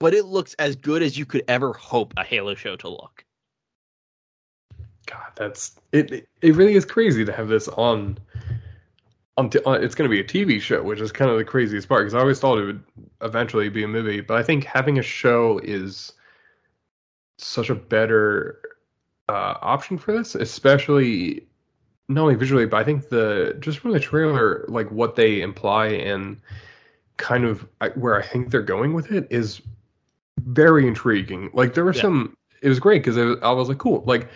but 0.00 0.14
it 0.14 0.24
looks 0.24 0.54
as 0.54 0.74
good 0.74 1.02
as 1.02 1.18
you 1.18 1.26
could 1.26 1.44
ever 1.48 1.74
hope 1.74 2.14
a 2.16 2.24
Halo 2.24 2.54
show 2.54 2.76
to 2.76 2.88
look. 2.88 3.26
God, 5.12 5.32
that's 5.34 5.78
it. 5.92 6.26
It, 6.40 6.56
really 6.56 6.74
is 6.74 6.84
crazy 6.84 7.24
to 7.24 7.32
have 7.32 7.48
this 7.48 7.68
on. 7.68 8.18
On, 9.38 9.50
on 9.64 9.82
it's 9.82 9.94
going 9.94 10.10
to 10.10 10.14
be 10.14 10.20
a 10.20 10.24
TV 10.24 10.60
show, 10.60 10.82
which 10.82 11.00
is 11.00 11.10
kind 11.10 11.30
of 11.30 11.38
the 11.38 11.44
craziest 11.44 11.88
part 11.88 12.02
because 12.02 12.14
I 12.14 12.20
always 12.20 12.38
thought 12.38 12.58
it 12.58 12.64
would 12.64 12.82
eventually 13.22 13.68
be 13.70 13.82
a 13.82 13.88
movie, 13.88 14.20
but 14.20 14.36
I 14.36 14.42
think 14.42 14.64
having 14.64 14.98
a 14.98 15.02
show 15.02 15.58
is 15.62 16.12
such 17.38 17.70
a 17.70 17.74
better 17.74 18.60
uh, 19.30 19.54
option 19.62 19.96
for 19.96 20.12
this, 20.12 20.34
especially 20.34 21.46
not 22.08 22.22
only 22.22 22.34
visually, 22.34 22.66
but 22.66 22.76
I 22.78 22.84
think 22.84 23.08
the 23.08 23.56
just 23.60 23.78
from 23.78 23.92
the 23.92 24.00
trailer, 24.00 24.66
like 24.68 24.90
what 24.90 25.16
they 25.16 25.40
imply 25.40 25.86
and 25.88 26.38
kind 27.16 27.44
of 27.44 27.66
where 27.94 28.16
I 28.16 28.22
think 28.22 28.50
they're 28.50 28.62
going 28.62 28.92
with 28.92 29.12
it 29.12 29.26
is 29.30 29.62
very 30.38 30.86
intriguing. 30.86 31.50
Like 31.54 31.74
there 31.74 31.84
were 31.84 31.94
Yeah. 31.94 32.02
some, 32.02 32.36
it 32.60 32.68
was 32.68 32.80
great 32.80 33.02
because 33.02 33.16
I 33.42 33.50
was 33.52 33.68
like, 33.68 33.78
cool, 33.78 34.04
like 34.06 34.28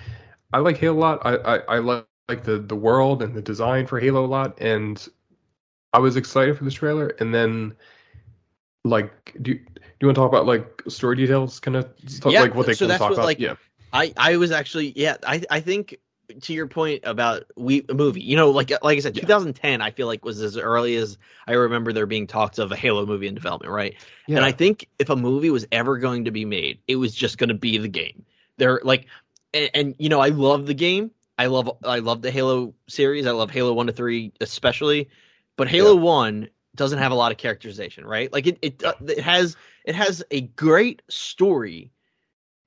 I 0.53 0.59
like 0.59 0.79
Halo 0.79 0.97
a 0.97 1.01
lot. 1.01 1.21
I 1.25 1.37
I, 1.37 1.57
I 1.77 1.79
like 1.79 2.07
like 2.29 2.45
the 2.45 2.59
the 2.59 2.77
world 2.77 3.23
and 3.23 3.35
the 3.35 3.43
design 3.43 3.87
for 3.87 4.01
Halo 4.01 4.25
a 4.25 4.27
lot, 4.27 4.61
and 4.61 5.07
I 5.93 5.99
was 5.99 6.17
excited 6.17 6.57
for 6.59 6.65
this 6.65 6.75
trailer. 6.75 7.09
And 7.21 7.35
then, 7.35 7.75
like, 8.85 9.35
do 9.43 9.53
you 9.53 9.59
do 9.59 9.83
you 10.01 10.09
want 10.09 10.17
to 10.17 10.21
talk 10.21 10.29
about 10.31 10.47
like 10.47 10.83
story 10.89 11.17
details, 11.17 11.61
kind 11.61 11.77
of 11.77 11.89
stuff, 12.07 12.33
Yeah, 12.33 12.43
like 12.43 12.55
what 12.55 12.67
they 12.67 12.75
so 12.75 12.87
can 12.87 12.97
talk 12.99 13.11
what, 13.11 13.19
about? 13.19 13.25
like, 13.27 13.41
yeah, 13.41 13.55
I 13.93 14.13
I 14.17 14.37
was 14.37 14.51
actually 14.51 14.93
yeah 14.97 15.17
I 15.27 15.43
I 15.51 15.61
think 15.61 15.97
to 16.41 16.53
your 16.53 16.67
point 16.67 17.03
about 17.05 17.45
we 17.57 17.85
a 17.89 17.95
movie 17.95 18.21
you 18.21 18.35
know 18.35 18.51
like 18.51 18.71
like 18.83 18.97
I 18.97 19.01
said 19.01 19.15
Yeah. 19.15 19.23
2010 19.23 19.81
I 19.81 19.91
feel 19.93 20.09
like 20.09 20.25
was 20.25 20.43
as 20.43 20.57
early 20.57 20.97
as 20.97 21.19
I 21.47 21.53
remember 21.53 21.93
there 21.93 22.07
being 22.07 22.27
talks 22.27 22.59
of 22.59 22.73
a 22.73 22.77
Halo 22.77 23.07
movie 23.07 23.29
in 23.29 23.35
development 23.35 23.73
right 23.73 23.95
yeah, 24.27 24.37
and 24.37 24.45
I 24.45 24.51
think 24.51 24.89
if 24.99 25.09
a 25.09 25.15
movie 25.15 25.51
was 25.51 25.67
ever 25.71 25.99
going 25.99 26.25
to 26.25 26.33
be 26.33 26.45
made 26.45 26.81
it 26.89 26.97
was 26.97 27.15
just 27.15 27.39
going 27.39 27.49
to 27.51 27.55
be 27.55 27.79
the 27.79 27.89
game 27.89 28.25
they're 28.59 28.81
like 28.83 29.07
and, 29.57 29.71
and 29.75 29.95
you 29.99 30.09
know 30.09 30.21
I 30.21 30.29
love 30.29 30.67
the 30.67 30.75
game. 30.75 31.11
I 31.39 31.47
love 31.47 31.71
I 31.85 31.99
love 31.99 32.23
the 32.23 32.31
Halo 32.31 32.75
series. 32.89 33.27
I 33.27 33.33
love 33.33 33.51
Halo 33.51 33.73
1 33.73 33.87
to 33.89 33.93
3 33.93 34.33
especially. 34.41 35.09
But 35.57 35.69
Halo 35.69 35.95
1 35.95 36.49
doesn't 36.75 36.99
have 36.99 37.13
a 37.13 37.15
lot 37.15 37.33
of 37.33 37.39
characterization 37.39 38.05
right? 38.05 38.33
Like 38.33 38.47
it 38.47 38.59
it, 38.63 38.85
uh, 38.85 38.95
it 39.07 39.21
has 39.21 39.57
it 39.85 39.95
has 39.95 40.23
a 40.31 40.43
great 40.43 41.03
story 41.09 41.91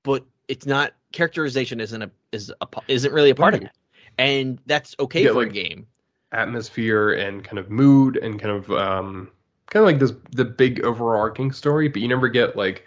but 0.02 0.24
it's 0.48 0.66
not 0.66 0.94
characterization 1.12 1.80
isn't 1.80 2.02
a 2.02 2.10
is 2.32 2.52
a 2.60 2.66
isn't 2.88 3.12
really 3.12 3.30
a 3.30 3.34
part 3.34 3.54
of 3.54 3.62
it, 3.62 3.70
and 4.18 4.58
that's 4.66 4.96
okay 4.98 5.22
Yeah, 5.24 5.30
for 5.30 5.42
like- 5.42 5.48
a 5.48 5.52
game. 5.52 5.86
atmosphere 6.32 7.12
and 7.12 7.42
kind 7.44 7.58
of 7.58 7.70
mood 7.70 8.16
and 8.16 8.40
kind 8.40 8.56
of 8.56 8.70
um 8.72 9.30
kind 9.68 9.82
of 9.82 9.86
like 9.86 9.98
this 9.98 10.12
the 10.32 10.44
big 10.44 10.80
overarching 10.84 11.52
story, 11.52 11.88
but 11.88 12.00
you 12.02 12.08
never 12.08 12.28
get 12.28 12.56
like 12.56 12.86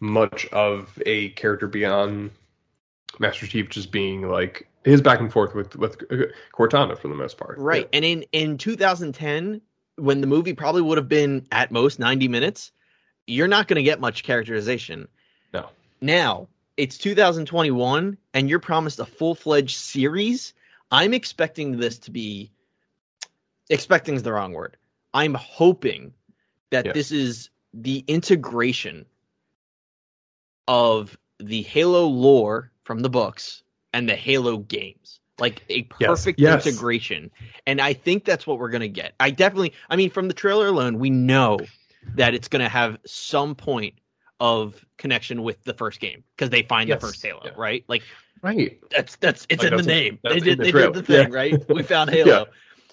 much 0.00 0.46
of 0.52 0.98
a 1.06 1.30
character 1.30 1.66
beyond 1.66 2.30
Master 3.20 3.46
Chief 3.46 3.68
just 3.68 3.90
being 3.90 4.28
like 4.28 4.68
his 4.84 5.00
back 5.00 5.20
and 5.20 5.32
forth 5.32 5.54
with 5.54 5.76
with 5.76 6.02
uh, 6.10 6.26
Cortana 6.54 6.98
for 6.98 7.08
the 7.08 7.14
most 7.14 7.38
part. 7.38 7.58
Right, 7.58 7.88
and 7.92 8.04
in 8.04 8.24
in 8.32 8.58
2010, 8.58 9.60
when 9.96 10.20
the 10.20 10.26
movie 10.26 10.54
probably 10.54 10.82
would 10.82 10.98
have 10.98 11.08
been 11.08 11.46
at 11.52 11.70
most 11.70 11.98
90 11.98 12.28
minutes, 12.28 12.72
you're 13.26 13.48
not 13.48 13.68
going 13.68 13.76
to 13.76 13.82
get 13.82 14.00
much 14.00 14.22
characterization. 14.22 15.08
No. 15.52 15.68
Now 16.00 16.48
it's 16.76 16.98
2021, 16.98 18.18
and 18.34 18.50
you're 18.50 18.58
promised 18.58 18.98
a 18.98 19.06
full 19.06 19.34
fledged 19.34 19.76
series. 19.76 20.54
I'm 20.90 21.14
expecting 21.14 21.78
this 21.78 21.98
to 22.00 22.10
be 22.10 22.50
expecting 23.70 24.14
is 24.14 24.22
the 24.22 24.32
wrong 24.32 24.52
word. 24.52 24.76
I'm 25.12 25.34
hoping 25.34 26.12
that 26.70 26.86
Yeah. 26.86 26.92
this 26.92 27.12
is 27.12 27.50
the 27.72 28.04
integration 28.06 29.06
of 30.68 31.16
the 31.38 31.62
Halo 31.62 32.06
lore 32.06 32.70
from 32.84 33.00
the 33.00 33.10
books 33.10 33.62
and 33.92 34.08
the 34.08 34.14
Halo 34.16 34.58
games. 34.58 35.20
Like 35.40 35.62
a 35.68 35.82
perfect 35.82 36.38
yes. 36.38 36.64
integration. 36.64 37.28
And 37.66 37.80
I 37.80 37.92
think 37.92 38.24
that's 38.24 38.46
what 38.46 38.60
we're 38.60 38.70
going 38.70 38.82
to 38.82 38.88
get. 38.88 39.14
I 39.18 39.30
definitely, 39.30 39.72
I 39.90 39.96
mean, 39.96 40.10
from 40.10 40.28
the 40.28 40.34
trailer 40.34 40.68
alone, 40.68 41.00
we 41.00 41.10
know 41.10 41.58
that 42.14 42.34
it's 42.34 42.46
going 42.46 42.62
to 42.62 42.68
have 42.68 42.98
some 43.04 43.56
point 43.56 43.94
of 44.38 44.84
connection 44.96 45.42
with 45.42 45.62
the 45.64 45.74
first 45.74 45.98
game 45.98 46.22
because 46.36 46.50
they 46.50 46.62
find 46.62 46.88
Yes, 46.88 47.00
the 47.00 47.08
first 47.08 47.20
Halo, 47.22 47.40
yeah. 47.44 47.50
right? 47.56 47.84
Like 47.88 48.02
Right. 48.42 48.78
that's 48.90 49.16
that's 49.16 49.44
it's 49.48 49.62
Like, 49.64 49.72
in 49.72 49.76
the 49.78 49.82
that's- 49.82 49.86
name. 49.86 50.18
They 50.22 50.38
did 50.38 50.46
in 50.52 50.58
the 50.58 50.64
they 50.64 50.70
trailer. 50.70 50.92
did 50.92 51.04
the 51.04 51.12
thing, 51.24 51.32
Yeah. 51.32 51.36
right? 51.36 51.68
We 51.68 51.82
found 51.94 52.10
Halo. 52.10 52.30
Yeah. 52.40 52.44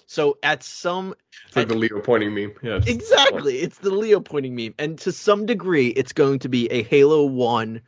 So 0.06 0.36
at 0.42 0.62
some 0.64 1.14
It's 1.46 1.56
like 1.56 1.68
the 1.68 1.74
Leo 1.76 2.00
pointing 2.00 2.34
meme. 2.34 2.54
Yeah. 2.62 2.80
exactly, 2.86 3.58
it's 3.60 3.78
the 3.78 3.90
Leo 3.90 4.18
pointing 4.18 4.54
meme, 4.56 4.74
and 4.80 4.98
to 4.98 5.12
some 5.12 5.46
degree, 5.46 5.88
it's 5.88 6.12
going 6.12 6.38
to 6.40 6.48
be 6.48 6.66
a 6.72 6.82
Halo 6.82 7.24
One 7.24 7.80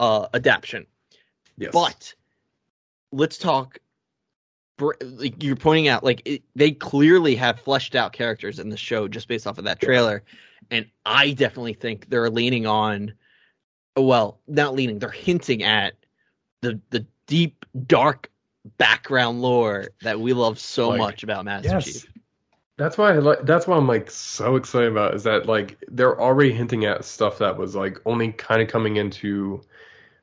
uh, 0.00 0.26
adaptation. 0.34 0.86
Yes. 1.56 1.72
But 1.72 2.14
let's 3.12 3.38
talk. 3.38 3.78
Like 5.00 5.40
you're 5.42 5.54
pointing 5.54 5.86
out, 5.88 6.02
like 6.02 6.22
it, 6.24 6.42
they 6.56 6.72
clearly 6.72 7.36
have 7.36 7.60
fleshed 7.60 7.94
out 7.94 8.12
characters 8.12 8.58
in 8.58 8.68
the 8.68 8.76
show 8.76 9.06
just 9.06 9.28
based 9.28 9.46
off 9.46 9.58
of 9.58 9.64
that 9.64 9.80
trailer, 9.80 10.24
and 10.70 10.86
I 11.06 11.32
definitely 11.32 11.74
think 11.74 12.08
they're 12.08 12.30
leaning 12.30 12.66
on. 12.66 13.12
Well, 13.96 14.40
not 14.48 14.74
leaning; 14.74 14.98
they're 14.98 15.10
hinting 15.10 15.62
at 15.62 15.94
the 16.62 16.80
the 16.90 17.06
deep, 17.26 17.64
dark 17.86 18.28
background 18.78 19.42
lore 19.42 19.88
that 20.02 20.18
we 20.18 20.32
love 20.32 20.58
so 20.58 20.88
Like, 20.88 20.98
much 20.98 21.22
about 21.22 21.44
Master 21.44 21.68
yes. 21.68 21.84
Chief. 21.84 22.12
That's 22.76 22.98
why 22.98 23.12
I 23.12 23.18
like. 23.18 23.44
That's 23.44 23.66
why 23.66 23.76
I'm 23.76 23.86
like 23.86 24.10
so 24.10 24.56
excited 24.56 24.90
about 24.90 25.14
is 25.14 25.22
that 25.24 25.46
like 25.46 25.76
they're 25.88 26.20
already 26.20 26.52
hinting 26.52 26.86
at 26.86 27.04
stuff 27.04 27.38
that 27.38 27.56
was 27.56 27.76
like 27.76 27.98
only 28.06 28.32
kind 28.32 28.62
of 28.62 28.68
coming 28.68 28.96
into 28.96 29.60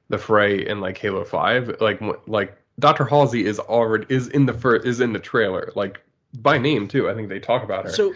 the 0.10 0.18
fray 0.18 0.68
in 0.68 0.82
like 0.82 0.98
Halo 0.98 1.24
Five. 1.24 1.76
Like 1.80 2.02
like 2.28 2.58
Dr. 2.80 3.06
Halsey 3.06 3.46
is 3.46 3.60
already 3.60 4.06
is 4.10 4.28
in 4.30 4.46
the 4.46 4.54
first 4.54 4.86
is 4.86 5.00
in 5.00 5.14
the 5.14 5.20
trailer 5.20 5.72
like 5.76 6.02
by 6.40 6.58
name 6.58 6.88
too. 6.88 7.10
I 7.10 7.14
think 7.14 7.30
they 7.30 7.40
talk 7.40 7.64
about 7.64 7.86
her. 7.86 7.92
So 7.92 8.14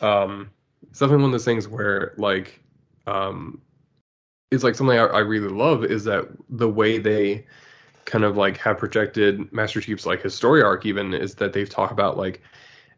um, 0.00 0.50
it's 0.90 0.98
definitely 0.98 1.22
one 1.22 1.30
of 1.30 1.32
those 1.32 1.44
things 1.44 1.68
where 1.68 2.14
like 2.16 2.60
um, 3.06 3.60
it's 4.50 4.64
like 4.64 4.74
something 4.74 4.98
I, 4.98 5.04
I 5.04 5.20
really 5.20 5.48
love 5.48 5.84
is 5.84 6.04
that 6.04 6.28
the 6.48 6.68
way 6.68 6.98
they 6.98 7.46
kind 8.04 8.24
of 8.24 8.36
like 8.36 8.56
have 8.56 8.78
projected 8.78 9.52
Master 9.52 9.80
Chief's 9.80 10.06
like 10.06 10.22
his 10.22 10.34
story 10.34 10.62
arc 10.62 10.86
even 10.86 11.12
is 11.12 11.34
that 11.36 11.52
they've 11.52 11.68
talked 11.68 11.92
about 11.92 12.16
like 12.16 12.42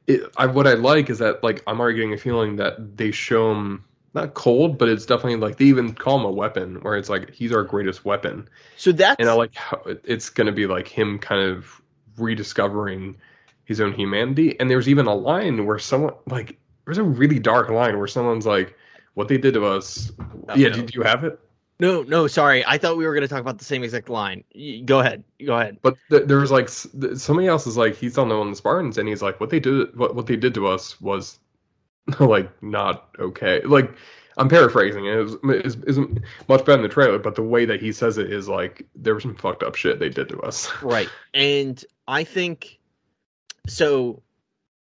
it, 0.06 0.22
I, 0.36 0.46
what 0.46 0.66
I 0.66 0.74
like 0.74 1.10
is 1.10 1.18
that 1.18 1.42
like 1.42 1.62
I'm 1.66 1.80
already 1.80 1.96
getting 1.96 2.14
a 2.14 2.18
feeling 2.18 2.56
that 2.56 2.96
they 2.96 3.10
show 3.10 3.50
him 3.50 3.84
not 4.14 4.34
cold, 4.34 4.78
but 4.78 4.88
it's 4.88 5.06
definitely 5.06 5.36
like 5.36 5.58
they 5.58 5.66
even 5.66 5.94
call 5.94 6.18
him 6.18 6.24
a 6.24 6.30
weapon, 6.30 6.76
where 6.82 6.96
it's 6.96 7.08
like 7.08 7.32
he's 7.32 7.52
our 7.52 7.62
greatest 7.62 8.04
weapon, 8.04 8.48
so 8.76 8.92
that's 8.92 9.16
and 9.20 9.28
I 9.28 9.32
like 9.34 9.54
how 9.54 9.80
it's 10.04 10.30
going 10.30 10.46
to 10.46 10.52
be 10.52 10.66
like 10.66 10.88
him 10.88 11.18
kind 11.18 11.42
of 11.42 11.80
rediscovering 12.18 13.16
his 13.64 13.80
own 13.80 13.92
humanity. 13.92 14.58
And 14.58 14.68
there's 14.68 14.88
even 14.88 15.06
a 15.06 15.14
line 15.14 15.64
where 15.64 15.78
someone 15.78 16.14
like 16.26 16.58
there's 16.84 16.98
a 16.98 17.04
really 17.04 17.38
dark 17.38 17.70
line 17.70 17.98
where 17.98 18.08
someone's 18.08 18.46
like, 18.46 18.76
"What 19.14 19.28
they 19.28 19.38
did 19.38 19.54
to 19.54 19.64
us." 19.64 20.10
Oh, 20.48 20.56
yeah, 20.56 20.68
no. 20.68 20.74
did 20.74 20.94
you 20.94 21.02
have 21.02 21.24
it? 21.24 21.38
no, 21.78 22.02
no. 22.02 22.26
Sorry, 22.26 22.64
I 22.66 22.78
thought 22.78 22.96
we 22.96 23.06
were 23.06 23.14
going 23.14 23.22
to 23.22 23.28
talk 23.28 23.40
about 23.40 23.58
the 23.58 23.64
same 23.64 23.84
exact 23.84 24.08
line. 24.08 24.42
Go 24.84 24.98
ahead. 24.98 25.22
Go 25.44 25.56
ahead. 25.56 25.78
But 25.82 25.96
th- 26.10 26.24
there's 26.26 26.50
like 26.50 26.68
th- 27.00 27.16
somebody 27.16 27.46
else 27.46 27.66
is 27.66 27.76
like 27.76 27.96
he's 27.96 28.18
on 28.18 28.28
the 28.28 28.36
one 28.36 28.50
the 28.50 28.56
Spartans, 28.56 28.98
and 28.98 29.08
he's 29.08 29.22
like, 29.22 29.38
"What 29.38 29.50
they 29.50 29.60
did, 29.60 29.96
what 29.96 30.16
what 30.16 30.26
they 30.26 30.36
did 30.36 30.52
to 30.54 30.66
us 30.66 31.00
was 31.00 31.38
like 32.20 32.50
not 32.62 33.10
okay." 33.18 33.62
Like 33.62 33.94
I'm 34.36 34.48
paraphrasing 34.48 35.06
it. 35.06 35.84
Isn't 35.86 36.20
much 36.48 36.64
better 36.64 36.76
in 36.78 36.82
the 36.82 36.88
trailer, 36.88 37.18
but 37.18 37.34
the 37.34 37.42
way 37.42 37.64
that 37.66 37.80
he 37.80 37.92
says 37.92 38.18
it 38.18 38.32
is 38.32 38.48
like 38.48 38.86
there 38.94 39.14
was 39.14 39.22
some 39.22 39.34
fucked 39.34 39.62
up 39.62 39.74
shit 39.74 39.98
they 39.98 40.08
did 40.08 40.28
to 40.30 40.40
us. 40.40 40.70
Right. 40.82 41.08
And 41.34 41.84
I 42.08 42.24
think 42.24 42.78
so 43.66 44.22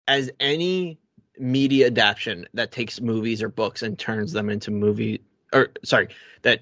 as 0.07 0.31
any 0.39 0.99
media 1.39 1.87
adaptation 1.87 2.47
that 2.55 2.73
takes 2.73 3.01
movies 3.01 3.43
or 3.43 3.49
books 3.49 3.83
and 3.83 3.99
turns 3.99 4.33
them 4.33 4.49
into 4.49 4.71
movie 4.71 5.23
or 5.53 5.71
sorry, 5.85 6.09
that 6.43 6.61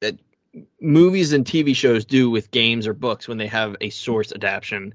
that 0.00 0.18
movies 0.80 1.32
and 1.32 1.44
TV 1.44 1.74
shows 1.74 2.04
do 2.04 2.30
with 2.30 2.50
games 2.50 2.86
or 2.86 2.92
books 2.92 3.28
when 3.28 3.38
they 3.38 3.46
have 3.46 3.76
a 3.80 3.90
source 3.90 4.32
adaptation. 4.32 4.94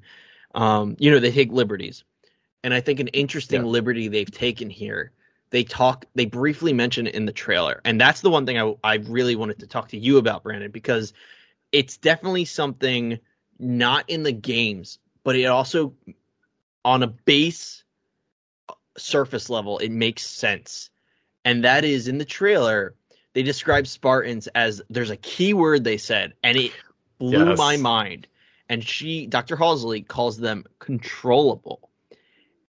Um, 0.53 0.95
you 0.99 1.09
know, 1.09 1.19
they 1.19 1.31
take 1.31 1.51
liberties. 1.51 2.03
And 2.63 2.73
I 2.73 2.81
think 2.81 2.99
an 2.99 3.07
interesting 3.09 3.63
Yeah. 3.63 3.67
liberty 3.67 4.07
they've 4.07 4.29
taken 4.31 4.69
here, 4.69 5.11
they 5.49 5.63
talk 5.63 6.05
they 6.15 6.25
briefly 6.25 6.73
mention 6.73 7.07
it 7.07 7.15
in 7.15 7.25
the 7.25 7.31
trailer. 7.33 7.81
And 7.85 7.99
that's 7.99 8.21
the 8.21 8.29
one 8.29 8.45
thing 8.45 8.57
I 8.59 8.75
I 8.83 8.95
really 8.95 9.35
wanted 9.35 9.59
to 9.59 9.67
talk 9.67 9.89
to 9.89 9.97
you 9.97 10.17
about, 10.17 10.43
Brandon, 10.43 10.71
because 10.71 11.13
it's 11.71 11.97
definitely 11.97 12.45
something 12.45 13.19
not 13.59 14.09
in 14.09 14.23
the 14.23 14.31
games, 14.31 14.99
but 15.23 15.35
it 15.35 15.45
also 15.45 15.93
on 16.85 17.03
a 17.03 17.07
base 17.07 17.83
surface 18.97 19.49
level, 19.49 19.77
it 19.79 19.91
makes 19.91 20.25
sense. 20.25 20.89
And 21.45 21.63
that 21.63 21.83
is 21.83 22.07
in 22.07 22.17
the 22.17 22.25
trailer, 22.25 22.95
they 23.33 23.43
describe 23.43 23.87
Spartans 23.87 24.47
as 24.47 24.81
there's 24.89 25.09
a 25.09 25.17
key 25.17 25.53
word 25.53 25.83
they 25.83 25.97
said, 25.97 26.33
and 26.43 26.57
it 26.57 26.71
blew 27.19 27.47
Yes. 27.47 27.57
my 27.57 27.77
mind. 27.77 28.27
And 28.69 28.83
she, 28.83 29.27
Dr. 29.27 29.55
Halsey, 29.55 30.01
calls 30.01 30.37
them 30.37 30.65
controllable. 30.79 31.89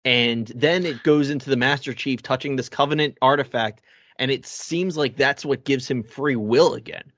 And 0.09 0.47
then 0.55 0.87
it 0.87 1.03
goes 1.03 1.29
into 1.29 1.51
the 1.51 1.55
Master 1.55 1.93
Chief 1.93 2.23
touching 2.23 2.55
this 2.55 2.67
Covenant 2.67 3.15
artifact, 3.21 3.81
and 4.17 4.31
it 4.31 4.43
seems 4.43 4.97
like 4.97 5.17
that's 5.17 5.45
what 5.45 5.65
gives 5.65 5.87
him 5.87 6.01
free 6.01 6.35
will 6.35 6.73
again. 6.73 7.11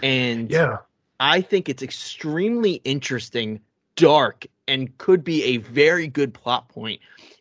And 0.00 0.48
Yeah, 0.48 0.76
I 1.18 1.40
think 1.40 1.68
it's 1.68 1.82
extremely 1.82 2.74
interesting, 2.84 3.58
dark, 3.96 4.46
and 4.68 4.96
could 4.98 5.24
be 5.24 5.42
a 5.42 5.56
very 5.56 6.06
good 6.06 6.32
plot 6.32 6.68
point 6.68 7.00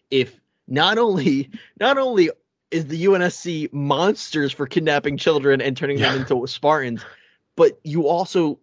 if 0.10 0.40
not 0.68 0.98
only 0.98 1.52
not 1.80 2.00
only 2.00 2.32
is 2.72 2.88
the 2.88 3.06
UNSC 3.06 3.72
monsters 3.72 4.52
for 4.52 4.66
kidnapping 4.66 5.18
children 5.18 5.62
and 5.62 5.78
turning 5.78 6.00
them 6.00 6.18
into 6.18 6.48
Spartans, 6.48 7.06
but 7.56 7.80
you 7.84 8.08
also 8.08 8.58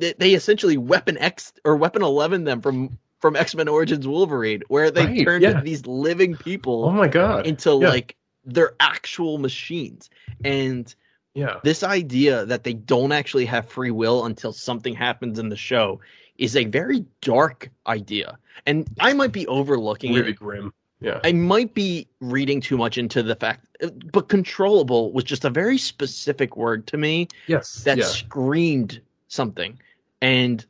they, 0.00 0.34
essentially 0.34 0.76
Weapon 0.76 1.16
X 1.18 1.52
or 1.64 1.76
Weapon 1.76 2.02
Eleven 2.02 2.42
them 2.42 2.60
from 2.60 2.98
from 3.24 3.36
X 3.36 3.54
Men 3.54 3.68
Origins 3.68 4.06
Wolverine, 4.06 4.60
where 4.68 4.90
they 4.90 5.06
Right, 5.06 5.24
turned 5.24 5.42
yeah. 5.42 5.58
these 5.62 5.86
living 5.86 6.36
people 6.36 6.84
Oh 6.84 6.90
my 6.90 7.08
god. 7.08 7.46
into 7.46 7.70
yeah. 7.70 7.88
like 7.88 8.16
they're 8.44 8.74
actual 8.80 9.38
machines 9.38 10.10
and 10.44 10.94
yeah. 11.32 11.56
this 11.64 11.82
idea 11.82 12.44
that 12.44 12.64
they 12.64 12.74
don't 12.74 13.12
actually 13.12 13.46
have 13.46 13.66
free 13.66 13.90
will 13.90 14.26
until 14.26 14.52
something 14.52 14.92
happens 14.94 15.38
in 15.38 15.48
the 15.48 15.56
show 15.56 16.00
is 16.36 16.54
a 16.54 16.66
very 16.66 17.02
dark 17.22 17.70
idea 17.86 18.36
and 18.66 18.86
i 19.00 19.14
might 19.14 19.32
be 19.32 19.46
overlooking 19.46 20.12
Really 20.12 20.32
it 20.32 20.36
grim. 20.38 20.74
Yeah. 21.00 21.20
I 21.24 21.32
might 21.32 21.72
be 21.72 22.06
reading 22.20 22.60
too 22.60 22.76
much 22.76 22.98
into 22.98 23.22
the 23.22 23.36
fact, 23.36 23.66
but 24.12 24.28
controllable 24.28 25.12
was 25.12 25.24
just 25.24 25.46
a 25.46 25.50
very 25.50 25.78
specific 25.78 26.58
word 26.58 26.86
to 26.88 26.98
me 26.98 27.28
Yes. 27.46 27.84
that 27.84 27.96
yeah. 27.96 28.04
screamed 28.04 29.00
something. 29.28 29.78
And 30.20 30.64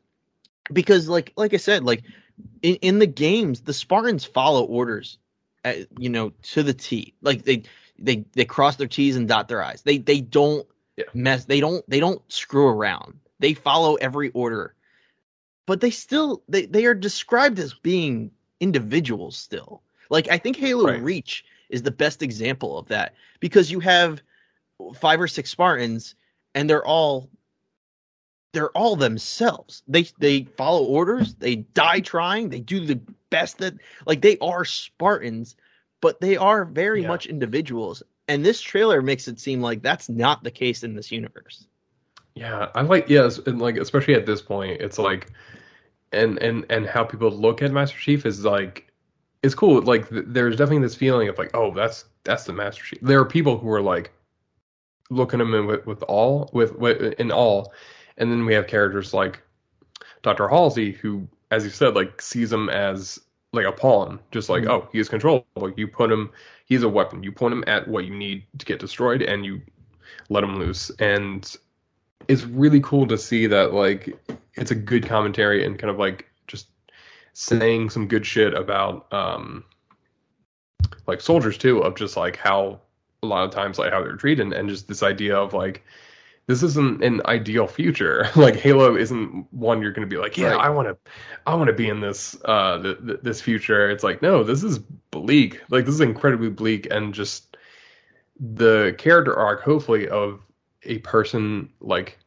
because, 0.72 1.08
like, 1.08 1.32
like 1.36 1.52
I 1.54 1.58
said, 1.58 1.84
like 1.84 2.02
in, 2.62 2.76
in 2.76 2.98
the 2.98 3.06
games, 3.06 3.62
the 3.62 3.72
Spartans 3.72 4.24
follow 4.24 4.64
orders, 4.64 5.18
at, 5.64 5.86
you 5.98 6.08
know, 6.08 6.30
to 6.42 6.62
the 6.62 6.74
T. 6.74 7.14
Like 7.22 7.44
they 7.44 7.62
they 7.98 8.24
they 8.32 8.44
cross 8.44 8.76
their 8.76 8.86
T's 8.88 9.16
and 9.16 9.28
dot 9.28 9.48
their 9.48 9.62
I's. 9.62 9.82
They 9.82 9.98
they 9.98 10.20
don't 10.20 10.66
Yeah. 10.96 11.04
mess. 11.14 11.44
They 11.44 11.60
don't 11.60 11.88
they 11.88 12.00
don't 12.00 12.20
screw 12.32 12.68
around. 12.68 13.18
They 13.40 13.54
follow 13.54 13.94
every 13.96 14.30
order. 14.30 14.74
But 15.66 15.80
they 15.80 15.90
still 15.90 16.42
they 16.48 16.66
they 16.66 16.84
are 16.86 16.94
described 16.94 17.58
as 17.58 17.74
being 17.74 18.30
individuals 18.60 19.36
still. 19.36 19.82
Like 20.10 20.28
I 20.30 20.38
think 20.38 20.56
Halo 20.56 20.86
Right. 20.86 21.02
Reach 21.02 21.44
is 21.70 21.82
the 21.82 21.90
best 21.90 22.22
example 22.22 22.78
of 22.78 22.86
that 22.88 23.14
because 23.40 23.70
you 23.70 23.80
have 23.80 24.22
five 24.96 25.20
or 25.20 25.28
six 25.28 25.50
Spartans 25.50 26.14
and 26.54 26.68
they're 26.68 26.84
all 26.86 27.28
they're 28.54 28.70
all 28.70 28.96
themselves. 28.96 29.82
They 29.86 30.06
they 30.18 30.44
follow 30.56 30.84
orders, 30.84 31.34
they 31.34 31.56
die 31.56 32.00
trying, 32.00 32.48
they 32.48 32.60
do 32.60 32.80
the 32.86 33.00
best 33.30 33.58
that 33.58 33.74
like 34.06 34.22
they 34.22 34.38
are 34.38 34.64
Spartans, 34.64 35.56
but 36.00 36.20
they 36.20 36.36
are 36.36 36.64
very 36.64 37.02
Yeah. 37.02 37.08
much 37.08 37.26
individuals. 37.26 38.02
And 38.28 38.44
this 38.44 38.60
trailer 38.62 39.02
makes 39.02 39.28
it 39.28 39.38
seem 39.38 39.60
like 39.60 39.82
that's 39.82 40.08
not 40.08 40.42
the 40.44 40.50
case 40.50 40.82
in 40.82 40.94
this 40.94 41.12
universe. 41.12 41.66
Yeah, 42.34 42.70
I 42.74 42.80
like 42.82 43.08
yes, 43.08 43.38
and 43.38 43.60
like 43.60 43.76
especially 43.76 44.14
at 44.14 44.26
this 44.26 44.40
point, 44.42 44.80
it's 44.80 44.98
like, 44.98 45.30
and 46.12 46.38
and 46.38 46.64
and 46.70 46.86
how 46.86 47.04
people 47.04 47.30
look 47.30 47.62
at 47.62 47.70
Master 47.70 47.98
Chief 47.98 48.24
is 48.26 48.44
like, 48.44 48.90
it's 49.42 49.54
cool. 49.54 49.82
Like 49.82 50.08
th- 50.08 50.24
there's 50.26 50.56
definitely 50.56 50.82
this 50.82 50.94
feeling 50.96 51.28
of 51.28 51.38
like, 51.38 51.50
oh, 51.54 51.72
that's 51.74 52.06
that's 52.24 52.44
the 52.44 52.52
Master 52.52 52.82
Chief. 52.82 52.98
There 53.02 53.20
are 53.20 53.24
people 53.24 53.58
who 53.58 53.70
are 53.70 53.82
like, 53.82 54.10
looking 55.10 55.40
at 55.40 55.46
him 55.46 55.54
in 55.54 55.66
with 55.66 55.86
with 55.86 56.02
all 56.04 56.50
with, 56.52 56.76
with 56.76 57.12
in 57.20 57.30
all, 57.30 57.72
and 58.18 58.30
then 58.30 58.44
we 58.46 58.54
have 58.54 58.66
characters 58.66 59.12
like 59.14 59.42
Doctor 60.22 60.48
Halsey 60.48 60.92
who, 60.92 61.26
as 61.50 61.64
you 61.64 61.70
said, 61.70 61.94
like 61.94 62.20
sees 62.20 62.52
him 62.52 62.68
as 62.68 63.20
like 63.52 63.66
a 63.66 63.72
pawn, 63.72 64.18
just 64.32 64.48
like 64.48 64.64
Mhm. 64.64 64.70
oh, 64.70 64.88
he 64.92 64.98
is 64.98 65.08
controllable. 65.08 65.72
You 65.76 65.86
put 65.86 66.10
him, 66.10 66.30
he's 66.66 66.82
a 66.82 66.88
weapon. 66.88 67.22
You 67.22 67.30
point 67.32 67.52
him 67.52 67.64
at 67.66 67.86
what 67.86 68.04
you 68.04 68.14
need 68.14 68.44
to 68.58 68.66
get 68.66 68.80
destroyed, 68.80 69.22
and 69.22 69.44
you 69.44 69.60
let 70.28 70.42
him 70.44 70.58
loose. 70.58 70.90
And 70.98 71.54
it's 72.28 72.44
really 72.44 72.80
cool 72.80 73.06
to 73.06 73.18
see 73.18 73.46
that 73.46 73.72
like 73.74 74.16
it's 74.54 74.70
a 74.70 74.74
good 74.74 75.06
commentary 75.06 75.64
and 75.64 75.78
kind 75.78 75.90
of 75.90 75.98
like 75.98 76.28
just 76.46 76.68
saying 77.32 77.90
some 77.90 78.08
good 78.08 78.24
shit 78.24 78.54
about 78.54 79.12
um 79.12 79.64
like 81.06 81.20
soldiers 81.20 81.58
too 81.58 81.80
of 81.80 81.96
just 81.96 82.16
like 82.16 82.36
how 82.36 82.80
a 83.22 83.26
lot 83.26 83.44
of 83.44 83.50
times 83.50 83.78
like 83.78 83.92
how 83.92 84.02
they're 84.02 84.16
treated 84.16 84.52
and 84.52 84.68
just 84.68 84.88
this 84.88 85.02
idea 85.02 85.36
of 85.36 85.52
like 85.52 85.84
this 86.46 86.62
isn't 86.62 87.02
an 87.02 87.20
ideal 87.26 87.66
future. 87.66 88.28
Like 88.36 88.56
halo 88.56 88.96
isn't 88.96 89.46
one 89.52 89.80
you're 89.80 89.92
going 89.92 90.08
to 90.08 90.14
be 90.14 90.20
like 90.20 90.36
yeah 90.36 90.50
Right. 90.50 90.66
i 90.66 90.68
want 90.68 90.88
to 90.88 91.10
i 91.46 91.54
want 91.54 91.68
to 91.68 91.72
be 91.72 91.88
in 91.88 92.00
this 92.00 92.36
uh 92.44 92.82
th- 92.82 92.98
th- 93.06 93.20
this 93.22 93.40
future. 93.40 93.90
It's 93.90 94.04
like 94.04 94.20
no 94.22 94.44
this 94.44 94.62
is 94.62 94.78
bleak. 95.10 95.60
Like 95.70 95.84
this 95.86 95.94
is 95.94 96.00
incredibly 96.00 96.50
bleak 96.50 96.86
and 96.90 97.14
just 97.14 97.56
the 98.40 98.94
character 98.98 99.34
arc 99.38 99.62
hopefully 99.62 100.08
of 100.08 100.40
a 100.84 100.98
person 100.98 101.70
like 101.80 102.18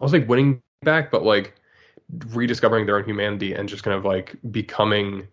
I 0.00 0.04
was 0.04 0.12
like 0.12 0.28
winning 0.28 0.62
back, 0.82 1.10
but 1.10 1.24
like 1.24 1.54
rediscovering 2.28 2.86
their 2.86 2.96
own 2.96 3.04
humanity 3.04 3.52
and 3.52 3.68
just 3.68 3.82
kind 3.82 3.96
of 3.96 4.04
like 4.04 4.36
becoming 4.50 5.26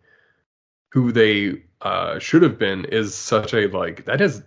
who 0.92 1.12
they 1.12 1.62
uh, 1.82 2.18
should 2.20 2.42
have 2.42 2.58
been 2.58 2.86
is 2.86 3.14
such 3.14 3.54
a 3.54 3.68
like 3.68 4.06
that 4.06 4.22
is 4.22 4.42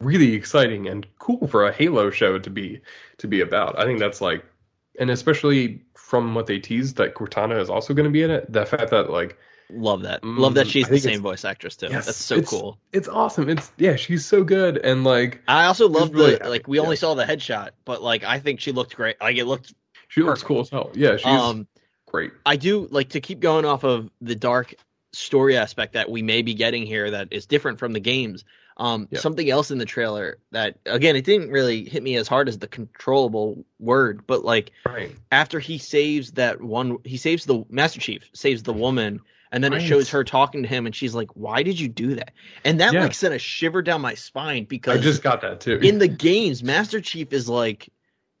really 0.00 0.34
exciting 0.34 0.86
and 0.88 1.06
cool 1.18 1.46
for 1.48 1.66
a 1.66 1.72
Halo 1.72 2.10
show 2.10 2.38
to 2.38 2.50
be 2.50 2.80
to 3.18 3.26
be 3.26 3.40
about. 3.40 3.78
I 3.78 3.84
think 3.84 3.98
that's 3.98 4.20
like, 4.20 4.44
and 4.98 5.10
especially 5.10 5.82
from 5.94 6.34
what 6.34 6.46
they 6.46 6.58
teased 6.58 6.96
that 6.96 7.14
Cortana 7.14 7.60
is 7.60 7.68
also 7.70 7.94
going 7.94 8.04
to 8.04 8.10
be 8.10 8.22
in 8.22 8.30
it. 8.30 8.50
The 8.52 8.64
fact 8.66 8.90
that 8.90 9.10
like 9.10 9.36
Love 9.70 10.00
that. 10.02 10.22
Mm, 10.22 10.38
Love 10.38 10.54
that 10.54 10.66
she's 10.66 10.88
the 10.88 10.98
same 10.98 11.20
voice 11.20 11.44
actress 11.44 11.76
too. 11.76 11.88
Yes, 11.90 12.06
That's 12.06 12.16
so 12.16 12.36
it's- 12.36 12.48
cool. 12.48 12.78
it's 12.92 13.06
awesome. 13.08 13.50
It's 13.50 13.70
yeah, 13.76 13.96
she's 13.96 14.24
so 14.24 14.42
good 14.42 14.78
and 14.78 15.04
like 15.04 15.42
I 15.46 15.64
also 15.66 15.88
love 15.88 16.12
the 16.12 16.32
happy, 16.32 16.48
like 16.48 16.68
we 16.68 16.78
only 16.78 16.96
saw 16.96 17.14
the 17.14 17.24
headshot, 17.24 17.70
but 17.84 18.02
like 18.02 18.24
I 18.24 18.38
think 18.38 18.60
she 18.60 18.72
looked 18.72 18.96
great. 18.96 19.20
Like 19.20 19.36
it 19.36 19.44
looked 19.44 19.74
she 20.08 20.22
looks 20.22 20.42
cool 20.42 20.60
as 20.60 20.70
hell. 20.70 20.90
Yeah, 20.94 21.16
she's 21.18 21.26
um 21.26 21.66
great. 22.06 22.32
I 22.46 22.56
do 22.56 22.88
like 22.90 23.10
to 23.10 23.20
keep 23.20 23.40
going 23.40 23.66
off 23.66 23.84
of 23.84 24.08
the 24.22 24.34
dark 24.34 24.74
story 25.12 25.56
aspect 25.58 25.92
that 25.92 26.10
we 26.10 26.22
may 26.22 26.40
be 26.40 26.54
getting 26.54 26.86
here 26.86 27.10
that 27.10 27.28
is 27.30 27.44
different 27.44 27.78
from 27.78 27.92
the 27.92 28.00
games. 28.00 28.44
Um, 28.78 29.08
Yeah. 29.10 29.18
something 29.18 29.50
else 29.50 29.70
in 29.70 29.78
the 29.78 29.84
trailer 29.84 30.38
that 30.52 30.78
again 30.86 31.16
it 31.16 31.24
didn't 31.24 31.50
really 31.50 31.88
hit 31.88 32.02
me 32.02 32.16
as 32.16 32.28
hard 32.28 32.48
as 32.48 32.58
the 32.58 32.68
controllable 32.68 33.64
word, 33.80 34.26
but 34.26 34.44
like 34.44 34.70
Right. 34.86 35.10
after 35.32 35.58
he 35.58 35.78
saves 35.78 36.32
that 36.32 36.60
one, 36.62 36.98
he 37.04 37.16
saves 37.16 37.44
the 37.44 37.64
Master 37.68 38.00
Chief, 38.00 38.30
saves 38.34 38.62
the 38.62 38.72
woman, 38.72 39.20
and 39.50 39.64
then 39.64 39.72
Right. 39.72 39.82
it 39.82 39.86
shows 39.86 40.08
her 40.10 40.22
talking 40.22 40.62
to 40.62 40.68
him, 40.68 40.86
and 40.86 40.94
she's 40.94 41.14
like, 41.14 41.28
"Why 41.34 41.62
did 41.62 41.80
you 41.80 41.88
do 41.88 42.14
that?" 42.14 42.32
And 42.64 42.78
that 42.80 42.92
Yeah. 42.94 43.02
like 43.02 43.14
sent 43.14 43.34
a 43.34 43.38
shiver 43.38 43.82
down 43.82 44.00
my 44.00 44.14
spine 44.14 44.64
because 44.64 44.98
I 44.98 45.02
just 45.02 45.22
got 45.22 45.40
that 45.40 45.60
too. 45.60 45.78
in 45.82 45.98
the 45.98 46.08
games, 46.08 46.62
Master 46.62 47.00
Chief 47.00 47.32
is 47.32 47.48
like 47.48 47.88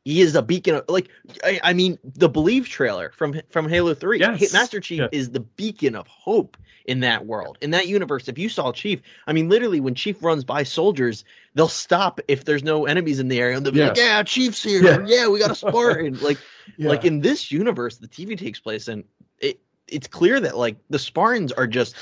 he 0.08 0.22
is 0.22 0.34
a 0.34 0.40
beacon 0.40 0.74
of 0.76 0.84
like 0.88 1.10
I, 1.44 1.60
I 1.62 1.72
mean 1.74 1.98
the 2.02 2.30
Believe 2.30 2.66
trailer 2.66 3.12
from 3.14 3.38
from 3.50 3.68
Halo 3.68 3.92
Three. 3.92 4.20
Yes. 4.20 4.54
Master 4.54 4.80
Chief 4.80 5.00
Yeah. 5.00 5.08
is 5.12 5.32
the 5.32 5.40
beacon 5.40 5.94
of 5.94 6.06
hope 6.06 6.56
in 6.86 7.00
that 7.00 7.26
world, 7.26 7.58
in 7.60 7.72
that 7.72 7.88
universe. 7.88 8.26
If 8.26 8.38
you 8.38 8.48
saw 8.48 8.72
Chief, 8.72 9.02
I 9.26 9.34
mean, 9.34 9.50
literally 9.50 9.80
when 9.80 9.94
Chief 9.94 10.22
runs 10.22 10.44
by 10.44 10.62
soldiers, 10.62 11.26
they'll 11.54 11.68
stop 11.68 12.20
if 12.26 12.46
there's 12.46 12.62
no 12.62 12.86
enemies 12.86 13.18
in 13.20 13.28
the 13.28 13.38
area, 13.38 13.58
and 13.58 13.66
they'll 13.66 13.74
be 13.74 13.84
like, 13.84 13.98
Yeah. 13.98 14.16
"Yeah, 14.16 14.22
Chief's 14.22 14.62
here. 14.62 14.82
Yeah. 14.82 15.04
Yeah, 15.06 15.28
we 15.28 15.38
got 15.38 15.50
a 15.50 15.54
Spartan." 15.54 16.18
like 16.22 16.38
Yeah. 16.78 16.88
like 16.88 17.04
in 17.04 17.20
this 17.20 17.52
universe, 17.52 17.98
the 17.98 18.08
TV 18.08 18.38
takes 18.38 18.60
place, 18.60 18.88
and 18.88 19.04
it 19.40 19.60
it's 19.88 20.06
clear 20.08 20.40
that 20.40 20.56
like 20.56 20.78
the 20.88 20.98
Spartans 20.98 21.52
are 21.52 21.66
just 21.66 21.94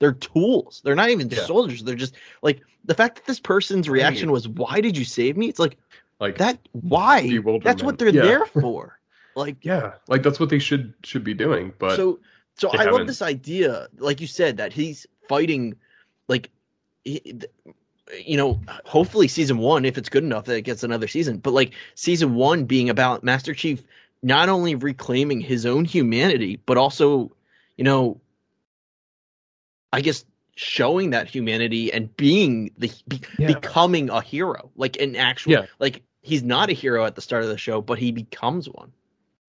they're 0.00 0.14
tools. 0.14 0.80
They're 0.84 0.96
not 0.96 1.10
even 1.10 1.30
soldiers. 1.30 1.84
They're 1.84 1.94
just 1.94 2.16
like 2.42 2.60
the 2.84 2.94
fact 2.94 3.16
that 3.16 3.26
this 3.26 3.38
person's 3.38 3.88
reaction 3.88 4.32
was, 4.32 4.48
"Why 4.48 4.80
did 4.80 4.96
you 4.96 5.04
save 5.04 5.36
me?" 5.36 5.48
It's 5.48 5.60
like 5.60 5.76
like 6.20 6.38
that. 6.38 6.58
Why? 6.72 7.38
That's 7.62 7.82
what 7.82 7.98
they're 7.98 8.08
Yeah. 8.08 8.22
there 8.22 8.46
for. 8.46 8.98
Like 9.34 9.64
yeah, 9.64 9.92
like 10.08 10.22
that's 10.22 10.40
what 10.40 10.48
they 10.48 10.58
should 10.58 10.94
should 11.04 11.24
be 11.24 11.34
doing. 11.34 11.72
But 11.78 11.96
so. 11.96 12.20
So 12.58 12.70
I 12.70 12.76
love 12.84 12.86
haven't. 12.86 13.06
this 13.08 13.20
idea, 13.20 13.86
like 13.98 14.18
you 14.18 14.26
said, 14.26 14.56
that 14.56 14.72
he's 14.72 15.06
fighting, 15.28 15.76
like, 16.26 16.50
he, 17.04 17.38
you 18.24 18.38
know, 18.38 18.58
hopefully 18.86 19.28
season 19.28 19.58
one, 19.58 19.84
if 19.84 19.98
it's 19.98 20.08
good 20.08 20.24
enough 20.24 20.46
that 20.46 20.56
it 20.56 20.62
gets 20.62 20.82
another 20.82 21.06
season, 21.06 21.36
but 21.36 21.52
like 21.52 21.74
season 21.96 22.34
one 22.34 22.64
being 22.64 22.88
about 22.88 23.22
Master 23.22 23.52
Chief 23.52 23.84
not 24.22 24.48
only 24.48 24.74
reclaiming 24.74 25.38
his 25.38 25.66
own 25.66 25.84
humanity, 25.84 26.58
but 26.64 26.78
also, 26.78 27.30
you 27.76 27.84
know, 27.84 28.18
I 29.92 30.00
guess 30.00 30.24
showing 30.56 31.10
that 31.10 31.28
humanity 31.28 31.92
and 31.92 32.14
being 32.16 32.70
the 32.78 32.90
be, 33.08 33.20
Yeah. 33.38 33.46
becoming 33.46 34.10
a 34.10 34.20
hero, 34.20 34.70
like 34.76 35.00
an 35.00 35.14
actual, 35.16 35.52
Yeah. 35.52 35.66
like 35.78 36.02
he's 36.22 36.42
not 36.42 36.68
a 36.70 36.72
hero 36.72 37.04
at 37.04 37.14
the 37.14 37.20
start 37.22 37.44
of 37.44 37.48
the 37.48 37.58
show, 37.58 37.80
but 37.80 37.98
he 37.98 38.10
becomes 38.10 38.68
one, 38.68 38.90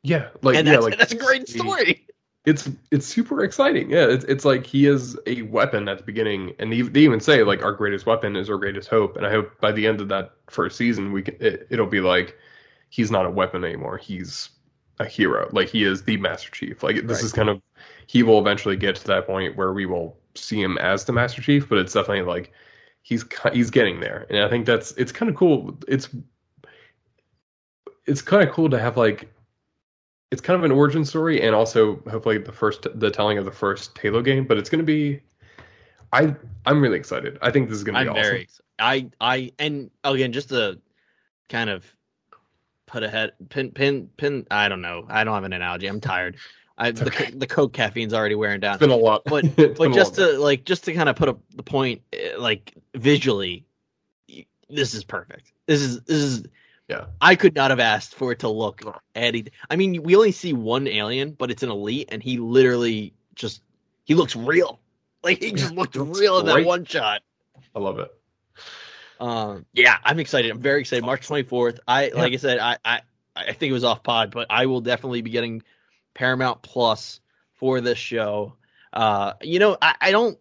yeah, 0.03 0.27
like 0.43 0.55
and 0.57 0.67
yeah, 0.67 0.73
that's 0.73 0.85
like 0.85 0.97
that's 0.97 1.13
a 1.13 1.17
great 1.17 1.47
he- 1.49 1.57
story. 1.59 2.03
It's 2.45 2.69
it's 2.91 3.05
super 3.05 3.43
exciting. 3.43 3.89
Yeah, 3.91 4.05
it's 4.07 4.23
it's 4.25 4.45
like 4.45 4.65
he 4.65 4.85
is 4.85 5.17
a 5.27 5.41
weapon 5.43 5.89
at 5.89 5.97
the 5.97 6.03
beginning, 6.05 6.53
and 6.59 6.71
they, 6.71 6.81
they 6.81 7.01
even 7.01 7.19
say 7.19 7.43
like 7.43 7.61
our 7.61 7.73
greatest 7.73 8.05
weapon 8.05 8.37
is 8.37 8.49
our 8.49 8.57
greatest 8.57 8.87
hope. 8.87 9.17
And 9.17 9.25
I 9.25 9.31
hope 9.31 9.59
by 9.59 9.73
the 9.73 9.85
end 9.85 9.99
of 9.99 10.07
that 10.09 10.31
first 10.49 10.77
season, 10.77 11.11
we 11.11 11.23
can 11.23 11.35
it, 11.41 11.67
it'll 11.69 11.87
be 11.87 11.99
like 11.99 12.37
he's 12.89 13.11
not 13.11 13.25
a 13.25 13.29
weapon 13.29 13.65
anymore. 13.65 13.97
He's 13.97 14.49
a 14.99 15.05
hero. 15.05 15.49
Like 15.51 15.67
he 15.67 15.83
is 15.83 16.03
the 16.03 16.15
Master 16.17 16.49
Chief. 16.51 16.83
Like 16.83 17.05
this 17.05 17.17
Right. 17.17 17.23
is 17.25 17.33
kind 17.33 17.49
of 17.49 17.61
he 18.07 18.23
will 18.23 18.39
eventually 18.39 18.77
get 18.77 18.95
to 18.97 19.07
that 19.07 19.27
point 19.27 19.57
where 19.57 19.73
we 19.73 19.85
will 19.85 20.17
see 20.37 20.61
him 20.61 20.77
as 20.77 21.05
the 21.05 21.13
Master 21.13 21.41
Chief. 21.41 21.67
But 21.67 21.79
it's 21.79 21.93
definitely 21.93 22.23
like 22.23 22.51
he's 23.01 23.25
he's 23.53 23.69
getting 23.69 23.99
there, 23.99 24.25
and 24.29 24.39
I 24.39 24.49
think 24.49 24.65
that's 24.65 24.91
it's 24.93 25.11
kind 25.11 25.29
of 25.29 25.35
cool. 25.35 25.77
It's 25.87 26.09
it's 28.05 28.21
kind 28.21 28.47
of 28.47 28.53
cool 28.53 28.69
to 28.69 28.79
have 28.79 28.97
like 28.97 29.31
it's 30.31 30.41
kind 30.41 30.57
of 30.57 30.63
an 30.63 30.71
origin 30.71 31.05
story 31.05 31.41
and 31.41 31.55
also 31.55 32.01
hopefully 32.09 32.37
the 32.37 32.51
first 32.51 32.87
the 32.95 33.11
telling 33.11 33.37
of 33.37 33.45
the 33.45 33.51
first 33.51 33.97
Halo 33.97 34.21
game, 34.21 34.45
but 34.45 34.57
it's 34.57 34.69
going 34.69 34.79
to 34.79 34.85
be 34.85 35.21
I 36.13 36.35
I'm 36.65 36.81
really 36.81 36.97
excited. 36.97 37.37
I 37.41 37.51
think 37.51 37.69
this 37.69 37.77
is 37.77 37.83
going 37.83 37.95
to 37.95 38.03
be 38.03 38.09
I'm 38.09 38.15
awesome. 38.15 38.23
very 38.23 38.47
I 38.79 39.09
I 39.21 39.51
and 39.59 39.91
again 40.03 40.31
just 40.33 40.49
to 40.49 40.79
kind 41.49 41.69
of 41.69 41.85
put 42.87 43.03
ahead 43.03 43.33
pin 43.49 43.71
pin 43.71 44.09
pin 44.17 44.45
I 44.51 44.69
don't 44.69 44.81
know. 44.81 45.05
I 45.09 45.23
don't 45.23 45.33
have 45.33 45.43
an 45.43 45.53
analogy. 45.53 45.87
I'm 45.87 46.01
tired. 46.01 46.37
I 46.77 46.91
the, 46.91 47.07
okay. 47.07 47.31
the 47.31 47.47
coke 47.47 47.73
caffeine's 47.73 48.13
already 48.13 48.35
wearing 48.35 48.59
down. 48.59 48.75
It's 48.75 48.79
been 48.79 48.89
a 48.91 48.95
lot. 48.95 49.23
But- 49.25 49.55
but 49.55 49.91
just 49.93 50.15
to 50.15 50.37
like 50.39 50.63
just 50.65 50.83
to 50.85 50.93
kind 50.93 51.09
of 51.09 51.15
put 51.15 51.29
up 51.29 51.39
the 51.55 51.63
point 51.63 52.01
eh, 52.13 52.33
like 52.37 52.73
visually 52.95 53.65
this 54.69 54.93
is 54.93 55.03
perfect. 55.03 55.53
This 55.65 55.81
is 55.81 56.01
this 56.01 56.17
is 56.17 56.43
Yeah. 56.87 57.05
I 57.21 57.35
could 57.35 57.55
not 57.55 57.71
have 57.71 57.79
asked 57.79 58.15
for 58.15 58.31
it 58.31 58.39
to 58.39 58.49
look 58.49 58.81
any 59.15 59.45
I 59.69 59.75
mean 59.75 60.03
we 60.03 60.15
only 60.15 60.31
see 60.31 60.53
one 60.53 60.87
alien 60.87 61.31
but 61.31 61.49
it's 61.49 61.63
an 61.63 61.69
elite 61.69 62.09
and 62.11 62.21
he 62.21 62.37
literally 62.37 63.13
just 63.35 63.61
he 64.03 64.13
looks 64.13 64.35
real. 64.35 64.79
Like 65.23 65.41
he 65.41 65.51
just 65.51 65.73
looked 65.73 65.95
real 65.95 66.39
in 66.39 66.45
that 66.45 66.65
one 66.65 66.85
shot. 66.85 67.21
I 67.75 67.79
love 67.79 67.99
it. 67.99 68.13
Um, 69.19 69.65
yeah, 69.73 69.97
I'm 70.03 70.19
excited. 70.19 70.51
I'm 70.51 70.59
very 70.61 70.81
excited. 70.81 71.03
March 71.03 71.27
24th. 71.27 71.79
I 71.87 72.09
like 72.09 72.33
I 72.33 72.37
said, 72.37 72.59
I, 72.59 72.77
I 72.85 73.01
I 73.35 73.53
think 73.53 73.69
it 73.69 73.73
was 73.73 73.83
off 73.83 74.03
pod, 74.03 74.31
but 74.31 74.47
I 74.49 74.65
will 74.65 74.81
definitely 74.81 75.21
be 75.21 75.31
getting 75.31 75.63
Paramount 76.17 76.63
Plus 76.63 77.19
for 77.53 77.79
this 77.79 77.99
show. 77.99 78.53
Uh, 78.91 79.33
you 79.41 79.59
know, 79.59 79.77
I, 79.81 79.95
I 80.01 80.11
don't 80.11 80.37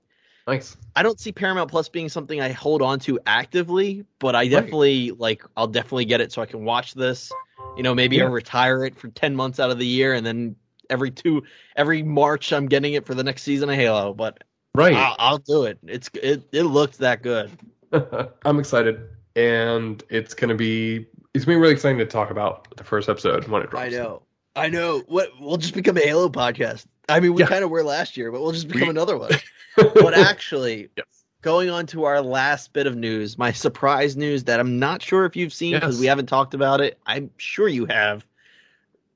Nice. 0.47 0.77
I 0.95 1.03
don't 1.03 1.19
see 1.21 1.33
Paramount 1.33 1.71
Plus 1.71 1.89
being 1.89 2.09
something 2.09 2.41
I 2.41 2.53
hold 2.53 2.81
on 2.81 2.99
to 3.01 3.19
actively, 3.27 4.05
but 4.21 4.35
I 4.35 4.47
definitely 4.49 5.11
like 5.11 5.43
I'll 5.57 5.67
definitely 5.67 6.05
get 6.07 6.21
it 6.21 6.33
so 6.33 6.41
I 6.41 6.47
can 6.47 6.65
watch 6.65 6.95
this. 6.95 7.31
You 7.77 7.83
know, 7.83 7.95
maybe 7.95 8.17
Yeah. 8.17 8.25
I'll 8.25 8.31
retire 8.31 8.85
it 8.85 8.97
for 8.97 9.09
ten 9.09 9.35
months 9.35 9.61
out 9.61 9.71
of 9.71 9.79
the 9.79 9.87
year, 9.87 10.15
and 10.15 10.25
then 10.25 10.57
every 10.89 11.11
two 11.11 11.43
every 11.75 12.03
March 12.03 12.53
I'm 12.53 12.67
getting 12.67 12.95
it 12.95 13.05
for 13.05 13.15
the 13.15 13.25
next 13.25 13.43
season 13.43 13.69
of 13.69 13.75
Halo. 13.75 14.15
But 14.15 14.45
Right. 14.75 14.95
I'll, 14.95 15.17
I'll 15.19 15.39
do 15.39 15.65
it. 15.65 15.79
It's 15.87 16.09
it 16.15 16.49
it 16.53 16.63
looked 16.63 16.99
that 16.99 17.23
good. 17.23 17.51
I'm 18.45 18.59
excited, 18.61 19.01
and 19.35 20.03
it's 20.09 20.33
gonna 20.33 20.55
be 20.55 21.07
it's 21.35 21.45
gonna 21.45 21.59
be 21.59 21.61
really 21.61 21.75
exciting 21.75 21.99
to 21.99 22.07
talk 22.07 22.31
about 22.31 22.75
the 22.77 22.85
first 22.85 23.09
episode 23.09 23.49
when 23.49 23.63
it 23.63 23.71
drops. 23.71 23.87
I 23.87 23.89
know. 23.89 24.23
I 24.57 24.69
know. 24.69 25.01
What 25.07 25.31
we'll 25.39 25.59
just 25.59 25.75
become 25.75 25.97
a 25.97 26.01
Halo 26.01 26.29
podcast. 26.29 26.87
I 27.09 27.21
mean, 27.21 27.35
we 27.35 27.43
Yeah. 27.43 27.49
kind 27.49 27.63
of 27.63 27.71
were 27.71 27.83
last 27.85 28.17
year, 28.17 28.33
but 28.33 28.41
we'll 28.43 28.53
just 28.53 28.67
become 28.69 28.83
We- 28.89 28.91
another 28.91 29.17
one. 29.19 29.31
But 29.77 30.15
actually, 30.15 30.89
yes. 30.97 31.05
going 31.43 31.69
on 31.69 31.85
to 31.89 32.05
our 32.05 32.23
last 32.23 32.73
bit 32.73 32.87
of 32.87 32.97
news, 32.97 33.37
my 33.37 33.53
surprise 33.53 34.17
news 34.17 34.45
that 34.45 34.59
I'm 34.59 34.79
not 34.79 35.03
sure 35.03 35.27
if 35.27 35.37
you've 35.37 35.53
seen 35.53 35.75
because 35.75 35.97
Yes. 35.97 36.01
we 36.01 36.07
haven't 36.07 36.27
talked 36.27 36.55
about 36.55 36.81
it. 36.81 36.99
I'm 37.07 37.31
sure 37.37 37.69
you 37.69 37.85
have. 37.85 38.25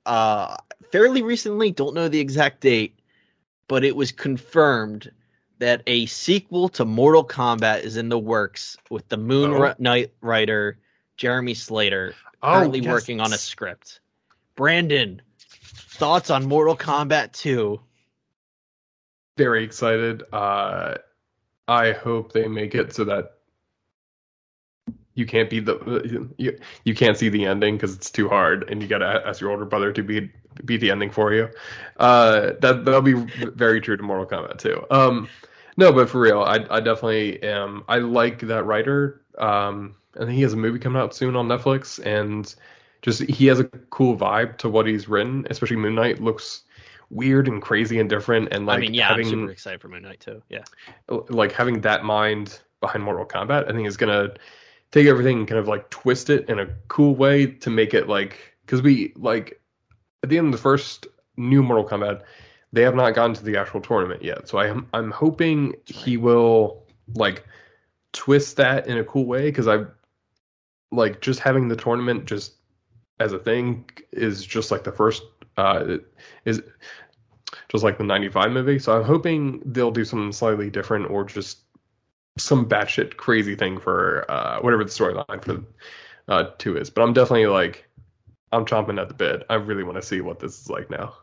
Uh, 0.05 0.57
fairly 0.93 1.23
recently, 1.23 1.71
don't 1.71 1.95
know 1.95 2.09
the 2.09 2.21
exact 2.21 2.61
date, 2.61 2.99
but 3.69 3.85
it 3.85 3.97
was 3.97 4.13
confirmed 4.13 5.11
that 5.61 5.83
a 5.87 6.05
sequel 6.07 6.69
to 6.71 6.85
Mortal 6.85 7.25
Kombat 7.25 7.83
is 7.83 7.97
in 7.97 8.11
the 8.11 8.19
works 8.19 8.77
with 8.91 9.09
the 9.09 9.17
Moon 9.17 9.53
Oh. 9.55 9.75
Knight 9.79 10.13
writer 10.21 10.79
Jeremy 11.17 11.55
Slater 11.55 12.15
Oh, 12.43 12.53
currently 12.59 12.81
yes. 12.81 12.91
working 12.93 13.21
on 13.21 13.33
a 13.33 13.39
script. 13.39 14.01
Brandon, 14.57 15.23
thoughts 15.75 16.31
on 16.31 16.47
Mortal 16.47 16.77
Kombat 16.77 17.33
2? 17.33 17.81
Very 19.37 19.65
excited. 19.65 20.23
Uh, 20.33 20.97
I 21.69 21.93
hope 21.93 22.33
they 22.33 22.49
make 22.49 22.75
it 22.75 22.95
so 22.95 23.05
that 23.05 23.35
you 25.15 25.27
can't 25.27 25.51
be 25.51 25.61
the 25.61 26.31
you, 26.39 26.59
you 26.85 26.95
can't 26.95 27.17
see 27.17 27.29
the 27.29 27.47
ending 27.47 27.77
because 27.77 27.95
it's 27.95 28.11
too 28.11 28.29
hard, 28.29 28.71
and 28.71 28.83
you 28.83 28.89
gotta 28.89 29.23
ask 29.27 29.41
your 29.41 29.51
older 29.51 29.65
brother 29.65 29.93
to 29.93 30.03
beat 30.03 30.31
beat 30.65 30.79
the 30.79 30.91
ending 30.91 31.11
for 31.11 31.33
you. 31.33 31.49
Uh, 31.97 32.53
that 32.61 32.85
that'll 32.85 33.03
be 33.03 33.15
very 33.15 33.81
true 33.81 33.97
to 33.97 34.03
Mortal 34.03 34.27
Kombat 34.27 34.59
too. 34.59 34.85
Um, 34.91 35.29
no, 35.77 35.93
but 35.93 36.09
for 36.09 36.21
real, 36.21 36.43
I 36.43 36.65
I 36.71 36.81
definitely 36.81 37.43
am. 37.43 37.85
I 37.89 37.99
like 37.99 38.41
that 38.41 38.65
writer. 38.65 39.23
Um, 39.39 39.97
I 40.17 40.21
think 40.21 40.33
he 40.33 40.43
has 40.43 40.53
a 40.53 40.57
movie 40.57 40.79
coming 40.79 41.01
out 41.01 41.15
soon 41.15 41.37
on 41.37 41.49
Netflix, 41.49 42.05
and 42.05 42.53
just 43.03 43.23
he 43.23 43.47
has 43.47 43.61
a 43.61 43.65
cool 43.65 44.17
vibe 44.17 44.59
to 44.59 44.69
what 44.69 44.87
he's 44.87 45.09
written. 45.09 45.47
Especially 45.51 45.77
Moon 45.77 45.95
Knight 45.95 46.21
looks 46.21 46.63
weird 47.11 47.49
and 47.49 47.61
crazy 47.61 47.99
and 47.99 48.09
different, 48.09 48.49
and 48.53 48.67
like 48.67 48.79
I 48.79 48.81
mean, 48.81 48.95
yeah, 48.95 49.09
having 49.09 49.27
I'm 49.27 49.33
super 49.33 49.53
excited 49.53 49.81
for 49.81 49.89
Moon 49.89 50.03
Knight 50.03 50.21
too. 50.21 50.43
Yeah. 50.49 50.65
Oh, 51.09 51.27
like 51.29 51.53
having 51.53 51.81
that 51.83 52.05
mind 52.05 52.61
behind 52.81 53.05
Mortal 53.05 53.27
Kombat, 53.27 53.69
I 53.69 53.73
think 53.73 53.87
is 53.87 53.97
gonna 53.97 54.31
take 54.91 55.07
everything 55.07 55.39
and 55.39 55.49
kind 55.49 55.59
of 55.59 55.69
like 55.69 55.89
twist 55.91 56.31
it 56.31 56.49
in 56.49 56.59
a 56.59 56.67
cool 56.89 57.15
way 57.15 57.47
to 57.47 57.71
make 57.71 57.95
it 57.95 58.09
like 58.09 58.57
because 58.63 58.83
we 58.83 59.13
like 59.17 59.61
at 60.23 60.29
the 60.29 60.39
end 60.39 60.47
of 60.47 60.53
the 60.53 60.59
first 60.59 61.07
new 61.37 61.63
Mortal 61.63 61.87
Kombat, 61.87 62.23
they 62.73 62.83
have 62.83 62.95
not 62.95 63.15
gotten 63.15 63.35
to 63.35 63.45
the 63.45 63.57
actual 63.57 63.81
tournament 63.81 64.23
yet. 64.23 64.49
So 64.49 64.59
I 64.59 64.67
am 64.67 64.87
I'm 64.93 65.11
hoping 65.11 65.75
he 65.87 66.17
will 66.17 66.85
like 67.15 67.45
twist 68.13 68.57
that 68.57 68.87
in 68.87 68.99
a 68.99 69.05
cool 69.05 69.27
way 69.27 69.43
because 69.43 69.69
I 69.69 69.85
like 70.93 71.21
just 71.21 71.41
having 71.41 71.69
the 71.69 71.77
tournament 71.77 72.25
just 72.27 72.55
as 73.21 73.33
a 73.33 73.39
thing 73.39 73.89
is 74.13 74.45
just 74.45 74.71
like 74.71 74.83
the 74.83 74.93
first 74.93 75.23
uh 75.57 75.99
is 76.45 76.63
just 77.69 77.85
like 77.85 77.99
the 77.99 78.05
95 78.05 78.51
movie. 78.51 78.79
So 78.79 78.97
I'm 78.97 79.05
hoping 79.05 79.63
they'll 79.65 79.91
do 79.91 80.05
something 80.05 80.33
slightly 80.33 80.71
different 80.71 81.11
or 81.11 81.25
just 81.25 81.61
some 82.39 82.69
batshit 82.69 83.17
crazy 83.17 83.55
thing 83.55 83.79
for 83.79 84.29
uh, 84.31 84.61
whatever 84.61 84.85
the 84.85 84.91
storyline 84.91 85.45
for 85.45 85.63
uh, 86.29 86.51
two 86.59 86.77
is. 86.77 86.91
But 86.91 87.03
I'm 87.03 87.13
definitely 87.13 87.47
like, 87.47 87.89
I'm 88.53 88.65
chomping 88.65 89.01
at 89.01 89.09
the 89.09 89.15
bit. 89.15 89.45
I 89.49 89.55
really 89.55 89.85
want 89.85 89.97
to 89.97 90.03
see 90.03 90.21
what 90.21 90.41
this 90.41 90.61
is 90.61 90.71
like 90.71 90.91
now. 90.91 91.15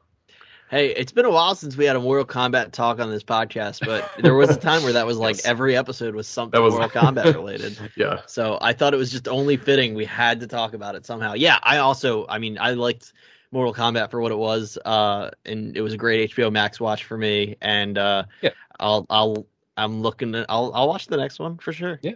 Hey, 0.70 0.90
it's 0.90 1.14
been 1.14 1.24
a 1.24 1.30
while 1.30 1.56
since 1.56 1.78
we 1.78 1.86
had 1.86 1.96
a 1.96 2.00
Mortal 2.02 2.26
Kombat 2.26 2.74
talk 2.74 3.00
on 3.00 3.10
this 3.10 3.24
podcast, 3.24 3.86
but 3.86 4.12
there 4.22 4.34
was 4.34 4.50
a 4.50 4.56
time 4.60 4.84
where 4.84 4.92
that 4.94 5.06
was 5.06 5.18
like 5.18 5.38
Yes. 5.38 5.46
every 5.46 5.78
episode 5.78 6.14
was 6.14 6.28
something 6.28 6.60
That 6.60 6.64
was- 6.64 6.74
Mortal 6.74 6.90
Kombat 7.02 7.34
related. 7.34 7.78
Yeah. 7.96 8.22
So 8.26 8.58
I 8.62 8.74
thought 8.74 8.94
it 8.94 8.98
was 8.98 9.10
just 9.10 9.30
only 9.30 9.56
fitting 9.56 9.94
we 9.96 10.04
had 10.04 10.42
to 10.42 10.48
talk 10.48 10.74
about 10.74 10.96
it 10.96 11.06
somehow. 11.06 11.34
Yeah, 11.36 11.58
I 11.64 11.78
also, 11.78 12.26
I 12.28 12.38
mean, 12.40 12.58
I 12.60 12.72
liked 12.74 13.14
Mortal 13.52 13.74
Kombat 13.74 14.12
for 14.12 14.20
what 14.20 14.34
it 14.34 14.38
was, 14.38 14.78
uh, 14.84 15.30
and 15.46 15.78
it 15.78 15.82
was 15.82 15.94
a 15.94 15.98
great 15.98 16.32
HBO 16.32 16.52
Max 16.52 16.82
watch 16.82 17.06
for 17.06 17.18
me. 17.18 17.56
And 17.62 17.98
uh, 17.98 18.24
Yeah. 18.42 18.50
I'll, 18.78 19.06
I'll, 19.10 19.48
I'm 19.78 20.02
looking 20.02 20.34
to, 20.34 20.46
I'll, 20.50 20.74
I'll 20.76 20.90
watch 20.90 21.08
the 21.08 21.16
next 21.18 21.40
one 21.40 21.58
for 21.60 21.72
sure. 21.72 21.98
Yeah, 22.04 22.16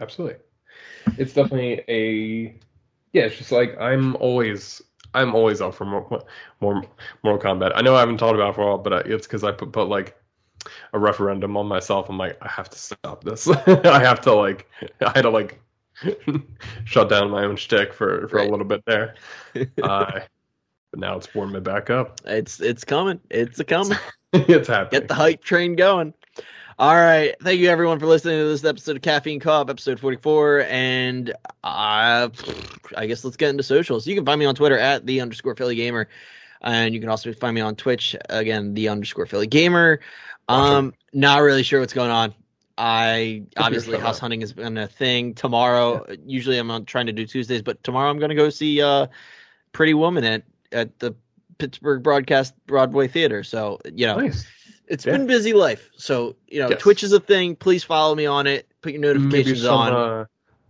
absolutely. 0.00 0.38
It's 1.18 1.34
definitely 1.34 1.84
a 1.88 2.54
yeah. 3.12 3.22
It's 3.24 3.36
just 3.36 3.52
like 3.52 3.76
I'm 3.78 4.16
always 4.16 4.80
I'm 5.14 5.34
always 5.34 5.60
up 5.60 5.74
for 5.74 5.84
more 5.84 6.22
more 6.60 6.82
Mortal 7.22 7.40
Kombat. 7.54 7.72
I 7.74 7.82
know 7.82 7.96
I 7.96 8.00
haven't 8.00 8.18
talked 8.18 8.34
about 8.34 8.50
it 8.50 8.54
for 8.54 8.62
a 8.62 8.66
while, 8.66 8.78
but 8.78 8.92
I- 8.92 8.98
it's 9.00 9.26
because 9.26 9.44
I 9.44 9.52
put, 9.52 9.72
put 9.72 9.88
like 9.88 10.16
a 10.92 10.98
referendum 10.98 11.56
on 11.56 11.66
myself. 11.66 12.08
I'm 12.08 12.18
like 12.18 12.36
I 12.42 12.48
have 12.48 12.68
to 12.70 12.78
stop 12.78 13.24
this. 13.24 13.48
I 13.66 14.00
have 14.00 14.20
to 14.22 14.32
like 14.34 14.68
I 15.00 15.10
had 15.14 15.22
to 15.22 15.30
like 15.30 15.60
shut 16.84 17.08
down 17.08 17.30
my 17.30 17.44
own 17.44 17.56
shtick 17.56 17.92
for 17.92 18.28
for 18.28 18.36
Right. 18.36 18.48
a 18.48 18.50
little 18.50 18.66
bit 18.66 18.82
there. 18.86 19.14
Uh, 19.82 20.20
but 20.90 21.00
now 21.00 21.16
it's 21.16 21.34
warming 21.34 21.54
me 21.54 21.60
back 21.60 21.88
up. 21.90 22.20
It's, 22.24 22.60
it's 22.60 22.84
coming. 22.84 23.20
It's 23.30 23.60
a 23.60 23.64
coming. 23.64 23.98
it's 24.32 24.68
happening. 24.68 25.00
Get 25.00 25.08
the 25.08 25.14
hype 25.14 25.42
train 25.44 25.76
going. 25.76 26.14
All 26.80 26.96
right. 26.96 27.34
Thank 27.42 27.60
you, 27.60 27.68
everyone, 27.68 27.98
for 27.98 28.06
listening 28.06 28.38
to 28.38 28.48
this 28.48 28.64
episode 28.64 28.96
of 28.96 29.02
Caffeine 29.02 29.38
Co-op, 29.38 29.68
episode 29.68 30.00
44. 30.00 30.62
And 30.62 31.30
uh, 31.62 32.30
I 32.96 33.06
guess 33.06 33.22
let's 33.22 33.36
get 33.36 33.50
into 33.50 33.62
socials. 33.62 34.06
You 34.06 34.14
can 34.14 34.24
find 34.24 34.38
me 34.38 34.46
on 34.46 34.54
Twitter 34.54 34.78
at 34.78 35.04
the 35.04 35.20
underscore 35.20 35.54
Philly 35.54 35.74
Gamer. 35.74 36.08
And 36.62 36.94
you 36.94 37.00
can 37.00 37.10
also 37.10 37.34
find 37.34 37.54
me 37.54 37.60
on 37.60 37.76
Twitch, 37.76 38.16
again, 38.30 38.72
the 38.72 38.88
underscore 38.88 39.26
Philly 39.26 39.46
Gamer. 39.46 40.00
Um, 40.48 40.94
not 41.12 41.42
really 41.42 41.64
sure 41.64 41.80
what's 41.80 41.92
going 41.92 42.10
on. 42.10 42.32
I 42.78 43.42
obviously 43.58 43.98
house 43.98 44.16
up. 44.16 44.22
hunting 44.22 44.40
has 44.40 44.54
been 44.54 44.78
a 44.78 44.86
thing. 44.86 45.34
Tomorrow, 45.34 46.06
usually 46.24 46.56
I'm 46.56 46.70
on, 46.70 46.86
trying 46.86 47.08
to 47.08 47.12
do 47.12 47.26
Tuesdays, 47.26 47.60
but 47.60 47.84
tomorrow 47.84 48.08
I'm 48.08 48.18
going 48.18 48.30
to 48.30 48.34
go 48.34 48.48
see 48.48 48.80
uh, 48.80 49.08
Pretty 49.72 49.92
Woman 49.92 50.24
at 50.24 50.44
at 50.72 50.98
the 50.98 51.14
Pittsburgh 51.58 52.02
Broadcast 52.02 52.54
Broadway 52.66 53.06
Theater. 53.06 53.44
So 53.44 53.80
you 53.84 54.06
know, 54.06 54.16
nice. 54.16 54.46
It's 54.90 55.06
Yeah. 55.06 55.12
been 55.12 55.26
busy 55.26 55.52
life. 55.54 55.88
So, 55.96 56.36
you 56.48 56.60
know, 56.60 56.68
Yes. 56.70 56.80
Twitch 56.82 57.02
is 57.02 57.12
a 57.12 57.20
thing. 57.20 57.56
Please 57.56 57.82
follow 57.84 58.14
me 58.14 58.26
on 58.26 58.46
it. 58.46 58.66
Put 58.82 58.92
your 58.92 59.00
Maybe 59.00 59.18
notifications 59.20 59.62
some 59.62 59.74
on. 59.78 59.92
uh, 59.94 60.24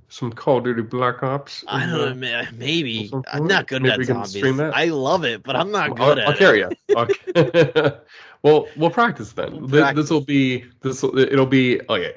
some 0.08 0.32
Call 0.32 0.58
of 0.58 0.64
Duty 0.64 0.82
Black 0.82 1.22
Ops. 1.22 1.64
I 1.68 1.86
don't 1.86 2.20
know, 2.20 2.42
ma- 2.42 2.50
maybe. 2.56 3.10
I'm 3.32 3.46
not 3.46 3.66
good 3.68 3.82
Maybe 3.82 3.92
at 3.92 3.98
we 3.98 4.04
zombies. 4.04 4.60
I 4.74 4.86
love 4.86 5.24
it, 5.24 5.42
but 5.44 5.54
I'm 5.56 5.70
not 5.70 5.90
I'll, 5.90 5.94
good 6.14 6.18
I'll 6.18 6.32
at 6.32 6.38
carry 6.38 6.60
it. 6.62 6.76
you. 6.88 6.96
Okay. 6.96 7.92
well, 8.42 8.66
we'll 8.76 8.90
practice 8.90 9.32
then. 9.32 9.68
We'll 9.68 9.94
This 9.94 10.10
will 10.10 10.20
be 10.20 10.64
this. 10.82 11.02
will 11.02 11.16
It'll 11.18 11.46
be 11.46 11.80
okay. 11.88 12.14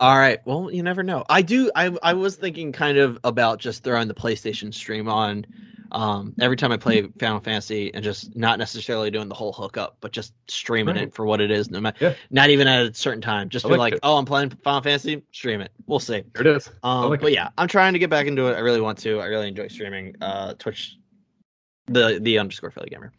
All 0.00 0.18
right. 0.18 0.40
Well, 0.44 0.70
you 0.70 0.82
never 0.82 1.02
know. 1.02 1.24
I 1.30 1.40
do. 1.42 1.70
I 1.74 1.96
I 2.02 2.12
was 2.12 2.36
thinking 2.36 2.72
kind 2.72 2.98
of 2.98 3.18
about 3.24 3.58
just 3.60 3.82
throwing 3.84 4.08
the 4.08 4.14
PlayStation 4.14 4.74
stream 4.74 5.08
on 5.08 5.46
um, 5.94 6.34
every 6.40 6.56
time 6.56 6.72
I 6.72 6.76
play 6.76 7.02
Final 7.20 7.40
Fantasy 7.40 7.94
and 7.94 8.02
just 8.04 8.34
not 8.36 8.58
necessarily 8.58 9.10
doing 9.10 9.28
the 9.28 9.34
whole 9.34 9.52
hookup, 9.52 9.96
but 10.00 10.12
just 10.12 10.34
streaming 10.48 10.96
Right. 10.96 11.04
it 11.04 11.14
for 11.14 11.24
what 11.24 11.40
it 11.40 11.50
is. 11.50 11.70
No 11.70 11.80
matter, 11.80 11.96
Yeah. 12.04 12.14
not 12.30 12.50
even 12.50 12.66
at 12.68 12.86
a 12.86 12.92
certain 12.94 13.20
time. 13.22 13.48
Just 13.48 13.64
I 13.64 13.68
be 13.68 13.76
like 13.76 13.92
like, 13.94 14.00
oh, 14.02 14.16
I'm 14.18 14.24
playing 14.24 14.50
Final 14.50 14.82
Fantasy. 14.82 15.22
Stream 15.32 15.60
it. 15.60 15.70
We'll 15.86 16.00
see. 16.00 16.22
There 16.34 16.46
it 16.46 16.56
is. 16.56 16.70
Um, 16.82 17.08
like 17.10 17.20
but 17.20 17.30
it. 17.30 17.34
yeah, 17.34 17.48
I'm 17.56 17.68
trying 17.68 17.92
to 17.94 17.98
get 17.98 18.10
back 18.10 18.26
into 18.26 18.46
it. 18.48 18.54
I 18.54 18.58
really 18.58 18.80
want 18.80 18.98
to. 18.98 19.20
I 19.20 19.26
really 19.26 19.48
enjoy 19.48 19.68
streaming. 19.68 20.16
Uh, 20.20 20.54
Twitch, 20.58 20.98
the 21.86 22.18
the 22.20 22.38
underscore 22.38 22.70
Philly 22.70 22.90
Gamer. 22.90 23.12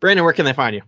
Brandon, 0.00 0.24
where 0.24 0.32
can 0.34 0.44
they 0.44 0.52
find 0.52 0.76
you? 0.76 0.82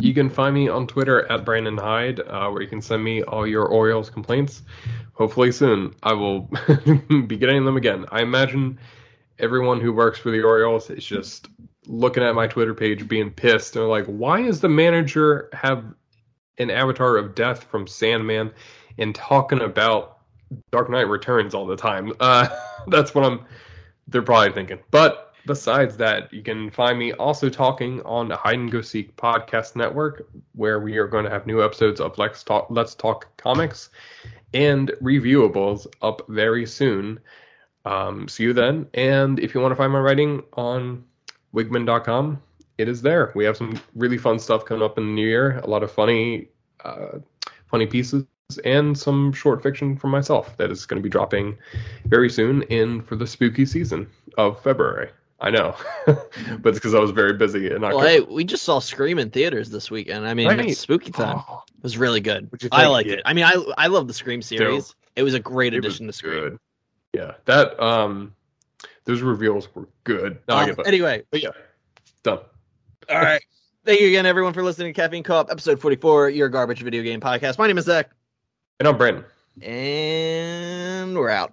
You 0.00 0.14
can 0.14 0.30
find 0.30 0.54
me 0.54 0.68
on 0.68 0.86
Twitter 0.86 1.30
at 1.30 1.44
Brandon 1.44 1.76
Hyde, 1.76 2.20
uh, 2.20 2.48
where 2.48 2.62
you 2.62 2.68
can 2.68 2.80
send 2.80 3.04
me 3.04 3.22
all 3.24 3.46
your 3.46 3.66
Orioles 3.66 4.08
complaints. 4.08 4.62
Hopefully 5.12 5.52
soon, 5.52 5.94
I 6.02 6.14
will 6.14 6.48
be 7.26 7.36
getting 7.36 7.64
them 7.66 7.76
again. 7.76 8.06
I 8.10 8.22
imagine 8.22 8.78
everyone 9.42 9.80
who 9.80 9.92
works 9.92 10.18
for 10.18 10.30
the 10.30 10.42
Orioles 10.42 10.88
is 10.88 11.04
just 11.04 11.48
looking 11.86 12.22
at 12.22 12.34
my 12.34 12.46
Twitter 12.46 12.74
page, 12.74 13.08
being 13.08 13.30
pissed. 13.30 13.74
They're 13.74 13.82
like, 13.82 14.06
"Why 14.06 14.42
does 14.42 14.60
the 14.60 14.68
manager 14.68 15.50
have 15.52 15.84
an 16.58 16.70
avatar 16.70 17.16
of 17.16 17.34
death 17.34 17.64
from 17.64 17.86
Sandman 17.86 18.52
and 18.98 19.14
talking 19.14 19.60
about 19.60 20.18
Dark 20.70 20.88
Knight 20.88 21.08
Returns 21.08 21.54
all 21.54 21.66
the 21.66 21.76
time?" 21.76 22.12
Uh, 22.20 22.48
that's 22.86 23.14
what 23.14 23.24
I'm. 23.24 23.44
They're 24.08 24.22
probably 24.22 24.52
thinking, 24.52 24.78
but 24.90 25.34
besides 25.46 25.96
that, 25.96 26.32
you 26.32 26.42
can 26.42 26.70
find 26.70 26.98
me 26.98 27.12
also 27.12 27.48
talking 27.48 28.00
on 28.02 28.28
the 28.28 28.36
Hide 28.36 28.58
and 28.58 28.70
Go 28.70 28.80
Seek 28.80 29.16
podcast 29.16 29.76
network, 29.76 30.28
where 30.54 30.80
we 30.80 30.96
are 30.98 31.06
going 31.06 31.24
to 31.24 31.30
have 31.30 31.46
new 31.46 31.64
episodes 31.64 32.00
of 32.00 32.16
Let's 32.18 32.42
Talk 32.42 32.66
Let's 32.70 32.94
Talk 32.94 33.36
Comics 33.36 33.90
and 34.54 34.90
reviewables 35.02 35.86
up 36.02 36.22
very 36.28 36.66
soon. 36.66 37.18
Um, 37.84 38.28
see 38.28 38.44
you 38.44 38.52
then. 38.52 38.86
And 38.94 39.38
if 39.40 39.54
you 39.54 39.60
want 39.60 39.72
to 39.72 39.76
find 39.76 39.92
my 39.92 39.98
writing 39.98 40.42
on 40.54 41.04
wigman.com, 41.54 42.40
it 42.78 42.88
is 42.88 43.02
there. 43.02 43.32
We 43.34 43.44
have 43.44 43.56
some 43.56 43.78
really 43.94 44.18
fun 44.18 44.38
stuff 44.38 44.64
coming 44.64 44.82
up 44.82 44.98
in 44.98 45.06
the 45.06 45.12
new 45.12 45.26
year. 45.26 45.58
A 45.58 45.66
lot 45.66 45.82
of 45.82 45.90
funny, 45.90 46.48
uh, 46.84 47.18
funny 47.66 47.86
pieces 47.86 48.24
and 48.64 48.96
some 48.98 49.32
short 49.32 49.62
fiction 49.62 49.96
from 49.96 50.10
myself 50.10 50.56
that 50.58 50.70
is 50.70 50.84
going 50.86 51.00
to 51.00 51.02
be 51.02 51.08
dropping 51.10 51.56
very 52.06 52.28
soon 52.30 52.62
in 52.64 53.02
for 53.02 53.16
the 53.16 53.26
spooky 53.26 53.64
season 53.66 54.06
of 54.38 54.62
February. 54.62 55.10
I 55.40 55.50
know, 55.50 55.74
but 56.06 56.66
it's 56.66 56.78
because 56.78 56.94
I 56.94 57.00
was 57.00 57.10
very 57.10 57.32
busy 57.32 57.66
in 57.66 57.82
October. 57.82 57.96
Well, 57.96 58.06
hey, 58.06 58.20
we 58.20 58.44
just 58.44 58.62
saw 58.62 58.78
Scream 58.78 59.18
in 59.18 59.28
theaters 59.28 59.70
this 59.70 59.90
weekend. 59.90 60.24
I 60.26 60.34
mean, 60.34 60.46
Right. 60.46 60.60
it's 60.60 60.78
spooky 60.78 61.10
time. 61.10 61.42
Oh, 61.48 61.62
It 61.76 61.82
was 61.82 61.98
really 61.98 62.20
good. 62.20 62.48
I 62.52 62.56
think? 62.58 62.72
liked 62.92 63.08
Yeah. 63.08 63.14
it. 63.16 63.22
I 63.24 63.32
mean, 63.32 63.44
I 63.44 63.54
I 63.76 63.88
love 63.88 64.06
the 64.06 64.14
Scream 64.14 64.40
series. 64.40 64.94
It 65.16 65.24
was 65.24 65.34
a 65.34 65.40
great 65.40 65.74
it 65.74 65.78
addition 65.78 66.06
to 66.06 66.12
Scream. 66.12 66.32
good. 66.34 66.58
Yeah, 67.12 67.32
that 67.44 67.78
um, 67.82 68.34
those 69.04 69.20
reveals 69.20 69.74
were 69.74 69.86
good. 70.04 70.38
No, 70.48 70.56
Um, 70.56 70.74
anyway, 70.86 71.22
But 71.30 71.42
yeah, 71.42 71.50
done. 72.22 72.38
all 73.10 73.20
right. 73.20 73.42
Thank 73.84 74.00
you 74.00 74.06
again, 74.08 74.26
everyone, 74.26 74.52
for 74.52 74.62
listening 74.62 74.94
to 74.94 74.98
Caffeine 75.00 75.22
Co-op, 75.22 75.50
episode 75.50 75.80
forty-four, 75.80 76.30
your 76.30 76.48
garbage 76.48 76.82
video 76.82 77.02
game 77.02 77.20
podcast. 77.20 77.58
My 77.58 77.66
name 77.66 77.76
is 77.78 77.84
Zach, 77.84 78.10
And 78.80 78.88
I'm 78.88 78.96
Brandon. 78.96 79.24
and 79.60 81.14
we're 81.16 81.28
out. 81.30 81.52